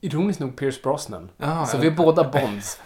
Ironiskt 0.00 0.40
nog 0.40 0.56
Pierce 0.56 0.82
Brosnan. 0.82 1.28
Ah, 1.38 1.66
så 1.66 1.78
vi 1.78 1.86
är 1.86 1.90
båda 1.90 2.24
Bonds. 2.30 2.80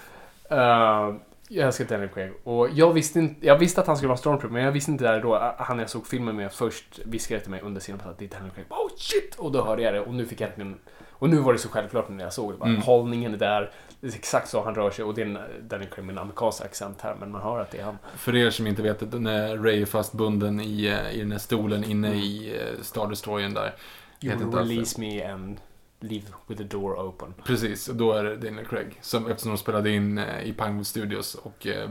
Eh, 0.50 1.14
jag 1.48 1.66
älskar 1.66 1.84
Daniel 1.84 2.08
Craig. 2.08 2.32
Och 2.44 2.68
jag 2.72 2.92
visste, 2.92 3.18
inte, 3.18 3.46
jag 3.46 3.58
visste 3.58 3.80
att 3.80 3.86
han 3.86 3.96
skulle 3.96 4.08
vara 4.08 4.18
Stormtrooper, 4.18 4.54
men 4.54 4.64
jag 4.64 4.72
visste 4.72 4.90
inte 4.90 5.04
där 5.04 5.20
då. 5.20 5.54
Han 5.58 5.78
jag 5.78 5.90
såg 5.90 6.06
filmen 6.06 6.36
med 6.36 6.52
först 6.52 7.00
viskade 7.04 7.40
till 7.40 7.50
mig 7.50 7.60
under 7.60 7.80
scenen 7.80 8.00
att 8.04 8.18
det 8.18 8.24
är 8.24 8.28
Daniel 8.28 8.50
Craig. 8.50 8.66
Oh 8.70 8.90
shit! 8.96 9.34
Och 9.38 9.52
då 9.52 9.64
hörde 9.64 9.82
jag 9.82 9.94
det 9.94 10.00
och 10.00 10.14
nu 10.14 10.26
fick 10.26 10.40
jag 10.40 10.48
äntligen... 10.48 10.78
Och 11.10 11.28
nu 11.30 11.36
var 11.36 11.52
det 11.52 11.58
så 11.58 11.68
självklart 11.68 12.08
när 12.08 12.24
jag 12.24 12.32
såg 12.32 12.52
det. 12.52 12.56
Bara, 12.58 12.68
Mm. 12.68 12.82
Hållningen 12.82 13.34
är 13.34 13.38
där. 13.38 13.70
Det 14.04 14.10
är 14.10 14.14
exakt 14.14 14.48
så 14.48 14.62
han 14.62 14.74
rör 14.74 14.90
sig. 14.90 15.04
Och 15.04 15.14
det 15.14 15.22
är 15.22 15.26
en 15.26 15.38
Craig 15.68 16.04
med 16.04 16.12
en 16.12 16.18
amerikansk 16.18 16.64
accent 16.64 17.00
här, 17.00 17.16
men 17.20 17.30
man 17.30 17.42
hör 17.42 17.60
att 17.60 17.70
det 17.70 17.78
är 17.78 17.84
han. 17.84 17.98
För 18.16 18.36
er 18.36 18.50
som 18.50 18.66
inte 18.66 18.82
vet, 18.82 19.12
när 19.12 19.56
Ray 19.56 19.82
är 19.82 19.86
fastbunden 19.86 20.60
i, 20.60 20.86
eh, 20.86 21.16
i 21.16 21.18
den 21.18 21.32
här 21.32 21.38
stolen 21.38 21.84
inne 21.84 22.14
i 22.14 22.60
eh, 22.60 22.82
Star 22.82 23.08
Destroyern 23.08 23.54
där. 23.54 23.74
You 24.20 24.36
will 24.36 24.52
release 24.52 25.00
me 25.00 25.24
and 25.24 25.60
leave 26.00 26.24
with 26.46 26.62
the 26.62 26.68
door 26.76 27.08
open. 27.08 27.34
Precis, 27.44 27.88
och 27.88 27.96
då 27.96 28.12
är 28.12 28.24
det 28.24 28.36
Daniel 28.36 28.66
Craig. 28.66 28.98
Som, 29.00 29.30
eftersom 29.30 29.50
de 29.50 29.58
spelade 29.58 29.90
in 29.90 30.18
eh, 30.18 30.42
i 30.42 30.52
Pinewood 30.52 30.86
Studios 30.86 31.34
och 31.34 31.66
eh, 31.66 31.90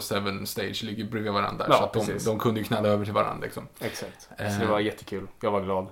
007 0.00 0.46
Stage 0.46 0.84
ligger 0.84 1.04
bredvid 1.04 1.32
varandra. 1.32 1.66
Ja, 1.68 1.76
så 1.76 1.84
att 1.84 1.92
de, 1.92 2.06
precis. 2.06 2.24
de 2.24 2.38
kunde 2.38 2.60
ju 2.60 2.64
knalla 2.66 2.88
över 2.88 3.04
till 3.04 3.14
varandra 3.14 3.44
liksom. 3.44 3.68
Exakt. 3.80 4.28
Eh. 4.38 4.52
Så 4.52 4.60
det 4.60 4.66
var 4.66 4.80
jättekul. 4.80 5.26
Jag 5.40 5.50
var 5.50 5.62
glad. 5.62 5.86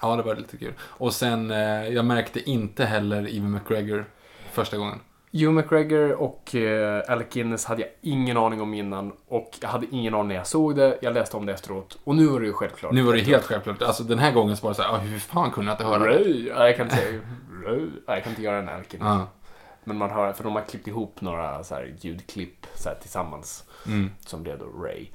Ja, 0.00 0.16
det 0.16 0.22
var 0.22 0.36
lite 0.36 0.56
kul. 0.56 0.74
Och 0.80 1.14
sen, 1.14 1.50
jag 1.90 2.04
märkte 2.04 2.50
inte 2.50 2.84
heller 2.84 3.36
Ewan 3.36 3.50
McGregor 3.50 4.06
första 4.52 4.76
gången. 4.76 5.00
Hugh 5.32 5.50
McGregor 5.52 6.12
och 6.12 6.54
eh, 6.54 7.02
Alec 7.08 7.26
Guinness 7.32 7.64
hade 7.64 7.80
jag 7.82 7.90
ingen 8.00 8.36
aning 8.36 8.60
om 8.60 8.74
innan 8.74 9.12
och 9.28 9.50
jag 9.60 9.68
hade 9.68 9.86
ingen 9.90 10.14
aning 10.14 10.28
när 10.28 10.34
jag 10.34 10.46
såg 10.46 10.76
det. 10.76 10.98
Jag 11.02 11.14
läste 11.14 11.36
om 11.36 11.46
det 11.46 11.52
efteråt 11.52 11.98
och 12.04 12.16
nu 12.16 12.26
var 12.26 12.40
det 12.40 12.46
ju 12.46 12.52
självklart. 12.52 12.92
Nu 12.92 13.02
var 13.02 13.12
det 13.14 13.20
helt 13.20 13.44
självklart. 13.44 13.82
Alltså 13.82 14.02
den 14.02 14.18
här 14.18 14.32
gången 14.32 14.56
så 14.56 14.62
var 14.62 14.70
det 14.70 14.74
såhär, 14.74 14.94
ah, 14.94 14.98
hur 14.98 15.18
fan 15.18 15.50
kunde 15.50 15.70
jag 15.70 15.74
inte 15.74 15.84
höra 15.84 15.98
det? 15.98 16.18
Ray. 16.18 16.48
Ja, 16.48 16.66
jag 16.66 16.76
kan 16.76 16.86
inte 16.86 16.96
säga. 16.96 17.20
Ja, 18.06 18.14
Jag 18.14 18.22
kan 18.22 18.30
inte 18.32 18.42
göra 18.42 18.56
en 18.58 18.68
Alec 18.68 18.88
Guinness. 18.88 19.08
Ja. 19.08 19.28
Men 19.84 19.98
man 19.98 20.10
hör, 20.10 20.32
för 20.32 20.44
de 20.44 20.54
har 20.54 20.62
klippt 20.62 20.88
ihop 20.88 21.20
några 21.20 21.64
så 21.64 21.74
här, 21.74 21.94
ljudklipp 22.00 22.66
så 22.74 22.88
här, 22.88 22.96
tillsammans. 22.96 23.64
Mm. 23.86 24.10
Som 24.20 24.42
blev 24.42 24.58
då 24.58 24.64
Ray. 24.64 25.06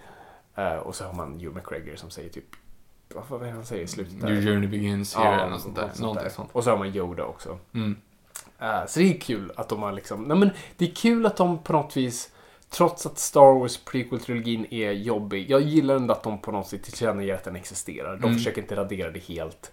Eh, 0.55 0.75
och 0.75 0.95
så 0.95 1.03
har 1.05 1.13
man 1.13 1.33
Hugh 1.33 1.55
McGregor 1.55 1.95
som 1.95 2.09
säger 2.09 2.29
typ, 2.29 2.45
vad 3.29 3.41
är 3.41 3.45
det 3.45 3.51
han 3.51 3.65
säger 3.65 3.83
i 3.83 3.87
slutet? 3.87 4.21
där? 4.21 4.31
Your 4.31 4.41
journey 4.41 4.67
begins 4.67 5.15
here, 5.15 5.35
eller 5.35 5.49
något 5.49 5.61
sånt 5.61 5.75
där. 5.75 5.91
Någonting 5.99 6.23
där. 6.23 6.31
sånt. 6.31 6.49
Och 6.51 6.63
så 6.63 6.69
har 6.69 6.77
man 6.77 6.87
Yoda 6.87 7.25
också. 7.25 7.57
Mm. 7.73 7.95
Eh, 8.59 8.85
så 8.87 8.99
det 8.99 9.15
är 9.15 9.19
kul 9.19 9.51
att 9.55 9.69
de 9.69 9.81
har 9.83 9.91
liksom, 9.91 10.23
nej 10.23 10.37
men 10.37 10.49
det 10.77 10.85
är 10.85 10.95
kul 10.95 11.25
att 11.25 11.37
de 11.37 11.57
på 11.63 11.73
något 11.73 11.97
vis, 11.97 12.29
trots 12.69 13.05
att 13.05 13.17
Star 13.19 13.59
Wars 13.59 13.79
prequel-trilogin 13.85 14.65
är 14.73 14.91
jobbig, 14.91 15.49
jag 15.49 15.61
gillar 15.61 15.95
ändå 15.95 16.13
att 16.13 16.23
de 16.23 16.41
på 16.41 16.51
något 16.51 16.67
sätt 16.67 16.83
tillkännager 16.83 17.33
att 17.33 17.43
den 17.43 17.55
existerar. 17.55 18.15
De 18.17 18.23
Mm. 18.23 18.37
försöker 18.37 18.61
inte 18.61 18.75
radera 18.75 19.11
det 19.11 19.19
helt. 19.23 19.71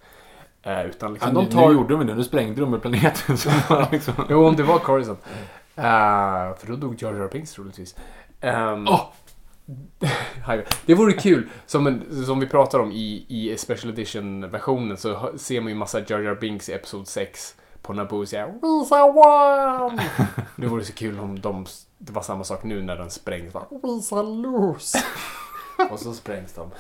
Eh, 0.62 0.87
utan 0.87 1.09
Ja, 1.09 1.12
liksom, 1.14 1.35
nu, 1.35 1.41
de 1.41 1.47
tar... 1.47 1.68
nu 1.68 1.74
gjorde 1.74 1.95
de 1.97 2.07
det, 2.07 2.14
nu 2.14 2.24
sprängde 2.24 2.61
de 2.61 2.80
planeten. 2.80 3.37
Liksom... 3.93 4.14
Jo, 4.30 4.47
om 4.47 4.57
det 4.57 4.62
var 4.62 4.78
Coruscant. 4.78 5.20
Eh, 5.76 6.55
för 6.59 6.66
då 6.66 6.76
dog 6.76 7.03
Jar 7.03 7.14
Jar 7.14 7.28
Binks 7.32 7.53
troligtvis. 7.53 7.97
Um, 8.41 8.89
Åh! 8.89 9.01
det 10.87 10.95
vore 10.95 11.12
kul, 11.12 11.49
som, 11.66 11.87
en, 11.87 12.24
som 12.26 12.41
vi 12.41 12.47
pratar 12.47 12.78
om 12.78 12.93
i, 12.93 13.26
i 13.28 13.57
Special 13.57 13.93
Edition-versionen 13.93 14.97
så 14.97 15.30
ser 15.37 15.61
man 15.61 15.68
ju 15.72 15.74
massa 15.78 15.99
Jar 16.01 16.20
Jar 16.20 16.35
Binks 16.35 16.68
i 16.68 16.72
Episod 16.72 17.09
6 17.09 17.55
på 17.85 17.93
Naboo 17.93 18.18
och 18.20 18.28
säger 18.28 18.47
Visa 18.62 19.05
one! 19.05 20.03
det 20.57 20.66
vore 20.66 20.85
så 20.85 20.93
kul 20.93 21.20
om 21.20 21.41
de, 21.41 21.66
det 21.99 22.12
var 22.12 22.22
samma 22.22 22.45
sak 22.45 22.64
nu 22.64 22.82
när 22.82 22.97
den 22.97 23.11
sprängs. 23.11 23.53
Bara, 23.53 23.64
Visa 23.82 24.22
loose! 24.22 24.99
och 25.91 25.99
så 25.99 26.12
sprängs 26.12 26.53
de. 26.53 26.70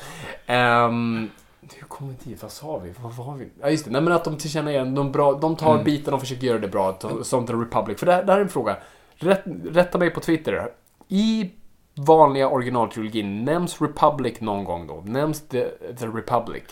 Um, 0.54 1.30
hur 1.74 1.86
kom 1.88 2.08
vi 2.08 2.14
dit? 2.30 2.42
Vad 2.42 2.52
sa 2.52 2.78
vi? 2.78 2.94
Vad 3.02 3.12
var 3.12 3.34
vi? 3.34 3.48
Ja, 3.60 3.70
just 3.70 3.84
det. 3.84 3.90
Nej, 3.90 4.00
men 4.00 4.12
att 4.12 4.24
de 4.24 4.36
tillkännager, 4.36 4.84
de, 4.84 5.12
bra, 5.12 5.32
de 5.32 5.56
tar 5.56 5.72
Mm. 5.72 5.84
bitar, 5.84 6.10
de 6.12 6.20
försöker 6.20 6.46
göra 6.46 6.58
det 6.58 6.68
bra. 6.68 6.98
Som 7.22 7.46
The 7.46 7.52
Republic. 7.52 7.98
För 7.98 8.06
det 8.06 8.22
det 8.22 8.32
här 8.32 8.38
är 8.38 8.42
en 8.42 8.48
fråga. 8.48 8.76
Rätt, 9.14 9.42
rätta 9.64 9.98
mig 9.98 10.10
på 10.10 10.20
Twitter. 10.20 10.68
I 11.08 11.50
vanliga 11.94 12.48
originaltrilogin, 12.48 13.44
nämns 13.44 13.80
Republic 13.80 14.40
någon 14.40 14.64
gång 14.64 14.86
då? 14.86 15.02
Nämns 15.06 15.48
The, 15.48 15.68
The 15.98 16.06
Republic? 16.06 16.62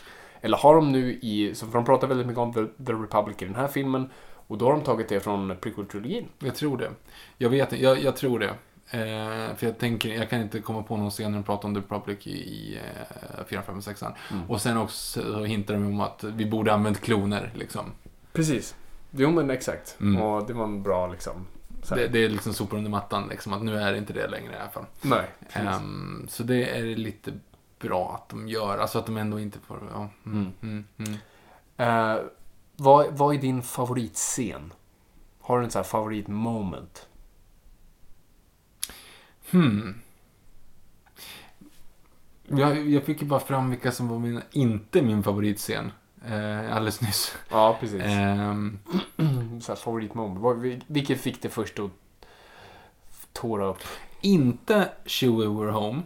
Eller 0.43 0.57
har 0.57 0.75
de 0.75 0.93
nu 0.93 1.19
i, 1.23 1.55
så 1.55 1.67
för 1.67 1.73
de 1.73 1.85
pratar 1.85 2.07
väldigt 2.07 2.27
mycket 2.27 2.41
om 2.41 2.53
The, 2.53 2.85
The 2.87 2.93
Republic 2.93 3.43
i 3.43 3.45
den 3.45 3.55
här 3.55 3.69
filmen. 3.69 4.11
Och 4.47 4.59
då 4.59 4.65
har 4.65 4.73
de 4.73 4.83
tagit 4.83 5.09
det 5.09 5.21
från 5.21 5.53
prequel-trilogin. 5.53 6.25
Jag 6.39 6.55
tror 6.55 6.79
det. 6.79 6.91
Jag 7.39 7.51
vet 7.51 7.73
inte, 7.73 7.85
jag, 7.85 8.03
jag 8.03 8.17
tror 8.17 8.39
det. 8.39 8.55
Eh, 8.91 9.57
för 9.57 9.67
jag 9.67 9.79
tänker, 9.79 10.09
jag 10.09 10.31
kan 10.31 10.41
inte 10.41 10.61
komma 10.61 10.83
på 10.83 10.97
någon 10.97 11.11
scen 11.11 11.31
när 11.31 11.39
de 11.39 11.45
pratar 11.45 11.69
om 11.69 11.75
The 11.75 11.81
Republic 11.81 12.27
i, 12.27 12.31
i 12.31 12.81
eh, 13.39 13.45
4, 13.49 13.63
5 13.63 13.77
och 13.77 13.85
6 13.85 14.03
Mm. 14.03 14.51
Och 14.51 14.61
sen 14.61 14.77
också 14.77 15.23
så 15.23 15.45
hintar 15.45 15.75
de 15.75 15.87
om 15.87 16.01
att 16.01 16.25
vi 16.25 16.47
borde 16.47 16.73
använt 16.73 17.01
kloner 17.01 17.51
liksom. 17.55 17.93
Precis. 18.33 18.75
Jo 19.11 19.31
men 19.31 19.51
exakt. 19.51 19.97
Mm. 20.01 20.23
Och 20.23 20.47
det 20.47 20.53
var 20.53 20.65
en 20.65 20.83
bra 20.83 21.09
liksom... 21.09 21.47
Det, 21.89 22.09
det 22.09 22.25
är 22.25 22.29
liksom 22.29 22.55
sopor 22.55 22.77
under 22.77 22.91
mattan 22.91 23.29
liksom, 23.31 23.53
att 23.53 23.63
nu 23.63 23.77
är 23.77 23.93
det 23.93 23.99
inte 23.99 24.13
det 24.13 24.29
längre 24.29 24.53
i 24.53 24.57
alla 24.57 24.71
fall. 24.71 24.87
Nej. 25.03 25.25
Ehm, 25.53 26.27
så 26.29 26.43
det 26.43 26.79
är 26.79 26.83
lite 26.83 27.33
bra 27.83 28.15
att 28.15 28.29
de 28.29 28.49
gör, 28.49 28.79
alltså 28.79 28.99
att 28.99 29.07
de 29.07 29.17
ändå 29.17 29.41
inte 29.41 29.59
får, 29.59 29.89
ja. 29.93 30.09
Mm, 30.27 30.53
Mm. 30.63 30.85
mm. 30.97 31.15
Eh, 31.77 32.23
vad, 32.77 33.07
vad 33.19 33.35
är 33.35 33.39
din 33.39 33.63
favoritscen? 33.63 34.73
Har 35.41 35.59
du 35.59 35.65
en 35.65 35.71
sån 35.71 35.79
här 35.79 35.85
favoritmoment? 35.85 37.07
Hmm. 39.51 39.95
Jag, 42.49 42.89
jag 42.91 43.05
fick 43.05 43.23
ju 43.23 43.29
bara 43.29 43.41
fram 43.41 43.71
vilka 43.71 43.93
som 43.93 44.09
var 44.09 44.19
min, 44.19 44.43
inte 44.53 45.03
min 45.03 45.23
favoritscen. 45.23 45.93
Eh, 46.27 46.77
alldeles 46.77 47.01
nyss. 47.01 47.35
Ja, 47.51 47.77
precis. 47.81 48.03
Ehm, 48.03 48.79
så 49.61 49.73
här 49.73 49.77
favoritmoment. 49.77 50.83
Vilket 50.87 51.21
fick 51.21 51.43
det 51.43 51.49
först 51.49 51.79
att 51.79 51.91
tåra 53.33 53.67
upp? 53.67 53.83
inte 54.23 54.89
Chewie 55.07 55.49
We're 55.49 55.71
Home. 55.71 56.03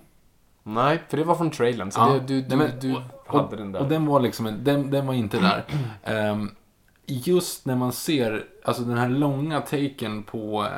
Nej, 0.68 1.02
för 1.08 1.16
det 1.16 1.24
var 1.24 1.34
från 1.34 1.50
trailern. 1.50 1.90
Så 1.90 2.00
Ja. 2.00 2.06
det, 2.14 2.20
du, 2.20 2.42
du, 2.42 2.56
Nej, 2.56 2.68
men- 2.68 2.80
du 2.80 2.96
och- 2.96 3.02
hade 3.42 3.56
den 3.56 3.72
där. 3.72 3.80
Och 3.80 3.88
den 3.88 4.06
var 4.06 4.20
liksom, 4.20 4.46
en- 4.46 4.64
den, 4.64 4.90
den 4.90 5.06
var 5.06 5.14
inte 5.14 5.38
där. 5.38 5.64
Ehm, 6.02 6.50
just 7.06 7.66
när 7.66 7.76
man 7.76 7.92
ser, 7.92 8.44
alltså 8.64 8.82
den 8.82 8.98
här 8.98 9.08
långa 9.08 9.60
taken 9.60 10.22
på 10.22 10.62
eh, 10.64 10.70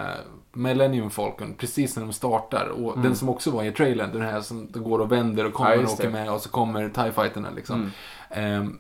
Millennium 0.53 1.11
Falcon, 1.11 1.55
precis 1.55 1.97
när 1.97 2.03
de 2.05 2.12
startar. 2.12 2.68
Och 2.68 2.93
Mm. 2.93 3.03
den 3.03 3.16
som 3.16 3.28
också 3.28 3.51
var 3.51 3.64
i 3.64 3.72
trailern, 3.72 4.12
den 4.12 4.22
här 4.22 4.41
som 4.41 4.68
går 4.72 4.99
och 4.99 5.12
vänder 5.12 5.47
och 5.47 5.53
kommer 5.53 5.76
Ja, 5.76 5.82
och 5.82 5.93
åker 5.93 6.11
med 6.11 6.32
och 6.32 6.41
så 6.41 6.49
kommer 6.49 6.89
TIE 6.89 7.12
Fighterna 7.12 7.49
liksom. 7.57 7.91
Mm. 8.30 8.62
Ehm, 8.62 8.78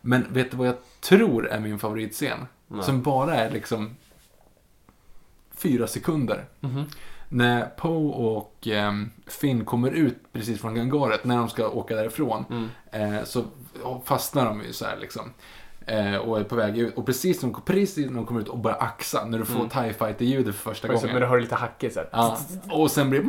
men 0.00 0.26
vet 0.32 0.50
du 0.50 0.56
vad 0.56 0.66
jag 0.68 0.76
tror 1.00 1.48
är 1.48 1.60
min 1.60 1.78
favoritscen? 1.78 2.38
Nej. 2.68 2.82
Som 2.84 3.02
bara 3.02 3.34
är 3.36 3.50
liksom 3.50 3.96
fyra 5.56 5.86
sekunder. 5.86 6.44
Mhm. 6.60 6.84
När 7.32 7.66
Poe 7.66 8.12
och 8.12 8.68
ehm, 8.70 9.10
Finn 9.26 9.64
kommer 9.64 9.90
ut 9.90 10.18
precis 10.32 10.60
från 10.60 10.74
gangaret, 10.74 11.24
när 11.24 11.36
de 11.36 11.48
ska 11.48 11.68
åka 11.68 11.94
därifrån, 11.96 12.44
Mm. 12.50 13.14
eh, 13.16 13.24
så 13.24 13.44
fastnar 14.04 14.44
de 14.44 14.62
ju 14.62 14.72
så 14.72 14.84
här 14.84 14.96
liksom. 15.00 15.32
Eh, 15.86 16.16
och 16.16 16.40
är 16.40 16.44
på 16.44 16.54
väg 16.56 16.78
ut. 16.78 16.96
Och 16.96 17.06
precis 17.06 17.42
när 17.42 17.50
de, 17.50 17.62
precis 17.62 18.06
när 18.10 18.16
de 18.16 18.26
kommer 18.26 18.40
ut 18.40 18.48
och 18.48 18.58
börjar 18.58 18.78
axa, 18.80 19.24
när 19.24 19.38
du 19.38 19.44
får 19.44 19.56
Mm. 19.56 19.68
TIE 19.68 19.92
Fighter-ljudet 19.92 20.54
för 20.54 20.70
första 20.70 20.88
gången. 20.88 21.06
Men 21.12 21.20
det 21.20 21.26
har 21.26 21.40
lite 21.40 21.54
hackigt 21.54 21.94
så 21.94 22.00
här. 22.00 22.08
Ja, 22.12 22.38
och 22.70 22.90
sen 22.90 23.10
blir 23.10 23.22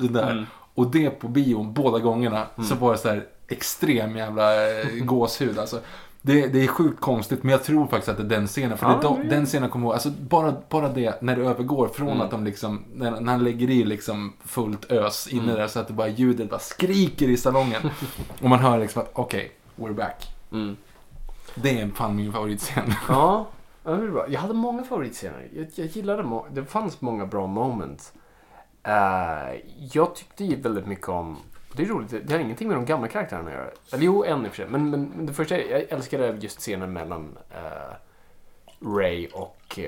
det 0.00 0.08
där. 0.08 0.30
Mm. 0.30 0.46
Och 0.74 0.90
det 0.90 1.10
på 1.10 1.28
bion 1.28 1.72
båda 1.72 1.98
gångerna. 1.98 2.46
Så 2.68 2.74
var 2.74 2.92
det 2.92 2.98
så 2.98 3.08
här 3.08 3.26
extrem 3.48 4.16
jävla 4.16 4.70
eh, 4.80 4.86
gåshud. 5.04 5.58
Alltså, 5.58 5.80
det, 6.24 6.46
det 6.46 6.64
är 6.64 6.66
sjukt 6.66 7.00
konstigt, 7.00 7.42
men 7.42 7.52
jag 7.52 7.62
tror 7.64 7.86
faktiskt 7.86 8.08
att 8.08 8.16
det 8.16 8.22
är 8.22 8.38
den 8.38 8.46
scenen. 8.46 8.78
För 8.78 8.86
Ja, 8.86 8.98
det, 9.20 9.26
är- 9.26 9.30
den 9.30 9.46
scenen 9.46 9.70
kommer 9.70 9.84
jag 9.86 9.88
ihåg. 9.88 9.94
Alltså, 9.94 10.10
bara, 10.10 10.54
bara 10.68 10.88
det, 10.88 11.22
när 11.22 11.36
det 11.36 11.42
övergår 11.42 11.88
från 11.88 12.08
Mm. 12.08 12.20
att 12.20 12.30
de 12.30 12.44
liksom, 12.44 12.84
när, 12.94 13.20
när 13.20 13.32
han 13.32 13.44
lägger 13.44 13.70
i 13.70 13.84
liksom 13.84 14.32
fullt 14.44 14.92
ös 14.92 15.28
inne 15.28 15.42
Mm. 15.42 15.56
där 15.56 15.66
så 15.68 15.80
att 15.80 15.86
det 15.88 15.92
bara 15.94 16.08
ljudet 16.08 16.50
bara 16.50 16.60
skriker 16.60 17.28
i 17.28 17.36
salongen. 17.36 17.82
och 18.42 18.48
man 18.48 18.58
hör 18.58 18.78
liksom 18.78 19.02
att 19.02 19.10
okej, 19.12 19.52
we're 19.76 19.94
back. 19.94 20.26
Mm. 20.52 20.76
Det 21.54 21.80
är 21.80 21.88
fan 21.88 22.16
min 22.16 22.32
favoritscen. 22.32 22.84
Ja, 23.08 23.46
ja, 23.84 23.90
det 23.90 24.04
är 24.06 24.10
bra. 24.10 24.26
Jag 24.28 24.40
hade 24.40 24.54
många 24.54 24.82
favoritscener. 24.84 25.48
Jag, 25.54 25.66
jag 25.74 25.86
gillade 25.86 26.22
må- 26.22 26.46
Det 26.52 26.64
fanns 26.64 27.00
många 27.00 27.26
bra 27.26 27.46
moments. 27.46 28.12
Eh, 28.82 29.60
jag 29.92 30.14
tyckte 30.14 30.56
väldigt 30.68 30.86
mycket 30.86 31.08
om... 31.08 31.36
Det 31.74 31.82
är 31.82 31.86
roligt, 31.86 32.10
det- 32.26 32.32
har 32.32 32.40
ingenting 32.40 32.68
med 32.68 32.76
de 32.76 32.84
gamla 32.84 33.08
karaktärerna 33.08 33.50
att 33.50 33.56
göra. 33.56 33.70
Eller 33.92 34.04
jo, 34.04 34.24
en 34.24 34.44
i 34.46 34.48
och 34.48 34.50
för 34.52 34.56
sig. 34.56 34.66
Men, 34.68 34.90
men, 34.90 35.12
men 35.16 35.26
det 35.26 35.32
första, 35.32 35.58
jag 35.58 35.84
älskade 35.88 36.36
just 36.40 36.58
scenen 36.58 36.92
mellan 36.92 37.38
uh, 37.50 38.96
Ray 38.96 39.26
och 39.32 39.78
uh, 39.78 39.84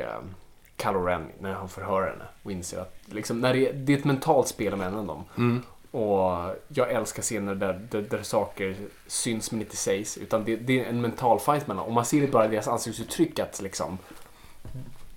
Kylo 0.82 1.02
Ren 1.06 1.26
när 1.40 1.52
han 1.52 1.68
förhör 1.68 2.02
henne 2.02 2.24
och 2.42 2.52
inser 2.52 2.80
att 2.80 2.94
liksom, 3.06 3.40
när 3.40 3.54
det, 3.54 3.72
det 3.72 3.92
är 3.92 3.98
ett 3.98 4.04
mentalt 4.04 4.48
spel 4.48 4.76
mellan 4.76 5.06
dem. 5.06 5.24
Mm. 5.38 5.62
Och 5.90 6.56
jag 6.68 6.90
älskar 6.92 7.22
scener 7.22 7.54
där, 7.54 7.86
där, 7.90 8.02
där 8.02 8.22
saker 8.22 8.76
syns 9.06 9.52
men 9.52 9.60
inte 9.60 9.76
sägs. 9.76 10.18
Utan 10.18 10.44
det, 10.44 10.56
det 10.56 10.80
är 10.80 10.84
en 10.84 11.00
mental 11.00 11.40
fight 11.40 11.66
mellan 11.66 11.84
Och 11.84 11.92
man 11.92 12.04
ser 12.04 12.20
det 12.20 12.26
bara 12.26 12.44
i 12.44 12.48
deras 12.48 12.68
ansiktsuttryck 12.68 13.38
att 13.38 13.62
liksom... 13.62 13.98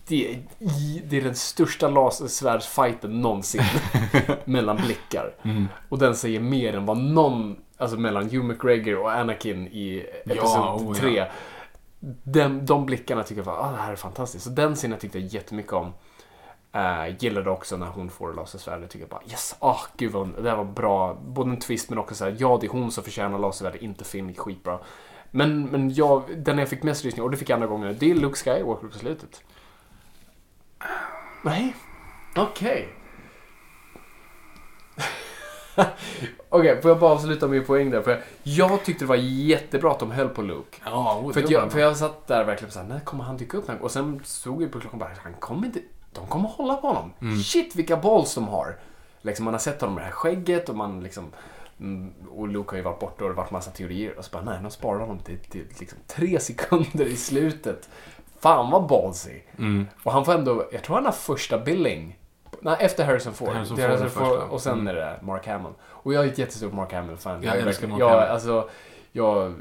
det, 0.08 0.40
det 1.10 1.18
är 1.18 1.22
den 1.22 1.36
största 1.36 1.90
lasersvärdsfighten 1.90 3.22
någonsin 3.22 3.62
mellan 4.46 4.78
blickar. 4.78 5.36
Mm. 5.44 5.68
Och 5.90 5.98
den 5.98 6.16
säger 6.16 6.40
mer 6.40 6.76
än 6.76 6.86
vad 6.86 6.98
någon, 6.98 7.58
alltså 7.78 7.98
mellan 7.98 8.24
Hugh 8.24 8.46
McGregor 8.46 8.98
och 8.98 9.12
Anakin 9.12 9.68
i 9.68 10.06
episod 10.26 10.88
oh 10.88 10.96
ja. 10.96 11.02
3. 11.02 11.26
Den, 12.24 12.66
de 12.66 12.86
blickarna 12.86 13.24
tycker 13.24 13.42
jag 13.42 13.46
var, 13.46 13.54
ah, 13.54 13.72
det 13.72 13.78
här 13.78 13.92
är 13.92 13.96
fantastiskt. 13.96 14.44
Så 14.44 14.50
den 14.50 14.76
scenen 14.76 15.00
tyckte 15.00 15.20
jag 15.20 15.28
jättemycket 15.28 15.74
om. 15.74 15.94
Uh, 16.76 17.16
gillade 17.20 17.50
också 17.50 17.78
när 17.78 17.88
hon 17.88 18.10
får 18.10 18.34
lasersvärdet. 18.34 18.90
Tycker 18.90 19.04
jag 19.04 19.10
bara 19.10 19.32
yes, 19.32 19.56
ah 19.60 19.80
gud 19.98 20.12
vad 20.12 20.44
det 20.44 20.50
här 20.50 20.58
var 20.58 20.66
bra. 20.66 21.14
Både 21.14 21.50
en 21.50 21.60
twist 21.60 21.90
men 21.90 22.00
också 22.00 22.16
så 22.16 22.26
här, 22.26 22.36
ja 22.40 22.58
det 22.62 22.68
är 22.68 22.72
hon 22.72 22.92
som 22.92 23.04
förtjänar 23.04 23.40
lasersvärdet, 23.40 23.82
inte 23.82 24.04
Finn. 24.04 24.34
Skitbra. 24.34 24.80
Men, 25.32 25.66
men 25.66 25.94
jag, 25.94 26.24
den 26.38 26.58
jag 26.58 26.70
fick 26.70 26.84
mest 26.84 27.04
lysning, 27.04 27.24
och 27.24 27.32
det 27.32 27.38
fick 27.38 27.50
jag 27.50 27.56
andra 27.56 27.68
gången, 27.68 27.96
det 28.00 28.12
är 28.12 28.16
Luke 28.16 28.36
Skywalker 28.36 28.88
på 28.88 28.98
slutet. 28.98 29.44
Nej, 31.42 31.76
okej. 32.36 32.90
Okej, 36.50 36.82
får 36.82 36.92
jag 36.92 37.00
bara 37.00 37.12
avsluta 37.12 37.48
min 37.48 37.66
poäng 37.66 37.90
där? 37.90 38.02
För 38.02 38.12
jag, 38.12 38.22
jag 38.44 38.84
tyckte 38.84 39.04
det 39.06 39.10
var 39.10 39.16
jättebra 39.16 39.92
att 39.92 40.00
de 40.00 40.12
höll 40.12 40.30
på 40.30 40.42
Luke. 40.42 40.78
Ja, 40.86 41.22
oh, 41.24 41.34
För, 41.34 41.44
att 41.44 41.50
jag, 41.50 41.72
för 41.72 41.80
jag 41.80 41.98
satt 41.98 42.28
där 42.28 42.46
verkligen 42.46 42.72
såhär, 42.72 42.88
när 42.88 43.00
kommer 43.00 43.24
han 43.24 43.38
dyka 43.38 43.58
upp? 43.58 43.82
Och 43.82 43.92
sen 43.92 44.22
såg 44.24 44.64
jag 44.64 44.72
på 44.72 44.80
klockan 44.80 45.00
bara, 45.00 45.10
han 45.24 45.34
kommer 45.34 45.66
inte, 45.68 45.80
de 46.14 46.28
kommer 46.28 46.50
hålla 46.50 46.76
på 46.76 46.88
honom. 46.88 47.14
Shit 47.44 47.76
vilka 47.76 47.98
balls 47.98 48.36
de 48.36 48.48
har. 48.48 48.78
Liksom, 49.22 49.46
man 49.46 49.54
har 49.54 49.60
sett 49.60 49.82
honom 49.82 49.96
med 49.96 50.04
det 50.04 50.06
här 50.06 50.14
skägget 50.14 50.70
och 50.70 50.76
man 50.76 51.04
liksom, 51.04 51.32
mm, 51.80 52.14
och 52.30 52.48
Luke 52.48 52.72
har 52.72 52.78
ju 52.78 52.84
varit 52.84 53.00
borta 53.00 53.24
och 53.24 53.30
det 53.30 53.36
har 53.36 53.44
varit 53.44 53.52
massa 53.52 53.72
teorier. 53.72 54.18
Och 54.18 54.26
så 54.26 54.32
bara, 54.32 54.44
nej, 54.44 54.60
de 54.62 54.72
sparar 54.72 55.00
honom 55.00 55.20
till, 55.20 55.40
till 55.40 55.66
liksom 55.80 55.98
tre 56.08 56.40
sekunder 56.40 57.06
i 57.06 57.16
slutet. 57.16 57.90
Fan 58.40 58.72
vad 58.72 58.88
ballsy. 58.88 59.40
Och 60.04 60.12
han 60.12 60.26
får 60.26 60.34
ändå, 60.34 60.70
jag 60.72 60.84
tror 60.84 60.96
han 60.96 61.06
har 61.06 61.12
första 61.12 61.58
billing. 61.58 62.20
Nej, 62.62 62.78
efter 62.80 63.06
Harrison 63.06 63.34
Ford. 63.34 63.50
Harrison 63.50 63.78
Ford 63.78 63.86
Harrison 63.86 64.10
Ford 64.10 64.40
och 64.50 64.62
sen 64.62 64.74
Mm. 64.74 64.88
är 64.88 64.94
det 64.94 65.20
Mark 65.22 65.48
Hamill. 65.48 65.74
Och 65.84 66.14
jag 66.14 66.24
är 66.26 66.28
ett 66.32 66.38
jättestort 66.38 66.74
Mark 66.74 66.94
Hamill-fan. 66.94 67.44
Jag 67.44 67.56
är 67.58 67.68
älskar 67.68 67.88
Mark 67.88 68.02
jag, 68.02 68.10
Hamill. 68.10 68.30
Alltså, 68.30 68.70
jag 69.12 69.46
eh, 69.46 69.52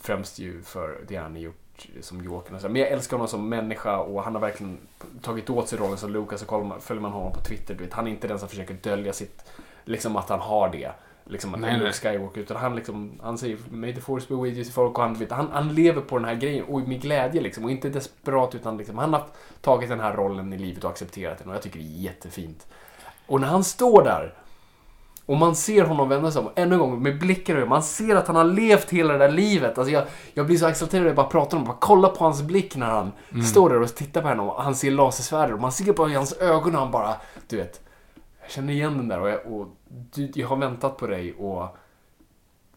främst 0.00 0.38
ju 0.38 0.62
för 0.62 1.00
det 1.08 1.16
han 1.16 1.32
har 1.32 1.38
gjort 1.38 1.56
som 2.00 2.42
så. 2.60 2.68
Men 2.68 2.76
jag 2.76 2.90
älskar 2.90 3.16
honom 3.16 3.28
som 3.28 3.48
människa 3.48 3.98
och 3.98 4.22
han 4.22 4.34
har 4.34 4.40
verkligen 4.40 4.78
tagit 5.22 5.50
åt 5.50 5.68
sig 5.68 5.78
rollen 5.78 5.96
som 5.96 6.12
Lucas 6.12 6.42
och 6.42 6.48
kollar 6.48 6.64
man, 6.64 6.80
följer 6.80 7.02
man 7.02 7.12
honom 7.12 7.32
på 7.32 7.40
Twitter, 7.40 7.74
du 7.74 7.84
vet, 7.84 7.92
han 7.92 8.06
är 8.06 8.10
inte 8.10 8.28
den 8.28 8.38
som 8.38 8.48
försöker 8.48 8.74
dölja 8.74 9.12
sitt, 9.12 9.44
liksom 9.84 10.16
att 10.16 10.28
han 10.28 10.40
har 10.40 10.68
det. 10.68 10.92
Liksom 11.30 11.54
att 11.54 11.60
Nej. 11.60 11.78
Luke 11.78 11.92
Skywalker. 11.92 12.40
Utan 12.40 12.56
han 12.56 12.76
liksom, 12.76 13.12
han 13.22 13.38
säger 13.38 13.58
May 13.70 13.94
the 13.94 14.00
force 14.00 14.26
be 14.28 14.42
with 14.42 14.56
you 14.56 14.64
till 14.64 14.72
folk 14.72 14.98
och 14.98 15.04
han, 15.04 15.14
vet, 15.14 15.32
han, 15.32 15.48
han 15.52 15.74
lever 15.74 16.00
på 16.00 16.18
den 16.18 16.24
här 16.24 16.34
grejen 16.34 16.64
och 16.64 16.80
med 16.80 17.02
glädje 17.02 17.40
liksom. 17.40 17.64
Och 17.64 17.70
inte 17.70 17.88
desperat 17.88 18.54
utan 18.54 18.76
liksom, 18.76 18.98
han 18.98 19.12
har 19.12 19.26
tagit 19.60 19.88
den 19.88 20.00
här 20.00 20.14
rollen 20.14 20.52
i 20.52 20.58
livet 20.58 20.84
och 20.84 20.90
accepterat 20.90 21.38
den 21.38 21.48
och 21.48 21.54
jag 21.54 21.62
tycker 21.62 21.78
det 21.78 21.84
är 21.84 22.02
jättefint. 22.02 22.66
Och 23.26 23.40
när 23.40 23.48
han 23.48 23.64
står 23.64 24.04
där 24.04 24.34
och 25.26 25.36
man 25.36 25.56
ser 25.56 25.84
honom 25.84 26.08
vända 26.08 26.30
sig 26.30 26.40
om, 26.40 26.50
ännu 26.54 26.74
en 26.74 26.80
gång 26.80 27.02
med 27.02 27.18
blickar 27.18 27.56
över. 27.56 27.66
Man 27.66 27.82
ser 27.82 28.16
att 28.16 28.26
han 28.26 28.36
har 28.36 28.44
levt 28.44 28.90
hela 28.90 29.12
det 29.12 29.18
där 29.18 29.30
livet. 29.30 29.78
Alltså 29.78 29.92
jag, 29.92 30.04
jag 30.34 30.46
blir 30.46 30.56
så 30.56 30.66
exalterad 30.66 31.02
när 31.02 31.08
jag 31.08 31.16
bara 31.16 31.26
pratar 31.26 31.58
om 31.58 31.64
det. 31.64 31.70
Kolla 31.78 32.08
på 32.08 32.24
hans 32.24 32.42
blick 32.42 32.76
när 32.76 32.86
han 32.86 33.12
står 33.44 33.70
där 33.70 33.82
och 33.82 33.94
tittar 33.94 34.22
på 34.22 34.28
henne 34.28 34.42
och 34.42 34.62
han 34.62 34.74
ser 34.74 34.90
lasersvärdet. 34.90 35.54
Och 35.54 35.60
man 35.60 35.72
ser 35.72 36.10
i 36.10 36.14
hans 36.14 36.32
ögon 36.32 36.74
och 36.74 36.80
han 36.80 36.90
bara, 36.90 37.14
du 37.48 37.56
vet. 37.56 37.80
Jag 38.42 38.50
känner 38.50 38.72
igen 38.72 38.96
den 38.96 39.08
där 39.08 39.20
och, 39.20 39.28
jag, 39.28 39.46
och 39.46 39.68
du, 40.14 40.30
jag 40.34 40.48
har 40.48 40.56
väntat 40.56 40.96
på 40.96 41.06
dig 41.06 41.32
och 41.32 41.76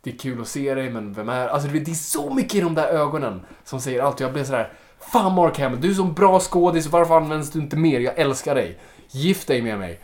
det 0.01 0.09
är 0.13 0.17
kul 0.17 0.41
att 0.41 0.47
se 0.47 0.75
dig 0.75 0.89
men 0.89 1.13
vem 1.13 1.29
är... 1.29 1.47
Alltså 1.47 1.67
det 1.67 1.91
är 1.91 1.93
så 1.95 2.33
mycket 2.33 2.55
i 2.55 2.61
de 2.61 2.75
där 2.75 2.87
ögonen 2.87 3.41
som 3.63 3.81
säger 3.81 4.03
allt. 4.03 4.19
Jag 4.19 4.33
blir 4.33 4.43
sådär, 4.43 4.73
fan 4.99 5.33
Mark 5.33 5.59
Hamill, 5.59 5.81
du 5.81 5.89
är 5.89 5.93
så 5.93 6.03
bra 6.03 6.39
skådis, 6.39 6.87
varför 6.87 7.17
används 7.17 7.51
du 7.51 7.59
inte 7.59 7.75
mer? 7.75 7.99
Jag 7.99 8.19
älskar 8.19 8.55
dig. 8.55 8.77
Gift 9.09 9.47
dig 9.47 9.61
med 9.61 9.79
mig. 9.79 9.99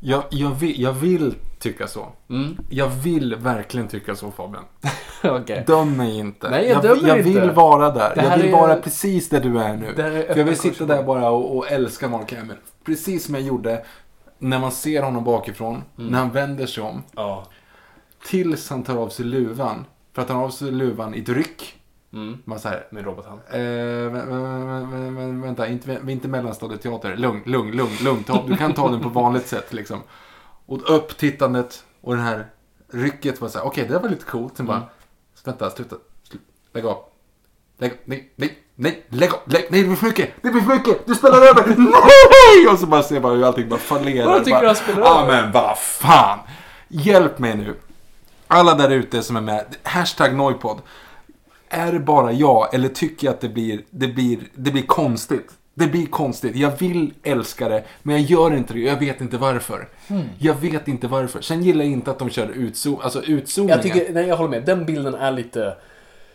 Jag, 0.00 0.24
jag, 0.30 0.50
vill, 0.50 0.80
jag 0.80 0.92
vill 0.92 1.34
tycka 1.58 1.86
så. 1.86 2.06
Mm. 2.30 2.56
Jag 2.70 2.88
vill 2.88 3.34
verkligen 3.34 3.88
tycka 3.88 4.14
så 4.14 4.30
Fabian. 4.30 4.64
Okej. 5.24 5.64
Döm 5.66 5.96
mig 5.96 6.18
inte. 6.18 6.50
Nej, 6.50 6.68
jag 6.68 6.84
jag, 6.84 6.96
jag 6.96 7.18
inte. 7.18 7.30
vill 7.40 7.50
vara 7.50 7.90
där. 7.90 8.12
Jag 8.16 8.36
vill 8.36 8.48
är- 8.48 8.52
vara 8.52 8.76
precis 8.76 9.28
där 9.28 9.40
du 9.40 9.58
är 9.60 9.76
nu. 9.76 10.02
Är 10.02 10.38
jag 10.38 10.44
vill 10.44 10.58
sitta 10.58 10.86
där 10.86 11.02
bara 11.02 11.30
och, 11.30 11.56
och 11.56 11.70
älska 11.70 12.08
Mark 12.08 12.32
Hamill. 12.32 12.56
Precis 12.84 13.24
som 13.24 13.34
jag 13.34 13.44
gjorde 13.44 13.84
när 14.48 14.58
man 14.58 14.72
ser 14.72 15.02
honom 15.02 15.24
bakifrån. 15.24 15.74
Mm. 15.98 16.10
När 16.10 16.18
han 16.18 16.30
vänder 16.30 16.66
sig 16.66 16.82
om. 16.82 17.02
Ja. 17.12 17.46
Tills 18.26 18.70
han 18.70 18.82
tar 18.82 18.96
av 18.96 19.08
sig 19.08 19.24
luvan. 19.24 19.84
För 20.12 20.22
att 20.22 20.28
han 20.28 20.38
tar 20.38 20.44
av 20.44 20.50
sig 20.50 20.70
luvan 20.70 21.14
i 21.14 21.18
ett 21.20 21.28
ryck. 21.28 21.80
Mm. 22.12 22.38
Man 22.44 22.60
så 22.60 22.68
här, 22.68 22.86
Med 22.90 23.04
robothand. 23.04 23.40
Eh, 23.50 23.56
vä- 23.56 24.10
vä- 24.10 24.28
vä- 24.28 24.90
vä- 24.92 25.18
vä- 25.18 25.42
vänta, 25.42 25.68
inte, 25.68 26.00
inte 26.08 26.28
mellanstadieteater. 26.28 27.16
Lugn, 27.16 27.42
lugn, 27.46 27.70
lugn, 27.76 27.96
lugn. 28.04 28.24
Ta, 28.24 28.46
du 28.46 28.56
kan 28.56 28.72
ta 28.74 28.90
den 28.90 29.00
på 29.02 29.08
vanligt 29.08 29.46
sätt 29.46 29.72
liksom. 29.72 30.00
Och 30.66 30.90
upp 30.96 31.16
tittandet 31.16 31.84
och 32.00 32.14
den 32.16 32.24
här 32.24 32.46
rycket 32.92 33.40
var 33.40 33.48
så 33.48 33.58
här, 33.58 33.66
okej 33.66 33.84
det 33.88 33.92
där 33.94 34.00
var 34.00 34.08
lite 34.08 34.24
coolt. 34.24 34.56
Sen 34.56 34.66
bara, 34.66 34.82
vänta, 35.44 35.70
sluta, 35.70 35.96
slu, 36.22 36.38
lägg 36.72 36.86
av. 36.86 36.98
Lägg, 37.78 37.92
nej, 38.04 38.32
nej, 38.36 38.58
nej, 38.74 39.02
lägg 39.08 39.32
av, 39.32 39.38
lägg, 39.44 39.66
nej 39.70 39.80
det 39.80 39.86
blir 39.86 39.96
för 39.96 40.06
mycket, 40.06 40.30
det 40.42 40.50
blir 40.50 40.62
för 40.62 40.74
mycket, 40.74 41.06
du 41.06 41.14
spelar 41.14 41.36
över, 41.36 41.64
nej! 41.78 42.72
Och 42.72 42.78
så 42.78 42.86
bara 42.86 43.02
ser 43.02 43.20
man 43.20 43.36
hur 43.36 43.44
allting 43.44 43.68
bara 43.68 43.80
fallerar. 43.80 44.26
Vadå, 44.26 44.44
tycker 44.44 44.60
du 44.60 44.66
han 44.66 44.76
spelar 44.76 45.00
Ja 45.00 45.22
över? 45.22 45.42
men 45.42 45.52
vad 45.52 45.78
fan. 45.78 46.38
Hjälp 46.88 47.38
mig 47.38 47.56
nu. 47.56 47.74
Alla 48.46 48.74
där 48.74 48.90
ute 48.90 49.22
som 49.22 49.36
är 49.36 49.40
med, 49.40 49.64
hashtag 49.82 50.34
Noipod. 50.34 50.78
Är 51.68 51.92
det 51.92 51.98
bara 52.00 52.32
jag 52.32 52.74
eller 52.74 52.88
tycker 52.88 53.26
jag 53.26 53.34
att 53.34 53.40
det 53.40 53.48
blir, 53.48 53.80
det 53.90 54.08
blir, 54.08 54.38
det 54.54 54.70
blir 54.70 54.82
konstigt? 54.86 55.50
Det 55.76 55.86
blir 55.86 56.06
konstigt. 56.06 56.56
Jag 56.56 56.78
vill 56.78 57.14
älska 57.22 57.68
det, 57.68 57.84
men 58.02 58.16
jag 58.16 58.24
gör 58.24 58.54
inte 58.56 58.74
det. 58.74 58.80
Jag 58.80 58.98
vet 58.98 59.20
inte 59.20 59.36
varför. 59.38 59.88
Hmm. 60.08 60.22
Jag 60.38 60.54
vet 60.54 60.88
inte 60.88 61.06
varför. 61.08 61.40
Sen 61.40 61.62
gillar 61.62 61.84
jag 61.84 61.92
inte 61.92 62.10
att 62.10 62.18
de 62.18 62.30
kör 62.30 62.46
utzoom, 62.48 63.00
alltså 63.02 63.22
utzoomningen. 63.22 63.80
Jag 63.84 63.94
tycker, 63.94 64.12
nej 64.12 64.26
jag 64.26 64.36
håller 64.36 64.50
med. 64.50 64.64
Den 64.64 64.86
bilden 64.86 65.14
är 65.14 65.32
lite 65.32 65.76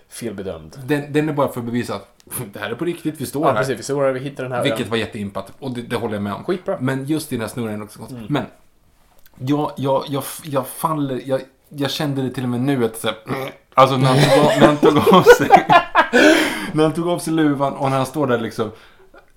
felbedömd. 0.09 0.79
Den, 0.85 1.13
den 1.13 1.29
är 1.29 1.33
bara 1.33 1.47
för 1.47 1.59
att 1.59 1.65
bevisa 1.65 1.95
att 1.95 2.17
det 2.53 2.59
här 2.59 2.69
är 2.69 2.75
på 2.75 2.85
riktigt, 2.85 3.21
vi 3.21 3.25
står 3.25 3.45
Ja, 3.45 3.51
här. 3.51 3.57
precis. 3.57 3.79
Vi 3.79 3.83
såg 3.83 4.03
det, 4.03 4.11
vi 4.11 4.19
hittade 4.19 4.47
den 4.47 4.51
här. 4.57 4.63
Vilket 4.63 4.87
var 4.87 4.97
jätteimpat. 4.97 5.53
Och 5.59 5.71
det, 5.71 5.81
det 5.81 5.95
håller 5.95 6.13
jag 6.13 6.23
med 6.23 6.33
om. 6.33 6.43
Skitbra. 6.43 6.73
Mm. 6.73 6.85
Men 6.85 7.05
just 7.05 7.31
i 7.31 7.35
den 7.35 7.41
här 7.41 7.47
snurren 7.47 7.79
är 7.79 7.83
också 7.83 7.99
konstigt. 7.99 8.29
Men 8.29 8.45
jag, 9.37 9.71
jag, 9.77 10.03
jag, 10.07 10.23
jag 10.43 10.67
faller, 10.67 11.21
jag, 11.25 11.41
jag 11.69 11.91
kände 11.91 12.21
det 12.21 12.29
till 12.29 12.43
och 12.43 12.49
med 12.49 12.59
nu 12.61 12.85
att 12.85 12.99
så 12.99 13.07
här, 13.07 13.17
Alltså 13.73 13.97
när 13.97 14.07
han, 14.07 14.17
tog 14.17 14.45
av, 14.45 14.59
när 14.59 14.67
han 14.67 14.77
tog 14.77 15.13
av 15.15 15.23
sig 15.23 15.49
När 16.73 16.83
han 16.83 16.93
tog 16.93 17.07
av 17.07 17.19
sig 17.19 17.33
luvan 17.33 17.73
och 17.73 17.89
när 17.89 17.97
han 17.97 18.05
står 18.05 18.27
där 18.27 18.39
liksom 18.39 18.71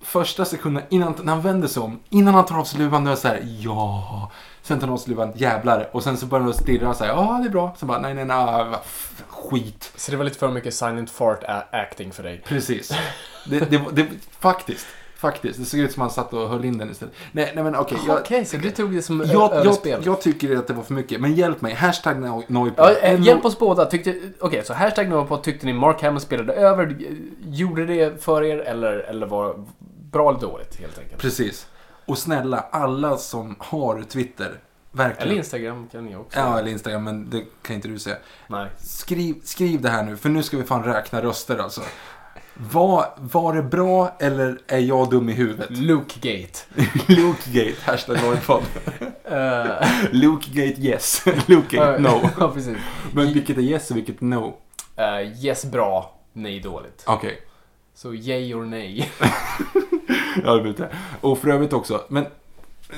Första 0.03 0.45
sekunden 0.45 0.83
innan 0.89 1.15
när 1.23 1.33
han 1.33 1.43
vänder 1.43 1.69
sig 1.69 1.83
om 1.83 2.01
Innan 2.09 2.35
han 2.35 2.45
tar 2.45 2.59
av 2.59 2.65
sig 2.65 2.79
luvan 2.81 3.05
då 3.05 3.09
är 3.09 3.11
jag 3.11 3.19
så 3.19 3.29
här, 3.29 3.41
ja 3.61 4.31
Sen 4.73 4.81
tar 4.81 4.87
luvan, 5.09 5.33
jävlar 5.35 5.89
Och 5.93 6.03
sen 6.03 6.17
så 6.17 6.27
börjar 6.27 6.45
han 6.45 6.55
stirra 6.55 6.89
och 6.89 6.97
säga, 6.97 7.11
ja 7.13 7.39
det 7.43 7.49
är 7.49 7.51
bra 7.53 7.75
Sen 7.79 7.89
bara, 7.89 7.99
nej 7.99 8.15
nej 8.15 8.25
nej, 8.25 8.67
f- 8.85 9.23
skit 9.29 9.93
Så 9.97 10.11
det 10.11 10.17
var 10.17 10.25
lite 10.25 10.39
för 10.39 10.49
mycket 10.51 10.75
silent 10.75 11.11
fart 11.11 11.45
acting 11.73 12.13
för 12.13 12.23
dig. 12.23 12.43
Precis. 12.47 12.93
Det, 13.47 13.71
det, 13.71 13.83
det, 13.93 14.07
faktiskt. 14.41 14.87
Faktiskt. 15.17 15.59
Det 15.59 15.65
såg 15.65 15.81
ut 15.81 15.93
som 15.93 16.01
han 16.01 16.11
satt 16.11 16.33
och 16.33 16.49
höll 16.49 16.65
in 16.65 16.79
den 16.79 16.91
istället. 16.91 17.15
Nej, 17.33 17.53
nej 17.55 17.65
men 17.65 17.77
okej. 17.77 17.99
jag- 18.07 18.19
Okej, 18.21 18.45
så 18.45 18.57
du 18.57 18.71
tog 18.71 18.95
det 18.95 19.03
som 19.03 19.21
jag, 19.21 19.29
jag, 19.29 19.53
överspel? 19.53 20.03
jag 20.05 20.21
tycker 20.21 20.57
att 20.57 20.67
det 20.67 20.73
var 20.73 20.83
för 20.83 20.95
mycket. 20.95 21.21
Men 21.21 21.35
hjälp 21.35 21.61
mig. 21.61 21.75
Hashtag 21.75 22.17
no- 22.17 22.43
Noipod. 22.47 22.85
Ja, 22.85 22.91
eh, 22.93 23.21
hjälp 23.21 23.45
oss 23.45 23.59
båda. 23.59 23.91
Okej, 24.41 24.63
så 24.65 24.75
hashtag 24.75 25.29
på 25.29 25.37
tyckte 25.37 25.67
ni 25.67 25.73
Mark 25.73 26.03
Hamill 26.03 26.21
spelade 26.21 26.53
över? 26.53 26.97
Gjorde 27.47 27.87
det 27.87 28.25
för 28.25 28.43
er 28.45 28.59
eller, 28.59 28.93
eller 28.93 29.27
var 29.27 29.65
bra 30.13 30.31
eller 30.31 30.41
dåligt 30.41 30.81
helt 30.81 30.99
enkelt? 30.99 31.21
Precis. 31.23 31.67
Och 32.07 32.19
snälla, 32.19 32.61
alla 32.71 33.17
som 33.17 33.57
har 33.59 34.03
Twitter. 34.03 34.59
Verkligen. 34.93 35.29
Eller 35.29 35.39
Instagram 35.39 35.89
kan 35.93 36.05
ni 36.05 36.17
också. 36.17 36.39
Ja, 36.39 36.59
eller 36.59 36.71
Instagram, 36.71 37.05
men 37.05 37.31
det 37.31 37.45
kan 37.63 37.77
inte 37.77 37.89
du 37.89 37.99
säga. 37.99 38.17
Nej. 38.47 38.69
Skriv, 38.79 39.35
skriv 39.45 39.81
det 39.81 39.89
här 39.89 40.03
nu, 40.03 40.17
för 40.17 40.29
nu 40.29 40.43
ska 40.43 40.57
vi 40.57 40.65
fan 40.65 40.85
räkna 40.85 41.23
röster 41.23 41.59
alltså. 41.59 41.81
Var, 42.55 43.07
var 43.17 43.55
det 43.55 43.63
bra 43.63 44.17
eller 44.19 44.59
är 44.67 44.79
jag 44.79 45.11
dum 45.11 45.29
i 45.29 45.33
huvudet? 45.33 45.71
Luke 45.71 46.15
Gate. 46.21 46.59
Lukegate, 47.13 47.77
hashtag 47.83 48.17
Noipod. 48.23 48.63
Uh, 49.31 49.89
Lukegate 50.11 50.81
yes, 50.81 51.25
Lukegate 51.47 51.99
no. 51.99 52.31
ja, 52.41 52.51
precis. 52.55 52.77
Men 53.13 53.33
vilket 53.33 53.59
är 53.59 53.63
yes 53.63 53.91
och 53.91 53.97
vilket 53.97 54.21
no? 54.21 54.57
Uh, 54.99 55.45
yes, 55.45 55.65
bra. 55.65 56.19
Nej, 56.33 56.61
dåligt. 56.61 57.05
Okej. 57.07 57.41
Så 57.95 58.15
yay 58.15 58.55
or 58.55 58.65
nej. 58.65 59.11
Ja, 60.45 60.55
det 60.55 60.63
vet 60.63 60.79
jag. 60.79 60.89
Och 61.21 61.39
för 61.39 61.49
övrigt 61.49 61.73
också, 61.73 62.01
men 62.09 62.27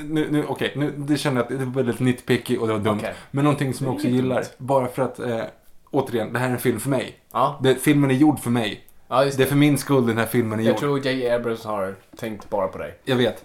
nu, 0.03 0.27
nu, 0.31 0.45
okej, 0.47 0.73
nu, 0.75 0.93
det 0.97 1.17
känner 1.17 1.35
jag 1.37 1.53
att 1.53 1.59
det 1.59 1.65
var 1.65 1.73
väldigt 1.73 1.99
nitpicky 1.99 2.57
och 2.57 2.67
det 2.67 2.73
var 2.73 2.79
dumt. 2.79 2.97
Okej. 2.99 3.13
Men 3.31 3.43
någonting 3.43 3.73
som 3.73 3.85
jag 3.85 3.95
också 3.95 4.07
Det 4.07 4.13
gillar, 4.13 4.43
bara 4.57 4.87
för 4.87 5.01
att, 5.03 5.19
eh, 5.19 5.41
återigen, 5.91 6.33
det 6.33 6.39
här 6.39 6.47
är 6.47 6.51
en 6.51 6.57
film 6.59 6.79
för 6.79 6.89
mig. 6.89 7.19
Ja, 7.31 7.59
Det, 7.63 7.75
filmen 7.75 8.11
är 8.11 8.15
gjord 8.15 8.39
för 8.39 8.49
mig. 8.49 8.85
ja 9.07 9.25
just 9.25 9.37
Det 9.37 9.43
är 9.43 9.45
det. 9.45 9.49
för 9.49 9.57
min 9.57 9.77
skull 9.77 10.07
den 10.07 10.17
här 10.17 10.25
filmen 10.25 10.59
är 10.59 10.63
Jag 10.63 10.69
gjord. 10.71 10.79
tror 10.79 10.99
J. 11.05 11.29
Abrams 11.29 11.65
har 11.65 11.95
tänkt 12.17 12.49
bara 12.49 12.67
på 12.67 12.77
dig. 12.77 12.97
Jag 13.03 13.15
vet. 13.15 13.43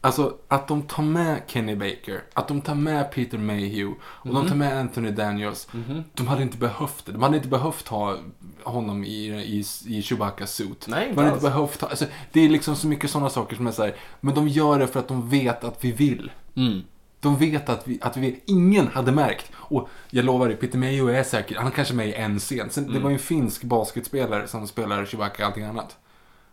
Alltså 0.00 0.36
att 0.48 0.68
de 0.68 0.82
tar 0.82 1.02
med 1.02 1.42
Kenny 1.46 1.76
Baker, 1.76 2.22
att 2.34 2.48
de 2.48 2.60
tar 2.60 2.74
med 2.74 3.10
Peter 3.12 3.38
Mayhew 3.38 3.94
och 4.02 4.26
Mhm. 4.26 4.34
de 4.34 4.48
tar 4.48 4.54
med 4.56 4.78
Anthony 4.80 5.10
Daniels. 5.10 5.68
De 6.14 6.26
hade 6.28 6.42
inte 6.42 6.56
behövt 6.56 7.06
det. 7.06 7.12
De 7.12 7.22
hade 7.22 7.36
inte 7.36 7.48
behövt 7.48 7.88
ha 7.88 8.16
honom 8.62 9.04
i, 9.04 9.26
i, 9.28 9.64
i 9.86 10.02
Chewbacca 10.02 10.46
suit. 10.46 10.84
Nej, 10.88 11.04
de 11.04 11.08
inte 11.10 11.20
hade 11.20 11.32
alls. 11.32 11.42
inte 11.44 11.50
behövt 11.50 11.80
ha, 11.80 11.88
alltså, 11.88 12.04
det 12.32 12.40
är 12.40 12.48
liksom 12.48 12.76
så 12.76 12.86
mycket 12.86 13.10
sådana 13.10 13.30
saker 13.30 13.56
som 13.56 13.66
är 13.66 13.70
så 13.72 13.82
här, 13.82 13.96
men 14.20 14.34
de 14.34 14.48
gör 14.48 14.78
det 14.78 14.86
för 14.86 15.00
att 15.00 15.08
de 15.08 15.28
vet 15.28 15.64
att 15.64 15.84
vi 15.84 15.92
vill. 15.92 16.30
Mm. 16.56 16.82
De 17.20 17.36
vet 17.36 17.68
att 17.68 17.88
vi, 17.88 17.98
att 18.02 18.16
vi. 18.16 18.40
Ingen 18.46 18.86
hade 18.88 19.12
märkt. 19.12 19.50
Och 19.54 19.88
jag 20.10 20.24
lovar 20.24 20.48
dig, 20.48 20.56
Peter 20.56 20.78
Mayhew 20.78 21.18
är 21.18 21.22
säkert, 21.24 21.56
han 21.56 21.66
är 21.66 21.70
kanske 21.70 21.94
med 21.94 22.08
i 22.08 22.12
en 22.12 22.38
scen. 22.38 22.70
Sen, 22.70 22.84
Mm. 22.84 22.94
Det 22.96 23.00
var 23.00 23.10
ju 23.10 23.14
en 23.14 23.20
finsk 23.20 23.62
basketspelare 23.64 24.48
som 24.48 24.66
spelar 24.68 25.04
Chewbacca 25.04 25.42
och 25.42 25.46
allting 25.48 25.64
annat. 25.64 25.96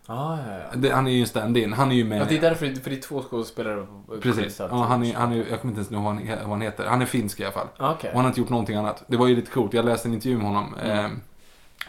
Ah, 0.07 0.37
ja, 0.37 0.57
ja. 0.71 0.75
Det, 0.75 0.89
han 0.89 1.07
är 1.07 1.11
ju 1.11 1.21
en 1.21 1.27
stand-in. 1.27 1.73
Han 1.73 1.91
är 1.91 1.95
ju 1.95 2.03
med. 2.03 2.21
Ja, 2.21 2.25
det 2.29 2.37
är 2.37 2.41
därför, 2.41 2.75
för 2.75 2.89
det 2.89 2.95
är 2.95 3.01
två 3.01 3.21
skådespelare. 3.21 3.87
Precis. 4.21 4.59
Ja, 4.59 4.67
han 4.83 5.03
är, 5.03 5.13
han 5.13 5.31
är, 5.31 5.35
jag 5.49 5.61
kommer 5.61 5.71
inte 5.71 5.79
ens 5.79 5.91
ihåg 5.91 6.03
vad 6.03 6.13
han, 6.15 6.27
vad 6.41 6.49
han 6.49 6.61
heter. 6.61 6.85
Han 6.85 7.01
är 7.01 7.05
finsk 7.05 7.39
i 7.39 7.43
alla 7.43 7.51
fall. 7.53 7.67
Ah, 7.77 7.91
Okej. 7.91 8.09
Och 8.09 8.15
han 8.15 8.25
har 8.25 8.29
inte 8.29 8.39
gjort 8.39 8.49
någonting 8.49 8.75
annat. 8.75 9.03
Det 9.07 9.17
var 9.17 9.27
ju 9.27 9.35
lite 9.35 9.51
coolt. 9.51 9.73
Jag 9.73 9.85
läste 9.85 10.07
en 10.07 10.13
intervju 10.13 10.37
med 10.37 10.47
honom. 10.47 10.75
Mm. 10.83 11.05
Eh, 11.05 11.11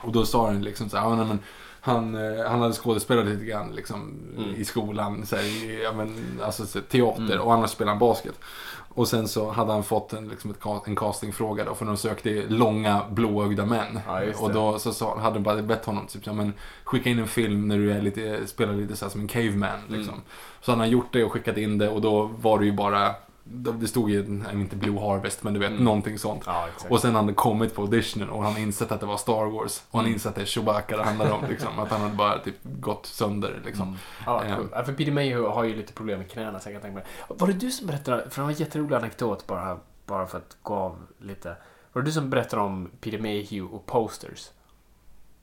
och 0.01 0.13
då 0.13 0.27
sa 0.27 0.47
han 0.47 0.63
liksom 0.63 0.89
så 0.89 0.97
här, 0.97 1.09
men, 1.09 1.29
men, 1.29 1.39
han, 1.81 2.15
eh, 2.15 2.47
han 2.49 2.61
hade 2.61 2.73
skådespelat 2.75 3.27
lite 3.27 3.45
grann 3.45 3.73
liksom, 3.75 4.13
Mm. 4.39 4.55
i 4.55 4.65
skolan. 4.65 5.27
Så 5.27 5.37
här, 5.37 5.43
i, 5.43 5.81
ja, 5.85 5.93
men, 5.93 6.41
alltså, 6.45 6.67
så, 6.67 6.81
teater. 6.81 7.39
Och 7.39 7.55
annars 7.55 7.71
spelade 7.71 7.91
han 7.93 7.99
basket. 7.99 8.35
Och 8.97 9.09
sen 9.09 9.29
så 9.29 9.51
hade 9.51 9.73
han 9.73 9.85
fått 9.85 10.13
en, 10.13 10.29
liksom 10.29 10.51
ett, 10.51 10.87
en 10.87 10.97
castingfråga 10.97 11.65
då. 11.65 11.75
För 11.75 11.87
de 11.87 11.97
sökte 11.97 12.45
långa 12.49 13.03
blåögda 13.11 13.67
män. 13.67 14.01
Ja, 14.07 14.23
och 14.39 14.53
då 14.53 14.79
så 14.79 14.93
sa, 14.93 15.19
hade 15.19 15.35
de 15.37 15.43
bara 15.43 15.63
bett 15.63 15.85
honom 15.85 16.07
typ, 16.07 16.27
ja, 16.27 16.33
men, 16.33 16.53
skicka 16.85 17.11
in 17.11 17.19
en 17.19 17.27
film 17.27 17.69
när 17.69 17.79
du 17.79 17.93
är 17.93 18.03
lite, 18.03 18.47
spelar 18.47 18.75
lite 18.75 18.97
så 18.97 19.11
som 19.11 19.21
en 19.21 19.29
caveman. 19.29 19.79
Liksom. 19.89 20.15
Mm. 20.15 20.25
Så 20.61 20.73
han 20.73 20.81
har 20.81 20.87
gjort 20.87 21.13
det 21.13 21.25
och 21.25 21.33
skickat 21.33 21.57
in 21.57 21.79
det 21.79 21.89
och 21.89 22.01
då 22.01 22.31
var 22.41 22.59
det 22.59 22.65
ju 22.65 22.73
bara 22.73 23.15
det 23.49 23.89
stod 23.89 24.11
ju, 24.11 24.29
nej, 24.29 24.55
inte 24.55 24.77
Blue 24.77 25.01
Harvest, 25.01 25.43
men 25.43 25.55
du 25.55 25.61
vet, 25.61 25.81
någonting 25.81 26.19
sånt. 26.19 26.47
Mm. 26.47 26.57
Ja. 26.59 26.89
Och 26.91 27.01
sen 27.01 27.15
hade 27.15 27.27
han 27.27 27.35
kommit 27.35 27.75
på 27.75 27.83
auditionen 27.83 28.31
och 28.31 28.43
han 28.43 28.53
har 28.53 28.61
insett 28.61 28.93
att 28.93 29.01
det 29.01 29.07
var 29.07 29.17
Star 29.17 29.45
Wars. 29.47 29.83
Och 29.91 29.99
han 29.99 30.01
Mm. 30.01 30.13
insett 30.15 30.29
att 30.29 30.35
det 30.35 30.41
är 30.41 30.47
Chewbacca 30.47 30.97
det 30.97 31.03
handlar 31.03 31.31
om. 31.31 31.45
Liksom. 31.49 31.79
Att 31.79 31.91
han 31.91 32.01
hade 32.01 32.15
bara 32.15 32.39
typ 32.39 32.55
gått 32.63 33.07
sönder. 33.07 33.61
Liksom. 33.65 33.99
Ja, 34.27 34.43
cool. 34.57 34.69
ja, 34.73 34.85
för 34.85 34.93
Peter 34.93 35.13
Mayhew 35.13 35.49
har 35.55 35.65
ju 35.65 35.77
lite 35.77 35.93
problem 35.93 36.19
med 36.19 36.31
knäna 36.31 36.61
så 36.61 36.69
jag 36.69 36.75
kan 36.75 36.83
tänka 36.83 36.95
mig. 36.95 37.05
Var 37.29 37.47
det 37.47 37.53
du 37.53 37.71
som 37.71 37.87
berättade, 37.87 38.31
för 38.31 38.41
det 38.41 38.45
var 38.45 38.51
en 38.53 38.57
jätterolig 38.57 38.97
anekdot 38.97 39.47
bara, 39.47 39.79
bara 40.07 40.27
för 40.27 40.39
att 40.39 40.57
gå 40.63 40.75
av 40.75 40.99
lite. 41.19 41.57
Var 41.93 42.03
det 42.03 42.09
du 42.09 42.13
som 42.13 42.31
berättade 42.31 42.63
om 42.63 42.91
Peter 43.01 43.19
Mayhew 43.19 43.75
och 43.77 43.87
posters? 43.87 44.51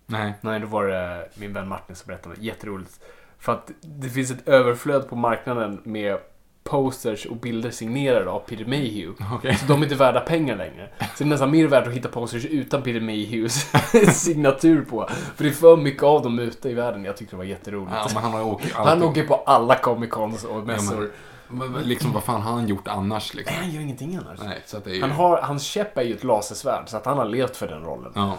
Nej. 0.05 0.33
Nej, 0.41 0.59
då 0.59 0.67
var 0.67 0.87
det 0.87 1.29
min 1.35 1.53
vän 1.53 1.67
Martin 1.67 1.95
som 1.95 2.07
berättade. 2.07 2.35
Jätteroligt. 2.39 2.99
För 3.39 3.51
att 3.53 3.71
det 3.81 4.09
finns 4.09 4.31
ett 4.31 4.47
överflöd 4.47 5.09
på 5.09 5.15
marknaden 5.15 5.81
med 5.83 6.17
posters 6.63 7.25
och 7.25 7.35
bilder 7.35 7.71
signerade 7.71 8.29
av 8.29 8.39
Peter 8.39 8.65
Mayhew. 8.65 9.25
Okej. 9.33 9.55
Så 9.55 9.65
de 9.65 9.79
är 9.79 9.83
inte 9.83 9.95
värda 9.95 10.19
pengar 10.19 10.55
längre. 10.55 10.89
Så 10.99 11.05
det 11.17 11.23
är 11.23 11.25
nästan 11.25 11.51
mer 11.51 11.67
värt 11.67 11.87
att 11.87 11.93
hitta 11.93 12.09
posters 12.09 12.45
utan 12.45 12.81
Peter 12.81 12.99
Mayhews 12.99 13.71
signatur 14.13 14.81
på. 14.81 15.09
För 15.35 15.43
det 15.43 15.49
är 15.49 15.53
för 15.53 15.77
mycket 15.77 16.03
av 16.03 16.21
dem 16.21 16.39
ute 16.39 16.69
i 16.69 16.73
världen. 16.73 17.05
Jag 17.05 17.17
tyckte 17.17 17.35
det 17.35 17.37
var 17.37 17.43
jätteroligt. 17.43 17.93
Ja, 18.13 18.19
han 18.19 18.41
åkt 18.41 18.71
Han 18.73 19.03
åker 19.03 19.27
på 19.27 19.35
alla 19.35 19.75
Comic 19.75 20.09
Cons 20.09 20.43
och 20.43 20.67
mässor. 20.67 21.11
Men, 21.47 21.71
men, 21.71 21.83
liksom 21.83 22.13
vad 22.13 22.23
fan 22.23 22.41
har 22.41 22.53
han 22.53 22.67
gjort 22.67 22.87
annars 22.87 23.33
liksom? 23.33 23.55
Nej, 23.55 23.65
han 23.65 23.73
gör 23.73 23.81
ingenting 23.81 24.15
annars. 24.15 24.39
Nej, 24.43 24.95
ju... 24.95 25.01
Han 25.01 25.11
har, 25.11 25.41
hans 25.41 25.63
käpp 25.63 25.97
är 25.97 26.01
ju 26.01 26.13
ett 26.13 26.23
lasersvärd, 26.23 26.89
så 26.89 26.97
att 26.97 27.05
han 27.05 27.17
har 27.17 27.25
levt 27.25 27.57
för 27.57 27.67
den 27.67 27.83
rollen. 27.83 28.11
Ja. 28.15 28.37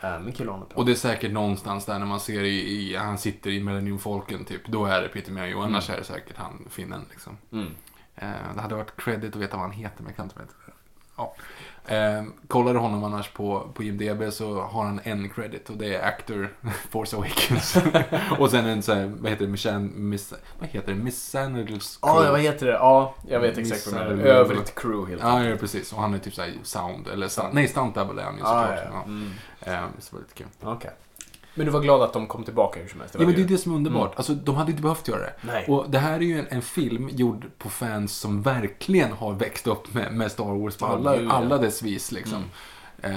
Men 0.00 0.32
kul 0.32 0.48
att 0.48 0.54
honom 0.54 0.68
Och 0.74 0.86
det 0.86 0.92
är 0.92 0.96
säkert 0.96 1.32
någonstans 1.32 1.84
där 1.86 1.98
när 1.98 2.06
man 2.06 2.20
ser 2.20 2.42
i, 2.42 2.60
i 2.60 2.96
han 2.96 3.18
sitter 3.18 3.50
i 3.50 3.60
Millennium 3.60 3.98
Falcon 3.98 4.44
typ. 4.44 4.66
Då 4.66 4.86
är 4.86 5.02
det 5.02 5.08
Peter 5.08 5.32
Mayhew. 5.32 5.66
Annars 5.66 5.90
är 5.90 5.96
det 5.96 6.04
säkert 6.04 6.36
han, 6.36 6.66
finnen 6.70 7.04
liksom. 7.10 7.38
Mm. 7.52 7.66
Eh, 8.14 8.54
det 8.54 8.60
hade 8.60 8.74
varit 8.74 8.96
credit 8.96 9.36
att 9.36 9.42
veta 9.42 9.56
vad 9.56 9.66
han 9.66 9.72
heter, 9.72 10.02
men 10.02 10.06
jag 10.06 10.16
kan 10.16 10.24
inte 10.24 10.40
veta. 10.40 10.52
Ja. 11.16 11.34
Eh, 11.88 12.22
kollar 12.48 12.74
du 12.74 12.78
honom 12.78 13.04
annars 13.04 13.28
på, 13.30 13.68
på 13.74 13.82
IMDB 13.82 14.32
så 14.32 14.60
har 14.60 14.84
han 14.84 15.00
en 15.04 15.28
credit 15.28 15.70
och 15.70 15.76
det 15.76 15.94
är 15.94 16.02
Actor 16.08 16.56
Force 16.90 17.16
Awakens. 17.16 17.76
och 18.38 18.50
sen 18.50 18.66
en 18.66 18.82
sån 18.82 19.22
vad 19.22 19.30
heter 19.30 19.44
det, 19.44 19.50
Missan, 19.50 19.92
miss, 19.96 20.34
vad 20.58 20.68
heter 20.68 20.92
det, 20.92 20.98
Missanagles 20.98 21.98
Ja, 22.02 22.14
vad 22.30 22.40
heter 22.40 22.66
det? 22.66 22.72
Ja, 22.72 23.14
jag 23.28 23.40
vet 23.40 23.58
exakt 23.58 23.86
vad 23.86 23.94
menar. 23.94 24.14
Missade- 24.14 24.32
Övrigt 24.34 24.74
crew 24.74 25.10
helt 25.10 25.22
Ja, 25.22 25.44
ja, 25.44 25.56
precis. 25.56 25.92
Och 25.92 26.00
han 26.00 26.14
är 26.14 26.18
typ 26.18 26.34
såhär 26.34 26.52
sound, 26.62 27.08
eller 27.08 27.28
sound, 27.28 27.54
nej, 27.54 27.68
stunt 27.68 27.94
double 27.94 28.22
är 28.22 28.26
han 28.26 28.34
ju 28.34 28.40
såklart. 28.40 28.70
ja, 28.76 28.90
ja. 28.92 29.02
Mm. 29.04 29.30
Eh, 29.60 29.84
så 29.98 30.10
det 30.10 30.12
var 30.16 30.20
lite 30.20 30.34
kul. 30.34 30.46
Okej. 30.62 30.90
Men 31.56 31.66
du 31.66 31.72
var 31.72 31.80
glad 31.80 32.02
att 32.02 32.12
de 32.12 32.26
kom 32.26 32.44
tillbaka 32.44 32.80
hur 32.80 32.88
som 32.88 33.00
helst? 33.00 33.16
Ja, 33.18 33.26
men 33.26 33.34
det 33.34 33.42
är 33.42 33.46
det 33.46 33.58
som 33.58 33.72
är 33.72 33.76
underbart. 33.76 34.06
Mm. 34.06 34.16
Alltså, 34.16 34.34
de 34.34 34.54
hade 34.54 34.70
inte 34.70 34.82
behövt 34.82 35.08
göra 35.08 35.20
det. 35.20 35.32
Nej. 35.42 35.66
Och 35.68 35.90
det 35.90 35.98
här 35.98 36.14
är 36.14 36.20
ju 36.20 36.38
en, 36.38 36.46
en 36.48 36.62
film 36.62 37.08
gjord 37.12 37.46
på 37.58 37.68
fans 37.68 38.16
som 38.16 38.42
verkligen 38.42 39.12
har 39.12 39.32
växt 39.32 39.66
upp 39.66 39.94
med, 39.94 40.12
med 40.12 40.32
Star 40.32 40.60
Wars 40.60 40.76
på 40.76 40.86
alla, 40.86 41.16
ja. 41.16 41.32
alla 41.32 41.58
dess 41.58 41.82
vis. 41.82 42.12
Liksom. 42.12 42.44
Eh, 43.02 43.12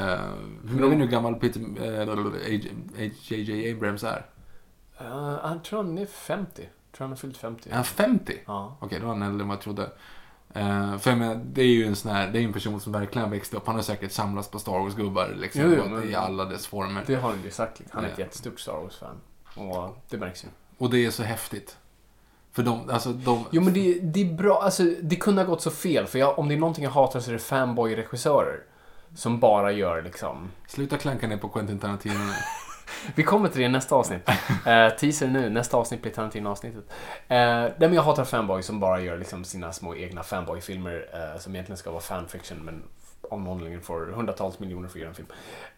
hur 0.68 0.82
vet 0.82 0.92
vi 0.92 0.96
nu 0.96 1.08
gammal 1.08 1.36
Peter, 1.36 1.62
eh, 2.98 3.12
J.J. 3.22 3.72
Abrams 3.72 4.04
är? 4.04 4.26
Uh, 5.02 5.40
han 5.42 5.62
tror 5.62 5.84
han 5.84 5.98
är 5.98 6.06
50. 6.06 6.62
Tror 6.62 7.06
han 7.06 7.10
har 7.10 7.18
fyllt 7.18 7.38
50. 7.38 7.70
Är 7.70 7.76
han 7.76 7.84
50? 7.84 8.34
Ja. 8.46 8.78
Okej, 8.80 9.00
då 9.00 9.06
är 9.06 9.10
han 9.10 9.22
äldre 9.22 9.42
än 9.42 9.48
vad 9.48 9.56
jag 9.56 9.64
trodde. 9.64 9.90
Eh, 10.54 10.98
för 10.98 11.16
menar, 11.16 11.36
det 11.46 11.62
är 11.62 11.66
ju 11.68 11.86
en 11.88 11.96
sån 11.96 12.12
här, 12.12 12.28
det 12.28 12.40
är 12.40 12.44
en 12.44 12.54
person 12.54 12.80
som 12.80 12.92
verkligen 12.94 13.28
har 13.28 13.36
växt 13.36 13.54
upp. 13.54 13.68
Han 13.68 13.76
har 13.76 13.82
säkert 13.82 14.12
samlats 14.12 14.48
på 14.48 14.60
Star 14.60 14.72
Wars-gubbar 14.80 15.36
liksom, 15.40 15.62
Jo, 15.62 15.84
jo, 15.90 16.04
i 16.10 16.16
alla 16.16 16.46
dess 16.46 16.68
former. 16.68 17.04
Det 17.08 17.16
har 17.16 17.30
han 17.30 17.44
ju 17.44 17.52
sagt. 17.52 17.82
Han 17.92 18.04
är 18.04 18.08
ett 18.08 18.14
Ja. 18.18 18.24
jättestort 18.24 18.60
Star 18.60 18.74
Wars-fan. 18.74 19.16
Och 19.56 19.98
det 20.10 20.18
märks 20.18 20.44
ju. 20.44 20.48
Och 20.78 20.90
det 20.90 21.06
är 21.06 21.12
så 21.12 21.24
häftigt. 21.24 21.78
För 22.52 22.64
de, 22.64 22.90
alltså 22.90 23.14
de... 23.14 23.46
Jo 23.52 23.62
men 23.62 23.74
det, 23.74 24.00
det 24.00 24.22
är 24.22 24.34
bra, 24.34 24.62
alltså 24.62 24.84
det 25.02 25.16
kunde 25.16 25.42
ha 25.42 25.50
gått 25.50 25.62
så 25.62 25.72
fel. 25.72 26.06
För 26.08 26.20
jag, 26.20 26.40
om 26.40 26.48
det 26.50 26.56
är 26.56 26.60
någonting 26.60 26.84
jag 26.84 26.92
hatar 26.92 27.20
så 27.20 27.30
är 27.30 27.34
det 27.34 27.40
fanboy-regissörer. 27.40 28.60
Som 29.16 29.40
bara 29.40 29.72
gör 29.72 30.02
liksom... 30.02 30.52
Sluta 30.68 30.98
klanka 30.98 31.28
ner 31.28 31.38
på 31.38 31.50
Quentin 31.50 31.80
Tarantino 31.80 32.14
nu. 32.14 32.34
Vi 33.16 33.24
kommer 33.24 33.50
till 33.50 33.60
det 33.60 33.66
i 33.66 33.70
nästa 33.70 33.96
avsnitt. 33.96 34.30
Eh, 34.66 34.90
teaser 34.90 35.28
nu, 35.28 35.50
nästa 35.50 35.78
avsnitt 35.78 36.02
blir 36.02 36.12
Tarantino-avsnittet. 36.12 36.84
Eh, 37.28 37.38
nej 37.38 37.74
men 37.80 37.94
jag 37.94 38.04
hatar 38.04 38.26
fanboys 38.26 38.66
som 38.66 38.80
bara 38.80 39.02
gör 39.02 39.18
liksom 39.18 39.44
sina 39.44 39.74
små 39.74 39.96
egna 39.96 40.24
fanboy-filmer 40.24 41.10
eh, 41.14 41.40
som 41.40 41.56
egentligen 41.56 41.78
ska 41.78 41.92
vara 41.92 42.02
fanfiction 42.02 42.58
men 42.58 42.84
om 43.22 43.44
någon 43.44 43.82
får 43.82 44.06
hundratals 44.06 44.60
miljoner 44.60 44.88
för 44.88 44.98
att 44.98 45.02
göra 45.02 45.10
en 45.10 45.16
film. 45.16 45.28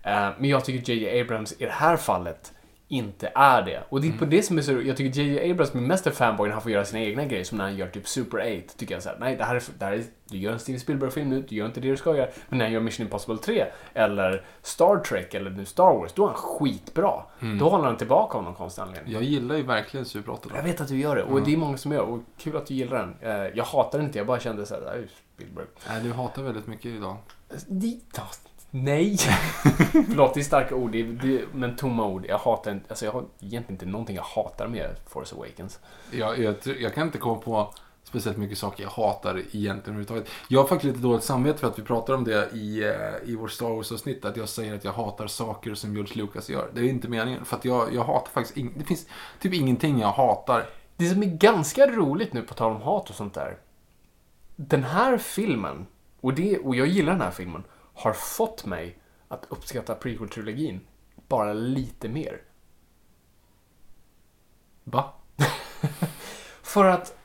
Eh, 0.04 0.30
men 0.38 0.50
jag 0.50 0.66
tycker 0.66 0.94
J.J. 0.94 1.22
Abrams 1.22 1.54
i 1.58 1.66
det 1.66 1.72
här 1.72 1.98
fallet 1.98 2.54
inte 2.92 3.32
är 3.36 3.62
det. 3.62 3.84
Och 3.90 4.02
det 4.02 4.08
är 4.08 4.12
på 4.12 4.26
det 4.26 4.44
som 4.44 4.58
är 4.58 4.62
så 4.62 4.72
Jag 4.72 4.98
tycker 4.98 5.22
J.J. 5.22 5.52
Abrams 5.52 5.72
blir 5.74 5.82
mest 5.82 6.08
en 6.08 6.14
fanboy 6.14 6.48
när 6.48 6.54
han 6.54 6.62
får 6.62 6.72
göra 6.72 6.86
sina 6.86 7.02
egna 7.04 7.26
grejer. 7.26 7.44
Som 7.44 7.58
när 7.58 7.66
han 7.66 7.76
gör 7.78 7.88
typ 7.88 8.08
Super 8.08 8.38
8. 8.38 8.74
Tycker 8.78 8.94
jag 8.96 9.04
såhär, 9.04 9.18
nej 9.20 9.36
det 9.36 9.44
här 9.44 9.56
är, 9.56 9.64
det 9.80 9.86
här 9.86 9.92
är, 9.94 10.04
du 10.30 10.38
gör 10.38 10.52
en 10.54 10.60
Steven 10.60 10.80
Spielberg-film 10.80 11.30
nu, 11.30 11.42
du 11.50 11.56
gör 11.56 11.66
inte 11.66 11.80
det 11.80 11.88
du 11.90 11.98
ska 11.98 12.16
göra. 12.18 12.30
Men 12.50 12.58
när 12.58 12.66
han 12.66 12.74
gör 12.74 12.80
Mission 12.82 13.06
Impossible 13.06 13.38
3, 13.38 13.66
eller 13.94 14.46
Star 14.62 14.98
Trek, 14.98 15.34
eller 15.34 15.50
nu 15.50 15.66
Star 15.66 15.94
Wars, 15.94 16.14
då 16.14 16.24
är 16.24 16.28
han 16.28 16.38
skitbra. 16.38 17.14
Då 17.60 17.70
håller 17.70 17.86
han 17.86 17.98
tillbaka 17.98 18.38
av 18.38 18.44
någon 18.44 18.54
konstig 18.56 18.82
anledning. 18.82 19.14
Jag 19.14 19.24
gillar 19.24 19.56
ju 19.56 19.64
verkligen 19.64 20.06
Super 20.06 20.32
8 20.32 20.50
då. 20.50 20.56
Jag 20.56 20.64
vet 20.64 20.82
att 20.82 20.88
du 20.88 21.00
gör 21.00 21.16
det, 21.16 21.24
och 21.24 21.42
det 21.42 21.54
är 21.54 21.58
många 21.58 21.78
som 21.78 21.92
gör, 21.92 22.02
och 22.02 22.20
kul 22.38 22.58
att 22.58 22.66
du 22.68 22.74
gillar 22.74 22.98
den. 22.98 23.16
Eh, 23.32 23.52
Jag 23.56 23.64
hatar 23.64 23.98
den 23.98 24.08
inte, 24.08 24.18
jag 24.18 24.28
bara 24.28 24.40
kände 24.40 24.66
såhär, 24.66 24.82
det 24.82 24.88
här 24.90 24.96
är 24.98 25.08
Spielberg. 25.36 25.66
Nej, 25.90 26.02
du 26.04 26.12
hatar 26.14 26.44
väldigt 26.44 26.68
mycket 26.68 26.86
idag. 26.86 27.18
Dit, 27.68 28.20
nej! 28.72 29.18
Förlåt, 29.92 30.34
det 30.34 30.40
är 30.40 30.44
starka 30.44 30.76
ord, 30.76 30.92
det 30.92 31.02
är, 31.02 31.06
det 31.06 31.42
men 31.54 31.76
tomma 31.76 32.06
ord. 32.08 32.26
Jag 32.30 32.38
hatar 32.38 32.72
inte, 32.72 32.86
alltså 32.90 33.06
jag 33.06 33.12
har 33.12 33.24
egentligen 33.40 33.72
inte 33.74 33.86
någonting 33.86 34.16
jag 34.16 34.24
hatar 34.24 34.68
med 34.68 34.96
Force 35.08 35.36
Awakens. 35.36 35.80
Jag, 36.12 36.40
jag, 36.40 36.56
jag 36.80 36.94
kan 36.94 37.08
inte 37.08 37.18
komma 37.18 37.36
på 37.36 37.74
speciellt 38.04 38.38
mycket 38.38 38.58
saker 38.58 38.84
jag 38.84 38.90
hatar 38.90 39.38
egentligen 39.38 39.80
överhuvudtaget. 39.80 40.28
Jag 40.48 40.60
har 40.62 40.68
faktiskt 40.68 40.96
lite 40.96 41.08
dåligt 41.08 41.24
samvete 41.24 41.60
för 41.60 41.68
att 41.68 41.80
vi 41.80 41.84
pratar 41.84 42.14
om 42.14 42.24
det 42.24 42.50
i, 42.54 42.84
eh, 42.84 43.30
i 43.30 43.36
vår 43.36 43.48
Star 43.48 43.70
Wars-avsnitt. 43.70 44.26
Att 44.26 44.38
jag 44.38 44.50
säger 44.50 44.76
att 44.76 44.84
jag 44.84 44.92
hatar 44.94 45.28
saker 45.28 45.74
som 45.74 45.94
George 45.96 46.16
Lucas 46.16 46.50
gör. 46.50 46.70
Det 46.74 46.82
är 46.82 46.86
inte 46.86 47.08
meningen. 47.08 47.46
För 47.46 47.58
att 47.58 47.66
jag, 47.66 47.94
jag 47.94 48.04
hatar 48.04 48.32
faktiskt 48.32 48.58
ing- 48.58 48.74
Det 48.78 48.84
finns 48.86 49.08
typ 49.40 49.54
ingenting 49.54 50.00
jag 50.00 50.12
hatar. 50.12 50.70
Det 50.98 51.10
som 51.10 51.24
är 51.24 51.28
ganska 51.28 51.88
roligt 51.88 52.34
nu 52.34 52.42
på 52.42 52.54
tal 52.54 52.72
om 52.76 52.82
hat 52.82 53.10
och 53.10 53.16
sånt 53.16 53.34
där. 53.34 53.58
Den 54.56 54.84
här 54.84 55.18
filmen, 55.18 55.88
och, 56.22 56.34
det, 56.34 56.58
och 56.58 56.76
jag 56.76 56.88
gillar 56.88 57.12
den 57.12 57.22
här 57.22 57.32
filmen, 57.32 57.64
har 57.94 58.14
fått 58.14 58.66
mig 58.66 58.98
att 59.28 59.46
uppskatta 59.50 59.96
prequel-trilogin 59.96 60.80
bara 61.28 61.54
lite 61.54 62.10
mer. 62.10 62.42
Va? 64.84 65.14
För 66.62 66.86
att 66.86 67.18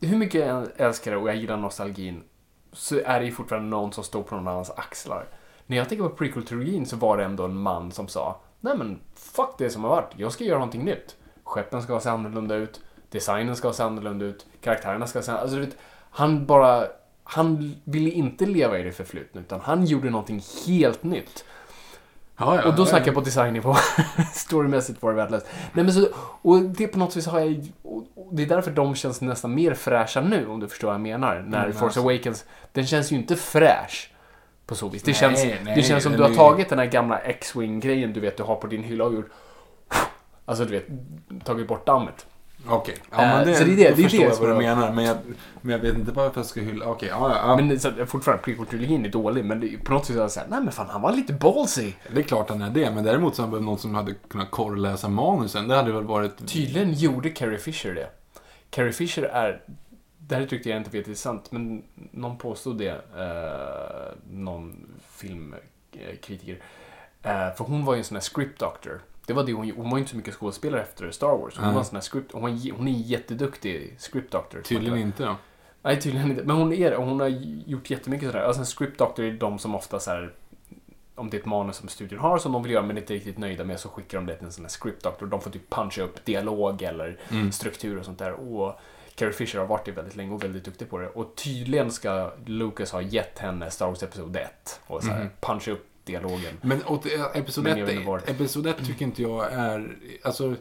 hur 0.00 0.16
mycket 0.16 0.40
jag 0.40 0.48
än 0.48 0.70
älskar 0.76 1.10
det 1.10 1.16
och 1.16 1.28
jag 1.28 1.36
gillar 1.36 1.56
nostalgin 1.56 2.24
så 2.72 2.98
är 3.04 3.20
det 3.20 3.26
ju 3.26 3.32
fortfarande 3.32 3.68
någon 3.68 3.92
som 3.92 4.04
står 4.04 4.22
på 4.22 4.36
någon 4.36 4.48
annans 4.48 4.70
axlar. 4.70 5.28
När 5.66 5.76
jag 5.76 5.88
tänker 5.88 6.08
på 6.08 6.16
prequel-trilogin 6.16 6.84
så 6.84 6.96
var 6.96 7.16
det 7.16 7.24
ändå 7.24 7.44
en 7.44 7.56
man 7.56 7.92
som 7.92 8.08
sa 8.08 8.40
Nej 8.60 8.76
men 8.76 9.00
fuck 9.14 9.54
det 9.58 9.70
som 9.70 9.84
har 9.84 9.90
varit, 9.90 10.12
jag 10.16 10.32
ska 10.32 10.44
göra 10.44 10.58
någonting 10.58 10.84
nytt. 10.84 11.16
Skeppen 11.44 11.82
ska 11.82 12.00
se 12.00 12.08
annorlunda 12.08 12.54
ut, 12.54 12.80
designen 13.10 13.56
ska 13.56 13.72
se 13.72 13.82
annorlunda 13.82 14.24
ut, 14.24 14.46
karaktärerna 14.60 15.06
ska 15.06 15.22
se 15.22 15.32
Alltså, 15.32 15.56
du 15.56 15.64
vet, 15.64 15.76
han 16.10 16.46
bara... 16.46 16.86
Han 17.28 17.74
ville 17.84 18.10
inte 18.10 18.46
leva 18.46 18.78
i 18.78 18.82
det 18.82 18.92
förflutna 18.92 19.40
utan 19.40 19.60
han 19.60 19.84
gjorde 19.84 20.10
någonting 20.10 20.42
helt 20.66 21.02
nytt. 21.02 21.44
Ja, 22.38 22.56
ja, 22.56 22.68
Och 22.68 22.74
då 22.74 22.82
ja, 22.82 22.86
snackar 22.86 23.06
jag 23.06 23.14
på 23.14 23.20
designnivå. 23.20 23.74
Storymässigt 24.32 25.02
var 25.02 25.10
det 25.10 25.16
värdelöst. 25.16 25.46
Nej 25.72 25.84
men 25.84 25.94
så, 25.94 26.08
och 26.42 26.60
det 26.60 26.86
på 26.86 26.98
något 26.98 27.16
vis 27.16 27.26
har 27.26 27.40
jag, 27.40 27.72
det 28.32 28.42
är 28.42 28.46
därför 28.46 28.70
de 28.70 28.94
känns 28.94 29.20
nästan 29.20 29.54
mer 29.54 29.74
fräscha 29.74 30.20
nu, 30.20 30.46
om 30.46 30.60
du 30.60 30.68
förstår 30.68 30.88
vad 30.88 30.94
jag 30.94 31.00
menar. 31.00 31.44
När 31.48 31.64
Mm, 31.64 31.72
Force 31.72 31.84
alltså. 31.84 32.00
Awakens, 32.00 32.44
den 32.72 32.86
känns 32.86 33.12
ju 33.12 33.16
inte 33.16 33.36
fräsch. 33.36 34.12
På 34.66 34.74
så 34.74 34.88
vis. 34.88 35.02
Det 35.02 35.10
Nej, 35.10 35.20
känns, 35.20 35.44
nej, 35.44 35.74
det 35.76 35.82
känns 35.82 36.02
som 36.02 36.12
du 36.12 36.22
har 36.22 36.34
tagit 36.34 36.68
den 36.68 36.78
här 36.78 36.86
gamla 36.86 37.18
X-Wing-grejen 37.18 38.12
du 38.12 38.20
vet 38.20 38.36
du 38.36 38.42
har 38.42 38.56
på 38.56 38.66
din 38.66 38.82
hylla 38.82 39.04
och 39.04 39.14
gjort... 39.14 39.30
Alltså 40.44 40.64
du 40.64 40.70
vet, 40.70 40.86
tagit 41.44 41.68
bort 41.68 41.86
dammet. 41.86 42.26
Okej. 42.68 42.94
Ja, 43.10 43.22
Eh, 43.22 43.28
men 43.36 43.46
det, 43.46 43.54
så 43.54 43.64
det 43.64 43.72
är 43.72 43.76
det- 43.76 43.90
det 43.96 44.02
förstår 44.02 44.18
det 44.18 44.24
jag 44.24 44.36
vad 44.36 44.48
du 44.48 44.54
menar. 44.54 44.92
Men 44.92 45.04
jag, 45.04 45.16
men 45.62 45.72
jag 45.72 45.78
vet 45.78 45.94
inte 45.94 46.12
varför 46.12 46.40
jag 46.40 46.46
ska 46.46 46.60
hylla... 46.60 46.86
Okej, 46.86 47.08
ja, 47.08 47.30
ja, 47.30 47.36
ja. 47.48 47.56
Men 47.64 47.80
så, 47.80 47.88
att 47.88 48.08
fortfarande, 48.10 48.44
prequel-trilogin 48.44 49.04
är 49.06 49.10
dålig, 49.10 49.44
men 49.44 49.60
det, 49.60 49.84
på 49.84 49.92
något 49.92 50.06
sätt 50.06 50.16
är 50.16 50.20
jag 50.20 50.30
såhär, 50.30 50.46
nej 50.50 50.60
men 50.60 50.72
fan 50.72 50.86
han 50.90 51.02
var 51.02 51.12
lite 51.12 51.32
ballsy. 51.32 51.92
Det 52.14 52.18
är 52.20 52.22
klart 52.24 52.48
han 52.48 52.62
är 52.62 52.70
det, 52.70 52.90
men 52.90 53.04
däremot 53.04 53.34
så 53.36 53.42
hade 53.42 53.60
någon 53.60 53.78
som 53.78 53.94
hade 53.94 54.14
kunnat 54.28 54.50
korrläsa 54.50 55.08
manusen. 55.08 55.68
Det 55.68 55.76
hade 55.76 55.92
väl 55.92 56.04
varit... 56.04 56.48
Tydligen 56.48 56.92
gjorde 56.92 57.30
Carrie 57.30 57.58
Fisher 57.58 57.94
det. 57.94 58.08
Carrie 58.70 58.92
Fisher 58.92 59.22
är, 59.22 59.62
det 60.18 60.34
här 60.34 60.46
tyckte 60.46 60.68
jag 60.68 60.78
inte 60.78 60.90
vet 60.90 61.08
är 61.08 61.14
sant, 61.14 61.52
men 61.52 61.82
någon 62.10 62.38
påstod 62.38 62.78
det, 62.78 62.88
eh, 63.16 64.18
någon 64.30 64.86
filmkritiker. 65.10 66.58
Eh, 67.22 67.54
för 67.56 67.64
hon 67.64 67.84
var 67.84 67.94
ju 67.94 67.98
en 67.98 68.04
sån 68.04 68.16
här 68.16 68.22
script 68.22 68.60
doctor. 68.60 69.00
Det 69.26 69.32
var 69.32 69.44
det 69.44 69.52
hon 69.52 69.70
Hon 69.76 69.90
var 69.90 69.98
inte 69.98 70.10
så 70.10 70.16
mycket 70.16 70.34
skådespelare 70.34 70.82
efter 70.82 71.10
Star 71.10 71.36
Wars. 71.38 71.56
Hon 71.56 71.64
Nej. 71.64 71.74
var 71.74 71.80
en 71.80 71.86
sån 71.86 71.96
här 71.96 72.00
script, 72.02 72.32
hon, 72.32 72.42
var, 72.42 72.50
hon 72.76 72.88
är 72.88 72.92
en 72.92 73.02
jätteduktig 73.02 73.94
script 73.98 74.32
doctor. 74.32 74.60
Tydligen 74.62 74.98
inte 74.98 75.24
då. 75.24 75.36
Nej, 75.82 76.00
tydligen 76.00 76.30
inte. 76.30 76.44
Men 76.44 76.56
hon 76.56 76.72
är 76.72 76.94
och 76.94 77.04
hon 77.06 77.20
har 77.20 77.28
gjort 77.66 77.90
jättemycket 77.90 78.30
sådär. 78.30 78.44
Alltså 78.44 78.60
en 78.60 78.66
script 78.66 78.98
doctor 78.98 79.24
är 79.24 79.32
de 79.32 79.58
som 79.58 79.74
ofta 79.74 80.00
så 80.00 80.10
här 80.10 80.32
om 81.14 81.30
det 81.30 81.36
är 81.36 81.40
ett 81.40 81.46
manus 81.46 81.76
som 81.76 81.88
studion 81.88 82.18
har 82.18 82.38
som 82.38 82.52
de 82.52 82.62
vill 82.62 82.72
göra 82.72 82.82
men 82.86 82.98
inte 82.98 83.14
riktigt 83.14 83.38
nöjda 83.38 83.64
med 83.64 83.80
så 83.80 83.88
skickar 83.88 84.18
de 84.18 84.26
det 84.26 84.34
till 84.36 84.46
en 84.46 84.52
sån 84.52 84.64
här 84.64 84.70
script 84.70 85.02
doctor. 85.02 85.26
De 85.26 85.40
får 85.40 85.50
typ 85.50 85.70
puncha 85.70 86.02
upp 86.02 86.24
dialog 86.24 86.82
eller 86.82 87.16
Mm. 87.30 87.52
struktur 87.52 87.98
och 87.98 88.04
sånt 88.04 88.18
där. 88.18 88.32
Och 88.32 88.80
Carrie 89.14 89.32
Fisher 89.32 89.58
har 89.58 89.66
varit 89.66 89.84
det 89.84 89.92
väldigt 89.92 90.16
länge 90.16 90.34
och 90.34 90.44
väldigt 90.44 90.64
duktig 90.64 90.90
på 90.90 90.98
det. 90.98 91.08
Och 91.08 91.34
tydligen 91.36 91.90
ska 91.90 92.32
Lucas 92.46 92.92
ha 92.92 93.00
gett 93.00 93.38
henne 93.38 93.70
Star 93.70 93.86
Wars 93.86 94.02
Episod 94.02 94.36
1 94.36 94.80
och 94.86 95.02
så 95.02 95.10
här, 95.10 95.18
Mhm. 95.20 95.28
puncha 95.40 95.70
upp 95.70 95.86
dialogen. 96.06 96.54
Men 96.62 96.80
eh, 97.06 97.22
episod 97.34 97.64
Men 97.64 97.78
jag 97.78 97.86
vet 97.86 97.94
1 97.94 97.98
inte 98.00 98.08
vart. 98.10 98.28
episod 98.28 98.66
ett 98.66 98.86
tycker 98.86 99.04
inte 99.04 99.22
jag 99.22 99.52
är... 99.52 99.96
Alltså, 100.24 100.54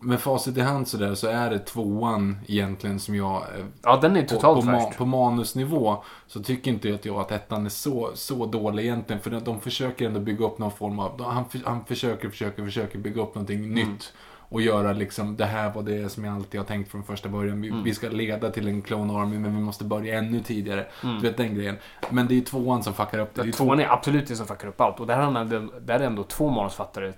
med 0.00 0.20
facit 0.20 0.56
i 0.56 0.60
hand 0.60 0.88
sådär 0.88 1.14
så 1.14 1.26
är 1.26 1.50
det 1.50 1.58
tvåan 1.58 2.38
egentligen 2.48 3.00
som 3.00 3.14
jag... 3.14 3.36
eh, 3.36 3.64
Ja, 3.82 3.96
den 4.02 4.16
är 4.16 4.22
På, 4.22 4.28
totalt 4.28 4.64
på, 4.64 4.70
ma- 4.70 4.84
fräsch. 4.86 4.96
på 4.98 5.06
manusnivå 5.06 6.02
så 6.26 6.42
tycker 6.42 6.70
inte 6.70 6.88
jag 6.88 6.94
att, 6.94 7.04
jag 7.04 7.20
att 7.20 7.32
ettan 7.32 7.64
är 7.66 7.70
så, 7.70 8.10
så 8.14 8.46
dålig 8.46 8.84
egentligen. 8.84 9.22
För 9.22 9.30
de, 9.30 9.44
de 9.44 9.60
försöker 9.60 10.06
ändå 10.06 10.20
bygga 10.20 10.44
upp 10.46 10.58
någon 10.58 10.70
form 10.70 10.98
av... 10.98 11.16
de- 11.16 11.24
Han, 11.26 11.44
han 11.64 11.84
försöker, 11.84 12.28
försöker, 12.30 12.64
försöker 12.64 12.98
bygga 12.98 13.22
upp 13.22 13.34
någonting 13.34 13.58
Mm. 13.58 13.74
nytt. 13.74 14.12
Och 14.50 14.60
göra 14.62 14.92
liksom, 14.92 15.36
det 15.36 15.44
här 15.44 15.72
var 15.72 15.82
det 15.82 16.08
som 16.12 16.24
jag 16.24 16.34
alltid 16.34 16.60
har 16.60 16.66
tänkt 16.66 16.90
från 16.90 17.04
första 17.04 17.28
början. 17.28 17.60
Vi, 17.60 17.68
Mm. 17.68 17.82
vi 17.82 17.94
ska 17.94 18.08
leda 18.08 18.50
till 18.50 18.68
en 18.68 18.82
Clone 18.82 19.12
Army 19.18 19.38
men 19.38 19.56
vi 19.56 19.62
måste 19.62 19.84
börja 19.84 20.18
ännu 20.18 20.40
tidigare. 20.40 20.86
Mm. 21.02 21.16
Du 21.16 21.22
vet 21.28 21.36
den 21.36 21.54
grejen. 21.54 21.76
Men 22.10 22.26
det 22.28 22.34
är 22.38 22.40
tvåan 22.40 22.82
som 22.82 22.94
fuckar 22.94 23.18
upp 23.18 23.34
det. 23.34 23.40
det 23.42 23.44
är 23.44 23.46
ju 23.46 23.52
Tvåan 23.52 23.80
är 23.80 23.88
absolut 23.92 24.26
det 24.28 24.36
som 24.36 24.46
fuckar 24.46 24.68
upp 24.68 24.80
allt. 24.80 25.00
Och 25.00 25.06
där, 25.06 25.16
har 25.16 25.32
han, 25.32 25.70
där 25.80 26.00
är 26.00 26.04
ändå 26.06 26.22
två 26.24 26.50
manusfattare 26.50 27.12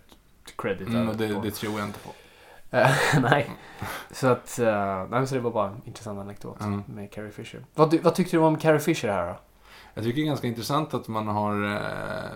credit. 0.59 0.89
Mm, 0.89 1.17
det, 1.17 1.27
det 1.27 1.51
tror 1.51 1.79
jag 1.79 1.89
inte 1.89 1.99
på. 1.99 2.11
Eh, 2.77 2.91
nej. 3.31 3.51
Så 4.11 4.27
att, 4.27 4.59
uh, 4.63 5.07
nej, 5.11 5.27
så 5.27 5.35
det 5.35 5.41
var 5.41 5.51
bara 5.51 5.69
en 5.69 5.81
intressant 5.85 6.21
anekdot 6.21 6.61
Mm. 6.61 6.83
med 6.87 7.13
Carrie 7.13 7.31
Fisher. 7.31 7.65
Vad, 7.75 7.95
vad 7.95 8.15
tyckte 8.15 8.37
du 8.37 8.41
om 8.41 8.57
Carrie 8.59 8.81
Fisher 8.81 9.09
här 9.09 9.27
då? 9.27 9.37
Jag 9.95 10.05
tycker 10.05 10.17
det 10.17 10.25
är 10.25 10.27
ganska 10.27 10.47
intressant 10.47 10.95
att 10.95 11.09
man 11.09 11.29
har... 11.29 11.65
Eh, 11.65 12.31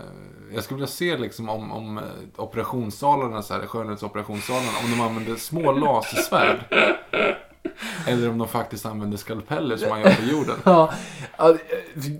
jag 0.53 0.63
skulle 0.63 0.75
vilja 0.75 0.87
se 0.87 1.17
liksom 1.17 1.49
om, 1.49 1.71
om 1.71 1.97
eh, 1.97 2.03
operationssalarna, 2.35 3.41
så 3.41 3.53
här, 3.53 3.67
skönhetsoperationssalarna, 3.67 4.71
om 4.83 4.91
de 4.91 5.01
använder 5.01 5.35
små 5.35 5.71
lasersvärd. 5.71 6.59
eller 8.07 8.29
om 8.29 8.37
de 8.37 8.47
faktiskt 8.47 8.85
använder 8.85 9.17
skalpeller 9.17 9.77
som 9.77 9.89
man 9.89 10.01
gör 10.01 10.15
på 10.15 10.23
jorden. 10.23 10.55
Ja, 10.65 10.93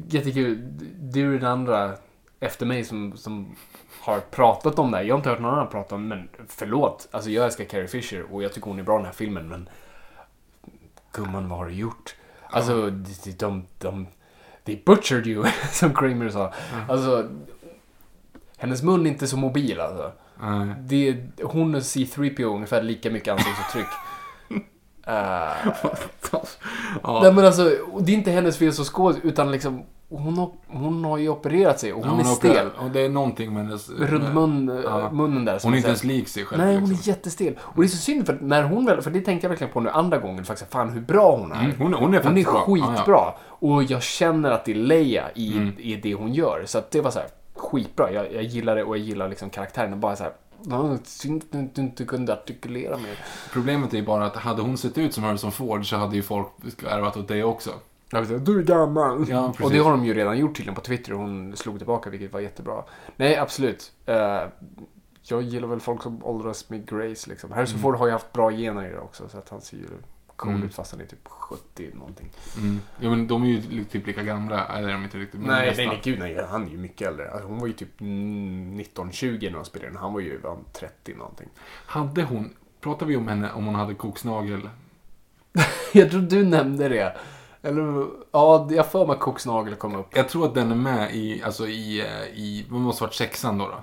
jättekul. 0.08 0.58
Du 1.00 1.36
är 1.36 1.40
den 1.40 1.52
andra 1.52 1.94
efter 2.40 2.66
mig 2.66 2.84
som, 2.84 3.18
som 3.18 3.56
har 4.02 4.20
pratat 4.20 4.80
om 4.80 4.92
det 4.92 4.98
här. 4.98 5.04
Jag 5.04 5.14
har 5.14 5.20
inte 5.20 5.30
hört 5.30 5.40
någon 5.40 5.54
annan 5.54 5.70
prata 5.70 5.96
om 5.96 6.10
det, 6.10 6.16
men 6.16 6.30
förlåt. 6.48 7.08
Alltså 7.12 7.30
jag 7.30 7.46
älskar 7.46 7.66
Carrie 7.66 7.88
Fisher 7.88 8.34
och 8.34 8.44
jag 8.44 8.54
tycker 8.54 8.68
hon 8.68 8.80
är 8.80 8.84
bra 8.84 8.96
i 8.96 8.98
den 8.98 9.06
här 9.06 9.14
filmen, 9.14 9.50
men 9.50 9.70
gumman, 11.12 11.50
vad 11.50 11.60
har 11.60 11.66
du 11.66 11.74
gjort? 11.74 12.16
Alltså, 12.50 12.90
de, 12.90 13.34
de, 13.38 13.66
de 13.78 14.08
they 14.66 14.82
butchered 14.86 15.28
you, 15.28 15.46
som 15.72 15.94
Kramer 15.94 16.30
sa. 16.30 16.54
Alltså, 16.90 17.30
hennes 18.58 18.84
mun 18.84 19.06
är 19.06 19.10
inte 19.10 19.28
så 19.28 19.38
mobil 19.38 19.80
alltså. 19.80 20.12
Nej. 20.42 20.76
Det, 20.80 21.18
hon 21.44 21.76
och 21.76 21.82
C3PO 21.82 22.44
har 22.44 22.56
ungefär 22.56 22.82
lika 22.82 23.12
mycket 23.12 23.32
ansiktsuttryck. 23.32 23.88
Uh, 25.08 25.74
Ja. 27.04 27.20
Nej 27.24 27.34
men 27.34 27.46
alltså, 27.46 27.64
det 28.02 28.12
är 28.12 28.16
inte 28.16 28.32
hennes 28.32 28.58
fel 28.58 28.74
som 28.74 28.86
skådis, 28.86 29.20
utan 29.24 29.52
liksom 29.52 29.84
hon 30.10 30.38
har, 30.38 30.50
hon 30.68 31.06
har 31.06 31.18
ju 31.18 31.30
opererat 31.30 31.80
sig 31.80 31.94
och 31.94 32.06
hon, 32.06 32.16
Ja, 32.18 32.22
är 32.24 32.28
har 32.28 32.36
stel. 32.36 32.70
Och 32.80 32.92
det 32.92 33.02
är 33.02 33.10
någonting 33.10 33.54
med 33.54 33.66
hennes... 33.66 33.90
Runt 33.90 34.34
mun, 34.34 34.82
Ja. 34.84 35.12
munnen 35.12 35.46
där. 35.46 35.60
Hon 35.64 35.72
är 35.74 35.76
är 35.76 35.78
inte 35.78 35.88
ens 35.90 36.04
lik 36.04 36.28
sig 36.28 36.46
själv. 36.46 36.64
Nej, 36.64 36.76
hon 36.76 36.90
liksom. 36.90 37.12
är 37.12 37.16
jättestel. 37.16 37.54
Och 37.62 37.82
det 37.82 37.86
är 37.86 37.90
så 37.90 37.98
synd 37.98 38.26
för 38.26 38.38
när 38.42 38.64
hon 38.64 38.86
väl, 38.86 39.02
för 39.02 39.12
det 39.12 39.22
tänkte 39.22 39.46
jag 39.46 39.50
verkligen 39.50 39.74
på 39.74 39.80
nu 39.80 39.90
andra 39.90 40.18
gången 40.18 40.46
faktiskt, 40.46 40.72
fan 40.72 40.90
hur 40.90 41.02
bra 41.02 41.38
hon 41.38 41.52
är. 41.52 41.60
Mm, 41.66 41.72
hon, 41.78 41.94
är- 41.94 41.98
hon 41.98 42.14
är 42.14 42.24
Hon 42.24 42.38
är 42.38 42.44
skitbra. 42.44 43.04
Ja, 43.08 43.38
Och 43.50 43.84
jag 43.84 44.04
känner 44.04 44.52
att 44.52 44.66
det 44.66 44.72
är 44.72 44.76
Leia 44.76 45.24
i, 45.36 45.54
Mm. 45.58 45.74
i 45.78 45.96
det 45.96 46.14
hon 46.14 46.34
gör. 46.34 46.64
Så 46.66 46.78
att 46.78 46.92
det 46.92 47.02
var 47.02 47.12
så 47.12 47.20
här 47.20 47.28
skitbra. 47.56 48.12
Jag, 48.12 48.34
jag 48.34 48.44
gillar 48.44 48.76
det 48.76 48.84
och 48.84 48.98
jag 48.98 49.04
gillar 49.06 49.30
liksom 49.30 49.50
karaktären. 49.50 50.00
Bara 50.00 50.16
så 50.16 50.24
här, 50.24 50.34
"Ja, 50.62 50.98
synd 51.04 51.44
att 51.52 51.76
du 51.76 51.82
inte 51.82 52.06
kunde 52.06 52.34
artikulera 52.34 52.98
mer. 52.98 53.20
Problemet 53.54 53.94
är 53.94 54.02
bara 54.02 54.26
att 54.26 54.36
hade 54.36 54.62
hon 54.62 54.78
sett 54.78 54.98
ut 54.98 55.14
som 55.14 55.24
Harrison 55.24 55.52
Ford 55.52 55.90
så 55.90 55.96
hade 55.96 56.16
ju 56.16 56.22
folk 56.22 56.48
ärvat 56.90 57.18
åt 57.18 57.28
det 57.28 57.44
också. 57.44 57.70
Jag 58.10 58.22
vet 58.22 58.32
inte, 58.32 58.52
du 58.52 58.60
är 58.60 58.64
gammal. 58.64 59.26
Ja, 59.30 59.54
och 59.62 59.72
det 59.72 59.78
har 59.80 59.92
de 59.92 60.06
ju 60.06 60.14
redan 60.14 60.38
gjort 60.38 60.56
tydligen 60.56 60.76
på 60.76 60.82
Twitter 60.82 61.14
och 61.14 61.20
hon 61.20 61.56
slog 61.58 61.78
tillbaka 61.78 62.10
vilket 62.10 62.34
var 62.34 62.40
jättebra. 62.40 62.84
Nej, 63.16 63.38
absolut. 63.38 63.92
Eh, 64.06 64.42
jag 65.22 65.42
gillar 65.42 65.68
väl 65.68 65.80
folk 65.80 66.04
som 66.04 66.24
åldras 66.26 66.70
med 66.70 66.90
Grace 66.90 67.30
liksom. 67.30 67.52
Harrison 67.52 67.80
Ford 67.80 67.96
har 67.96 68.06
ju 68.06 68.12
haft 68.12 68.34
bra 68.34 68.52
gener 68.52 68.86
i 68.88 68.92
det 68.92 69.00
också 69.00 69.30
så 69.30 69.38
att 69.38 69.50
han 69.50 69.62
ser 69.62 69.78
ju 69.78 69.88
cool 70.36 70.52
Mm. 70.54 70.64
ut 70.64 70.76
fast 70.76 70.92
han 70.92 71.02
är 71.02 71.06
typ 71.06 71.28
70 71.28 71.90
någonting. 71.94 72.30
Mm. 72.58 72.80
Ja, 73.00 73.10
men 73.10 73.28
de 73.28 73.44
är 73.44 73.48
ju 73.48 73.84
typ 73.84 74.08
lika 74.08 74.24
gamla. 74.24 74.66
Eller 74.68 74.90
är 74.90 74.94
de 74.94 75.04
inte 75.04 75.18
riktigt. 75.18 75.40
Nej, 75.46 75.74
nej, 75.78 75.88
nej, 75.88 76.00
gud 76.04 76.20
nej. 76.20 76.46
Han 76.50 76.66
är 76.66 76.70
ju 76.70 76.78
mycket 76.78 77.08
äldre. 77.08 77.32
Alltså, 77.32 77.48
hon 77.48 77.60
var 77.60 77.68
ju 77.68 77.74
typ 77.74 78.02
mm, 78.02 78.80
19-20 78.80 79.44
när 79.44 79.52
de 79.58 79.66
spelade 79.66 79.92
den. 79.92 79.98
Han 79.98 80.14
var 80.14 80.20
ju 80.20 80.40
han 80.44 80.58
30 80.74 81.14
någonting. 81.16 81.48
Hade 81.86 82.24
hon... 82.24 82.54
Pratar 82.82 83.06
vi 83.06 83.16
om 83.16 83.28
henne 83.28 83.52
om 83.52 83.66
hon 83.66 83.76
hade 83.76 83.94
koksnagel? 83.94 84.70
Jag 85.94 86.12
tror 86.12 86.22
du 86.22 86.46
nämnde 86.46 86.90
det. 86.90 87.16
Eller, 87.66 88.08
ja, 88.32 88.68
jag 88.72 88.86
för 88.92 89.06
mig 89.06 89.14
att 89.14 89.20
koksnagel 89.20 89.76
kom 89.76 89.96
upp. 89.96 90.08
Jag 90.16 90.30
tror 90.30 90.46
att 90.46 90.54
den 90.56 90.72
är 90.72 90.76
med 90.76 91.16
i, 91.16 91.44
alltså 91.44 91.68
i, 91.68 92.00
eh, 92.02 92.24
i, 92.40 92.66
vad 92.70 92.82
måste 92.82 93.04
varit 93.04 93.14
sexan 93.14 93.58
då? 93.58 93.68
då? 93.68 93.76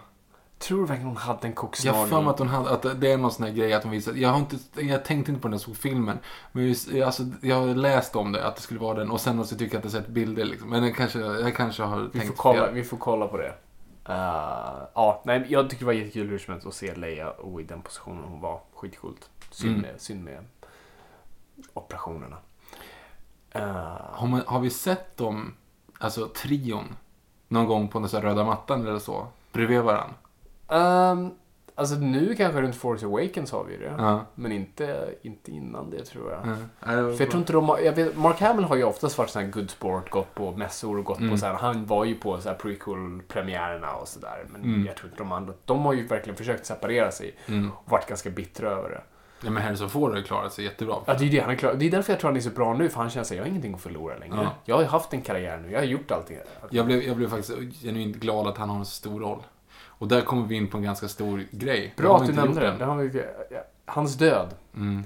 Tror 0.58 0.78
du 0.80 0.86
verkligen 0.86 1.08
hon 1.08 1.16
hade 1.16 1.38
en 1.42 1.48
Jag 1.48 1.54
koksnagel? 1.56 2.00
har 2.00 2.06
för 2.06 2.20
mig 2.20 2.30
att 2.30 2.38
hon 2.38 2.48
hade, 2.48 2.70
att 2.70 3.00
det 3.00 3.12
är 3.12 3.16
någon 3.16 3.30
sån 3.32 3.46
här 3.46 3.52
grej 3.52 3.72
att 3.72 3.82
hon 3.82 3.92
visar, 3.92 4.12
jag 4.14 4.28
har 4.28 4.38
inte, 4.38 4.56
jag 4.82 5.04
tänkte 5.04 5.30
inte 5.32 5.42
på 5.42 5.48
den 5.48 5.50
när 5.50 5.54
jag 5.54 5.60
såg 5.60 5.76
filmen. 5.76 6.18
Men 6.52 6.64
just, 6.68 6.94
alltså, 6.94 7.22
jag 7.40 7.56
har 7.56 7.66
läst 7.74 8.16
om 8.16 8.32
det, 8.32 8.46
att 8.46 8.56
det 8.56 8.62
skulle 8.62 8.80
vara 8.80 8.98
den. 8.98 9.10
Och 9.10 9.20
sen 9.20 9.44
så 9.46 9.56
tycker 9.56 9.74
jag 9.74 9.78
att 9.78 9.84
jag 9.92 10.02
sett 10.02 10.08
bilder 10.08 10.44
liksom. 10.44 10.70
Men 10.70 10.84
jag 10.84 10.96
kanske, 10.96 11.18
jag 11.18 11.56
kanske 11.56 11.82
har 11.82 12.00
Vi 12.00 12.10
tänkt 12.10 12.26
får, 12.26 12.34
kolla, 12.34 12.64
fel. 12.66 12.74
vi 12.74 12.84
får 12.84 12.96
kolla 12.96 13.26
på 13.26 13.36
det. 13.36 13.54
Uh, 14.08 14.14
ja, 14.94 15.22
nej, 15.24 15.46
jag 15.48 15.70
tycker 15.70 15.80
det 15.80 15.86
var 15.86 15.92
jättekul 15.92 16.28
hur 16.28 16.38
som 16.38 16.52
helst 16.54 16.66
att 16.66 16.74
se 16.74 16.94
Leia 16.94 17.30
och 17.30 17.60
i 17.60 17.64
den 17.64 17.82
positionen 17.82 18.24
hon 18.28 18.40
var. 18.40 18.60
Skitcoolt. 18.74 19.30
Synd, 19.50 19.70
Mm. 19.70 19.82
med, 19.82 20.00
synd 20.00 20.24
med 20.24 20.44
operationerna. 21.74 22.36
Uh, 23.56 23.62
Har, 24.12 24.26
man, 24.26 24.42
har 24.46 24.60
vi 24.60 24.70
sett 24.70 25.16
dem, 25.16 25.54
alltså 25.98 26.28
trion, 26.28 26.96
någon 27.48 27.66
gång 27.66 27.88
på 27.88 27.98
den 27.98 28.08
så 28.08 28.20
röda 28.20 28.44
mattan 28.44 28.86
eller 28.86 28.98
så? 28.98 29.26
Bredvid 29.52 29.80
varandra? 29.80 30.14
um, 30.68 31.30
alltså 31.74 31.94
nu 31.94 32.34
kanske 32.34 32.60
runt 32.60 32.76
Force 32.76 33.06
Awakens 33.06 33.52
har 33.52 33.64
vi 33.64 33.76
det. 33.76 33.94
Ja. 33.98 34.20
Men 34.34 34.52
inte, 34.52 35.14
inte 35.22 35.50
innan 35.50 35.90
det 35.90 36.04
tror 36.04 36.30
jag. 36.32 36.38
Var 36.38 37.12
För 37.12 37.20
jag 37.24 37.30
tror 37.30 37.36
inte 37.40 37.52
de 37.52 37.68
har, 37.68 37.78
jag 37.78 37.92
vet, 37.92 38.16
Mark 38.16 38.40
Hamill 38.40 38.64
har 38.64 38.76
ju 38.76 38.84
oftast 38.84 39.18
varit 39.18 39.30
sån 39.30 39.42
här 39.44 39.50
good 39.50 39.70
sport, 39.70 40.10
gått 40.10 40.34
på 40.34 40.52
mässor 40.52 40.98
och 40.98 41.04
gått 41.04 41.18
Mm. 41.18 41.30
på 41.30 41.36
så 41.36 41.46
här, 41.46 41.54
han 41.54 41.86
var 41.86 42.04
ju 42.04 42.14
på 42.14 42.40
så 42.40 42.48
här 42.48 42.56
prequel-premiärerna 42.56 43.94
och 43.94 44.08
sådär. 44.08 44.46
Men 44.48 44.62
Mm. 44.64 44.86
jag 44.86 44.96
tror 44.96 45.10
inte 45.10 45.22
de 45.22 45.32
andra, 45.32 45.54
de 45.64 45.84
har 45.84 45.92
ju 45.92 46.06
verkligen 46.06 46.36
försökt 46.36 46.66
separera 46.66 47.10
sig 47.10 47.36
Mm. 47.46 47.70
och 47.72 47.90
varit 47.90 48.08
ganska 48.08 48.30
bittra 48.30 48.70
över 48.70 48.90
det. 48.90 49.02
Ja, 49.44 49.50
men 49.50 49.62
Harrison 49.62 49.90
Ford 49.90 50.10
har 50.10 50.18
ju 50.18 50.24
klarat 50.24 50.52
sig 50.52 50.64
jättebra. 50.64 50.96
Ja, 51.06 51.14
det 51.14 51.24
är 51.24 51.30
det 51.30 51.40
han 51.40 51.50
är 51.50 51.54
klar. 51.54 51.74
Det 51.74 51.86
är 51.86 51.90
därför 51.90 52.12
jag 52.12 52.20
tror 52.20 52.30
han 52.30 52.36
är 52.36 52.40
så 52.40 52.50
bra 52.50 52.74
nu, 52.74 52.88
för 52.88 53.00
han 53.00 53.10
känner 53.10 53.24
sig 53.24 53.36
jag 53.36 53.44
har 53.44 53.48
ingenting 53.48 53.74
att 53.74 53.80
förlora 53.80 54.16
längre. 54.16 54.36
Ja. 54.42 54.54
Jag 54.64 54.76
har 54.76 54.84
haft 54.84 55.12
en 55.12 55.22
karriär 55.22 55.58
nu, 55.58 55.72
jag 55.72 55.78
har 55.78 55.86
gjort 55.86 56.10
allting. 56.10 56.38
Jag 56.70 56.86
blev, 56.86 57.02
jag 57.02 57.16
blev 57.16 57.28
faktiskt 57.28 57.82
genuint 57.82 58.16
glad 58.16 58.46
att 58.46 58.58
han 58.58 58.70
har 58.70 58.78
en 58.78 58.84
så 58.84 58.94
stor 58.94 59.20
roll. 59.20 59.42
Och 59.84 60.08
där 60.08 60.20
kommer 60.20 60.46
vi 60.46 60.54
in 60.54 60.68
på 60.68 60.76
en 60.76 60.82
ganska 60.82 61.08
stor 61.08 61.46
grej. 61.50 61.94
Bra 61.96 62.16
att 62.16 62.26
du 62.26 62.32
nämnde 62.32 62.84
har 62.84 62.96
vi, 62.96 63.22
ja, 63.50 63.64
hans 63.84 64.14
död. 64.14 64.54
Mm. 64.76 65.04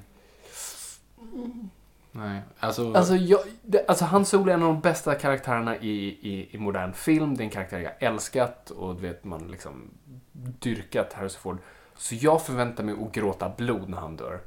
Nej, 2.12 2.40
alltså... 2.58 2.92
Alltså, 2.92 3.14
jag, 3.14 3.40
det, 3.62 3.88
alltså 3.88 4.04
Han 4.04 4.24
Solo 4.24 4.50
är 4.50 4.54
en 4.54 4.62
av 4.62 4.68
de 4.68 4.80
bästa 4.80 5.14
karaktärerna 5.14 5.76
i, 5.76 6.06
i, 6.06 6.48
i 6.50 6.58
modern 6.58 6.92
film. 6.92 7.36
Det 7.36 7.42
är 7.42 7.44
en 7.44 7.50
karaktär 7.50 7.78
jag 7.80 7.92
älskat 7.98 8.70
och 8.70 8.94
du 8.94 9.00
vet 9.02 9.24
man 9.24 9.48
liksom 9.48 9.90
dyrkat 10.32 11.12
Harrison 11.12 11.40
Ford. 11.40 11.58
Så 11.98 12.14
jag 12.14 12.42
förväntar 12.42 12.84
mig 12.84 12.94
att 13.06 13.12
gråta 13.12 13.52
blod 13.56 13.88
när 13.88 13.98
han 13.98 14.16
dör. 14.16 14.40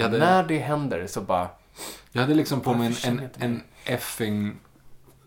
Hade, 0.00 0.18
När 0.18 0.42
det 0.42 0.58
händer 0.58 1.06
så 1.06 1.20
bara... 1.20 1.48
jag 2.12 2.20
hade 2.20 2.34
liksom 2.34 2.60
på 2.60 2.74
mig 2.74 2.96
en, 3.06 3.18
en, 3.18 3.30
en 3.38 3.62
effing 3.84 4.58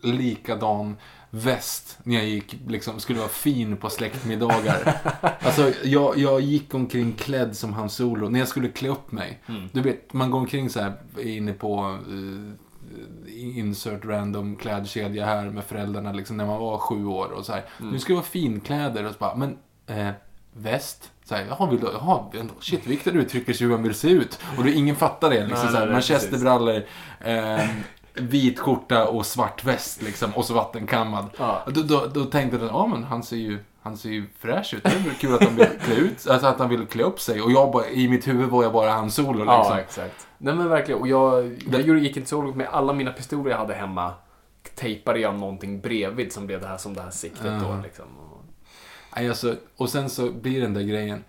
likadan 0.02 0.96
väst 1.30 1.98
när 2.02 2.14
jag 2.14 2.24
gick, 2.24 2.56
liksom, 2.66 3.00
skulle 3.00 3.18
vara 3.18 3.28
fin 3.28 3.76
på 3.76 3.90
släktmiddagar. 3.90 5.00
alltså, 5.40 5.72
jag, 5.84 6.18
jag 6.18 6.40
gick 6.40 6.74
omkring 6.74 7.12
klädd 7.12 7.56
som 7.56 7.72
Han 7.72 7.90
Solo. 7.90 8.28
När 8.28 8.38
jag 8.38 8.48
skulle 8.48 8.68
klä 8.68 8.88
upp 8.88 9.12
mig. 9.12 9.40
Mm. 9.46 9.68
Du 9.72 9.80
vet, 9.80 10.12
man 10.12 10.30
går 10.30 10.38
omkring 10.38 10.70
så 10.70 10.80
här 10.80 10.92
inne 11.20 11.52
på 11.52 11.98
eh, 12.08 13.58
insert 13.58 14.04
random 14.04 14.56
klädkedja 14.56 15.26
här 15.26 15.50
med 15.50 15.64
föräldrarna 15.64 16.12
liksom 16.12 16.36
när 16.36 16.46
man 16.46 16.60
var 16.60 16.78
sju 16.78 17.06
år 17.06 17.26
och 17.26 17.46
så 17.46 17.52
här. 17.52 17.64
Mm. 17.80 17.92
Nu 17.92 17.98
ska 17.98 18.12
det 18.12 18.16
vara 18.16 18.26
finkläder 18.26 19.04
och 19.04 19.12
så 19.12 19.18
bara, 19.18 19.34
men 19.34 19.58
eh, 19.86 20.10
väst? 20.52 21.10
Så 21.24 21.34
här, 21.34 21.46
jaha, 21.48 21.70
vill 21.70 21.80
du, 21.80 21.86
jaha, 21.92 22.24
shit, 22.60 22.86
Victor 22.86 23.16
uttrycker 23.16 23.54
hur 23.60 23.72
han 23.72 23.82
vill 23.82 23.94
se 23.94 24.08
ut. 24.08 24.38
Och 24.58 24.64
det, 24.64 24.72
ingen 24.72 24.96
fattar 24.96 25.30
det. 25.30 25.46
Liksom, 25.46 25.68
Nej, 25.72 25.88
manchesterbrallor, 25.88 26.82
eh, 27.20 27.66
vit 28.14 28.58
skjorta 28.58 29.08
och 29.08 29.26
svart 29.26 29.64
väst 29.64 30.02
liksom, 30.02 30.34
och 30.34 30.44
så 30.44 30.54
vattenkammad. 30.54 31.26
Ja. 31.38 31.62
Då, 31.66 31.82
då, 31.82 32.06
då 32.14 32.24
tänkte 32.24 32.58
jag, 32.58 32.66
ja 32.66 32.86
men 32.86 33.04
han 33.04 33.22
ser 33.22 33.36
ju, 33.36 33.58
han 33.82 33.96
ser 33.96 34.08
ju 34.08 34.26
fräsch 34.38 34.74
ut. 34.74 34.82
Det 34.82 34.90
är 34.90 35.14
kul 35.20 35.34
att 35.34 35.44
han 35.44 35.56
vill 35.56 35.66
klä 35.66 35.94
ut, 35.94 36.26
alltså 36.30 36.46
att 36.46 36.58
han 36.58 36.68
vill 36.68 36.86
klä 36.86 37.02
upp 37.02 37.20
sig. 37.20 37.42
Och 37.42 37.52
jag 37.52 37.72
bara, 37.72 37.88
i 37.88 38.08
mitt 38.08 38.28
huvud 38.28 38.48
var 38.48 38.62
jag 38.62 38.72
bara 38.72 38.90
han 38.90 39.10
solo 39.10 39.32
liksom. 39.32 39.46
Ja, 39.46 39.80
exakt. 39.80 40.26
Nej 40.38 40.54
men 40.54 40.68
verkligen. 40.68 41.00
Och 41.00 41.08
jag, 41.08 41.62
jag 41.70 41.98
gick 41.98 42.16
inte 42.16 42.28
så 42.28 42.42
långt 42.42 42.56
med 42.56 42.68
alla 42.70 42.92
mina 42.92 43.12
pistoler 43.12 43.50
jag 43.50 43.58
hade 43.58 43.74
hemma. 43.74 44.12
Tejpade 44.74 45.18
jag 45.18 45.34
någonting 45.34 45.80
bredvid 45.80 46.32
som 46.32 46.46
blev 46.46 46.60
det 46.60 46.66
här 46.66 46.78
som 46.78 46.94
det 46.94 47.02
här 47.02 47.10
siktet 47.10 47.60
då. 47.60 47.66
Ja. 47.66 47.80
Liksom. 47.82 48.04
Alltså, 49.14 49.56
och 49.76 49.90
sen 49.90 50.10
så 50.10 50.30
blir 50.30 50.60
den 50.60 50.74
där 50.74 50.82
grejen. 50.82 51.24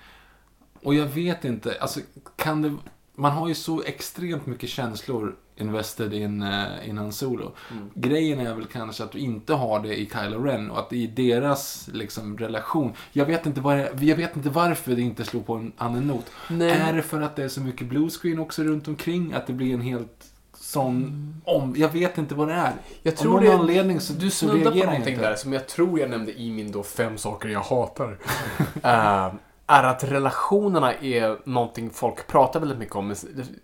Och 0.84 0.96
jag 0.96 1.06
vet 1.06 1.46
inte, 1.46 1.78
alltså 1.80 2.00
kan 2.36 2.62
det... 2.62 2.76
Man 3.16 3.32
har 3.32 3.48
ju 3.48 3.56
så 3.56 3.84
extremt 3.84 4.46
mycket 4.46 4.70
känslor 4.70 5.36
invested 5.58 6.14
in, 6.14 6.44
uh, 6.44 6.90
in 6.90 6.98
Han 6.98 7.12
Solo. 7.12 7.52
Grejen 7.94 8.40
är 8.40 8.54
väl 8.54 8.66
kanske 8.66 9.04
att 9.04 9.12
du 9.12 9.20
inte 9.20 9.54
har 9.54 9.80
det 9.80 10.00
i 10.00 10.10
Kylo 10.14 10.44
Ren 10.44 10.72
och 10.72 10.80
att 10.80 10.94
i 10.94 11.08
deras 11.08 11.90
liksom, 11.94 12.38
relation. 12.38 12.94
Jag 13.12 13.26
vet, 13.26 13.46
inte 13.46 13.62
det, 13.62 14.06
jag 14.06 14.16
vet 14.16 14.36
inte 14.36 14.50
varför 14.50 14.96
det 14.96 15.02
inte 15.02 15.26
slog 15.26 15.46
på 15.46 15.54
en 15.54 15.72
annan 15.78 16.08
not. 16.08 16.26
Nej. 16.50 16.72
Är 16.72 16.94
det 16.94 17.02
för 17.02 17.22
att 17.22 17.36
det 17.36 17.44
är 17.44 17.48
så 17.48 17.62
mycket 17.62 17.88
bluescreen 17.88 18.40
också 18.40 18.64
runt 18.64 18.88
omkring? 18.88 19.34
Att 19.34 19.48
det 19.48 19.54
blir 19.54 19.74
en 19.74 19.82
helt 19.82 20.35
sån 20.56 21.42
om... 21.46 21.74
Jag 21.78 21.90
vet 21.90 22.18
inte 22.18 22.36
vad 22.36 22.48
det 22.48 22.54
är. 22.54 22.74
Jag 23.04 23.14
Av 23.14 23.18
tror 23.18 23.32
någon 23.32 23.44
det, 23.44 23.54
anledning 23.54 24.00
så, 24.00 24.14
du 24.14 24.32
snuddar 24.32 24.72
på 24.72 24.78
någonting 24.78 25.14
inte. 25.14 25.30
där 25.30 25.36
som 25.36 25.54
jag 25.54 25.68
tror 25.68 26.00
jag 26.00 26.10
nämnde 26.10 26.40
i 26.42 26.52
min 26.52 26.72
då 26.72 26.84
fem 26.84 27.18
saker 27.18 27.50
jag 27.50 27.62
hatar. 27.62 28.18
Eh, 28.84 29.34
är 29.68 29.84
att 29.84 30.04
relationerna 30.04 30.94
är 30.94 31.38
någonting 31.50 31.90
folk 31.90 32.28
pratar 32.28 32.60
väldigt 32.60 32.78
mycket 32.78 32.96
om 32.96 33.08
men 33.08 33.16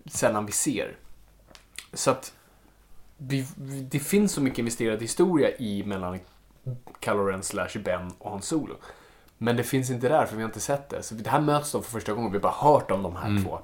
sällan 0.06 0.46
vi 0.46 0.52
ser. 0.52 0.96
Så 1.92 2.10
att 2.10 2.32
vi, 3.16 3.46
det 3.90 3.98
finns 3.98 4.32
så 4.32 4.40
mycket 4.40 4.58
investerad 4.58 5.02
historia 5.02 5.56
i 5.56 5.84
mellan 5.84 6.18
Kylo 7.04 7.24
Ren 7.24 7.42
slash 7.42 7.78
Ben 7.84 8.12
och 8.18 8.30
Han 8.30 8.42
Solo. 8.42 8.74
Men 9.38 9.56
det 9.56 9.64
finns 9.64 9.90
inte 9.90 10.08
där 10.08 10.26
för 10.26 10.36
vi 10.36 10.42
har 10.42 10.48
inte 10.48 10.60
sett 10.60 10.88
det. 10.88 11.02
Så 11.02 11.14
det 11.14 11.30
här 11.30 11.40
möts 11.40 11.72
de 11.72 11.82
för 11.82 11.90
första 11.90 12.12
gången. 12.12 12.32
Vi 12.32 12.38
har 12.38 12.42
bara 12.42 12.72
hört 12.72 12.90
om 12.90 13.02
de 13.02 13.16
här 13.16 13.44
två. 13.44 13.60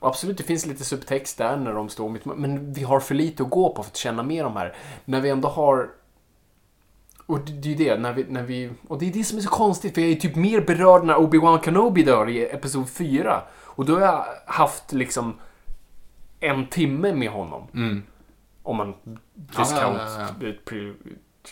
Absolut, 0.00 0.38
det 0.38 0.44
finns 0.44 0.66
lite 0.66 0.84
subtext 0.84 1.38
där 1.38 1.56
när 1.56 1.72
de 1.72 1.88
står 1.88 2.08
mitt 2.08 2.24
Men 2.24 2.72
vi 2.72 2.82
har 2.82 3.00
för 3.00 3.14
lite 3.14 3.42
att 3.42 3.50
gå 3.50 3.74
på 3.74 3.82
för 3.82 3.90
att 3.90 3.96
känna 3.96 4.22
mer 4.22 4.44
om 4.44 4.56
här. 4.56 4.74
När 5.04 5.20
vi 5.20 5.30
ändå 5.30 5.48
har... 5.48 5.90
Och 7.26 7.40
det 7.40 7.52
det 7.52 7.68
är 7.68 7.70
ju 7.70 7.84
det, 7.84 8.00
när 8.00 8.12
vi, 8.12 8.24
när 8.28 8.42
vi... 8.42 8.70
Och 8.88 8.98
det 8.98 9.08
är 9.08 9.12
det 9.12 9.24
som 9.24 9.38
är 9.38 9.42
så 9.42 9.50
konstigt, 9.50 9.94
för 9.94 10.00
jag 10.00 10.10
är 10.10 10.14
typ 10.14 10.36
mer 10.36 10.60
berörd 10.60 11.04
när 11.04 11.14
Obi-Wan 11.14 11.62
Kenobi 11.64 12.02
dör 12.02 12.28
i 12.28 12.44
Episod 12.44 12.88
4. 12.88 13.42
Och 13.62 13.84
då 13.84 13.94
har 13.94 14.00
jag 14.00 14.24
haft 14.46 14.92
liksom 14.92 15.34
en 16.40 16.66
timme 16.66 17.14
med 17.14 17.30
honom. 17.30 17.68
Mm. 17.74 18.02
Om 18.62 18.76
man 18.76 18.94
Ja, 19.52 19.58
discount 19.58 20.00
ja, 20.18 20.28
ja, 20.40 20.52
pre, 20.64 20.92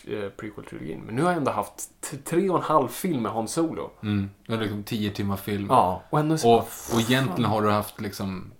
eh, 0.07 0.29
prequel-trilogin. 0.29 1.01
Men 1.05 1.15
nu 1.15 1.21
har 1.21 1.29
jag 1.29 1.37
ändå 1.37 1.51
haft 1.51 1.89
tre 2.23 2.49
och 2.49 2.57
en 2.57 2.63
halv 2.63 2.87
film 2.87 3.21
med 3.21 3.31
Han 3.31 3.47
Solo. 3.47 3.91
Mm. 4.03 4.29
Det 4.47 4.53
är 4.53 4.57
liksom 4.57 4.83
10 4.83 5.11
timmar 5.11 5.37
film. 5.37 5.67
Ja, 5.69 6.03
och 6.09 6.19
ändå 6.19 6.37
så... 6.37 6.53
Och, 6.53 6.67
och 6.93 6.99
egentligen 6.99 7.51
har 7.51 7.61
du 7.61 7.71
haft 7.71 8.01
liksom 8.01 8.51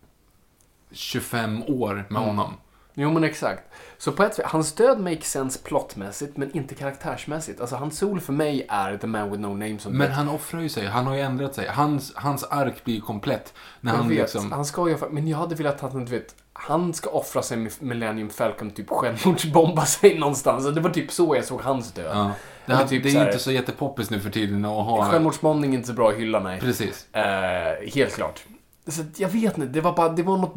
25 0.91 1.63
år 1.63 2.05
med 2.09 2.21
honom. 2.21 2.53
Jo 2.97 3.11
men 3.11 3.23
exakt. 3.23 3.63
Så 3.97 4.11
på 4.11 4.23
ett 4.23 4.35
sätt, 4.35 4.45
hans 4.45 4.73
död 4.73 4.99
makes 4.99 5.31
sense 5.31 5.59
plottmässigt 5.63 6.37
men 6.37 6.55
inte 6.55 6.75
karaktärsmässigt. 6.75 7.61
Alltså 7.61 7.75
hans 7.75 7.97
sol 7.97 8.19
för 8.19 8.33
mig 8.33 8.65
är 8.69 8.97
the 8.97 9.07
man 9.07 9.31
with 9.31 9.41
no 9.41 9.47
name 9.47 9.79
som 9.79 9.97
Men 9.97 10.11
han 10.11 10.29
offrar 10.29 10.61
ju 10.61 10.69
sig. 10.69 10.85
Han 10.85 11.05
har 11.05 11.15
ju 11.15 11.21
ändrat 11.21 11.55
sig. 11.55 11.67
Hans, 11.67 12.15
hans 12.15 12.43
ark 12.43 12.83
blir 12.83 12.95
ju 12.95 13.01
komplett. 13.01 13.53
När 13.81 13.91
jag 13.91 13.97
han 13.97 14.09
vet, 14.09 14.17
liksom... 14.17 14.51
han 14.51 14.65
ska 14.65 14.89
ju, 14.89 14.97
men 15.09 15.27
jag 15.27 15.37
hade 15.37 15.55
velat 15.55 15.83
att 15.83 15.93
han, 15.93 16.05
du 16.05 16.11
vet, 16.11 16.35
han 16.57 16.93
ska 16.93 17.09
offra 17.09 17.41
sig 17.41 17.57
med 17.57 17.71
Millennium 17.79 18.29
Falcon, 18.29 18.71
typ 18.71 18.89
självmordsbomba 18.89 19.85
sig 19.85 20.19
någonstans. 20.19 20.73
Det 20.75 20.81
var 20.81 20.89
typ 20.89 21.11
så 21.11 21.35
jag 21.35 21.45
såg 21.45 21.61
hans 21.61 21.91
död. 21.91 22.11
Ja. 22.17 22.31
Det, 22.65 22.75
här, 22.75 22.87
typ 22.87 23.03
det 23.03 23.09
är 23.09 23.13
så 23.13 23.19
här- 23.19 23.25
inte 23.27 23.39
så 23.39 23.51
jättepoppis 23.51 24.09
nu 24.09 24.19
för 24.19 24.29
tiden 24.29 24.65
att 24.65 24.85
ha... 24.85 25.11
Självmordsbombning 25.11 25.71
är 25.73 25.75
inte 25.77 25.87
så 25.87 25.93
bra 25.93 26.09
att 26.09 26.15
hylla, 26.15 26.39
nej. 26.39 26.59
Precis. 26.59 27.15
Eh, 27.15 27.91
helt 27.95 28.15
klart. 28.15 28.43
Så 28.87 29.03
jag 29.17 29.29
vet 29.29 29.57
inte, 29.57 29.67
det 29.69 29.81
var 29.81 29.93
bara, 29.95 30.09
det 30.09 30.23
var 30.23 30.37
något 30.37 30.53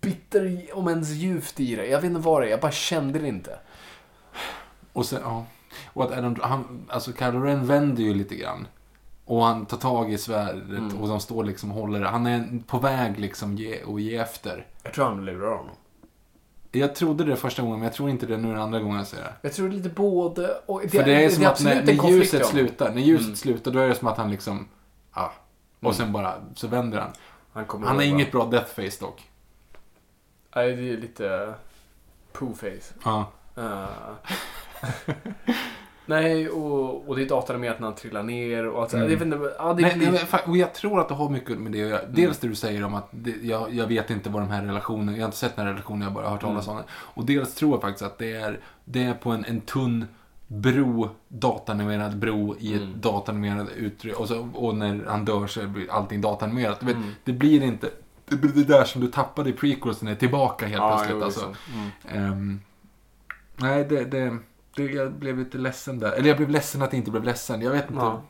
bitter, 0.00 0.66
om 0.72 0.88
ens 0.88 1.10
djupt 1.10 1.60
i 1.60 1.76
det. 1.76 1.86
Jag 1.86 2.00
vet 2.00 2.04
inte 2.10 2.20
vad 2.20 2.42
det 2.42 2.46
är, 2.46 2.50
jag 2.50 2.60
bara 2.60 2.72
kände 2.72 3.18
det 3.18 3.28
inte. 3.28 3.58
Och 4.92 5.06
sen, 5.06 5.20
ja. 5.24 5.44
Och 5.86 6.04
att 6.04 6.12
Adam, 6.18 6.36
han, 6.42 6.86
alltså 6.88 7.12
Kylo 7.12 7.40
Ren 7.40 7.66
vänder 7.66 8.02
ju 8.02 8.14
lite 8.14 8.34
grann. 8.34 8.66
Och 9.28 9.44
han 9.44 9.66
tar 9.66 9.76
tag 9.76 10.12
i 10.12 10.18
svärdet 10.18 10.68
Mm. 10.78 10.96
och 10.98 11.08
de 11.08 11.20
står 11.20 11.44
liksom 11.44 11.70
och 11.72 11.76
håller 11.80 12.00
det. 12.00 12.08
Han 12.08 12.26
är 12.26 12.60
på 12.66 12.78
väg 12.78 13.18
liksom 13.20 13.56
ge, 13.56 13.82
och 13.82 14.00
ge 14.00 14.16
efter. 14.16 14.66
Jag 14.82 14.92
tror 14.94 15.04
han 15.04 15.24
lurar 15.24 15.50
honom. 15.56 15.74
Jag 16.72 16.94
trodde 16.94 17.24
det 17.24 17.36
första 17.36 17.62
gången, 17.62 17.78
men 17.78 17.84
jag 17.86 17.94
tror 17.94 18.10
inte 18.10 18.26
det 18.26 18.36
nu 18.36 18.48
den 18.48 18.60
andra 18.62 18.80
gången 18.80 18.96
jag 18.96 19.06
ser 19.06 19.16
det. 19.16 19.32
Jag 19.42 19.52
tror 19.52 19.68
det 19.68 19.74
är 19.74 19.76
lite 19.76 19.88
både 19.88 20.48
och. 20.66 20.82
För 20.90 21.02
det 21.04 21.24
är 21.24 21.28
som 21.30 21.42
att 21.44 21.50
absolut 21.50 21.84
när, 21.84 21.94
när 21.94 22.10
ljuset 22.10 22.42
om. 22.42 22.48
slutar, 22.48 22.90
när 22.94 23.02
ljuset 23.02 23.24
Mm. 23.26 23.36
slutar, 23.36 23.70
då 23.70 23.78
är 23.78 23.88
det 23.88 23.94
som 23.94 24.08
att 24.08 24.16
han 24.16 24.30
liksom, 24.30 24.68
ja. 25.14 25.32
Och 25.80 25.94
sen 25.94 26.12
bara, 26.12 26.34
så 26.54 26.66
vänder 26.68 26.98
han. 27.00 27.10
Han, 27.52 27.64
Han 27.84 27.96
har 27.96 28.02
inget 28.02 28.32
bra 28.32 28.44
death 28.44 28.74
face 28.74 29.00
dock. 29.00 29.30
Nej, 30.54 30.76
det 30.76 30.92
är 30.92 30.96
lite 30.96 31.54
poo-face. 32.32 32.92
Ja. 33.04 33.30
Eh. 33.56 35.14
Nej, 36.06 36.48
och, 36.48 37.08
och 37.08 37.16
det 37.16 37.22
är 37.22 37.28
datanimerat 37.28 37.80
när 37.80 37.86
han 37.86 37.94
trillar 37.96 38.22
ner 38.22 38.66
och 38.66 38.90
så- 38.90 38.96
Mm. 38.96 39.10
Jag 39.10 39.18
vet 39.18 39.26
inte, 39.26 39.54
ja, 39.58 39.72
det 39.74 39.82
Nej, 39.82 40.10
nej, 40.12 40.40
och 40.46 40.56
jag 40.56 40.74
tror 40.74 41.00
att 41.00 41.08
det 41.08 41.14
har 41.14 41.28
mycket 41.30 41.58
med 41.58 41.72
det 41.72 41.82
att 41.82 41.88
göra. 41.90 42.00
Dels 42.08 42.38
det 42.38 42.48
du 42.48 42.54
säger 42.54 42.84
om 42.84 42.94
att 42.94 43.08
det, 43.10 43.34
jag, 43.42 43.74
jag 43.74 43.86
vet 43.86 44.10
inte 44.10 44.30
vad 44.30 44.42
de 44.42 44.48
här 44.50 44.62
relationerna, 44.64 45.12
jag 45.12 45.18
har 45.18 45.24
inte 45.26 45.36
sett 45.36 45.56
den 45.56 45.66
här 45.66 45.72
relationen, 45.72 46.02
jag 46.02 46.08
har 46.08 46.14
bara 46.14 46.30
hört 46.30 46.40
talas 46.40 46.68
om 46.68 46.76
den. 46.76 46.84
Och 46.90 47.26
dels 47.26 47.54
tror 47.54 47.72
jag 47.72 47.80
faktiskt 47.80 48.02
att 48.02 48.18
det 48.18 48.32
är, 48.32 48.60
det 48.84 49.02
är 49.02 49.14
på 49.14 49.30
en, 49.30 49.44
en 49.44 49.60
tunn 49.60 50.04
bro, 50.48 51.10
datanimerad 51.28 52.16
bro 52.18 52.56
i 52.58 52.74
ett 52.74 53.02
datanimerat 53.02 53.68
utrymme. 53.76 54.16
Och, 54.16 54.28
så, 54.28 54.48
och 54.54 54.76
när 54.76 55.04
han 55.08 55.24
dör 55.24 55.46
så 55.46 55.66
blir 55.66 55.90
allting 55.92 56.20
datanimerat. 56.20 56.82
Vet, 56.82 56.96
Det 57.24 57.32
blir 57.32 57.62
inte, 57.62 57.90
det 58.28 58.36
blir 58.36 58.52
det 58.52 58.64
där 58.64 58.84
som 58.84 59.00
du 59.00 59.06
tappade 59.08 59.50
i 59.50 59.52
prequelsen 59.52 60.08
är 60.08 60.14
tillbaka 60.14 60.66
helt 60.66 60.78
Ja, 60.78 60.88
plötsligt. 60.96 61.16
jo, 61.20 61.24
Alltså. 61.24 61.48
liksom. 61.48 61.90
Ehm, 62.22 62.60
nej, 63.56 63.84
det, 63.84 64.04
det, 64.04 64.36
jag 64.82 65.12
blev 65.12 65.38
lite 65.38 65.58
ledsen 65.58 65.98
där. 65.98 66.12
Eller 66.12 66.28
jag 66.28 66.36
blev 66.36 66.50
ledsen 66.50 66.82
att 66.82 66.92
jag 66.92 66.98
inte 67.00 67.10
blev 67.10 67.24
ledsen. 67.24 67.60
Jag 67.62 67.70
vet 67.70 67.90
inte. 67.90 68.02
Ja. 68.04 68.22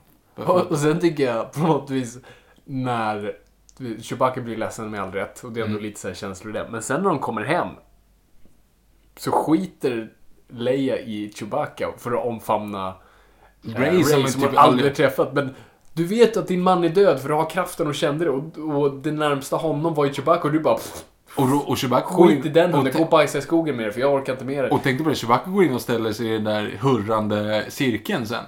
Och, 0.44 0.66
och 0.70 0.78
sen 0.78 1.00
tycker 1.00 1.24
jag 1.34 1.52
på 1.52 1.60
något 1.60 1.90
vis 1.90 2.18
när 2.64 3.32
Chewbacca 4.00 4.40
blir 4.40 4.56
ledsen 4.56 4.90
med 4.90 5.00
all 5.02 5.12
rätt 5.12 5.44
och 5.44 5.52
det 5.52 5.60
är 5.60 5.64
ändå 5.64 5.76
Mm. 5.78 5.84
lite 5.88 6.00
så 6.00 6.08
här 6.08 6.14
känslor 6.14 6.56
i 6.56 6.58
det. 6.58 6.68
Men 6.70 6.82
sen 6.82 7.02
när 7.02 7.08
de 7.08 7.18
kommer 7.18 7.44
hem 7.44 7.68
så 9.18 9.30
skiter 9.32 10.12
Leia 10.48 10.98
i 10.98 11.32
Chewbacca 11.34 11.88
för 11.98 12.12
att 12.12 12.24
omfamna 12.26 12.94
eh, 13.68 13.80
Ray 13.80 14.04
som 14.04 14.22
som 14.26 14.40
typ 14.42 14.50
hon 14.50 14.58
aldrig 14.58 14.58
aldrig- 14.58 14.94
träffat. 14.94 15.32
Men 15.32 15.54
du 15.92 16.04
vet 16.06 16.36
att 16.36 16.48
din 16.48 16.62
man 16.62 16.84
är 16.84 16.88
död 16.88 17.20
för 17.20 17.28
du 17.28 17.34
har 17.34 17.50
kraften 17.50 17.86
och 17.86 17.94
kände 17.94 18.24
det 18.24 18.30
och, 18.30 18.58
och 18.58 18.92
det 18.96 19.12
närmsta 19.12 19.56
honom 19.56 19.94
var 19.94 20.04
ju 20.04 20.12
Chewbacca 20.12 20.42
och 20.42 20.52
du 20.52 20.60
bara 20.60 20.74
pff, 20.76 21.04
Och, 21.36 21.68
och 21.68 21.78
Chewbacca 21.78 22.14
går 22.14 22.30
in- 22.30 22.36
skit 22.36 22.46
i 22.46 22.48
den 22.48 22.74
hunden, 22.74 22.92
gå 22.96 23.02
och 23.02 23.10
bajsa 23.10 23.38
i 23.38 23.42
skogen 23.42 23.76
med 23.76 23.86
det 23.86 23.92
för 23.92 24.00
jag 24.00 24.14
orkar 24.14 24.32
inte 24.32 24.44
med 24.44 24.64
det. 24.64 24.70
Och 24.70 24.82
tänkte 24.82 25.04
på 25.04 25.10
det, 25.10 25.16
Chewbacca 25.16 25.50
går 25.50 25.64
in 25.64 25.74
och 25.74 25.80
ställer 25.80 26.12
sig 26.12 26.26
i 26.28 26.32
den 26.32 26.44
där 26.44 26.78
hurrande 26.80 27.64
cirkeln 27.68 28.26
sen. 28.26 28.44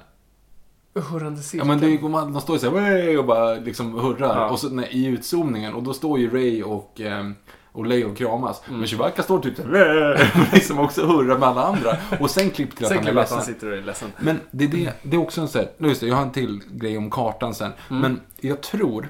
Hurrande 0.94 1.39
Ja 1.39 1.43
cirkeln. 1.43 1.69
men 1.69 1.81
det 1.81 1.97
går 1.97 2.09
man, 2.09 2.32
de 2.32 2.40
står 2.43 2.56
ju 2.56 2.60
såhär 2.60 3.19
och 3.19 3.24
bara 3.24 3.55
liksom 3.55 3.94
hurrar. 3.94 4.40
Ja. 4.40 4.51
Och 4.51 4.59
så 4.59 4.69
när, 4.69 4.94
i 4.94 5.06
utzoomningen, 5.06 5.74
och 5.74 5.82
då 5.82 5.93
står 5.93 6.19
ju 6.19 6.31
Ray 6.31 6.62
och, 6.62 7.01
och 7.73 7.86
Leia 7.86 8.06
och 8.06 8.16
kramas. 8.16 8.62
Mm. 8.69 8.78
Men 8.78 8.89
Chewbacca 8.89 9.23
står 9.23 9.39
typ 9.39 9.56
såhär, 9.56 10.51
liksom 10.55 10.78
också 10.78 11.06
hurrar 11.06 11.39
med 11.39 11.48
alla 11.48 11.65
andra. 11.65 11.97
Och 12.20 12.31
sen 12.31 12.51
klippt 12.51 12.77
till 12.77 12.85
att 12.86 12.89
Sen 12.93 12.98
han 12.98 13.06
är 13.16 13.20
att 13.20 13.31
han 13.31 13.39
ledsen. 13.39 13.55
sitter 13.55 13.70
och 13.70 13.77
är 13.78 13.82
ledsen. 13.82 14.12
Men 14.19 14.40
det 14.51 14.65
är, 14.65 14.69
det, 14.69 14.93
det 15.02 15.16
är 15.16 15.20
också 15.20 15.40
en 15.40 15.48
sån 15.48 15.60
här, 15.78 15.89
just 15.89 16.01
det, 16.01 16.06
jag 16.06 16.15
har 16.16 16.23
en 16.23 16.32
till 16.32 16.60
grej 16.70 16.98
om 16.98 17.10
kartan 17.10 17.55
sen. 17.55 17.73
Mm. 17.90 18.02
Men 18.02 18.20
jag 18.40 18.60
tror, 18.60 19.09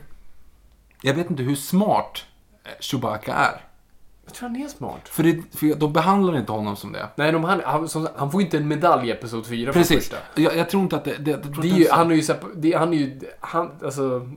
jag 1.03 1.15
vet 1.15 1.31
inte 1.31 1.43
hur 1.43 1.55
smart 1.55 2.25
eh, 2.65 2.71
Chewbacca 2.81 3.33
är. 3.35 3.61
Jag 4.29 4.35
tror 4.35 4.49
han 4.49 4.63
är 4.63 4.69
smart. 4.69 5.09
För, 5.09 5.23
det, 5.23 5.43
för 5.59 5.75
de 5.75 5.93
behandlar 5.93 6.37
inte 6.39 6.53
honom 6.53 6.77
som 6.77 6.93
det. 6.93 7.09
Nej, 7.17 7.33
de, 7.33 7.45
han, 7.45 7.61
han, 7.65 7.89
som, 7.89 8.09
han 8.17 8.31
får 8.31 8.41
inte 8.43 8.57
en 8.57 8.69
medalj 8.69 9.09
i 9.09 9.11
Episod 9.13 9.47
4 9.47 9.73
för 9.73 9.81
det 9.81 9.87
Precis. 9.87 10.09
första. 10.09 10.17
Jag, 10.43 10.57
jag 10.57 10.71
tror 10.71 10.83
inte 10.83 10.97
att 10.97 11.05
det... 11.05 11.17
det, 11.17 11.25
Det 11.25 11.33
är 11.33 11.49
inte 11.55 11.67
ju, 11.69 11.75
ens- 11.75 11.91
han 11.91 12.11
är 12.11 12.15
ju, 12.15 12.23
det, 12.57 12.73
han 12.77 12.93
är 12.93 12.97
ju, 12.99 13.21
han, 13.41 13.71
alltså, 13.85 14.29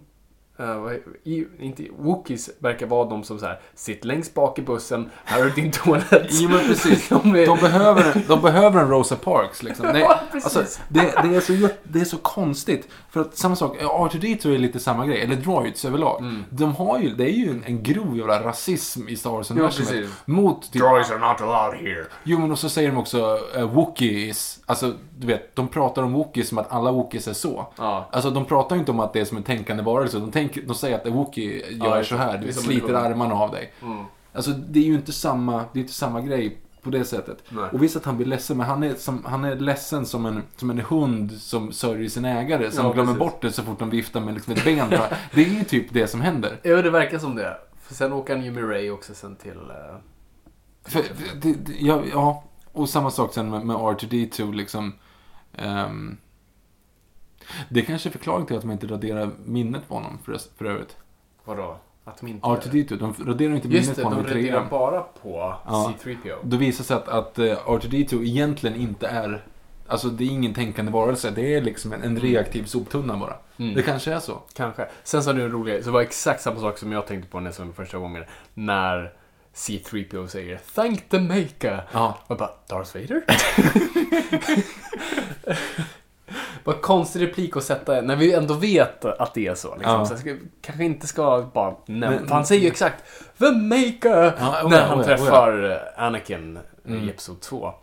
eh, 0.62 0.94
i, 1.34 1.48
inte, 1.60 1.84
Wookiees 2.00 2.50
verkar 2.60 2.86
vara 2.88 3.10
de 3.10 3.24
som 3.24 3.40
så 3.40 3.46
här, 3.46 3.60
sitt 3.76 4.06
längst 4.06 4.34
bak 4.34 4.60
i 4.60 4.62
bussen, 4.62 5.10
här 5.26 5.46
är 5.46 5.50
din 5.50 5.72
toalett. 5.84 6.28
Jo 6.32 6.50
men 6.50 6.60
precis. 6.68 7.10
De 7.10 7.36
är- 7.36 7.46
De 7.46 7.58
behöver, 7.60 8.22
de 8.28 8.42
behöver 8.42 8.82
en 8.82 8.90
Rosa 8.90 9.16
Parks 9.16 9.64
liksom. 9.64 9.86
Nej, 9.94 10.02
Ja, 10.02 10.20
precis. 10.32 10.58
alltså, 10.58 10.82
det, 10.90 11.02
det, 11.02 11.36
är 11.36 11.40
så, 11.42 11.70
det 11.84 12.02
är 12.02 12.06
så 12.06 12.18
konstigt. 12.18 12.88
För 13.10 13.22
att 13.22 13.38
samma 13.38 13.56
sak, 13.56 13.78
R2D2 13.82 14.54
är 14.54 14.58
lite 14.58 14.80
samma 14.80 15.06
grej. 15.06 15.22
Eller 15.22 15.36
Droids 15.36 15.86
överlag. 15.86 16.20
Mm. 16.22 16.44
De 16.50 16.76
har 16.76 17.00
ju, 17.00 17.10
det 17.16 17.24
är 17.24 17.34
ju 17.34 17.50
en, 17.50 17.64
en 17.66 17.84
grov 17.84 18.18
jävla 18.18 18.44
rasism 18.44 19.08
i 19.10 19.16
Star 19.16 19.30
Wars-universumet. 19.32 19.90
precis. 19.90 20.10
mot 20.26 20.72
typ, 20.72 20.82
Droids 20.82 21.12
are 21.12 21.20
not 21.30 21.42
allowed 21.42 21.80
here. 21.80 22.06
Jo 22.24 22.40
men 22.40 22.52
och 22.52 22.60
så 22.60 22.70
säger 22.70 22.90
de 22.92 22.98
också 22.98 23.38
uh, 23.58 23.64
Wookiees. 23.66 24.60
Alltså 24.66 24.94
du 25.18 25.28
vet, 25.28 25.56
de 25.56 25.68
pratar 25.68 26.04
om 26.04 26.14
Wookiees 26.14 26.48
som 26.50 26.58
att 26.58 26.72
alla 26.72 26.92
Wookiees 26.92 27.28
är 27.28 27.34
så. 27.34 27.68
Ja. 27.78 28.10
Alltså 28.12 28.30
de 28.30 28.46
pratar 28.46 28.76
ju 28.76 28.80
inte 28.80 28.92
om 28.92 29.00
att 29.00 29.14
det 29.14 29.20
är 29.20 29.26
som 29.26 29.38
en 29.38 29.44
tänkande 29.44 29.84
varelse. 29.84 30.20
De, 30.20 30.32
tänker, 30.32 30.51
de 30.68 30.76
säger 30.76 30.95
att 30.95 31.06
en 31.06 31.14
Wookie 31.14 31.72
gör 31.72 31.98
Ja, 31.98 32.03
så 32.03 32.15
här. 32.15 32.38
Du 32.38 32.53
sliter 32.53 32.94
armarna 32.94 33.36
av 33.36 33.52
dig. 33.52 33.73
Mm. 33.82 34.06
Alltså 34.34 34.52
det 34.52 34.80
är 34.80 34.84
ju 34.84 34.94
inte 34.94 35.11
samma, 35.11 35.65
det 35.73 35.80
är 35.80 35.82
inte 35.82 35.94
samma 35.94 36.22
grej 36.22 36.57
på 36.82 36.90
det 36.90 37.06
sättet. 37.06 37.44
Nej. 37.49 37.69
Och 37.73 37.84
visst 37.84 37.95
att 37.95 38.06
han 38.06 38.18
blir 38.18 38.26
ledsen, 38.28 38.57
men 38.57 38.65
han 38.65 38.84
är, 38.84 38.95
som, 38.95 39.26
han 39.26 39.44
är 39.44 39.56
ledsen 39.56 40.06
som 40.06 40.26
en, 40.26 40.44
som 40.56 40.69
en 40.69 40.80
hund 40.80 41.32
som 41.32 41.72
sörjer 41.72 42.10
sin 42.10 42.26
ägare. 42.26 42.72
Som 42.72 42.86
Ja, 42.86 42.91
glömmer 42.94 43.14
precis. 43.14 43.19
bort 43.19 43.41
det 43.41 43.52
så 43.52 43.64
fort 43.64 43.80
de 43.80 43.90
viftar 43.90 44.22
med 44.22 44.34
liksom 44.34 44.53
ett 44.53 44.64
ben. 44.65 44.90
det 45.34 45.41
är 45.45 45.49
ju 45.49 45.64
typ 45.64 45.94
det 45.94 46.07
som 46.07 46.22
händer. 46.22 46.60
Ja, 46.64 46.82
det 46.82 46.90
verkar 46.90 47.19
som 47.19 47.36
det. 47.36 47.57
För 47.82 47.94
sen 47.95 48.14
åker 48.14 48.36
han 48.36 48.45
ju 48.45 48.52
med 48.52 48.69
Ray 48.69 48.90
också 48.90 49.14
sen 49.14 49.36
till... 49.36 49.52
eh, 49.69 49.95
För, 50.86 51.02
det, 51.41 51.53
det, 51.53 51.73
ja, 51.80 52.02
ja, 52.11 52.44
och 52.72 52.90
samma 52.90 53.11
sak 53.11 53.34
sen 53.34 53.49
med, 53.49 53.65
med 53.65 53.76
R2D2 53.76 54.53
liksom. 54.53 54.94
ehm, 55.57 56.18
det 57.69 57.82
kanske 57.82 58.10
är 58.10 58.11
förklaring 58.11 58.45
till 58.45 58.56
att 58.56 58.61
de 58.61 58.72
inte 58.72 58.88
raderar 58.88 59.30
minnet 59.45 59.88
på 59.88 59.94
honom 59.94 60.19
för, 60.26 60.38
för 60.57 60.65
övrigt. 60.65 60.98
vadå? 61.45 61.78
Att 62.03 62.18
de 62.19 62.28
inte... 62.28 62.48
R2D2, 62.48 62.98
de 62.98 63.14
raderar 63.26 63.56
inte 63.56 63.68
Just 63.68 63.82
minnet 63.82 63.95
det, 63.95 64.03
på 64.03 64.10
de 64.10 64.15
honom 64.15 64.32
i 64.32 64.34
reagerar 64.34 64.57
trean. 64.57 64.69
bara 64.69 65.02
på 65.02 65.56
Ja. 65.65 65.94
C3PO. 66.03 66.36
Då 66.44 66.57
visar 66.57 66.84
sig 66.84 66.95
att, 66.98 67.07
att 67.07 67.40
eh, 67.40 67.44
R2D2 67.44 68.23
egentligen 68.23 68.76
inte 68.76 69.07
är 69.07 69.44
Alltså 69.88 70.07
det 70.07 70.23
är 70.23 70.28
ingen 70.28 70.53
tänkande 70.53 70.91
varelse, 70.91 71.32
det 71.32 71.56
är 71.56 71.61
liksom 71.61 71.94
en, 71.94 72.02
en 72.03 72.19
reaktiv 72.19 72.65
soptunna 72.65 73.18
bara. 73.18 73.34
Mm. 73.57 73.73
Det 73.73 73.84
kanske 73.84 74.14
är 74.14 74.19
så. 74.19 74.40
Kanske. 74.53 74.88
Sen 75.03 75.22
är 75.28 75.34
det 75.34 75.44
en 75.44 75.52
rolig, 75.52 75.84
så 75.84 75.90
det 75.90 75.94
var 75.94 76.02
exakt 76.02 76.41
samma 76.41 76.60
sak 76.60 76.78
som 76.78 76.91
jag 76.91 77.07
tänkte 77.07 77.32
på 77.32 77.40
när 77.40 77.48
jag 77.48 77.56
såg 77.56 77.65
den 77.65 77.73
första 77.73 77.98
gången. 77.98 78.23
När 78.53 79.14
C3PO 79.56 80.28
säger 80.28 80.60
Thank 80.76 81.10
the 81.10 81.19
maker. 81.19 81.84
Ja. 81.91 82.18
Och 82.23 82.32
jag 82.32 82.38
bara, 82.38 82.52
Darth 82.68 82.95
Vader? 82.98 83.22
Vad 86.64 86.82
konstig 86.82 87.22
replik 87.22 87.58
att 87.58 87.64
sätta 87.64 88.02
när 88.02 88.16
vi 88.16 88.34
ändå 88.34 88.53
vet 88.53 89.06
att 89.06 89.34
det 89.34 89.48
är 89.48 89.56
så. 89.56 89.76
Liksom. 89.76 89.94
Ja. 89.94 90.06
så 90.06 90.18
ska, 90.18 90.36
kanske 90.62 90.84
inte 90.84 91.08
ska 91.08 91.49
bara 91.53 91.76
nämna. 91.86 92.20
Han 92.30 92.45
säger 92.45 92.62
ju 92.62 92.68
exakt 92.68 93.03
The 93.38 93.52
maker! 93.52 94.34
Ja, 94.40 94.64
oh 94.64 94.70
när 94.70 94.78
ja, 94.78 94.86
han 94.86 94.98
oh 94.98 95.02
oh 95.02 95.06
träffar 95.06 95.72
eh, 95.72 96.03
Anakin 96.06 96.60
Mm. 96.86 97.03
i 97.03 97.10
Episod 97.10 97.41
2. 97.41 97.74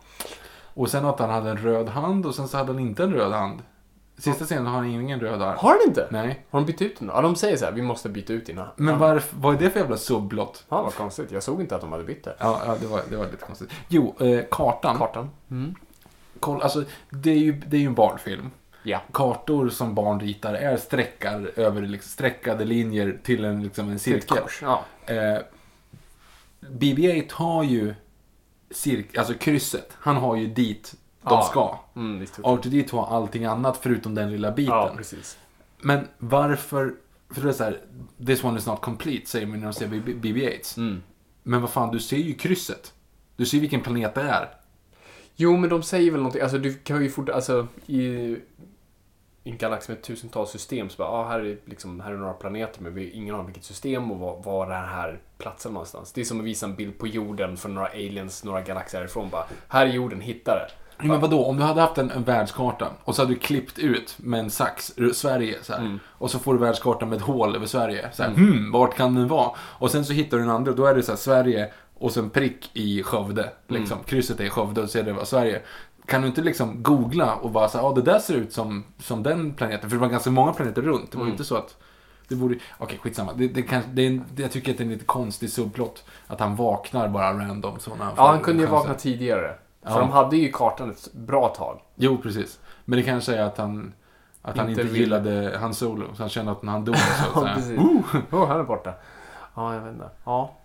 Och 0.73 0.89
sen 0.89 1.05
att 1.05 1.19
han 1.19 1.29
hade 1.29 1.49
en 1.49 1.57
röd 1.57 1.89
hand 1.89 2.25
och 2.25 2.35
sen 2.35 2.47
så 2.47 2.57
hade 2.57 2.71
han 2.71 2.79
inte 2.79 3.03
en 3.03 3.13
röd 3.13 3.31
hand. 3.31 3.61
Sista 4.17 4.45
scenen 4.45 4.65
har 4.65 4.73
han 4.73 4.85
ingen 4.85 5.19
röd 5.19 5.41
arm. 5.41 5.57
Har 5.57 5.69
han 5.69 5.79
inte? 5.87 6.07
Nej. 6.11 6.45
Har 6.49 6.59
de 6.59 6.65
bytt 6.65 6.81
ut 6.81 6.99
den 6.99 7.07
då? 7.07 7.13
Ja, 7.13 7.21
de 7.21 7.35
säger 7.35 7.57
så 7.57 7.65
här, 7.65 7.71
vi 7.71 7.81
måste 7.81 8.09
byta 8.09 8.33
ut 8.33 8.45
dina. 8.45 8.71
Men 8.75 8.93
ja. 8.93 8.99
varför, 8.99 9.37
vad 9.37 9.55
är 9.55 9.59
det 9.59 9.69
för 9.69 9.79
jävla 9.79 9.97
subblott? 9.97 10.65
Ja, 10.69 10.81
vad 10.81 10.95
konstigt. 10.95 11.31
Jag 11.31 11.43
såg 11.43 11.61
inte 11.61 11.75
att 11.75 11.81
de 11.81 11.91
hade 11.91 12.03
bytt 12.03 12.23
det. 12.23 12.35
Ja, 12.39 12.61
ja 12.65 12.75
det, 12.81 12.87
var, 12.87 13.01
det 13.09 13.17
var 13.17 13.25
lite 13.25 13.37
konstigt. 13.37 13.69
Jo, 13.87 14.15
eh, 14.19 14.39
kartan. 14.51 14.97
Kartan. 14.97 15.29
Mm. 15.51 15.75
Koll, 16.39 16.61
alltså, 16.61 16.83
det 17.09 17.31
är, 17.31 17.37
ju, 17.37 17.51
det 17.67 17.77
är 17.77 17.81
ju 17.81 17.87
en 17.87 17.93
barnfilm. 17.95 18.51
Ja. 18.83 19.01
Kartor 19.11 19.69
som 19.69 19.95
barn 19.95 20.19
ritar 20.19 20.53
är 20.53 20.77
streckar 20.77 21.51
över 21.55 21.81
liksom, 21.81 22.09
streckade 22.09 22.65
linjer 22.65 23.19
till 23.23 23.45
en, 23.45 23.63
liksom, 23.63 23.89
en 23.89 23.99
cirkel. 23.99 24.43
Ja. 24.61 24.83
Eh, 25.05 25.39
BB-8 26.61 27.31
har 27.33 27.63
ju 27.63 27.95
cirk, 28.71 29.17
alltså 29.17 29.33
krysset. 29.33 29.89
Han 29.93 30.15
har 30.15 30.35
ju 30.35 30.47
dit 30.47 30.95
de 31.21 31.33
Ja. 31.33 31.41
ska. 31.41 31.79
Mm, 31.95 32.19
visst. 32.19 32.37
R2D2 32.39 32.91
har 33.05 33.17
allting 33.17 33.45
annat 33.45 33.77
förutom 33.81 34.15
den 34.15 34.31
lilla 34.31 34.51
biten. 34.51 34.73
Ja. 34.75 34.97
Men 35.81 36.07
varför... 36.17 36.93
För 37.31 37.41
det 37.41 37.49
är 37.49 37.53
så 37.53 37.63
här, 37.63 37.81
this 38.25 38.43
one 38.43 38.59
is 38.59 38.65
not 38.65 38.81
complete, 38.81 39.29
säger 39.29 39.47
man 39.47 39.59
när 39.59 39.65
de 39.65 39.73
ser 39.73 39.87
BB-8s. 39.87 40.77
Mm. 40.77 41.03
Men 41.43 41.61
vad 41.61 41.69
fan, 41.69 41.91
du 41.91 41.99
ser 41.99 42.17
ju 42.17 42.33
krysset. 42.33 42.93
Du 43.35 43.45
ser 43.45 43.59
vilken 43.59 43.81
planet 43.81 44.15
det 44.15 44.21
är. 44.21 44.49
Jo, 45.41 45.57
men 45.57 45.69
de 45.69 45.83
säger 45.83 46.11
väl 46.11 46.19
någonting. 46.19 46.41
Alltså, 46.41 46.57
du 46.57 46.73
kan 46.73 47.03
ju 47.03 47.09
fort... 47.09 47.29
Alltså, 47.29 47.67
i, 47.85 48.37
en 49.43 49.57
galax 49.57 49.89
med 49.89 50.01
tusentals 50.01 50.49
system 50.49 50.89
så 50.89 50.97
bara, 50.97 51.07
ah, 51.07 51.27
här, 51.27 51.39
är 51.39 51.57
liksom, 51.65 51.99
här 51.99 52.11
är 52.11 52.17
några 52.17 52.33
planeter 52.33 52.81
men 52.81 52.93
vi 52.93 53.03
har 53.05 53.15
ingen 53.15 53.35
aning 53.35 53.45
vilket 53.45 53.63
system 53.63 54.11
och 54.11 54.19
var, 54.19 54.41
var 54.43 54.65
är 54.65 54.69
den 54.69 54.89
här 54.89 55.19
platsen 55.37 55.73
någonstans. 55.73 56.13
Det 56.13 56.21
är 56.21 56.25
som 56.25 56.39
att 56.39 56.45
visa 56.45 56.65
en 56.65 56.75
bild 56.75 56.97
på 56.97 57.07
jorden 57.07 57.57
från 57.57 57.73
några 57.73 57.87
aliens, 57.87 58.43
några 58.43 58.61
galaxer 58.61 58.97
härifrån. 58.97 59.29
Bara, 59.29 59.45
här 59.67 59.85
är 59.85 59.89
jorden, 59.89 60.21
hitta 60.21 60.55
det. 60.55 60.67
Ja, 60.97 61.05
Men 61.05 61.19
vadå, 61.19 61.45
om 61.45 61.57
du 61.57 61.63
hade 61.63 61.81
haft 61.81 61.97
en, 61.97 62.11
en 62.11 62.23
världskarta 62.23 62.87
och 63.03 63.15
så 63.15 63.21
hade 63.21 63.33
du 63.33 63.39
klippt 63.39 63.79
ut 63.79 64.15
med 64.17 64.39
en 64.39 64.49
sax 64.49 64.93
Sverige 65.13 65.57
så 65.61 65.73
här, 65.73 65.79
Mm. 65.79 65.99
och 66.07 66.31
så 66.31 66.39
får 66.39 66.53
du 66.53 66.59
världskartan 66.59 67.09
med 67.09 67.15
ett 67.15 67.21
hål 67.21 67.55
över 67.55 67.65
Sverige. 67.65 68.09
Så 68.13 68.23
här, 68.23 68.29
hmm, 68.29 68.71
vart 68.71 68.95
kan 68.95 69.15
den 69.15 69.27
vara? 69.27 69.51
Och 69.59 69.91
sen 69.91 70.05
så 70.05 70.13
hittar 70.13 70.37
du 70.37 70.43
den 70.43 70.51
andra, 70.51 70.71
då 70.71 70.85
är 70.85 70.95
det 70.95 71.03
så 71.03 71.11
här, 71.11 71.17
Sverige 71.17 71.71
och 71.99 72.11
så 72.11 72.19
en 72.19 72.29
prick 72.29 72.69
i 72.73 73.03
Skövde. 73.03 73.49
Liksom. 73.67 73.97
Mm. 73.97 74.05
Krysset 74.05 74.39
är 74.39 74.43
i 74.43 74.49
Skövde 74.49 74.81
och 74.81 74.89
så 74.89 74.99
är 74.99 75.03
det 75.03 75.25
Sverige. 75.25 75.61
Kan 76.05 76.21
du 76.21 76.27
inte 76.27 76.41
liksom 76.41 76.83
googla 76.83 77.35
och 77.35 77.51
bara 77.51 77.69
säga, 77.69 77.81
ja 77.83 77.89
ah, 77.89 77.93
det 77.93 78.01
där 78.01 78.19
ser 78.19 78.33
ut 78.33 78.53
som, 78.53 78.83
som 78.99 79.23
den 79.23 79.53
planeten. 79.53 79.89
För 79.89 79.97
det 79.97 80.01
var 80.01 80.07
ganska 80.07 80.31
många 80.31 80.53
planeter 80.53 80.81
runt. 80.81 81.11
Det 81.11 81.17
var 81.17 81.23
Mm. 81.25 81.31
inte 81.33 81.43
så 81.43 81.55
att 81.55 81.77
det 82.27 82.35
borde... 82.35 82.55
Okej, 82.77 82.97
skitsamma. 83.01 83.33
Det, 83.35 83.47
det 83.47 83.61
kan, 83.61 83.81
det 83.93 84.01
är 84.01 84.07
en, 84.07 84.23
det, 84.35 84.41
jag 84.41 84.51
tycker 84.51 84.71
att 84.71 84.77
det 84.77 84.81
är 84.83 84.85
en 84.85 84.91
lite 84.91 85.05
konstig 85.05 85.49
subplot. 85.51 86.03
Att 86.27 86.39
han 86.39 86.55
vaknar 86.55 87.07
bara 87.07 87.33
random. 87.33 87.79
Så 87.79 87.95
när 87.95 88.05
han 88.05 88.13
Ja, 88.17 88.27
han 88.27 88.39
kunde 88.39 88.63
ju 88.63 88.69
vakna 88.69 88.93
tidigare. 88.93 89.55
För 89.83 89.89
Ja. 89.91 89.99
de 89.99 90.09
hade 90.11 90.37
ju 90.37 90.51
kartan 90.51 90.91
ett 90.91 91.13
bra 91.13 91.47
tag. 91.47 91.79
Jo, 91.95 92.17
precis. 92.17 92.59
Men 92.85 92.99
det 92.99 93.03
kanske 93.03 93.35
är 93.35 93.41
att 93.41 93.57
han, 93.57 93.93
att 94.41 94.57
han 94.57 94.69
Inte 94.69 94.83
vill. 94.83 94.95
gillade 94.95 95.57
Han 95.61 95.73
Solo. 95.73 96.05
Så 96.15 96.23
han 96.23 96.29
kände 96.29 96.51
att 96.51 96.63
när 96.63 96.71
han 96.71 96.85
dog 96.85 96.95
så, 96.97 97.25
Ja, 97.45 97.51
precis. 97.55 97.79
"Uh." 97.79 97.95
Oh, 98.31 98.47
han 98.47 98.59
är 98.59 98.63
borta. 98.63 98.93
Ja, 99.55 99.73
jag 99.73 99.81
vet 99.81 99.93
inte. 99.93 100.09
Ja. 100.25 100.55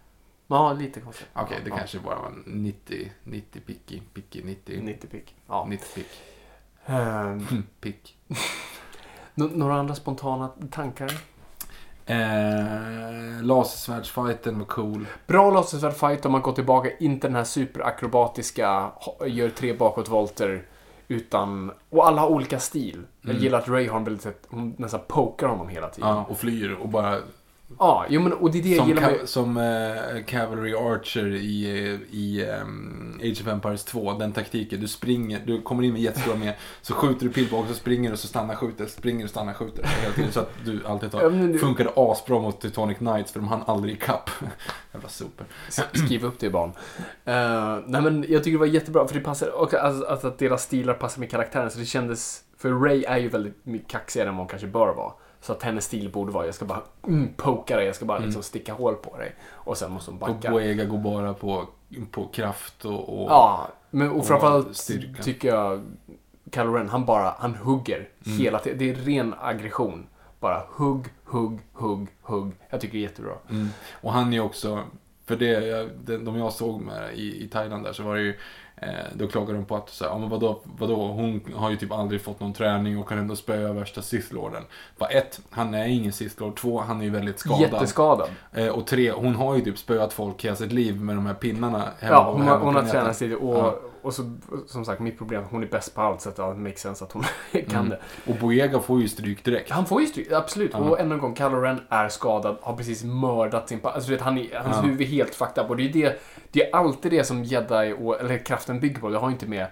Ja, 0.47 0.73
lite 0.73 1.01
konstigt. 1.01 1.27
Okej, 1.35 1.61
det 1.65 1.71
ja. 1.71 1.77
kanske 1.77 1.99
bara 1.99 2.15
var 2.19 2.33
90, 2.47 3.12
90 3.25 3.61
picky, 3.61 4.01
picky, 4.15 4.43
90, 4.45 4.81
90 4.83 5.09
pick. 5.09 5.35
Ja. 5.47 5.66
90 5.69 5.95
pick. 5.95 6.07
Hm, 6.87 7.65
pick. 7.81 8.16
nå- 9.35 9.51
några 9.55 9.75
andra 9.75 9.95
spontana 9.95 10.51
tankar? 10.71 11.12
Eh, 12.07 13.43
lasersvärdsfighten 13.43 14.59
var 14.59 14.66
cool. 14.66 15.07
Bra 15.27 15.51
lasersvärd 15.51 15.93
fight 15.95 16.27
om 16.27 16.33
man 16.33 16.43
går 16.43 16.53
tillbaka, 16.53 16.91
inte 17.01 17.27
den 17.29 17.37
här 17.37 17.45
superakrobatiska, 17.45 18.91
gör 19.27 19.49
tre 19.49 19.73
bakåtvolter, 19.73 20.62
utan... 21.09 21.73
Och 21.91 22.07
alla 22.09 22.21
har 22.21 22.29
olika 22.29 22.59
stil. 22.61 23.03
Jag 23.21 23.31
Mm. 23.31 23.43
gillar 23.43 23.59
att 23.59 23.69
Ray 23.69 23.89
har 23.89 23.97
en 23.99 24.05
väldigt 24.05 24.23
sätt, 24.23 24.47
hon 24.49 24.75
nästan 24.79 25.01
pokar 25.09 25.49
honom 25.49 25.69
hela 25.69 25.89
tiden. 25.89 26.09
Ja, 26.11 26.25
och 26.29 26.39
flyr 26.39 26.73
och 26.73 26.89
bara 26.89 27.19
Ja, 27.78 28.06
jo 28.09 28.20
men 28.20 28.32
och 28.32 28.51
det 28.51 28.59
är 28.59 28.62
det 28.62 28.68
jag 28.68 28.78
som, 28.78 28.88
gillar 28.88 29.02
med... 29.10 29.28
som 29.28 29.56
eh, 29.56 30.24
Cavalry 30.24 30.74
Archer 30.74 31.26
i, 31.34 31.64
eh, 31.88 32.16
i 32.18 32.46
ehm, 32.51 33.20
Age 33.22 33.40
of 33.40 33.46
Empires 33.46 33.84
2. 33.84 34.12
Den 34.12 34.32
taktiken. 34.32 34.80
Du 34.80 34.88
springer, 34.88 35.40
du 35.46 35.62
kommer 35.62 35.82
in 35.82 35.92
med 35.92 36.02
jättestora 36.02 36.36
med, 36.36 36.55
så 36.82 36.94
skjuter 36.94 37.26
du 37.26 37.32
pilbåge, 37.32 37.68
så 37.68 37.74
springer 37.74 38.10
du, 38.10 38.16
så 38.16 38.26
stannar 38.26 38.55
skjuter, 38.55 38.86
springer 38.86 39.24
och 39.24 39.30
stannar 39.30 39.52
skjuter. 39.52 39.84
Hela 40.02 40.14
tiden, 40.14 40.32
så 40.32 40.40
att 40.40 40.51
du 40.64 40.86
alltid 40.86 41.10
Ja, 41.12 41.20
tar. 41.20 41.30
men 41.30 41.52
det- 41.52 41.59
Funkade 41.59 41.90
asbra 41.96 42.38
mot 42.38 42.60
Teutonic 42.60 42.98
Knights 42.98 43.32
för 43.32 43.40
de 43.40 43.48
hann 43.48 43.62
aldrig 43.66 43.94
ikapp. 43.94 44.30
Jävla 44.92 45.09
super. 45.09 45.46
Skriv 45.92 46.24
upp 46.24 46.38
det 46.38 46.51
barn. 46.51 46.68
Uh, 46.68 47.84
nej 47.86 48.02
men 48.02 48.24
jag 48.28 48.44
tycker 48.44 48.52
det 48.52 48.59
var 48.60 48.66
jättebra 48.66 49.09
för 49.09 49.14
det 49.14 49.20
passar, 49.20 49.48
och 49.60 49.74
alltså, 49.74 50.05
alltså 50.06 50.26
att 50.26 50.38
deras 50.38 50.62
stilar 50.62 50.94
passar 50.94 51.20
med 51.20 51.30
karaktären 51.30 51.70
så 51.70 51.78
det 51.78 51.84
kändes, 51.84 52.40
för 52.59 52.70
Ray 52.72 53.05
är 53.05 53.18
ju 53.18 53.28
väldigt 53.28 53.66
mycket 53.66 53.88
kaxigare 53.90 54.28
än 54.28 54.34
vad 54.34 54.40
hon 54.40 54.48
kanske 54.48 54.66
bör 54.68 54.94
vara. 54.94 55.12
Så 55.45 55.53
att 55.53 55.62
hennes 55.62 55.85
stil 55.85 56.11
borde 56.12 56.33
vara, 56.33 56.47
jag 56.47 56.55
ska 56.55 56.65
bara 56.65 56.83
mm, 57.07 57.29
poka 57.37 57.77
dig, 57.77 57.87
jag 57.87 57.97
ska 57.97 58.05
bara 58.05 58.19
liksom 58.19 58.43
sticka 58.43 58.73
hål 58.75 58.95
på 58.95 59.16
dig. 59.16 59.35
Och 59.51 59.77
sen 59.79 59.93
måste 59.93 60.11
hon 60.11 60.23
Och 60.23 60.29
backa. 60.29 60.51
Boega 60.51 60.85
går 60.85 60.99
bara 60.99 61.35
på, 61.35 61.66
på 62.11 62.27
kraft 62.27 62.85
och... 62.85 63.23
och 63.23 63.31
Ja, 63.31 63.69
men 63.91 64.11
och 64.11 64.16
och 64.19 64.27
framförallt 64.27 64.77
styrka. 64.77 65.23
tycker 65.23 65.49
jag 65.49 65.83
Kylo 66.55 66.73
Ren, 66.75 66.89
han 66.89 67.05
bara, 67.05 67.35
han 67.39 67.55
hugger 67.55 68.09
Mm. 68.27 68.39
hela 68.39 68.59
tiden. 68.59 68.79
Det 68.79 68.91
är 68.91 68.95
ren 68.95 69.35
aggression. 69.41 70.07
Bara 70.41 70.62
hugg, 70.71 71.05
hugg, 71.25 71.59
hugg, 71.73 72.09
hugg. 72.23 72.53
Jag 72.71 72.81
tycker 72.81 72.93
det 72.93 72.99
är 73.05 73.09
jättebra. 73.09 73.35
Mm. 73.51 73.69
Och 73.93 74.12
han 74.12 74.33
är 74.33 74.41
också, 74.41 74.83
för 75.27 75.37
det, 75.37 75.47
jag, 75.66 75.89
de 76.21 76.37
jag 76.39 76.53
såg 76.53 76.81
med 76.81 77.15
i, 77.15 77.45
i 77.45 77.49
Thailand 77.49 77.85
där 77.85 77.93
så 77.93 78.03
var 78.03 78.16
det 78.16 78.23
ju 78.23 78.39
då 79.14 79.28
klagar 79.28 79.55
de 79.55 79.64
på 79.64 79.76
att, 79.76 79.90
så 79.90 80.05
här, 80.05 80.10
ja, 80.10 80.18
men 80.18 80.28
vadå, 80.28 80.60
vadå, 80.64 81.06
hon 81.06 81.40
har 81.55 81.70
ju 81.70 81.76
typ 81.76 81.92
aldrig 81.92 82.22
fått 82.22 82.40
någon 82.40 82.52
träning 82.52 82.98
och 82.98 83.09
kan 83.09 83.18
ändå 83.18 83.36
spöa 83.36 83.72
värsta 83.72 84.02
Sith-lorden. 84.02 84.62
Bara 84.98 85.09
ett, 85.09 85.40
han 85.51 85.74
är 85.74 85.86
ingen 85.86 86.12
Sith-lord. 86.12 86.56
Två, 86.56 86.80
han 86.80 87.01
är 87.01 87.05
ju 87.05 87.10
väldigt 87.10 87.38
skadad. 87.38 87.60
Jätteskadad. 87.60 88.28
Eh, 88.52 88.68
och 88.68 88.86
tre, 88.86 89.12
hon 89.12 89.34
har 89.34 89.55
ju 89.55 89.60
typ 89.60 89.78
spöat 89.78 90.12
folk 90.12 90.44
hela 90.44 90.56
sitt 90.56 90.72
liv 90.72 91.01
med 91.01 91.16
de 91.16 91.26
här 91.26 91.34
pinnarna 91.34 91.78
hemma 91.98 92.14
Ja, 92.14 92.32
hon, 92.32 92.48
hon 92.48 92.74
har 92.74 92.82
tränat 92.82 93.16
sig 93.16 93.36
och, 93.36 93.59
Ja. 93.59 93.78
Och 94.05 94.14
så, 94.14 94.36
som 94.66 94.85
sagt, 94.85 95.01
mitt 95.01 95.18
problem, 95.18 95.44
hon 95.51 95.62
är 95.62 95.66
bäst 95.66 95.94
på 95.94 96.01
allt 96.02 96.20
så 96.20 96.28
att 96.28 96.36
det 96.36 96.55
makes 96.55 96.81
sense 96.81 97.05
att 97.05 97.12
hon 97.12 97.24
kan 97.52 97.62
Mm. 97.76 97.89
det. 97.89 97.98
Och 98.32 98.36
Boyega 98.36 98.81
får 98.81 99.01
ju 99.01 99.09
stryk 99.09 99.44
direkt. 99.44 99.70
Han 99.70 99.86
får 99.86 100.01
ju 100.01 100.06
stryk, 100.06 100.32
absolut. 100.32 100.70
Ja. 100.72 100.78
Och 100.78 101.01
ännu 101.01 101.14
en 101.14 101.20
gång, 101.20 101.36
Kylo 101.36 101.60
Ren 101.60 101.81
är 101.89 102.09
skadad, 102.09 102.56
har 102.62 102.76
precis 102.76 103.05
mördat 103.05 103.68
sin 103.68 103.81
pappa. 103.81 103.94
Alltså, 103.94 104.10
vet, 104.10 104.20
han 104.20 104.39
är, 104.39 104.59
hans 104.59 104.76
Ja. 104.76 104.82
huvud 104.82 105.01
är 105.01 105.05
helt 105.06 105.35
fucked 105.35 105.64
up. 105.64 105.70
Och 105.70 105.76
det 105.76 105.89
är, 105.89 105.93
det, 105.93 106.20
det 106.51 106.62
är 106.70 106.76
alltid 106.76 107.12
det 107.12 107.24
som 107.24 107.44
jedi, 107.44 107.94
och, 107.98 108.20
eller 108.20 108.39
kraften 108.39 108.81
bygger 108.81 109.01
på. 109.01 109.09
Det 109.09 109.18
har 109.18 109.31
inte 109.31 109.47
med 109.47 109.66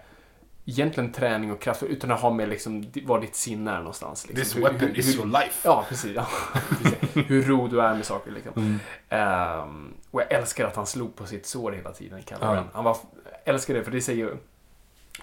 egentligen 0.64 1.12
träning 1.12 1.52
och 1.52 1.60
kraft, 1.60 1.82
utan 1.82 2.08
det 2.10 2.16
har 2.16 2.30
med 2.30 2.48
liksom 2.48 2.84
var 3.04 3.20
ditt 3.20 3.34
sinne 3.36 3.70
är 3.70 3.78
någonstans. 3.78 4.28
Liksom. 4.28 4.42
This 4.44 4.56
Hur- 4.56 4.62
weapon 4.62 4.78
hur- 4.80 4.98
is 4.98 5.16
your 5.16 5.26
life. 5.26 5.60
Ja, 5.68 5.84
precis. 5.88 6.12
Ja, 6.14 6.26
precis. 6.68 6.98
Hur 7.28 7.42
ro 7.42 7.68
du 7.68 7.80
är 7.80 7.94
med 7.94 8.04
saker 8.04 8.30
liksom. 8.30 8.52
Mm. 8.56 8.78
Ehm, 9.08 9.94
och 10.10 10.20
jag 10.20 10.32
älskar 10.32 10.66
att 10.66 10.76
han 10.76 10.86
slog 10.86 11.16
på 11.16 11.26
sitt 11.26 11.46
sår 11.46 11.72
hela 11.72 11.90
tiden, 11.92 12.22
Kylo 12.28 12.38
Ja. 12.40 12.54
Ren. 12.54 12.64
Han 12.72 12.84
var, 12.84 12.96
älskar 13.44 13.74
det, 13.74 13.84
för 13.84 13.90
det 13.90 14.00
säger 14.00 14.36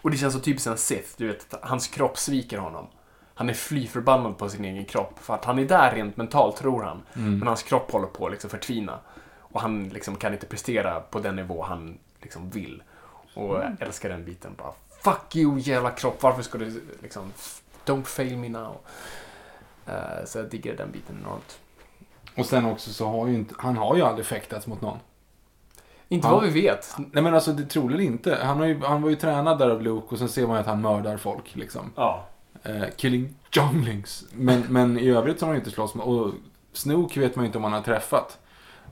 Och 0.02 0.12
det 0.12 0.18
känns 0.18 0.34
så 0.34 0.40
typiskt 0.40 0.68
en 0.68 0.78
Sith, 0.78 1.10
du 1.18 1.28
vet, 1.28 1.54
att 1.54 1.70
hans 1.70 1.88
kropp 1.88 2.18
sviker 2.18 2.58
honom. 2.58 2.88
Han 3.34 3.50
är 3.50 3.54
fly 3.54 3.88
förbannad 3.88 4.38
på 4.38 4.50
sin 4.50 4.66
egen 4.66 4.86
kropp. 4.86 5.20
För 5.22 5.34
att 5.34 5.46
han 5.46 5.60
är 5.60 5.66
där 5.66 5.96
rent 5.96 6.18
mentalt, 6.18 6.58
tror 6.58 6.84
han. 6.84 7.02
Mm. 7.16 7.40
Men 7.40 7.48
hans 7.48 7.64
kropp 7.64 7.92
håller 7.92 8.08
på 8.08 8.26
att 8.26 8.32
liksom 8.32 8.50
förtvina. 8.50 9.00
Och 9.38 9.62
han 9.62 9.90
liksom 9.90 10.16
kan 10.16 10.34
inte 10.34 10.46
prestera 10.46 11.00
på 11.00 11.20
den 11.20 11.36
nivå 11.36 11.64
han 11.64 11.98
liksom 12.22 12.50
vill. 12.50 12.84
Och 13.34 13.64
Mm. 13.64 13.78
älskar 13.80 14.10
den 14.10 14.26
biten. 14.26 14.52
Bara, 14.58 14.74
Fuck 15.04 15.36
you 15.36 15.60
jävla 15.60 15.92
kropp, 15.92 16.24
varför 16.24 16.42
ska 16.42 16.58
du 16.58 16.84
liksom... 17.02 17.32
Don't 17.86 18.04
fail 18.04 18.38
me 18.38 18.50
now. 18.50 18.78
Eh, 19.86 20.26
så 20.26 20.38
jag 20.38 20.50
diggar 20.50 20.76
den 20.76 20.92
biten 20.92 21.18
enormt. 21.22 21.60
Och 22.38 22.46
sen 22.46 22.66
också 22.66 22.94
så 22.94 23.08
har 23.08 23.28
ju 23.28 23.34
inte, 23.34 23.56
han 23.58 23.78
har 23.78 23.96
ju 23.96 24.02
aldrig 24.02 24.26
fäktats 24.26 24.68
mot 24.68 24.82
någon. 24.82 25.00
Inte 26.12 26.28
Ja. 26.28 26.32
vad 26.32 26.44
vi 26.44 26.62
vet. 26.62 26.96
Nej 27.12 27.24
men 27.24 27.34
alltså 27.34 27.52
det 27.54 27.66
troligen 27.66 28.06
inte. 28.14 28.36
Han, 28.44 28.58
har 28.58 28.66
ju, 28.66 28.82
han 28.84 29.02
var 29.02 29.10
ju 29.10 29.16
tränad 29.16 29.60
där 29.60 29.70
av 29.70 29.82
Luke 29.82 30.08
och 30.10 30.18
sen 30.18 30.30
ser 30.30 30.48
man 30.48 30.56
ju 30.56 30.60
att 30.62 30.68
han 30.68 30.82
mördar 30.82 31.18
folk 31.18 31.56
liksom. 31.56 31.92
Ja. 31.96 32.26
Eh, 32.64 32.84
killing 32.98 33.36
junglings. 33.52 34.26
Men, 34.34 34.64
men 34.70 35.00
i 35.00 35.10
övrigt 35.10 35.40
så 35.40 35.46
har 35.46 35.48
han 35.48 35.56
ju 35.56 35.60
inte 35.60 35.72
slåss 35.72 35.96
med, 35.96 36.06
och 36.06 36.32
Snook 36.74 37.18
vet 37.18 37.36
man 37.36 37.46
ju 37.46 37.48
inte 37.48 37.58
om 37.58 37.64
han 37.64 37.74
har 37.74 37.82
träffat. 37.82 38.38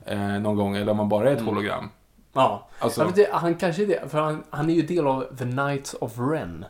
Eh, 0.06 0.18
någon 0.18 0.56
gång, 0.56 0.76
eller 0.76 0.92
om 0.92 0.98
han 0.98 1.08
bara 1.08 1.28
är 1.28 1.32
ett 1.32 1.40
Mm. 1.40 1.54
hologram. 1.54 1.90
Ja. 2.32 2.68
Alltså, 2.78 3.00
Ja, 3.00 3.04
men 3.04 3.14
det, 3.14 3.28
han 3.32 3.54
kanske 3.54 3.82
är 3.82 3.86
det, 3.86 4.10
för 4.10 4.18
han, 4.20 4.44
han 4.50 4.70
är 4.70 4.74
ju 4.74 4.82
del 4.82 5.06
av 5.06 5.36
The 5.38 5.44
Knights 5.44 5.94
of 6.00 6.12
Ren. 6.18 6.64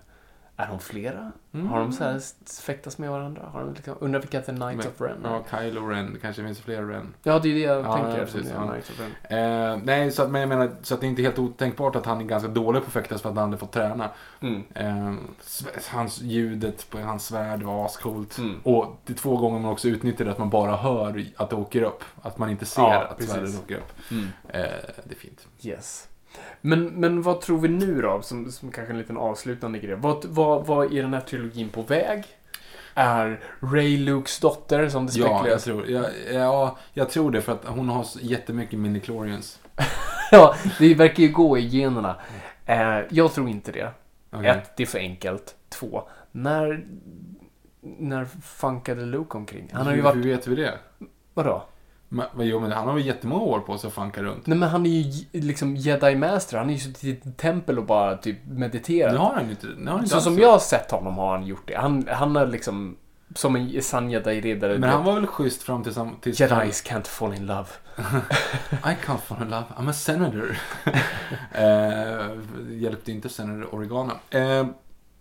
Är 0.60 0.66
de 0.68 0.78
flera? 0.80 1.32
Mm. 1.54 1.66
Har 1.68 1.80
de 1.80 1.92
så 1.92 2.04
här 2.04 2.20
fäktas 2.62 2.98
med 2.98 3.10
varandra? 3.10 3.42
Har 3.52 3.60
de 3.60 3.74
liksom, 3.74 3.94
undrar 4.00 4.20
vilka 4.20 4.40
The 4.40 4.52
Knights 4.52 4.76
Men- 4.76 4.86
of 4.86 5.00
Ren 5.00 5.18
ja, 5.50 5.58
Kylo 5.60 5.86
Ren, 5.88 6.12
det 6.12 6.18
kanske 6.18 6.42
finns 6.42 6.60
fler 6.60 6.82
Ren. 6.82 7.14
Ja, 7.22 7.38
det 7.38 7.48
är 7.48 7.54
det 7.54 7.60
jag 7.60 7.84
Ja, 7.84 7.94
tänker. 7.96 8.18
ja, 8.18 8.24
precis, 8.24 8.50
ja. 8.54 8.66
Knights 8.68 8.90
of 8.90 9.00
Ren. 9.00 9.72
Eh, 9.74 9.80
nej, 9.84 10.10
så 10.10 10.22
att, 10.22 10.30
men 10.30 10.40
jag 10.40 10.48
menar, 10.48 10.70
så 10.82 10.94
att 10.94 11.00
det 11.00 11.06
är 11.06 11.08
inte 11.08 11.22
helt 11.22 11.38
otänkbart 11.38 11.96
att 11.96 12.06
han 12.06 12.20
är 12.20 12.24
ganska 12.24 12.48
dålig 12.48 12.82
på 12.82 12.86
att 12.86 12.92
fäktas 12.92 13.22
för 13.22 13.28
att 13.28 13.34
han 13.34 13.44
aldrig 13.44 13.60
fått 13.60 13.72
träna. 13.72 14.10
Mm. 14.40 14.62
Eh, 14.74 15.14
hans 15.90 16.20
ljudet 16.20 16.90
på 16.90 16.98
hans 16.98 17.26
svärd 17.26 17.62
var 17.62 17.84
ascoolt. 17.86 18.38
Mm. 18.38 18.60
Och 18.62 18.96
det 19.06 19.12
är 19.12 19.16
två 19.16 19.36
gånger 19.36 19.58
man 19.58 19.72
också 19.72 19.88
utnyttjar 19.88 20.24
det 20.24 20.30
att 20.30 20.38
man 20.38 20.50
bara 20.50 20.76
hör 20.76 21.24
att 21.36 21.50
det 21.50 21.56
åker 21.56 21.82
upp. 21.82 22.04
Att 22.22 22.38
man 22.38 22.50
inte 22.50 22.64
ser 22.66 22.82
Ja, 22.82 23.02
att 23.04 23.16
precis. 23.18 23.32
svärdet 23.34 23.58
åker 23.64 23.76
upp. 23.76 23.92
Mm. 24.10 24.24
Eh, 24.48 24.60
det 25.04 25.14
är 25.14 25.18
fint. 25.18 25.46
Yes. 25.62 26.08
Men, 26.60 26.84
men 26.86 27.22
vad 27.22 27.40
tror 27.40 27.58
vi 27.58 27.68
nu 27.68 28.02
då? 28.02 28.22
Som, 28.22 28.52
som 28.52 28.70
kanske 28.70 28.92
en 28.92 28.98
liten 28.98 29.16
avslutande 29.16 29.78
grej. 29.78 29.94
Vad, 29.94 30.24
vad, 30.24 30.66
vad 30.66 30.92
är 30.92 31.02
den 31.02 31.14
här 31.14 31.20
trilogin 31.20 31.68
på 31.68 31.82
väg? 31.82 32.24
Är 32.94 33.40
Ray 33.60 33.96
Lukes 33.98 34.38
dotter 34.40 34.88
som 34.88 35.06
det 35.06 35.12
Ja, 35.18 35.26
jag 35.26 35.60
spekuleras? 35.60 35.64
tror, 35.64 35.90
ja, 35.90 36.08
ja, 36.32 36.76
jag 36.92 37.10
tror 37.10 37.30
det 37.30 37.40
för 37.42 37.52
att 37.52 37.64
hon 37.66 37.88
har 37.88 38.06
jättemycket 38.20 38.78
minichlorians. 38.78 39.60
Ja, 40.30 40.54
det 40.78 40.94
verkar 40.94 41.22
ju 41.22 41.28
gå 41.28 41.58
i 41.58 41.66
generna. 41.66 42.16
Eh, 42.66 43.00
jag 43.10 43.32
tror 43.32 43.48
inte 43.48 43.72
det. 43.72 43.90
Okej. 44.30 44.48
Ett, 44.50 44.76
det 44.76 44.82
är 44.82 44.86
för 44.86 44.98
enkelt. 44.98 45.54
Två, 45.68 46.02
när... 46.32 46.84
När 47.80 48.24
funkade 48.42 49.04
Luke 49.04 49.36
omkring? 49.36 49.70
Han 49.72 49.86
har 49.86 49.94
ju 49.94 50.00
varit... 50.00 50.16
hur 50.16 50.22
vet 50.22 50.46
vi 50.46 50.54
det? 50.56 50.78
Vadå? 51.34 51.64
Men, 52.08 52.26
jo, 52.36 52.60
men 52.60 52.72
han 52.72 52.88
har 52.88 52.94
väl 52.94 53.06
jättemånga 53.06 53.42
år 53.42 53.60
på 53.60 53.78
sig 53.78 53.88
att 53.88 53.94
fanka 53.94 54.22
runt. 54.22 54.46
Nej 54.46 54.58
men 54.58 54.68
han 54.68 54.86
är 54.86 54.90
ju 54.90 55.26
liksom 55.40 55.76
jedi 55.76 56.16
master. 56.16 56.58
Han 56.58 56.70
är 56.70 56.74
ju 56.74 56.80
suttit 56.80 57.04
i 57.04 57.10
ett 57.10 57.36
tempel 57.36 57.78
och 57.78 57.84
bara 57.84 58.16
typ 58.16 58.36
mediterat. 58.46 59.12
Nu 59.12 59.18
har 59.18 59.34
han 59.34 59.50
inte, 59.50 59.66
nu 59.66 59.84
har 59.84 59.92
han 59.92 60.00
inte 60.04 60.14
Så 60.14 60.20
som 60.20 60.36
det. 60.36 60.42
jag 60.42 60.52
har 60.52 60.58
sett 60.58 60.90
honom 60.90 61.18
har 61.18 61.36
han 61.36 61.46
gjort 61.46 61.62
det. 61.66 61.74
Han, 61.74 62.08
han 62.10 62.36
är 62.36 62.46
liksom 62.46 62.96
som 63.34 63.56
en 63.56 63.82
sann 63.82 64.10
jedi-riddare. 64.10 64.78
Men 64.78 64.90
han 64.90 65.04
var 65.04 65.14
väl 65.14 65.26
schysst 65.26 65.62
fram 65.62 65.82
till... 65.82 65.94
Sam, 65.94 66.16
till 66.20 66.40
Jedis 66.40 66.84
can't 66.84 67.06
fall 67.06 67.34
in 67.34 67.46
love. 67.46 67.68
I 68.70 68.96
can't 69.06 69.18
fall 69.18 69.42
in 69.42 69.50
love, 69.50 69.64
I'm 69.76 69.90
a 69.90 69.92
senator. 69.92 70.58
eh, 71.52 72.36
hjälpte 72.70 73.12
inte 73.12 73.28
senator 73.28 73.74
Oregana. 73.74 74.12
Eh, 74.30 74.66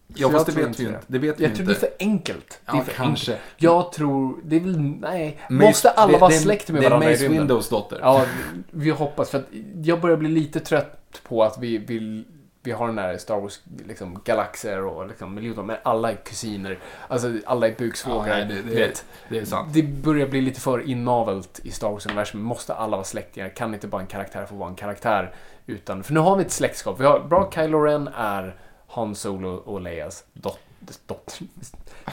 ja, 0.08 0.16
jag 0.18 0.32
fast 0.32 0.46
det 0.46 0.52
tror 0.52 0.62
vet 0.64 0.68
inte 0.70 0.84
vi 0.84 0.90
det. 0.90 0.96
inte. 0.96 1.06
Det 1.08 1.20
vet 1.20 1.40
vi 1.40 1.44
Jag 1.44 1.56
tror 1.56 1.70
inte. 1.70 1.74
det 1.74 1.86
är 1.88 1.90
för 1.90 1.96
enkelt. 2.06 2.60
Det 2.66 2.72
är 2.72 2.76
Ja, 2.76 2.84
för 2.84 2.92
kanske. 2.94 3.32
Enkelt. 3.32 3.50
Jag 3.58 3.92
tror, 3.92 4.38
det 4.44 4.56
är 4.56 4.60
väl, 4.60 4.80
nej. 4.80 5.40
Mace- 5.50 5.54
Måste 5.68 5.90
alla 5.90 6.12
det- 6.12 6.18
vara 6.18 6.30
det 6.30 6.36
är- 6.36 6.40
släkt 6.40 6.70
med 6.70 6.82
Det 6.82 6.86
är 6.86 6.90
varandra 6.90 7.08
i 7.10 7.12
Mace 7.12 7.24
rymden? 7.24 7.40
Windows 7.42 7.70
dotter. 7.70 8.00
Ja, 8.02 8.26
vi 8.72 8.90
hoppas. 8.90 9.30
För 9.30 9.38
att 9.38 9.46
jag 9.84 10.02
börjar 10.02 10.18
bli 10.18 10.30
lite 10.30 10.60
trött 10.60 11.22
på 11.28 11.44
att 11.44 11.58
vi 11.60 11.78
vill 11.78 12.26
vi 12.64 12.72
har 12.74 12.88
den 12.88 12.98
här 12.98 13.18
Star 13.18 13.40
Wars 13.42 13.60
liksom, 13.88 14.22
galaxer 14.26 14.86
och 14.86 15.08
liksom, 15.08 15.34
miljoner, 15.36 15.64
men 15.64 15.78
alla 15.84 16.12
är 16.12 16.16
kusiner. 16.16 16.80
Alltså 17.08 17.34
alla 17.46 17.66
är 17.68 17.72
Ja, 17.72 17.76
buksvågrar. 17.80 18.28
nej, 18.28 18.46
det, 18.46 18.62
det, 18.62 18.76
vet. 18.76 19.06
det 19.30 19.38
är 19.40 19.46
sant. 19.46 19.74
Det 19.74 19.84
börjar 19.84 20.28
bli 20.28 20.42
lite 20.42 20.62
för 20.62 20.90
inavelt 20.90 21.60
i 21.64 21.72
Star 21.72 21.90
Wars-universum. 21.92 22.42
Måste 22.42 22.74
alla 22.74 22.98
vara 22.98 23.04
släktingar? 23.06 23.50
Kan 23.50 23.74
inte 23.74 23.88
bara 23.88 24.02
en 24.02 24.08
karaktär 24.08 24.46
få 24.46 24.56
vara 24.56 24.70
en 24.70 24.76
karaktär? 24.76 25.34
Utan, 25.66 26.04
för 26.04 26.14
nu 26.14 26.20
har 26.20 26.36
vi 26.36 26.44
ett 26.44 26.52
släktskap. 26.52 27.00
Vi 27.00 27.06
har, 27.06 27.20
bra 27.20 27.52
Kylo 27.56 27.80
Ren 27.80 28.10
är 28.18 28.56
Han 28.98 29.16
Solo 29.16 29.50
och 29.50 29.82
Leias 29.82 30.24
dot, 30.34 30.60
dot, 31.06 31.40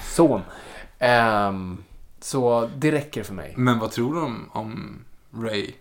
son. 0.03 0.41
Ehm, 0.99 1.85
så 2.21 2.71
det 2.77 2.93
räcker 2.93 3.23
för 3.23 3.35
mig. 3.35 3.55
Men 3.57 3.79
vad 3.79 3.91
tror 3.91 4.15
du 4.15 4.21
om, 4.21 4.51
om 4.53 5.05
Ray? 5.31 5.73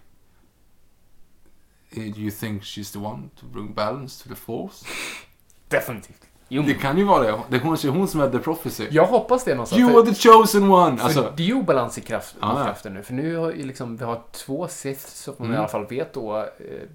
Do 1.95 2.01
you 2.01 2.31
think 2.31 2.63
she's 2.63 2.93
the 2.93 2.99
one 2.99 3.29
to 3.39 3.45
bring 3.45 3.73
balance 3.73 4.23
to 4.23 4.29
the 4.29 4.35
force? 4.35 4.85
Definitivt. 5.67 6.21
Jo, 6.53 6.63
Det 6.63 6.73
kan 6.73 6.97
ju 6.97 7.03
vara 7.03 7.23
det. 7.23 7.39
Det 7.49 7.55
är 7.57 7.61
hon, 7.61 7.75
det 7.81 7.87
är 7.87 7.91
hon 7.91 8.07
som 8.07 8.21
är 8.21 8.29
the 8.29 8.39
prophecy. 8.39 8.87
jag 8.91 9.05
hoppas 9.05 9.43
det 9.43 9.51
någonstans. 9.55 9.79
You 9.81 9.97
are 9.99 10.05
the 10.05 10.29
chosen 10.29 10.71
one! 10.71 10.97
För 10.97 11.05
Alltså, 11.05 11.33
det 11.37 11.43
är 11.43 11.47
ju 11.47 11.53
obalans 11.53 11.97
i 11.97 12.01
kraft, 12.01 12.35
ja. 12.41 12.63
kraften 12.65 12.93
nu. 12.93 13.03
För 13.03 13.13
nu 13.13 13.35
har 13.35 13.51
ju 13.51 13.63
liksom, 13.65 13.97
vi 13.97 14.05
har 14.05 14.21
två 14.31 14.67
Sith 14.67 15.05
som 15.07 15.33
Mm. 15.39 15.49
vi 15.49 15.55
i 15.55 15.57
alla 15.59 15.67
fall 15.67 15.85
vet 15.87 16.13
då, 16.13 16.37
eh, 16.37 16.45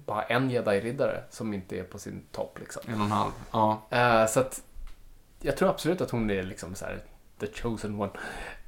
bara 0.05 0.23
en 0.23 0.49
jedi-riddare 0.49 1.23
som 1.29 1.53
inte 1.53 1.79
är 1.79 1.83
på 1.83 1.99
sin 1.99 2.23
topp 2.31 2.57
liksom. 2.59 2.81
en 2.87 2.99
och 2.99 3.05
en 3.05 3.11
halv. 3.11 3.31
Ja. 3.51 3.81
Eh, 3.89 4.25
så 4.27 4.39
att 4.39 4.61
jag 5.41 5.57
tror 5.57 5.69
absolut 5.69 6.01
att 6.01 6.11
hon 6.11 6.29
är 6.29 6.43
liksom 6.43 6.75
så 6.75 6.85
här, 6.85 6.99
the 7.39 7.47
chosen 7.61 8.01
one. 8.01 8.11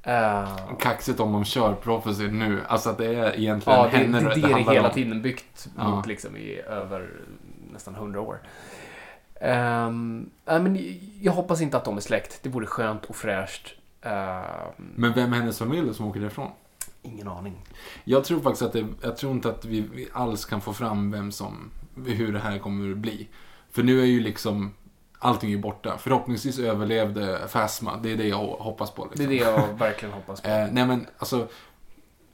Eh, 0.04 0.50
Kaxigt 0.80 1.20
om 1.20 1.32
de 1.34 1.46
kör 1.46 1.74
prophecy 1.74 2.28
nu. 2.28 2.62
Alltså 2.68 2.90
att 2.90 2.98
det 2.98 3.06
är 3.16 3.40
egentligen 3.40 3.80
ja, 3.80 3.86
det, 3.86 3.92
det, 3.92 3.98
henne 3.98 4.20
det, 4.20 4.26
är 4.32 4.36
det 4.48 4.54
handlar 4.54 4.74
hela 4.74 4.88
om. 4.88 4.94
tiden 4.94 5.22
byggt 5.22 5.68
Ja. 5.78 5.88
mot 5.90 6.06
liksom 6.08 6.38
i 6.38 6.62
över 6.62 7.10
nästan 7.74 7.96
hundra 7.96 8.22
år. 8.22 8.40
Um, 9.42 10.30
men 10.46 10.80
jag 11.22 11.32
hoppas 11.32 11.62
inte 11.62 11.78
att 11.78 11.86
de 11.86 11.98
är 11.98 12.02
släkt. 12.02 12.40
Det 12.44 12.50
vore 12.50 12.66
skönt 12.66 13.06
och 13.06 13.16
fräscht. 13.16 13.74
Ehm, 14.02 14.54
Men 14.96 15.14
vem 15.14 15.34
är 15.34 15.38
hennes 15.38 15.60
familj 15.60 15.94
som 15.94 16.06
åker 16.08 16.20
därifrån? 16.20 16.52
ingen 17.04 17.28
aning. 17.28 17.56
Jag 18.04 18.24
tror 18.24 18.42
faktiskt 18.42 18.62
att 18.62 18.74
det, 18.74 18.86
jag 19.02 19.18
tror 19.18 19.32
inte 19.32 19.50
att 19.50 19.66
vi, 19.66 20.08
alls 20.14 20.46
kan 20.46 20.62
få 20.62 20.74
fram 20.74 21.12
vem 21.12 21.32
som, 21.32 21.72
hur 22.06 22.34
det 22.34 22.40
här 22.40 22.60
kommer 22.60 22.92
att 22.92 22.98
bli. 22.98 23.28
För 23.72 23.84
nu 23.84 24.02
är 24.02 24.06
ju 24.06 24.20
liksom, 24.20 24.74
allting 25.20 25.54
är 25.54 25.58
borta. 25.58 25.98
Förhoppningsvis 25.98 26.60
överlevde 26.60 27.40
Phasma, 27.54 27.98
det 28.04 28.12
är 28.12 28.18
det 28.18 28.28
jag 28.28 28.38
hoppas 28.48 28.92
på. 28.92 29.04
Det 29.04 29.10
Liksom. 29.10 29.26
är 29.26 29.30
det 29.30 29.36
jag 29.62 29.78
verkligen 29.80 30.14
hoppas 30.14 30.42
på. 30.42 30.48
Eh, 30.50 30.68
nej 30.72 30.86
men 30.86 31.08
alltså, 31.18 31.48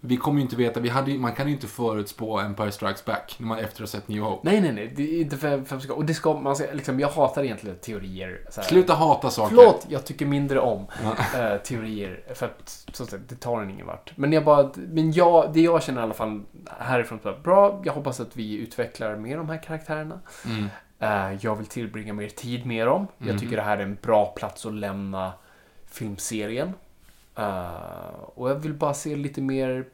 vi 0.07 0.17
kommer 0.17 0.37
ju 0.39 0.43
inte 0.43 0.55
veta, 0.55 0.79
vi 0.79 0.89
hade, 0.89 1.13
man 1.17 1.33
kan 1.33 1.47
ju 1.47 1.53
inte 1.53 1.67
förutspå 1.67 2.39
Empire 2.39 2.71
Strikes 2.71 3.05
Back 3.05 3.35
när 3.39 3.47
man 3.47 3.57
efter 3.59 3.83
att 3.83 3.93
ha 3.93 3.99
sett 3.99 4.07
New 4.07 4.23
Hope. 4.23 4.49
Nej, 4.51 4.61
nej, 4.61 4.71
nej. 4.73 4.93
Det 4.95 5.03
är 5.03 5.21
inte 5.21 5.37
för, 5.37 5.61
för 5.63 5.91
Och 5.91 6.05
det 6.05 6.13
ska, 6.13 6.33
man 6.39 6.55
ska, 6.55 6.65
liksom, 6.73 6.99
jag 6.99 7.07
hatar 7.09 7.43
egentligen 7.43 7.77
teorier. 7.77 8.41
Så 8.49 8.61
här. 8.61 8.67
Sluta 8.67 8.93
hata 8.93 9.29
saker. 9.29 9.55
Förlåt, 9.55 9.85
jag 9.89 10.05
tycker 10.05 10.25
mindre 10.25 10.59
om 10.59 10.85
Ja. 11.03 11.39
eh, 11.39 11.57
teorier. 11.61 12.23
För 12.35 12.45
att, 12.45 12.85
så 12.93 13.03
att 13.03 13.09
säga, 13.09 13.21
det 13.29 13.35
tar 13.35 13.61
en 13.61 13.69
ingen 13.69 13.87
vart. 13.87 14.11
Men 14.17 14.33
jag 14.33 14.43
bara, 14.45 14.71
men 14.75 15.11
jag, 15.11 15.53
det 15.53 15.61
jag 15.61 15.83
känner 15.83 16.01
i 16.01 16.03
alla 16.03 16.13
fall 16.13 16.43
härifrån, 16.79 17.19
så 17.23 17.31
här, 17.31 17.37
bra, 17.39 17.81
jag 17.85 17.93
hoppas 17.93 18.19
att 18.19 18.35
vi 18.37 18.53
utvecklar 18.57 19.15
mer 19.15 19.37
de 19.37 19.49
här 19.49 19.63
karaktärerna. 19.63 20.19
Mm. 20.45 20.65
Eh, 20.99 21.37
jag 21.41 21.55
vill 21.55 21.67
tillbringa 21.67 22.13
mer 22.13 22.29
tid 22.29 22.65
med 22.65 22.87
dem. 22.87 23.07
Jag 23.17 23.27
Mhm. 23.27 23.37
tycker 23.39 23.55
det 23.55 23.61
här 23.61 23.77
är 23.77 23.83
en 23.83 23.97
bra 24.01 24.25
plats 24.25 24.65
att 24.65 24.73
lämna 24.73 25.33
filmserien. 25.91 26.73
Eh, 27.35 28.13
och 28.35 28.49
jag 28.49 28.55
vill 28.55 28.73
bara 28.73 28.93
se 28.93 29.15
lite 29.15 29.41
mer 29.41 29.85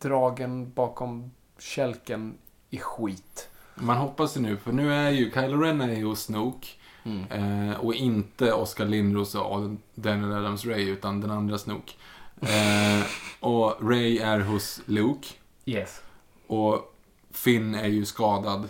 dragen 0.00 0.72
bakom 0.72 1.30
kälken 1.58 2.34
i 2.70 2.78
skit. 2.78 3.48
Man 3.74 3.96
hoppas 3.96 4.36
ju 4.36 4.40
nu, 4.40 4.56
för 4.56 4.72
nu 4.72 4.94
är 4.94 5.10
ju 5.10 5.30
Kylo 5.30 5.60
Ren 5.60 5.80
är 5.80 5.94
ju 5.94 6.04
hos 6.04 6.22
Snoke. 6.22 6.68
Mm. 7.04 7.70
Eh, 7.70 7.76
och 7.80 7.94
inte 7.94 8.52
Oscar 8.52 8.84
Lindros 8.86 9.34
och 9.34 9.70
Daniel 9.94 10.32
Adams-Ray, 10.32 10.88
utan 10.88 11.20
den 11.20 11.30
andra 11.30 11.58
Snoke. 11.58 11.92
Eh, 12.40 13.04
och 13.40 13.90
Ray 13.90 14.18
är 14.18 14.40
hos 14.40 14.80
Luke. 14.86 15.28
Yes. 15.64 16.02
Och 16.46 16.94
Finn 17.30 17.74
är 17.74 17.88
ju 17.88 18.04
skadad. 18.04 18.68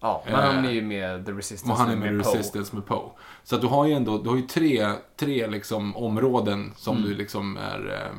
Ja, 0.00 0.22
men 0.26 0.34
Eh, 0.34 0.40
han 0.40 0.64
är 0.64 0.70
ju 0.70 0.82
med 0.82 1.26
The 1.26 1.32
Resistance. 1.32 1.72
Och 1.72 1.78
han 1.78 1.90
är 1.90 1.96
med 2.12 2.24
Poe. 2.24 2.34
Resistance 2.34 2.74
med 2.76 2.86
Poe. 2.86 3.10
Så 3.44 3.54
att 3.54 3.60
du 3.60 3.66
har 3.66 3.86
ju 3.86 3.92
ändå, 3.92 4.18
du 4.18 4.28
har 4.28 4.36
ju 4.36 4.42
tre, 4.42 4.92
tre 5.16 5.46
liksom 5.46 5.96
områden 5.96 6.72
som 6.76 6.96
Mm. 6.96 7.08
du 7.08 7.14
liksom 7.16 7.56
är, 7.56 8.02
eh, 8.06 8.16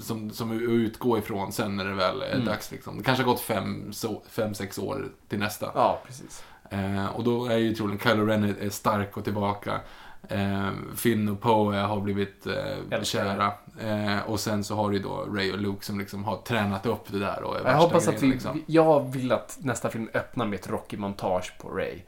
som, 0.00 0.30
som 0.30 0.58
du 0.58 0.64
utgår 0.64 1.18
ifrån 1.18 1.52
sen 1.52 1.76
när 1.76 1.84
det 1.84 1.94
väl 1.94 2.22
är 2.22 2.32
Mm. 2.34 2.44
dags 2.46 2.70
liksom. 2.70 2.98
Det 2.98 3.04
kanske 3.04 3.24
har 3.24 3.30
gått 3.32 3.40
fem, 3.40 3.92
så, 3.92 4.22
fem, 4.28 4.54
sex 4.54 4.78
år 4.78 5.08
till 5.28 5.38
nästa. 5.38 5.70
Ja, 5.74 6.00
precis. 6.06 6.44
Eh, 6.70 7.06
och 7.06 7.24
då 7.24 7.46
är 7.46 7.56
ju 7.56 7.74
troligen 7.74 7.98
Kylo 7.98 8.26
Ren 8.26 8.44
är, 8.60 8.70
stark 8.70 9.16
och 9.16 9.24
tillbaka. 9.24 9.80
Eh, 10.28 10.68
Finn 10.96 11.28
och 11.28 11.40
Poe 11.40 11.76
har 11.76 12.00
blivit 12.00 12.46
eh, 12.46 13.02
kära. 13.02 13.52
Eh, 13.80 14.18
och 14.26 14.40
sen 14.40 14.64
så 14.64 14.74
har 14.74 14.90
du 14.90 14.98
då 14.98 15.26
Ray 15.34 15.52
och 15.52 15.58
Luke 15.58 15.84
som 15.84 15.98
liksom 15.98 16.24
har 16.24 16.36
tränat 16.36 16.86
upp 16.86 17.04
det 17.12 17.18
där 17.18 17.42
och 17.42 17.56
Jag 17.64 17.74
hoppas 17.74 18.08
att 18.08 18.22
vi, 18.22 18.26
liksom. 18.26 18.62
jag 18.66 19.12
vill 19.12 19.32
att 19.32 19.58
nästa 19.60 19.90
film 19.90 20.08
öppnar 20.14 20.46
med 20.46 20.58
ett 20.58 20.70
Rocky-montage 20.70 21.52
på 21.60 21.68
Ray. 21.68 21.98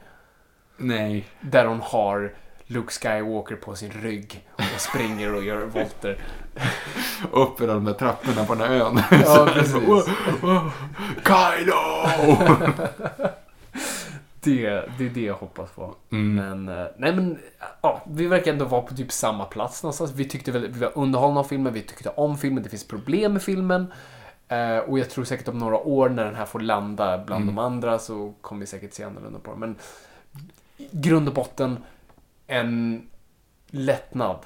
Nej. 0.77 1.25
Där 1.41 1.65
hon 1.65 1.81
har 1.83 2.33
Luke 2.65 2.91
Skywalker 2.91 3.55
på 3.55 3.75
sin 3.75 3.91
rygg 3.91 4.47
och 4.55 4.81
springer 4.81 5.35
och 5.35 5.43
gör 5.43 5.65
volter. 5.65 6.17
Upp 7.31 7.61
i 7.61 7.65
de 7.65 7.85
där 7.85 7.93
trapporna 7.93 8.45
på 8.45 8.55
den 8.55 8.67
här 8.67 8.75
ön. 8.75 8.99
Ja, 9.11 9.47
precis. 9.53 9.73
Wow, 9.73 10.03
wow. 10.41 10.71
Kylo! 11.25 11.77
Det, 14.45 14.69
det 14.97 15.05
är 15.05 15.09
det 15.09 15.21
jag 15.21 15.33
hoppas 15.33 15.71
på. 15.71 15.95
Mm. 16.11 16.35
Men, 16.35 16.77
eh, 16.79 16.87
nej 16.97 17.15
men, 17.15 17.39
ja, 17.81 18.01
vi 18.07 18.27
verkar 18.27 18.51
ändå 18.51 18.65
vara 18.65 18.81
på 18.81 18.95
typ 18.95 19.11
samma 19.11 19.45
plats 19.45 19.83
någonstans. 19.83 20.11
Vi 20.15 20.25
tyckte 20.25 20.51
väl, 20.51 20.67
vi 20.67 20.79
var 20.79 20.91
underhållna 20.95 21.39
av 21.39 21.43
filmen, 21.43 21.73
vi 21.73 21.81
tyckte 21.81 22.09
om 22.09 22.37
filmen, 22.37 22.63
det 22.63 22.69
finns 22.69 22.87
problem 22.87 23.33
med 23.33 23.41
filmen. 23.41 23.93
Eh, 24.47 24.77
och 24.77 24.99
jag 24.99 25.09
tror 25.09 25.23
säkert 25.25 25.47
om 25.47 25.57
några 25.57 25.77
år 25.77 26.09
när 26.09 26.25
den 26.25 26.35
här 26.35 26.45
får 26.45 26.59
landa 26.59 27.17
bland 27.17 27.43
Mm. 27.43 27.55
de 27.55 27.61
andra 27.61 27.99
så 27.99 28.33
kommer 28.41 28.59
vi 28.59 28.65
säkert 28.65 28.93
se 28.93 29.03
annorlunda 29.03 29.39
på 29.39 29.51
den. 29.51 29.59
Men 29.59 29.75
grund 30.91 31.27
och 31.27 31.33
botten, 31.33 31.77
en 32.47 33.01
lättnad. 33.67 34.37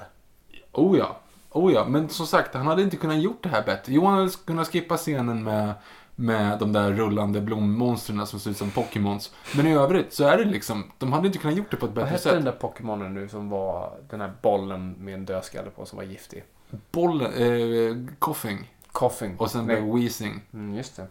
Oh 0.72 0.98
ja. 0.98 1.16
Oh 1.58 1.72
ja, 1.72 1.84
men 1.88 2.08
som 2.08 2.26
sagt, 2.26 2.54
han 2.54 2.66
hade 2.66 2.82
inte 2.82 2.96
kunnat 2.96 3.18
gjort 3.18 3.42
det 3.42 3.48
här 3.48 3.62
bättre. 3.62 3.92
Jo, 3.92 4.04
han 4.04 4.18
hade 4.18 4.30
kunnat 4.44 4.68
skippa 4.68 4.96
scenen 4.96 5.44
med, 5.44 5.74
med 6.14 6.58
de 6.58 6.72
där 6.72 6.92
rullande 6.92 7.40
blommonstren 7.40 8.26
som 8.26 8.40
ser 8.40 8.50
ut 8.50 8.56
som 8.56 8.70
Pokémons. 8.70 9.32
Men 9.56 9.66
i 9.66 9.74
övrigt 9.74 10.12
så 10.12 10.24
är 10.24 10.38
det 10.38 10.44
liksom, 10.44 10.90
de 10.98 11.12
hade 11.12 11.26
inte 11.26 11.38
kunnat 11.38 11.56
gjort 11.56 11.70
det 11.70 11.76
på 11.76 11.86
ett 11.86 11.92
Vad 11.92 12.04
bättre 12.04 12.10
hette 12.10 12.22
sätt. 12.22 12.32
den 12.32 12.44
där 12.44 12.52
Pokémonen 12.60 13.08
nu 13.14 13.28
som 13.28 13.48
var 13.48 13.92
den 14.10 14.20
här 14.20 14.32
bollen 14.42 14.92
med 14.98 15.14
en 15.14 15.24
dödskalle 15.24 15.70
på 15.70 15.86
som 15.86 15.96
var 15.96 16.04
giftig? 16.04 16.44
Bollen, 16.92 17.32
eh, 17.32 17.96
Coughing. 18.18 18.72
Coughing. 18.92 19.36
Och 19.38 19.50
sen 19.50 19.66
blev 19.66 19.94
Weezing. 19.94 20.40
Mm, 20.52 20.74
just 20.74 20.96
det. 20.96 21.06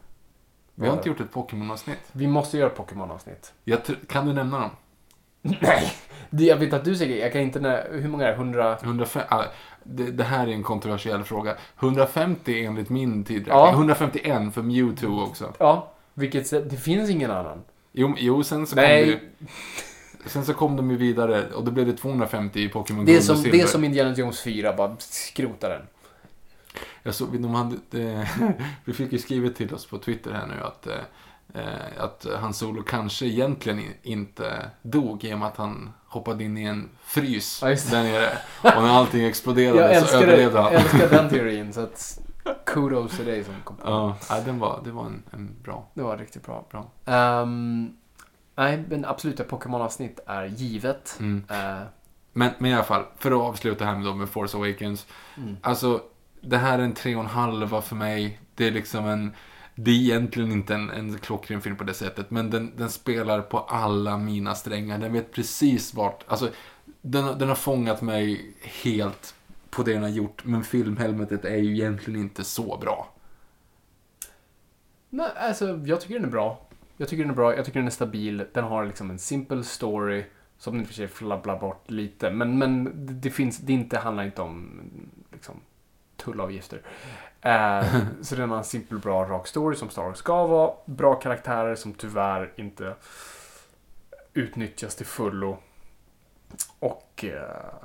Vi 0.76 0.88
har 0.88 0.94
inte 0.98 1.10
gjort 1.10 1.20
ett 1.20 1.32
Pokémon-avsnitt. 1.32 2.00
Vi 2.12 2.28
måste 2.28 2.58
göra 2.58 2.70
ett 2.70 2.78
Pokémon-avsnitt. 2.78 3.54
Kan 4.08 4.26
du 4.26 4.34
nämna 4.34 4.60
dem? 4.60 4.70
Nej, 5.42 5.94
det, 6.30 6.44
jag 6.44 6.58
vet 6.58 6.74
att 6.74 6.86
du 6.86 6.96
säger, 6.96 7.18
jag 7.24 7.34
kan 7.34 7.42
inte, 7.42 7.60
nä- 7.60 7.88
hur 7.92 8.10
många 8.10 8.24
är 8.24 8.30
det? 8.32 8.36
100? 8.36 8.78
105, 8.84 9.24
ah, 9.30 9.44
det, 9.84 10.12
det 10.12 10.24
här 10.24 10.48
är 10.48 10.52
en 10.52 10.64
kontroversiell 10.64 11.24
fråga. 11.24 11.56
150 11.80 12.66
enligt 12.66 12.90
min 12.90 13.24
tidräkning. 13.24 13.54
Ja. 13.58 13.72
151 13.72 14.54
för 14.54 14.62
Mewtwo 14.62 15.22
också. 15.24 15.54
Ja, 15.60 15.92
vilket 16.14 16.50
det 16.70 16.78
finns 16.78 17.10
ingen 17.10 17.32
annan. 17.32 17.62
Jo, 17.92 18.16
jo 18.18 18.44
sen 18.44 18.68
så 18.68 18.76
Nej. 18.76 19.12
kom 19.12 19.20
det, 20.24 20.30
Sen 20.30 20.46
så 20.46 20.54
kom 20.54 20.76
de 20.76 20.92
ju 20.92 20.98
vidare 20.98 21.46
och 21.54 21.64
då 21.66 21.72
blev 21.72 21.86
det 21.88 21.94
250 21.94 22.60
i 22.60 22.68
Pokémon 22.70 23.06
Det 23.06 23.12
Guld 23.12 23.24
som, 23.24 23.36
och 23.36 23.44
det 23.44 23.50
Silver. 23.52 23.64
är 23.66 23.68
som 23.68 23.84
Indiana 23.84 24.14
Jones 24.16 24.42
4, 24.42 24.74
bara 24.74 24.96
skrota 25.00 25.70
den. 25.70 25.82
Jag 27.04 27.16
såg, 27.16 27.42
de 27.42 27.56
hade, 27.56 27.76
det, 27.90 28.28
vi 28.86 28.94
fick 28.94 29.12
ju 29.12 29.18
skrivet 29.20 29.56
till 29.56 29.74
oss 29.74 29.86
på 29.86 29.98
Twitter 29.98 30.32
här 30.32 30.48
nu 30.48 30.64
att, 30.64 30.88
eh, 31.54 32.04
att 32.04 32.26
Hans 32.40 32.58
Solo 32.58 32.84
kanske 32.84 33.26
egentligen 33.26 33.94
inte 34.04 34.72
dog 34.82 35.24
i 35.24 35.34
och 35.34 35.40
med 35.40 35.48
att 35.48 35.58
han 35.58 35.94
hoppade 36.08 36.44
in 36.44 36.58
i 36.58 36.64
en 36.64 36.90
frys 37.04 37.60
Ja, 37.62 37.68
där 37.68 38.04
nere. 38.04 38.30
Och 38.62 38.84
när 38.84 38.90
allting 38.98 39.24
exploderade 39.26 39.94
Jag 39.94 40.08
så 40.08 40.18
överlevde 40.18 40.62
han. 40.62 40.74
jag 40.74 40.82
älskar 40.82 41.10
den 41.10 41.30
teorin, 41.38 41.74
så 41.74 41.82
att 41.82 42.20
kudos 42.66 43.16
till 43.18 43.26
dig 43.26 43.44
som 43.44 43.54
kom 43.64 43.76
på 43.76 44.16
Ja, 44.30 44.40
den 44.46 44.60
var, 44.60 44.82
det 44.84 44.92
var 44.92 45.06
en, 45.06 45.24
en 45.32 45.56
bra. 45.64 45.88
Det 45.94 46.02
var 46.02 46.18
riktigt 46.18 46.46
bra. 46.46 46.66
Bra. 46.72 46.92
Ehm, 47.06 47.94
nej, 48.56 48.84
men 48.90 49.06
absolut, 49.06 49.40
ett 49.40 49.50
Pokémon-avsnitt 49.50 50.20
är 50.26 50.46
givet. 50.46 51.18
Mm. 51.20 51.44
Eh, 51.50 51.82
Men, 52.34 52.52
men 52.58 52.72
i 52.72 52.74
alla 52.74 52.84
fall, 52.84 53.04
för 53.18 53.32
att 53.32 53.38
avsluta 53.42 53.86
här 53.86 53.96
med, 53.96 54.06
då 54.06 54.14
med 54.14 54.30
Force 54.30 54.58
Awakens. 54.58 55.08
Mm. 55.38 55.58
Alltså, 55.62 56.02
det 56.42 56.58
här 56.58 56.80
är 56.80 56.84
en 56.84 56.94
tre 56.94 57.16
och 57.16 57.22
en 57.22 57.28
halva 57.30 57.82
för 57.82 57.96
mig. 57.96 58.40
Det 58.56 58.68
är 58.68 58.72
liksom 58.72 59.06
en... 59.08 59.32
Det 59.80 59.92
är 59.92 59.96
egentligen 59.96 60.52
inte 60.52 60.76
en, 60.76 60.90
en 60.90 61.18
klockren 61.18 61.62
film 61.62 61.76
på 61.78 61.84
det 61.84 61.94
sättet, 61.94 62.32
men 62.32 62.50
den, 62.50 62.74
den 62.78 62.90
spelar 62.90 63.42
på 63.42 63.60
alla 63.60 64.18
mina 64.18 64.56
strängar. 64.56 65.00
Den 65.00 65.14
vet 65.14 65.32
precis 65.32 65.94
vart... 65.94 66.24
Alltså, 66.28 66.50
den, 67.02 67.24
har- 67.24 67.36
den 67.36 67.48
har 67.48 67.56
fångat 67.56 68.02
mig 68.02 68.54
helt 68.84 69.36
på 69.70 69.84
det 69.84 69.94
den 69.94 70.04
har 70.04 70.10
gjort, 70.10 70.46
men 70.46 70.64
filmhelvetet 70.64 71.46
är 71.46 71.56
ju 71.58 71.72
egentligen 71.74 72.22
inte 72.22 72.44
så 72.44 72.78
bra. 72.78 73.14
nej, 75.10 75.30
alltså, 75.36 75.80
jag 75.86 76.02
tycker 76.02 76.16
den 76.16 76.26
är 76.26 76.30
bra. 76.32 76.62
Jag 76.98 77.10
tycker 77.10 77.24
den 77.24 77.32
är 77.32 77.36
bra, 77.36 77.56
jag 77.56 77.66
tycker 77.66 77.80
den 77.80 77.88
är 77.88 77.92
stabil. 77.92 78.46
Den 78.54 78.64
har 78.64 78.86
liksom 78.86 79.10
en 79.10 79.20
simpel 79.20 79.64
story 79.66 80.26
som 80.58 80.74
den 80.74 80.82
i 80.82 80.84
och 80.84 80.88
för 80.88 80.96
sig 80.96 81.08
flabblar 81.08 81.60
bort 81.60 81.92
lite. 81.92 82.32
Men, 82.32 82.58
men 82.58 82.84
det, 83.08 83.14
det 83.14 83.30
finns, 83.30 83.58
det 83.58 83.74
inte, 83.74 83.98
handlar 84.00 84.24
inte 84.24 84.42
om 84.42 84.82
liksom, 85.34 85.56
tullavgifter. 86.18 86.82
Eh, 87.42 87.86
så 88.22 88.36
den 88.36 88.50
har 88.50 88.58
en 88.58 88.64
simpel, 88.64 89.00
bra, 89.00 89.24
rak 89.26 89.48
story 89.48 89.76
som 89.76 89.90
Star 89.90 90.04
Wars 90.04 90.18
ska 90.18 90.48
vara. 90.48 90.72
Bra 90.86 91.16
karaktärer 91.16 91.76
som 91.76 91.94
tyvärr 91.94 92.52
inte 92.56 92.96
utnyttjas 94.34 94.96
till 94.96 95.06
fullo. 95.06 95.58
Och 96.80 97.26
eh, 97.26 97.78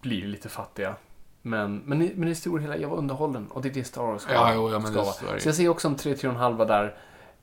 blir 0.00 0.26
lite 0.26 0.48
fattiga. 0.48 0.94
Men, 1.42 1.76
men, 1.76 2.02
i- 2.02 2.12
men 2.16 2.28
i 2.28 2.30
det 2.30 2.34
stora 2.36 2.62
hela, 2.62 2.76
jag 2.76 2.88
var 2.88 2.96
underhållen. 2.96 3.46
Och 3.50 3.62
det 3.62 3.68
är 3.68 3.72
det 3.74 3.84
Star 3.84 4.02
Wars 4.02 4.22
ska, 4.22 4.32
Ja, 4.32 4.54
jo, 4.54 4.70
ja, 4.70 4.80
ska 4.80 5.02
vara. 5.02 5.40
så 5.40 5.48
jag 5.48 5.54
ser 5.54 5.68
också 5.68 5.88
en 5.88 5.96
3-3,5 5.96 6.66
där. 6.66 6.96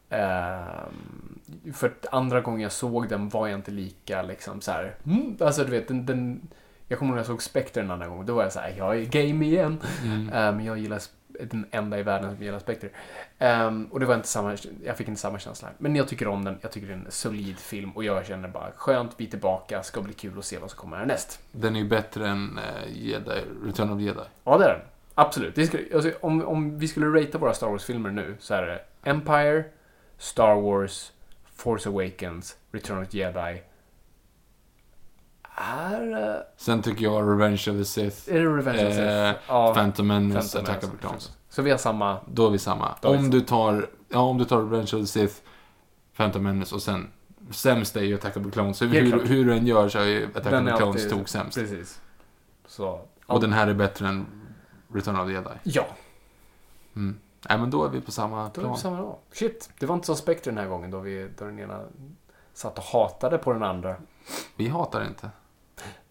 Ehm, 0.09 1.39
för 1.73 1.93
andra 2.11 2.41
gången 2.41 2.61
jag 2.61 2.71
såg 2.71 3.09
den 3.09 3.29
var 3.29 3.47
jag 3.47 3.59
inte 3.59 3.71
lika 3.71 4.21
liksom 4.21 4.61
så 4.61 4.71
här. 4.71 4.95
Mm, 5.05 5.37
alltså 5.39 5.63
du 5.63 5.71
vet, 5.71 5.87
den, 5.87 6.05
den, 6.05 6.47
jag 6.87 6.99
kommer 6.99 7.09
ihåg 7.09 7.15
när 7.15 7.19
jag 7.19 7.27
såg 7.27 7.41
Spectre 7.43 7.81
en 7.81 7.91
annan 7.91 8.09
gång. 8.09 8.25
Då 8.25 8.33
var 8.35 8.43
jag 8.43 8.53
så 8.53 8.59
här, 8.59 8.73
jag 8.77 8.97
är 8.97 9.05
game 9.05 9.45
igen. 9.45 9.81
Mm. 10.03 10.29
Eh, 10.29 10.51
Men 10.55 10.65
jag 10.65 10.77
gillar 10.77 11.01
den 11.45 11.65
enda 11.71 11.99
i 11.99 12.03
världen 12.03 12.35
som 12.35 12.45
gillar 12.45 12.59
Spectre. 12.59 12.89
Ehm, 13.39 13.85
och 13.85 13.99
det 13.99 14.05
var 14.05 14.15
inte 14.15 14.27
samma, 14.27 14.57
jag 14.83 14.97
fick 14.97 15.07
inte 15.07 15.21
samma 15.21 15.39
känsla. 15.39 15.67
här. 15.67 15.75
Men 15.79 15.95
jag 15.95 16.07
tycker 16.07 16.27
om 16.27 16.45
den, 16.45 16.57
jag 16.61 16.71
tycker 16.71 16.87
det 16.87 16.93
är 16.93 16.97
en 16.97 17.11
solid 17.11 17.59
film 17.59 17.91
och 17.91 18.03
jag 18.03 18.25
känner 18.25 18.47
bara 18.47 18.71
skönt, 18.75 19.11
vi 19.17 19.25
är 19.25 19.29
tillbaka, 19.29 19.83
ska 19.83 20.01
bli 20.01 20.13
kul 20.13 20.39
att 20.39 20.45
se 20.45 20.57
vad 20.57 20.69
som 20.69 20.79
kommer 20.79 20.97
härnäst. 20.97 21.39
Den 21.51 21.75
är 21.75 21.79
ju 21.79 21.87
bättre 21.87 22.27
än 22.27 22.57
eh, 22.57 22.91
Jedi, 22.91 23.41
Return 23.63 23.89
of 23.91 24.01
Jedi. 24.01 24.19
Ja, 24.43 24.57
det 24.57 24.65
är 24.65 24.69
den. 24.69 24.81
Absolut. 25.15 25.55
Det 25.55 25.67
skulle, 25.67 25.95
alltså, 25.95 26.11
om, 26.21 26.45
om 26.45 26.79
vi 26.79 26.87
skulle 26.87 27.21
ratea 27.21 27.39
våra 27.39 27.53
Star 27.53 27.67
Wars-filmer 27.67 28.11
nu 28.11 28.35
så 28.39 28.53
är 28.53 28.61
det 28.61 28.81
Empire, 29.03 29.63
Star 30.17 30.55
Wars, 30.61 31.11
Force 31.55 31.89
Awakens, 31.89 32.57
Return 32.71 33.01
of 33.01 33.13
Jedi. 33.13 33.61
Är, 35.55 36.29
eh, 36.35 36.41
Sen 36.57 36.81
tycker 36.81 37.03
jag 37.05 37.29
Revenge 37.31 37.55
of 37.55 37.65
the 37.65 37.85
Sith, 37.85 38.29
är 38.35 38.39
det 38.39 38.45
Revenge 38.57 38.87
of 38.87 38.89
the 38.89 38.93
Sith? 38.93 39.07
eh, 39.07 39.35
Ja, 39.47 39.73
Phantom 39.73 40.07
Menace, 40.07 40.57
Phantom 40.57 40.75
Attack 40.75 40.83
of 40.83 40.91
the 40.91 40.97
Clones. 41.07 41.31
Så 41.49 41.61
vi 41.61 41.71
har 41.71 41.77
samma... 41.77 42.17
Då 42.27 42.47
är 42.47 42.51
vi 42.51 42.59
samma. 42.59 42.85
Är 42.87 42.95
vi 43.01 43.07
om 43.07 43.15
samma. 43.17 43.27
du 43.29 43.41
tar, 43.41 43.89
ja 44.09 44.19
om 44.19 44.37
du 44.37 44.45
tar 44.45 44.57
Revenge 44.61 44.83
of 44.83 44.89
the 44.91 45.05
Sith, 45.07 45.35
Phantom 46.17 46.43
Menace 46.43 46.75
och 46.75 46.81
sen 46.81 47.07
sämst 47.51 47.95
är 47.95 48.01
ju 48.01 48.15
Attack 48.15 48.37
of 48.37 48.43
the 48.43 48.51
Clones. 48.51 48.81
Helt 48.81 48.93
hur, 48.93 49.09
klart. 49.11 49.29
hur 49.29 49.45
du 49.45 49.53
än 49.53 49.67
gör 49.67 49.89
så 49.89 49.99
är 49.99 50.05
ju 50.05 50.25
Attack 50.25 50.43
Den 50.43 50.67
of 50.67 50.71
the 50.73 50.77
Clones 50.77 50.95
alltid- 50.95 51.09
tog 51.17 51.29
sämst. 51.29 51.57
Precis. 51.57 52.01
Så... 52.67 53.01
Och 53.25 53.41
den 53.41 53.53
här 53.53 53.67
är 53.67 53.73
bättre 53.73 54.07
än 54.07 54.25
Return 54.93 55.19
of 55.19 55.27
the 55.27 55.33
Jedi. 55.33 55.49
Ja, 55.63 55.85
Mm. 56.95 57.19
Nej 57.49 57.57
men 57.57 57.69
då 57.69 57.85
är 57.85 57.89
vi 57.89 58.01
på 58.01 58.11
samma 58.11 58.35
då 58.37 58.43
är 58.43 58.47
vi 58.47 58.59
plan. 58.61 58.71
på 58.71 58.77
samma 58.79 58.95
nivå. 58.95 59.17
Shit, 59.31 59.69
det 59.79 59.85
var 59.85 59.95
inte 59.95 60.07
så 60.07 60.15
Spectre 60.15 60.51
den 60.51 60.57
här 60.57 60.67
gången 60.67 60.91
då, 60.91 60.99
vi, 60.99 61.29
då 61.37 61.45
den 61.45 61.59
ena 61.59 61.81
satt 62.53 62.77
och 62.77 62.83
hatade 62.83 63.37
på 63.37 63.53
den 63.53 63.63
andra. 63.63 63.95
Vi 64.55 64.67
hatar 64.67 65.03
inte. 65.05 65.29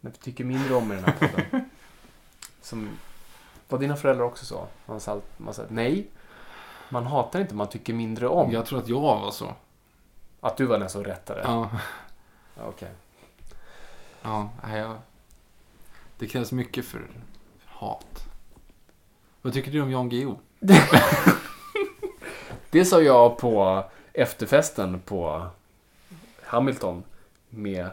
Men 0.00 0.12
vi 0.12 0.18
tycker 0.18 0.44
mindre 0.44 0.74
om 0.74 0.92
i 0.92 0.94
den 0.94 1.04
här 1.04 1.12
podden. 1.12 1.64
Som, 2.62 2.88
var 3.68 3.78
dina 3.78 3.96
föräldrar 3.96 4.24
också 4.24 4.44
så? 4.44 4.66
Man 4.86 5.00
sa, 5.00 5.20
man 5.36 5.54
sa 5.54 5.62
nej, 5.68 6.08
man 6.88 7.06
hatar 7.06 7.40
inte, 7.40 7.54
man 7.54 7.68
tycker 7.68 7.92
mindre 7.92 8.28
om. 8.28 8.52
Jag 8.52 8.66
tror 8.66 8.78
att 8.78 8.88
jag 8.88 9.00
var 9.00 9.30
så. 9.30 9.54
Att 10.40 10.56
du 10.56 10.66
var 10.66 10.78
den 10.78 10.90
som 10.90 11.04
rättade? 11.04 11.40
Ja. 11.44 11.70
Ja, 12.56 12.62
Okej. 12.66 12.90
Ja, 14.22 14.50
nej, 14.62 14.78
jag... 14.78 14.96
Det 16.18 16.26
krävs 16.26 16.52
mycket 16.52 16.84
för 16.84 17.00
hat. 17.66 18.24
Vad 19.42 19.52
tycker 19.52 19.70
du 19.70 19.80
om 19.80 19.90
Jan 19.90 20.08
Guillou? 20.08 20.36
Det 22.70 22.84
sa 22.84 23.02
jag 23.02 23.38
på 23.38 23.84
efterfesten 24.12 25.00
på 25.00 25.46
Hamilton 26.44 27.02
med, 27.48 27.90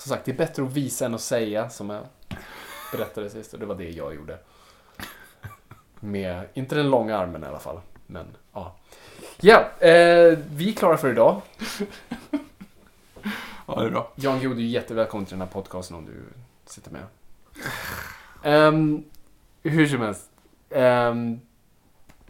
som 0.00 0.10
sagt, 0.10 0.24
det 0.24 0.30
är 0.30 0.36
bättre 0.36 0.62
att 0.62 0.72
visa 0.72 1.06
än 1.06 1.14
att 1.14 1.20
säga 1.20 1.70
som 1.70 1.90
jag 1.90 2.04
berättade 2.92 3.30
sist 3.30 3.54
och 3.54 3.60
det 3.60 3.66
var 3.66 3.74
det 3.74 3.90
jag 3.90 4.14
gjorde. 4.14 4.38
Med, 6.00 6.48
inte 6.54 6.74
den 6.74 6.90
långa 6.90 7.18
armen 7.18 7.44
i 7.44 7.46
alla 7.46 7.58
fall, 7.58 7.80
men 8.06 8.26
ja. 8.52 8.76
Ja, 9.40 9.70
eh, 9.78 10.38
vi 10.50 10.68
är 10.68 10.72
klara 10.72 10.96
för 10.96 11.10
idag. 11.10 11.40
Ja, 13.66 13.80
det 13.80 13.86
är 13.86 13.90
bra. 13.90 14.12
Jan 14.14 14.38
Guillou, 14.40 14.54
du 14.54 14.62
är 14.62 14.66
jättevälkommen 14.66 15.26
till 15.26 15.32
den 15.38 15.40
här 15.40 15.52
podcasten 15.52 15.96
om 15.96 16.06
du 16.06 16.22
sitter 16.66 16.90
med. 16.90 17.02
Ehm, 18.42 19.04
hur 19.62 19.86
som 19.86 20.00
helst. 20.00 20.30
Ehm, 20.70 21.40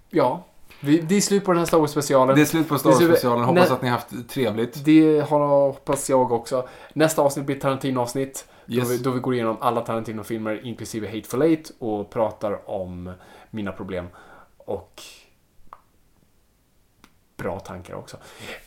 ja, 0.08 0.44
vi, 0.80 1.00
det 1.00 1.16
är 1.16 1.20
slut 1.20 1.44
på 1.44 1.52
den 1.52 1.58
här 1.58 1.66
Star 1.66 1.78
Wars-specialen. 1.78 2.36
Det 2.36 2.42
är 2.42 2.46
slut 2.46 2.68
på 2.68 2.78
Star 2.78 2.90
Wars-specialen. 2.90 3.44
Hoppas 3.44 3.68
Nä- 3.68 3.74
att 3.74 3.82
ni 3.82 3.88
har 3.88 3.96
haft 3.96 4.28
trevligt. 4.28 4.84
Det 4.84 5.20
har 5.28 5.66
hoppas 5.66 6.10
jag 6.10 6.32
också. 6.32 6.68
Nästa 6.92 7.22
avsnitt 7.22 7.46
blir 7.46 7.60
Tarantino-avsnitt. 7.60 8.48
Yes. 8.66 8.88
Då, 8.88 8.90
vi, 8.90 8.98
då 8.98 9.10
vi 9.10 9.20
går 9.20 9.34
igenom 9.34 9.56
alla 9.60 9.80
Tarantino-filmer, 9.80 10.60
inklusive 10.66 11.06
Hateful 11.06 11.42
Eight, 11.42 11.72
och 11.78 12.10
pratar 12.10 12.70
om 12.70 13.12
mina 13.50 13.72
problem. 13.72 14.06
Och 14.58 15.02
bra 17.42 17.60
tankar 17.60 17.94
också. 17.94 18.16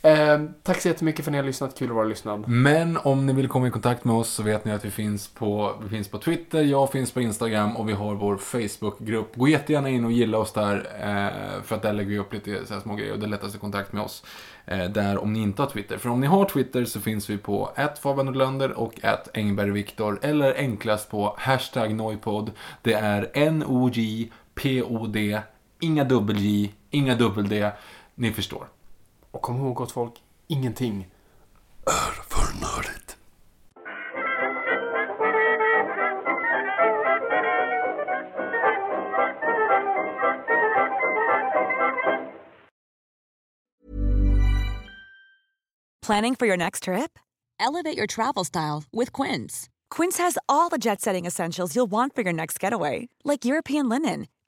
Eh, 0.02 0.42
tack 0.62 0.80
så 0.80 0.88
jättemycket 0.88 1.24
för 1.24 1.30
att 1.30 1.32
ni 1.32 1.38
har 1.38 1.44
lyssnat. 1.44 1.78
Kul 1.78 1.88
att 1.88 1.96
vara 1.96 2.06
lyssnad. 2.06 2.48
Men 2.48 2.96
om 2.96 3.26
ni 3.26 3.32
vill 3.32 3.48
komma 3.48 3.66
i 3.66 3.70
kontakt 3.70 4.04
med 4.04 4.16
oss 4.16 4.28
så 4.28 4.42
vet 4.42 4.64
ni 4.64 4.72
att 4.72 4.84
vi 4.84 4.90
finns 4.90 5.28
på, 5.28 5.74
vi 5.82 5.88
finns 5.88 6.08
på 6.08 6.18
Twitter, 6.18 6.62
jag 6.62 6.92
finns 6.92 7.12
på 7.12 7.20
Instagram 7.20 7.76
och 7.76 7.88
vi 7.88 7.92
har 7.92 8.14
vår 8.14 8.36
Facebookgrupp. 8.36 9.36
Gå 9.36 9.48
jättegärna 9.48 9.88
in 9.88 10.04
och 10.04 10.12
gilla 10.12 10.38
oss 10.38 10.52
där, 10.52 10.76
eh, 11.00 11.62
för 11.62 11.76
att 11.76 11.82
där 11.82 11.92
lägger 11.92 12.10
vi 12.10 12.18
upp 12.18 12.32
lite 12.32 12.66
så 12.66 12.74
här 12.74 12.80
små 12.80 12.94
grejer 12.94 13.12
och 13.12 13.18
det 13.18 13.26
är 13.26 13.28
lättast 13.28 13.54
i 13.54 13.58
kontakt 13.58 13.92
med 13.92 14.02
oss. 14.02 14.24
Eh, 14.66 14.84
där 14.84 15.22
om 15.22 15.32
ni 15.32 15.42
inte 15.42 15.62
har 15.62 15.70
Twitter. 15.70 15.98
För 15.98 16.10
om 16.10 16.20
ni 16.20 16.26
har 16.26 16.44
Twitter 16.44 16.84
så 16.84 17.00
finns 17.00 17.30
vi 17.30 17.38
på 17.38 17.70
Fabian 18.02 18.72
och 18.72 18.94
Engbergviktor 19.34 20.18
eller 20.22 20.54
enklast 20.54 21.10
på 21.10 21.34
hashtag 21.38 21.94
Noipod. 21.94 22.50
Det 22.82 22.92
är 22.92 23.30
N-O-J-P-O-D, 23.34 25.40
inga 25.80 26.04
dubbel-J, 26.04 26.72
inga 26.90 27.14
dubbel-D. 27.14 27.70
Ni 28.14 28.32
förstår. 28.32 28.68
Och 29.30 29.42
kom 29.42 29.56
ihåg 29.56 29.74
gott 29.74 29.92
folk, 29.92 30.22
ingenting 30.46 31.10
Är 31.86 32.12
för 32.12 32.60
nördigt. 32.60 33.16
Planning 46.06 46.34
for 46.36 46.46
your 46.46 46.56
next 46.56 46.82
trip? 46.82 47.18
Elevate 47.58 47.96
your 47.96 48.06
travel 48.06 48.44
style 48.44 48.84
with 48.92 49.12
Quince. 49.12 49.70
Quince 49.90 50.18
has 50.18 50.36
all 50.48 50.68
the 50.68 50.76
jet 50.78 51.00
setting 51.00 51.24
essentials 51.26 51.74
you'll 51.74 51.90
want 51.90 52.14
for 52.14 52.22
your 52.22 52.32
next 52.32 52.60
getaway, 52.60 53.08
like 53.24 53.44
European 53.46 53.88
linen, 53.88 54.26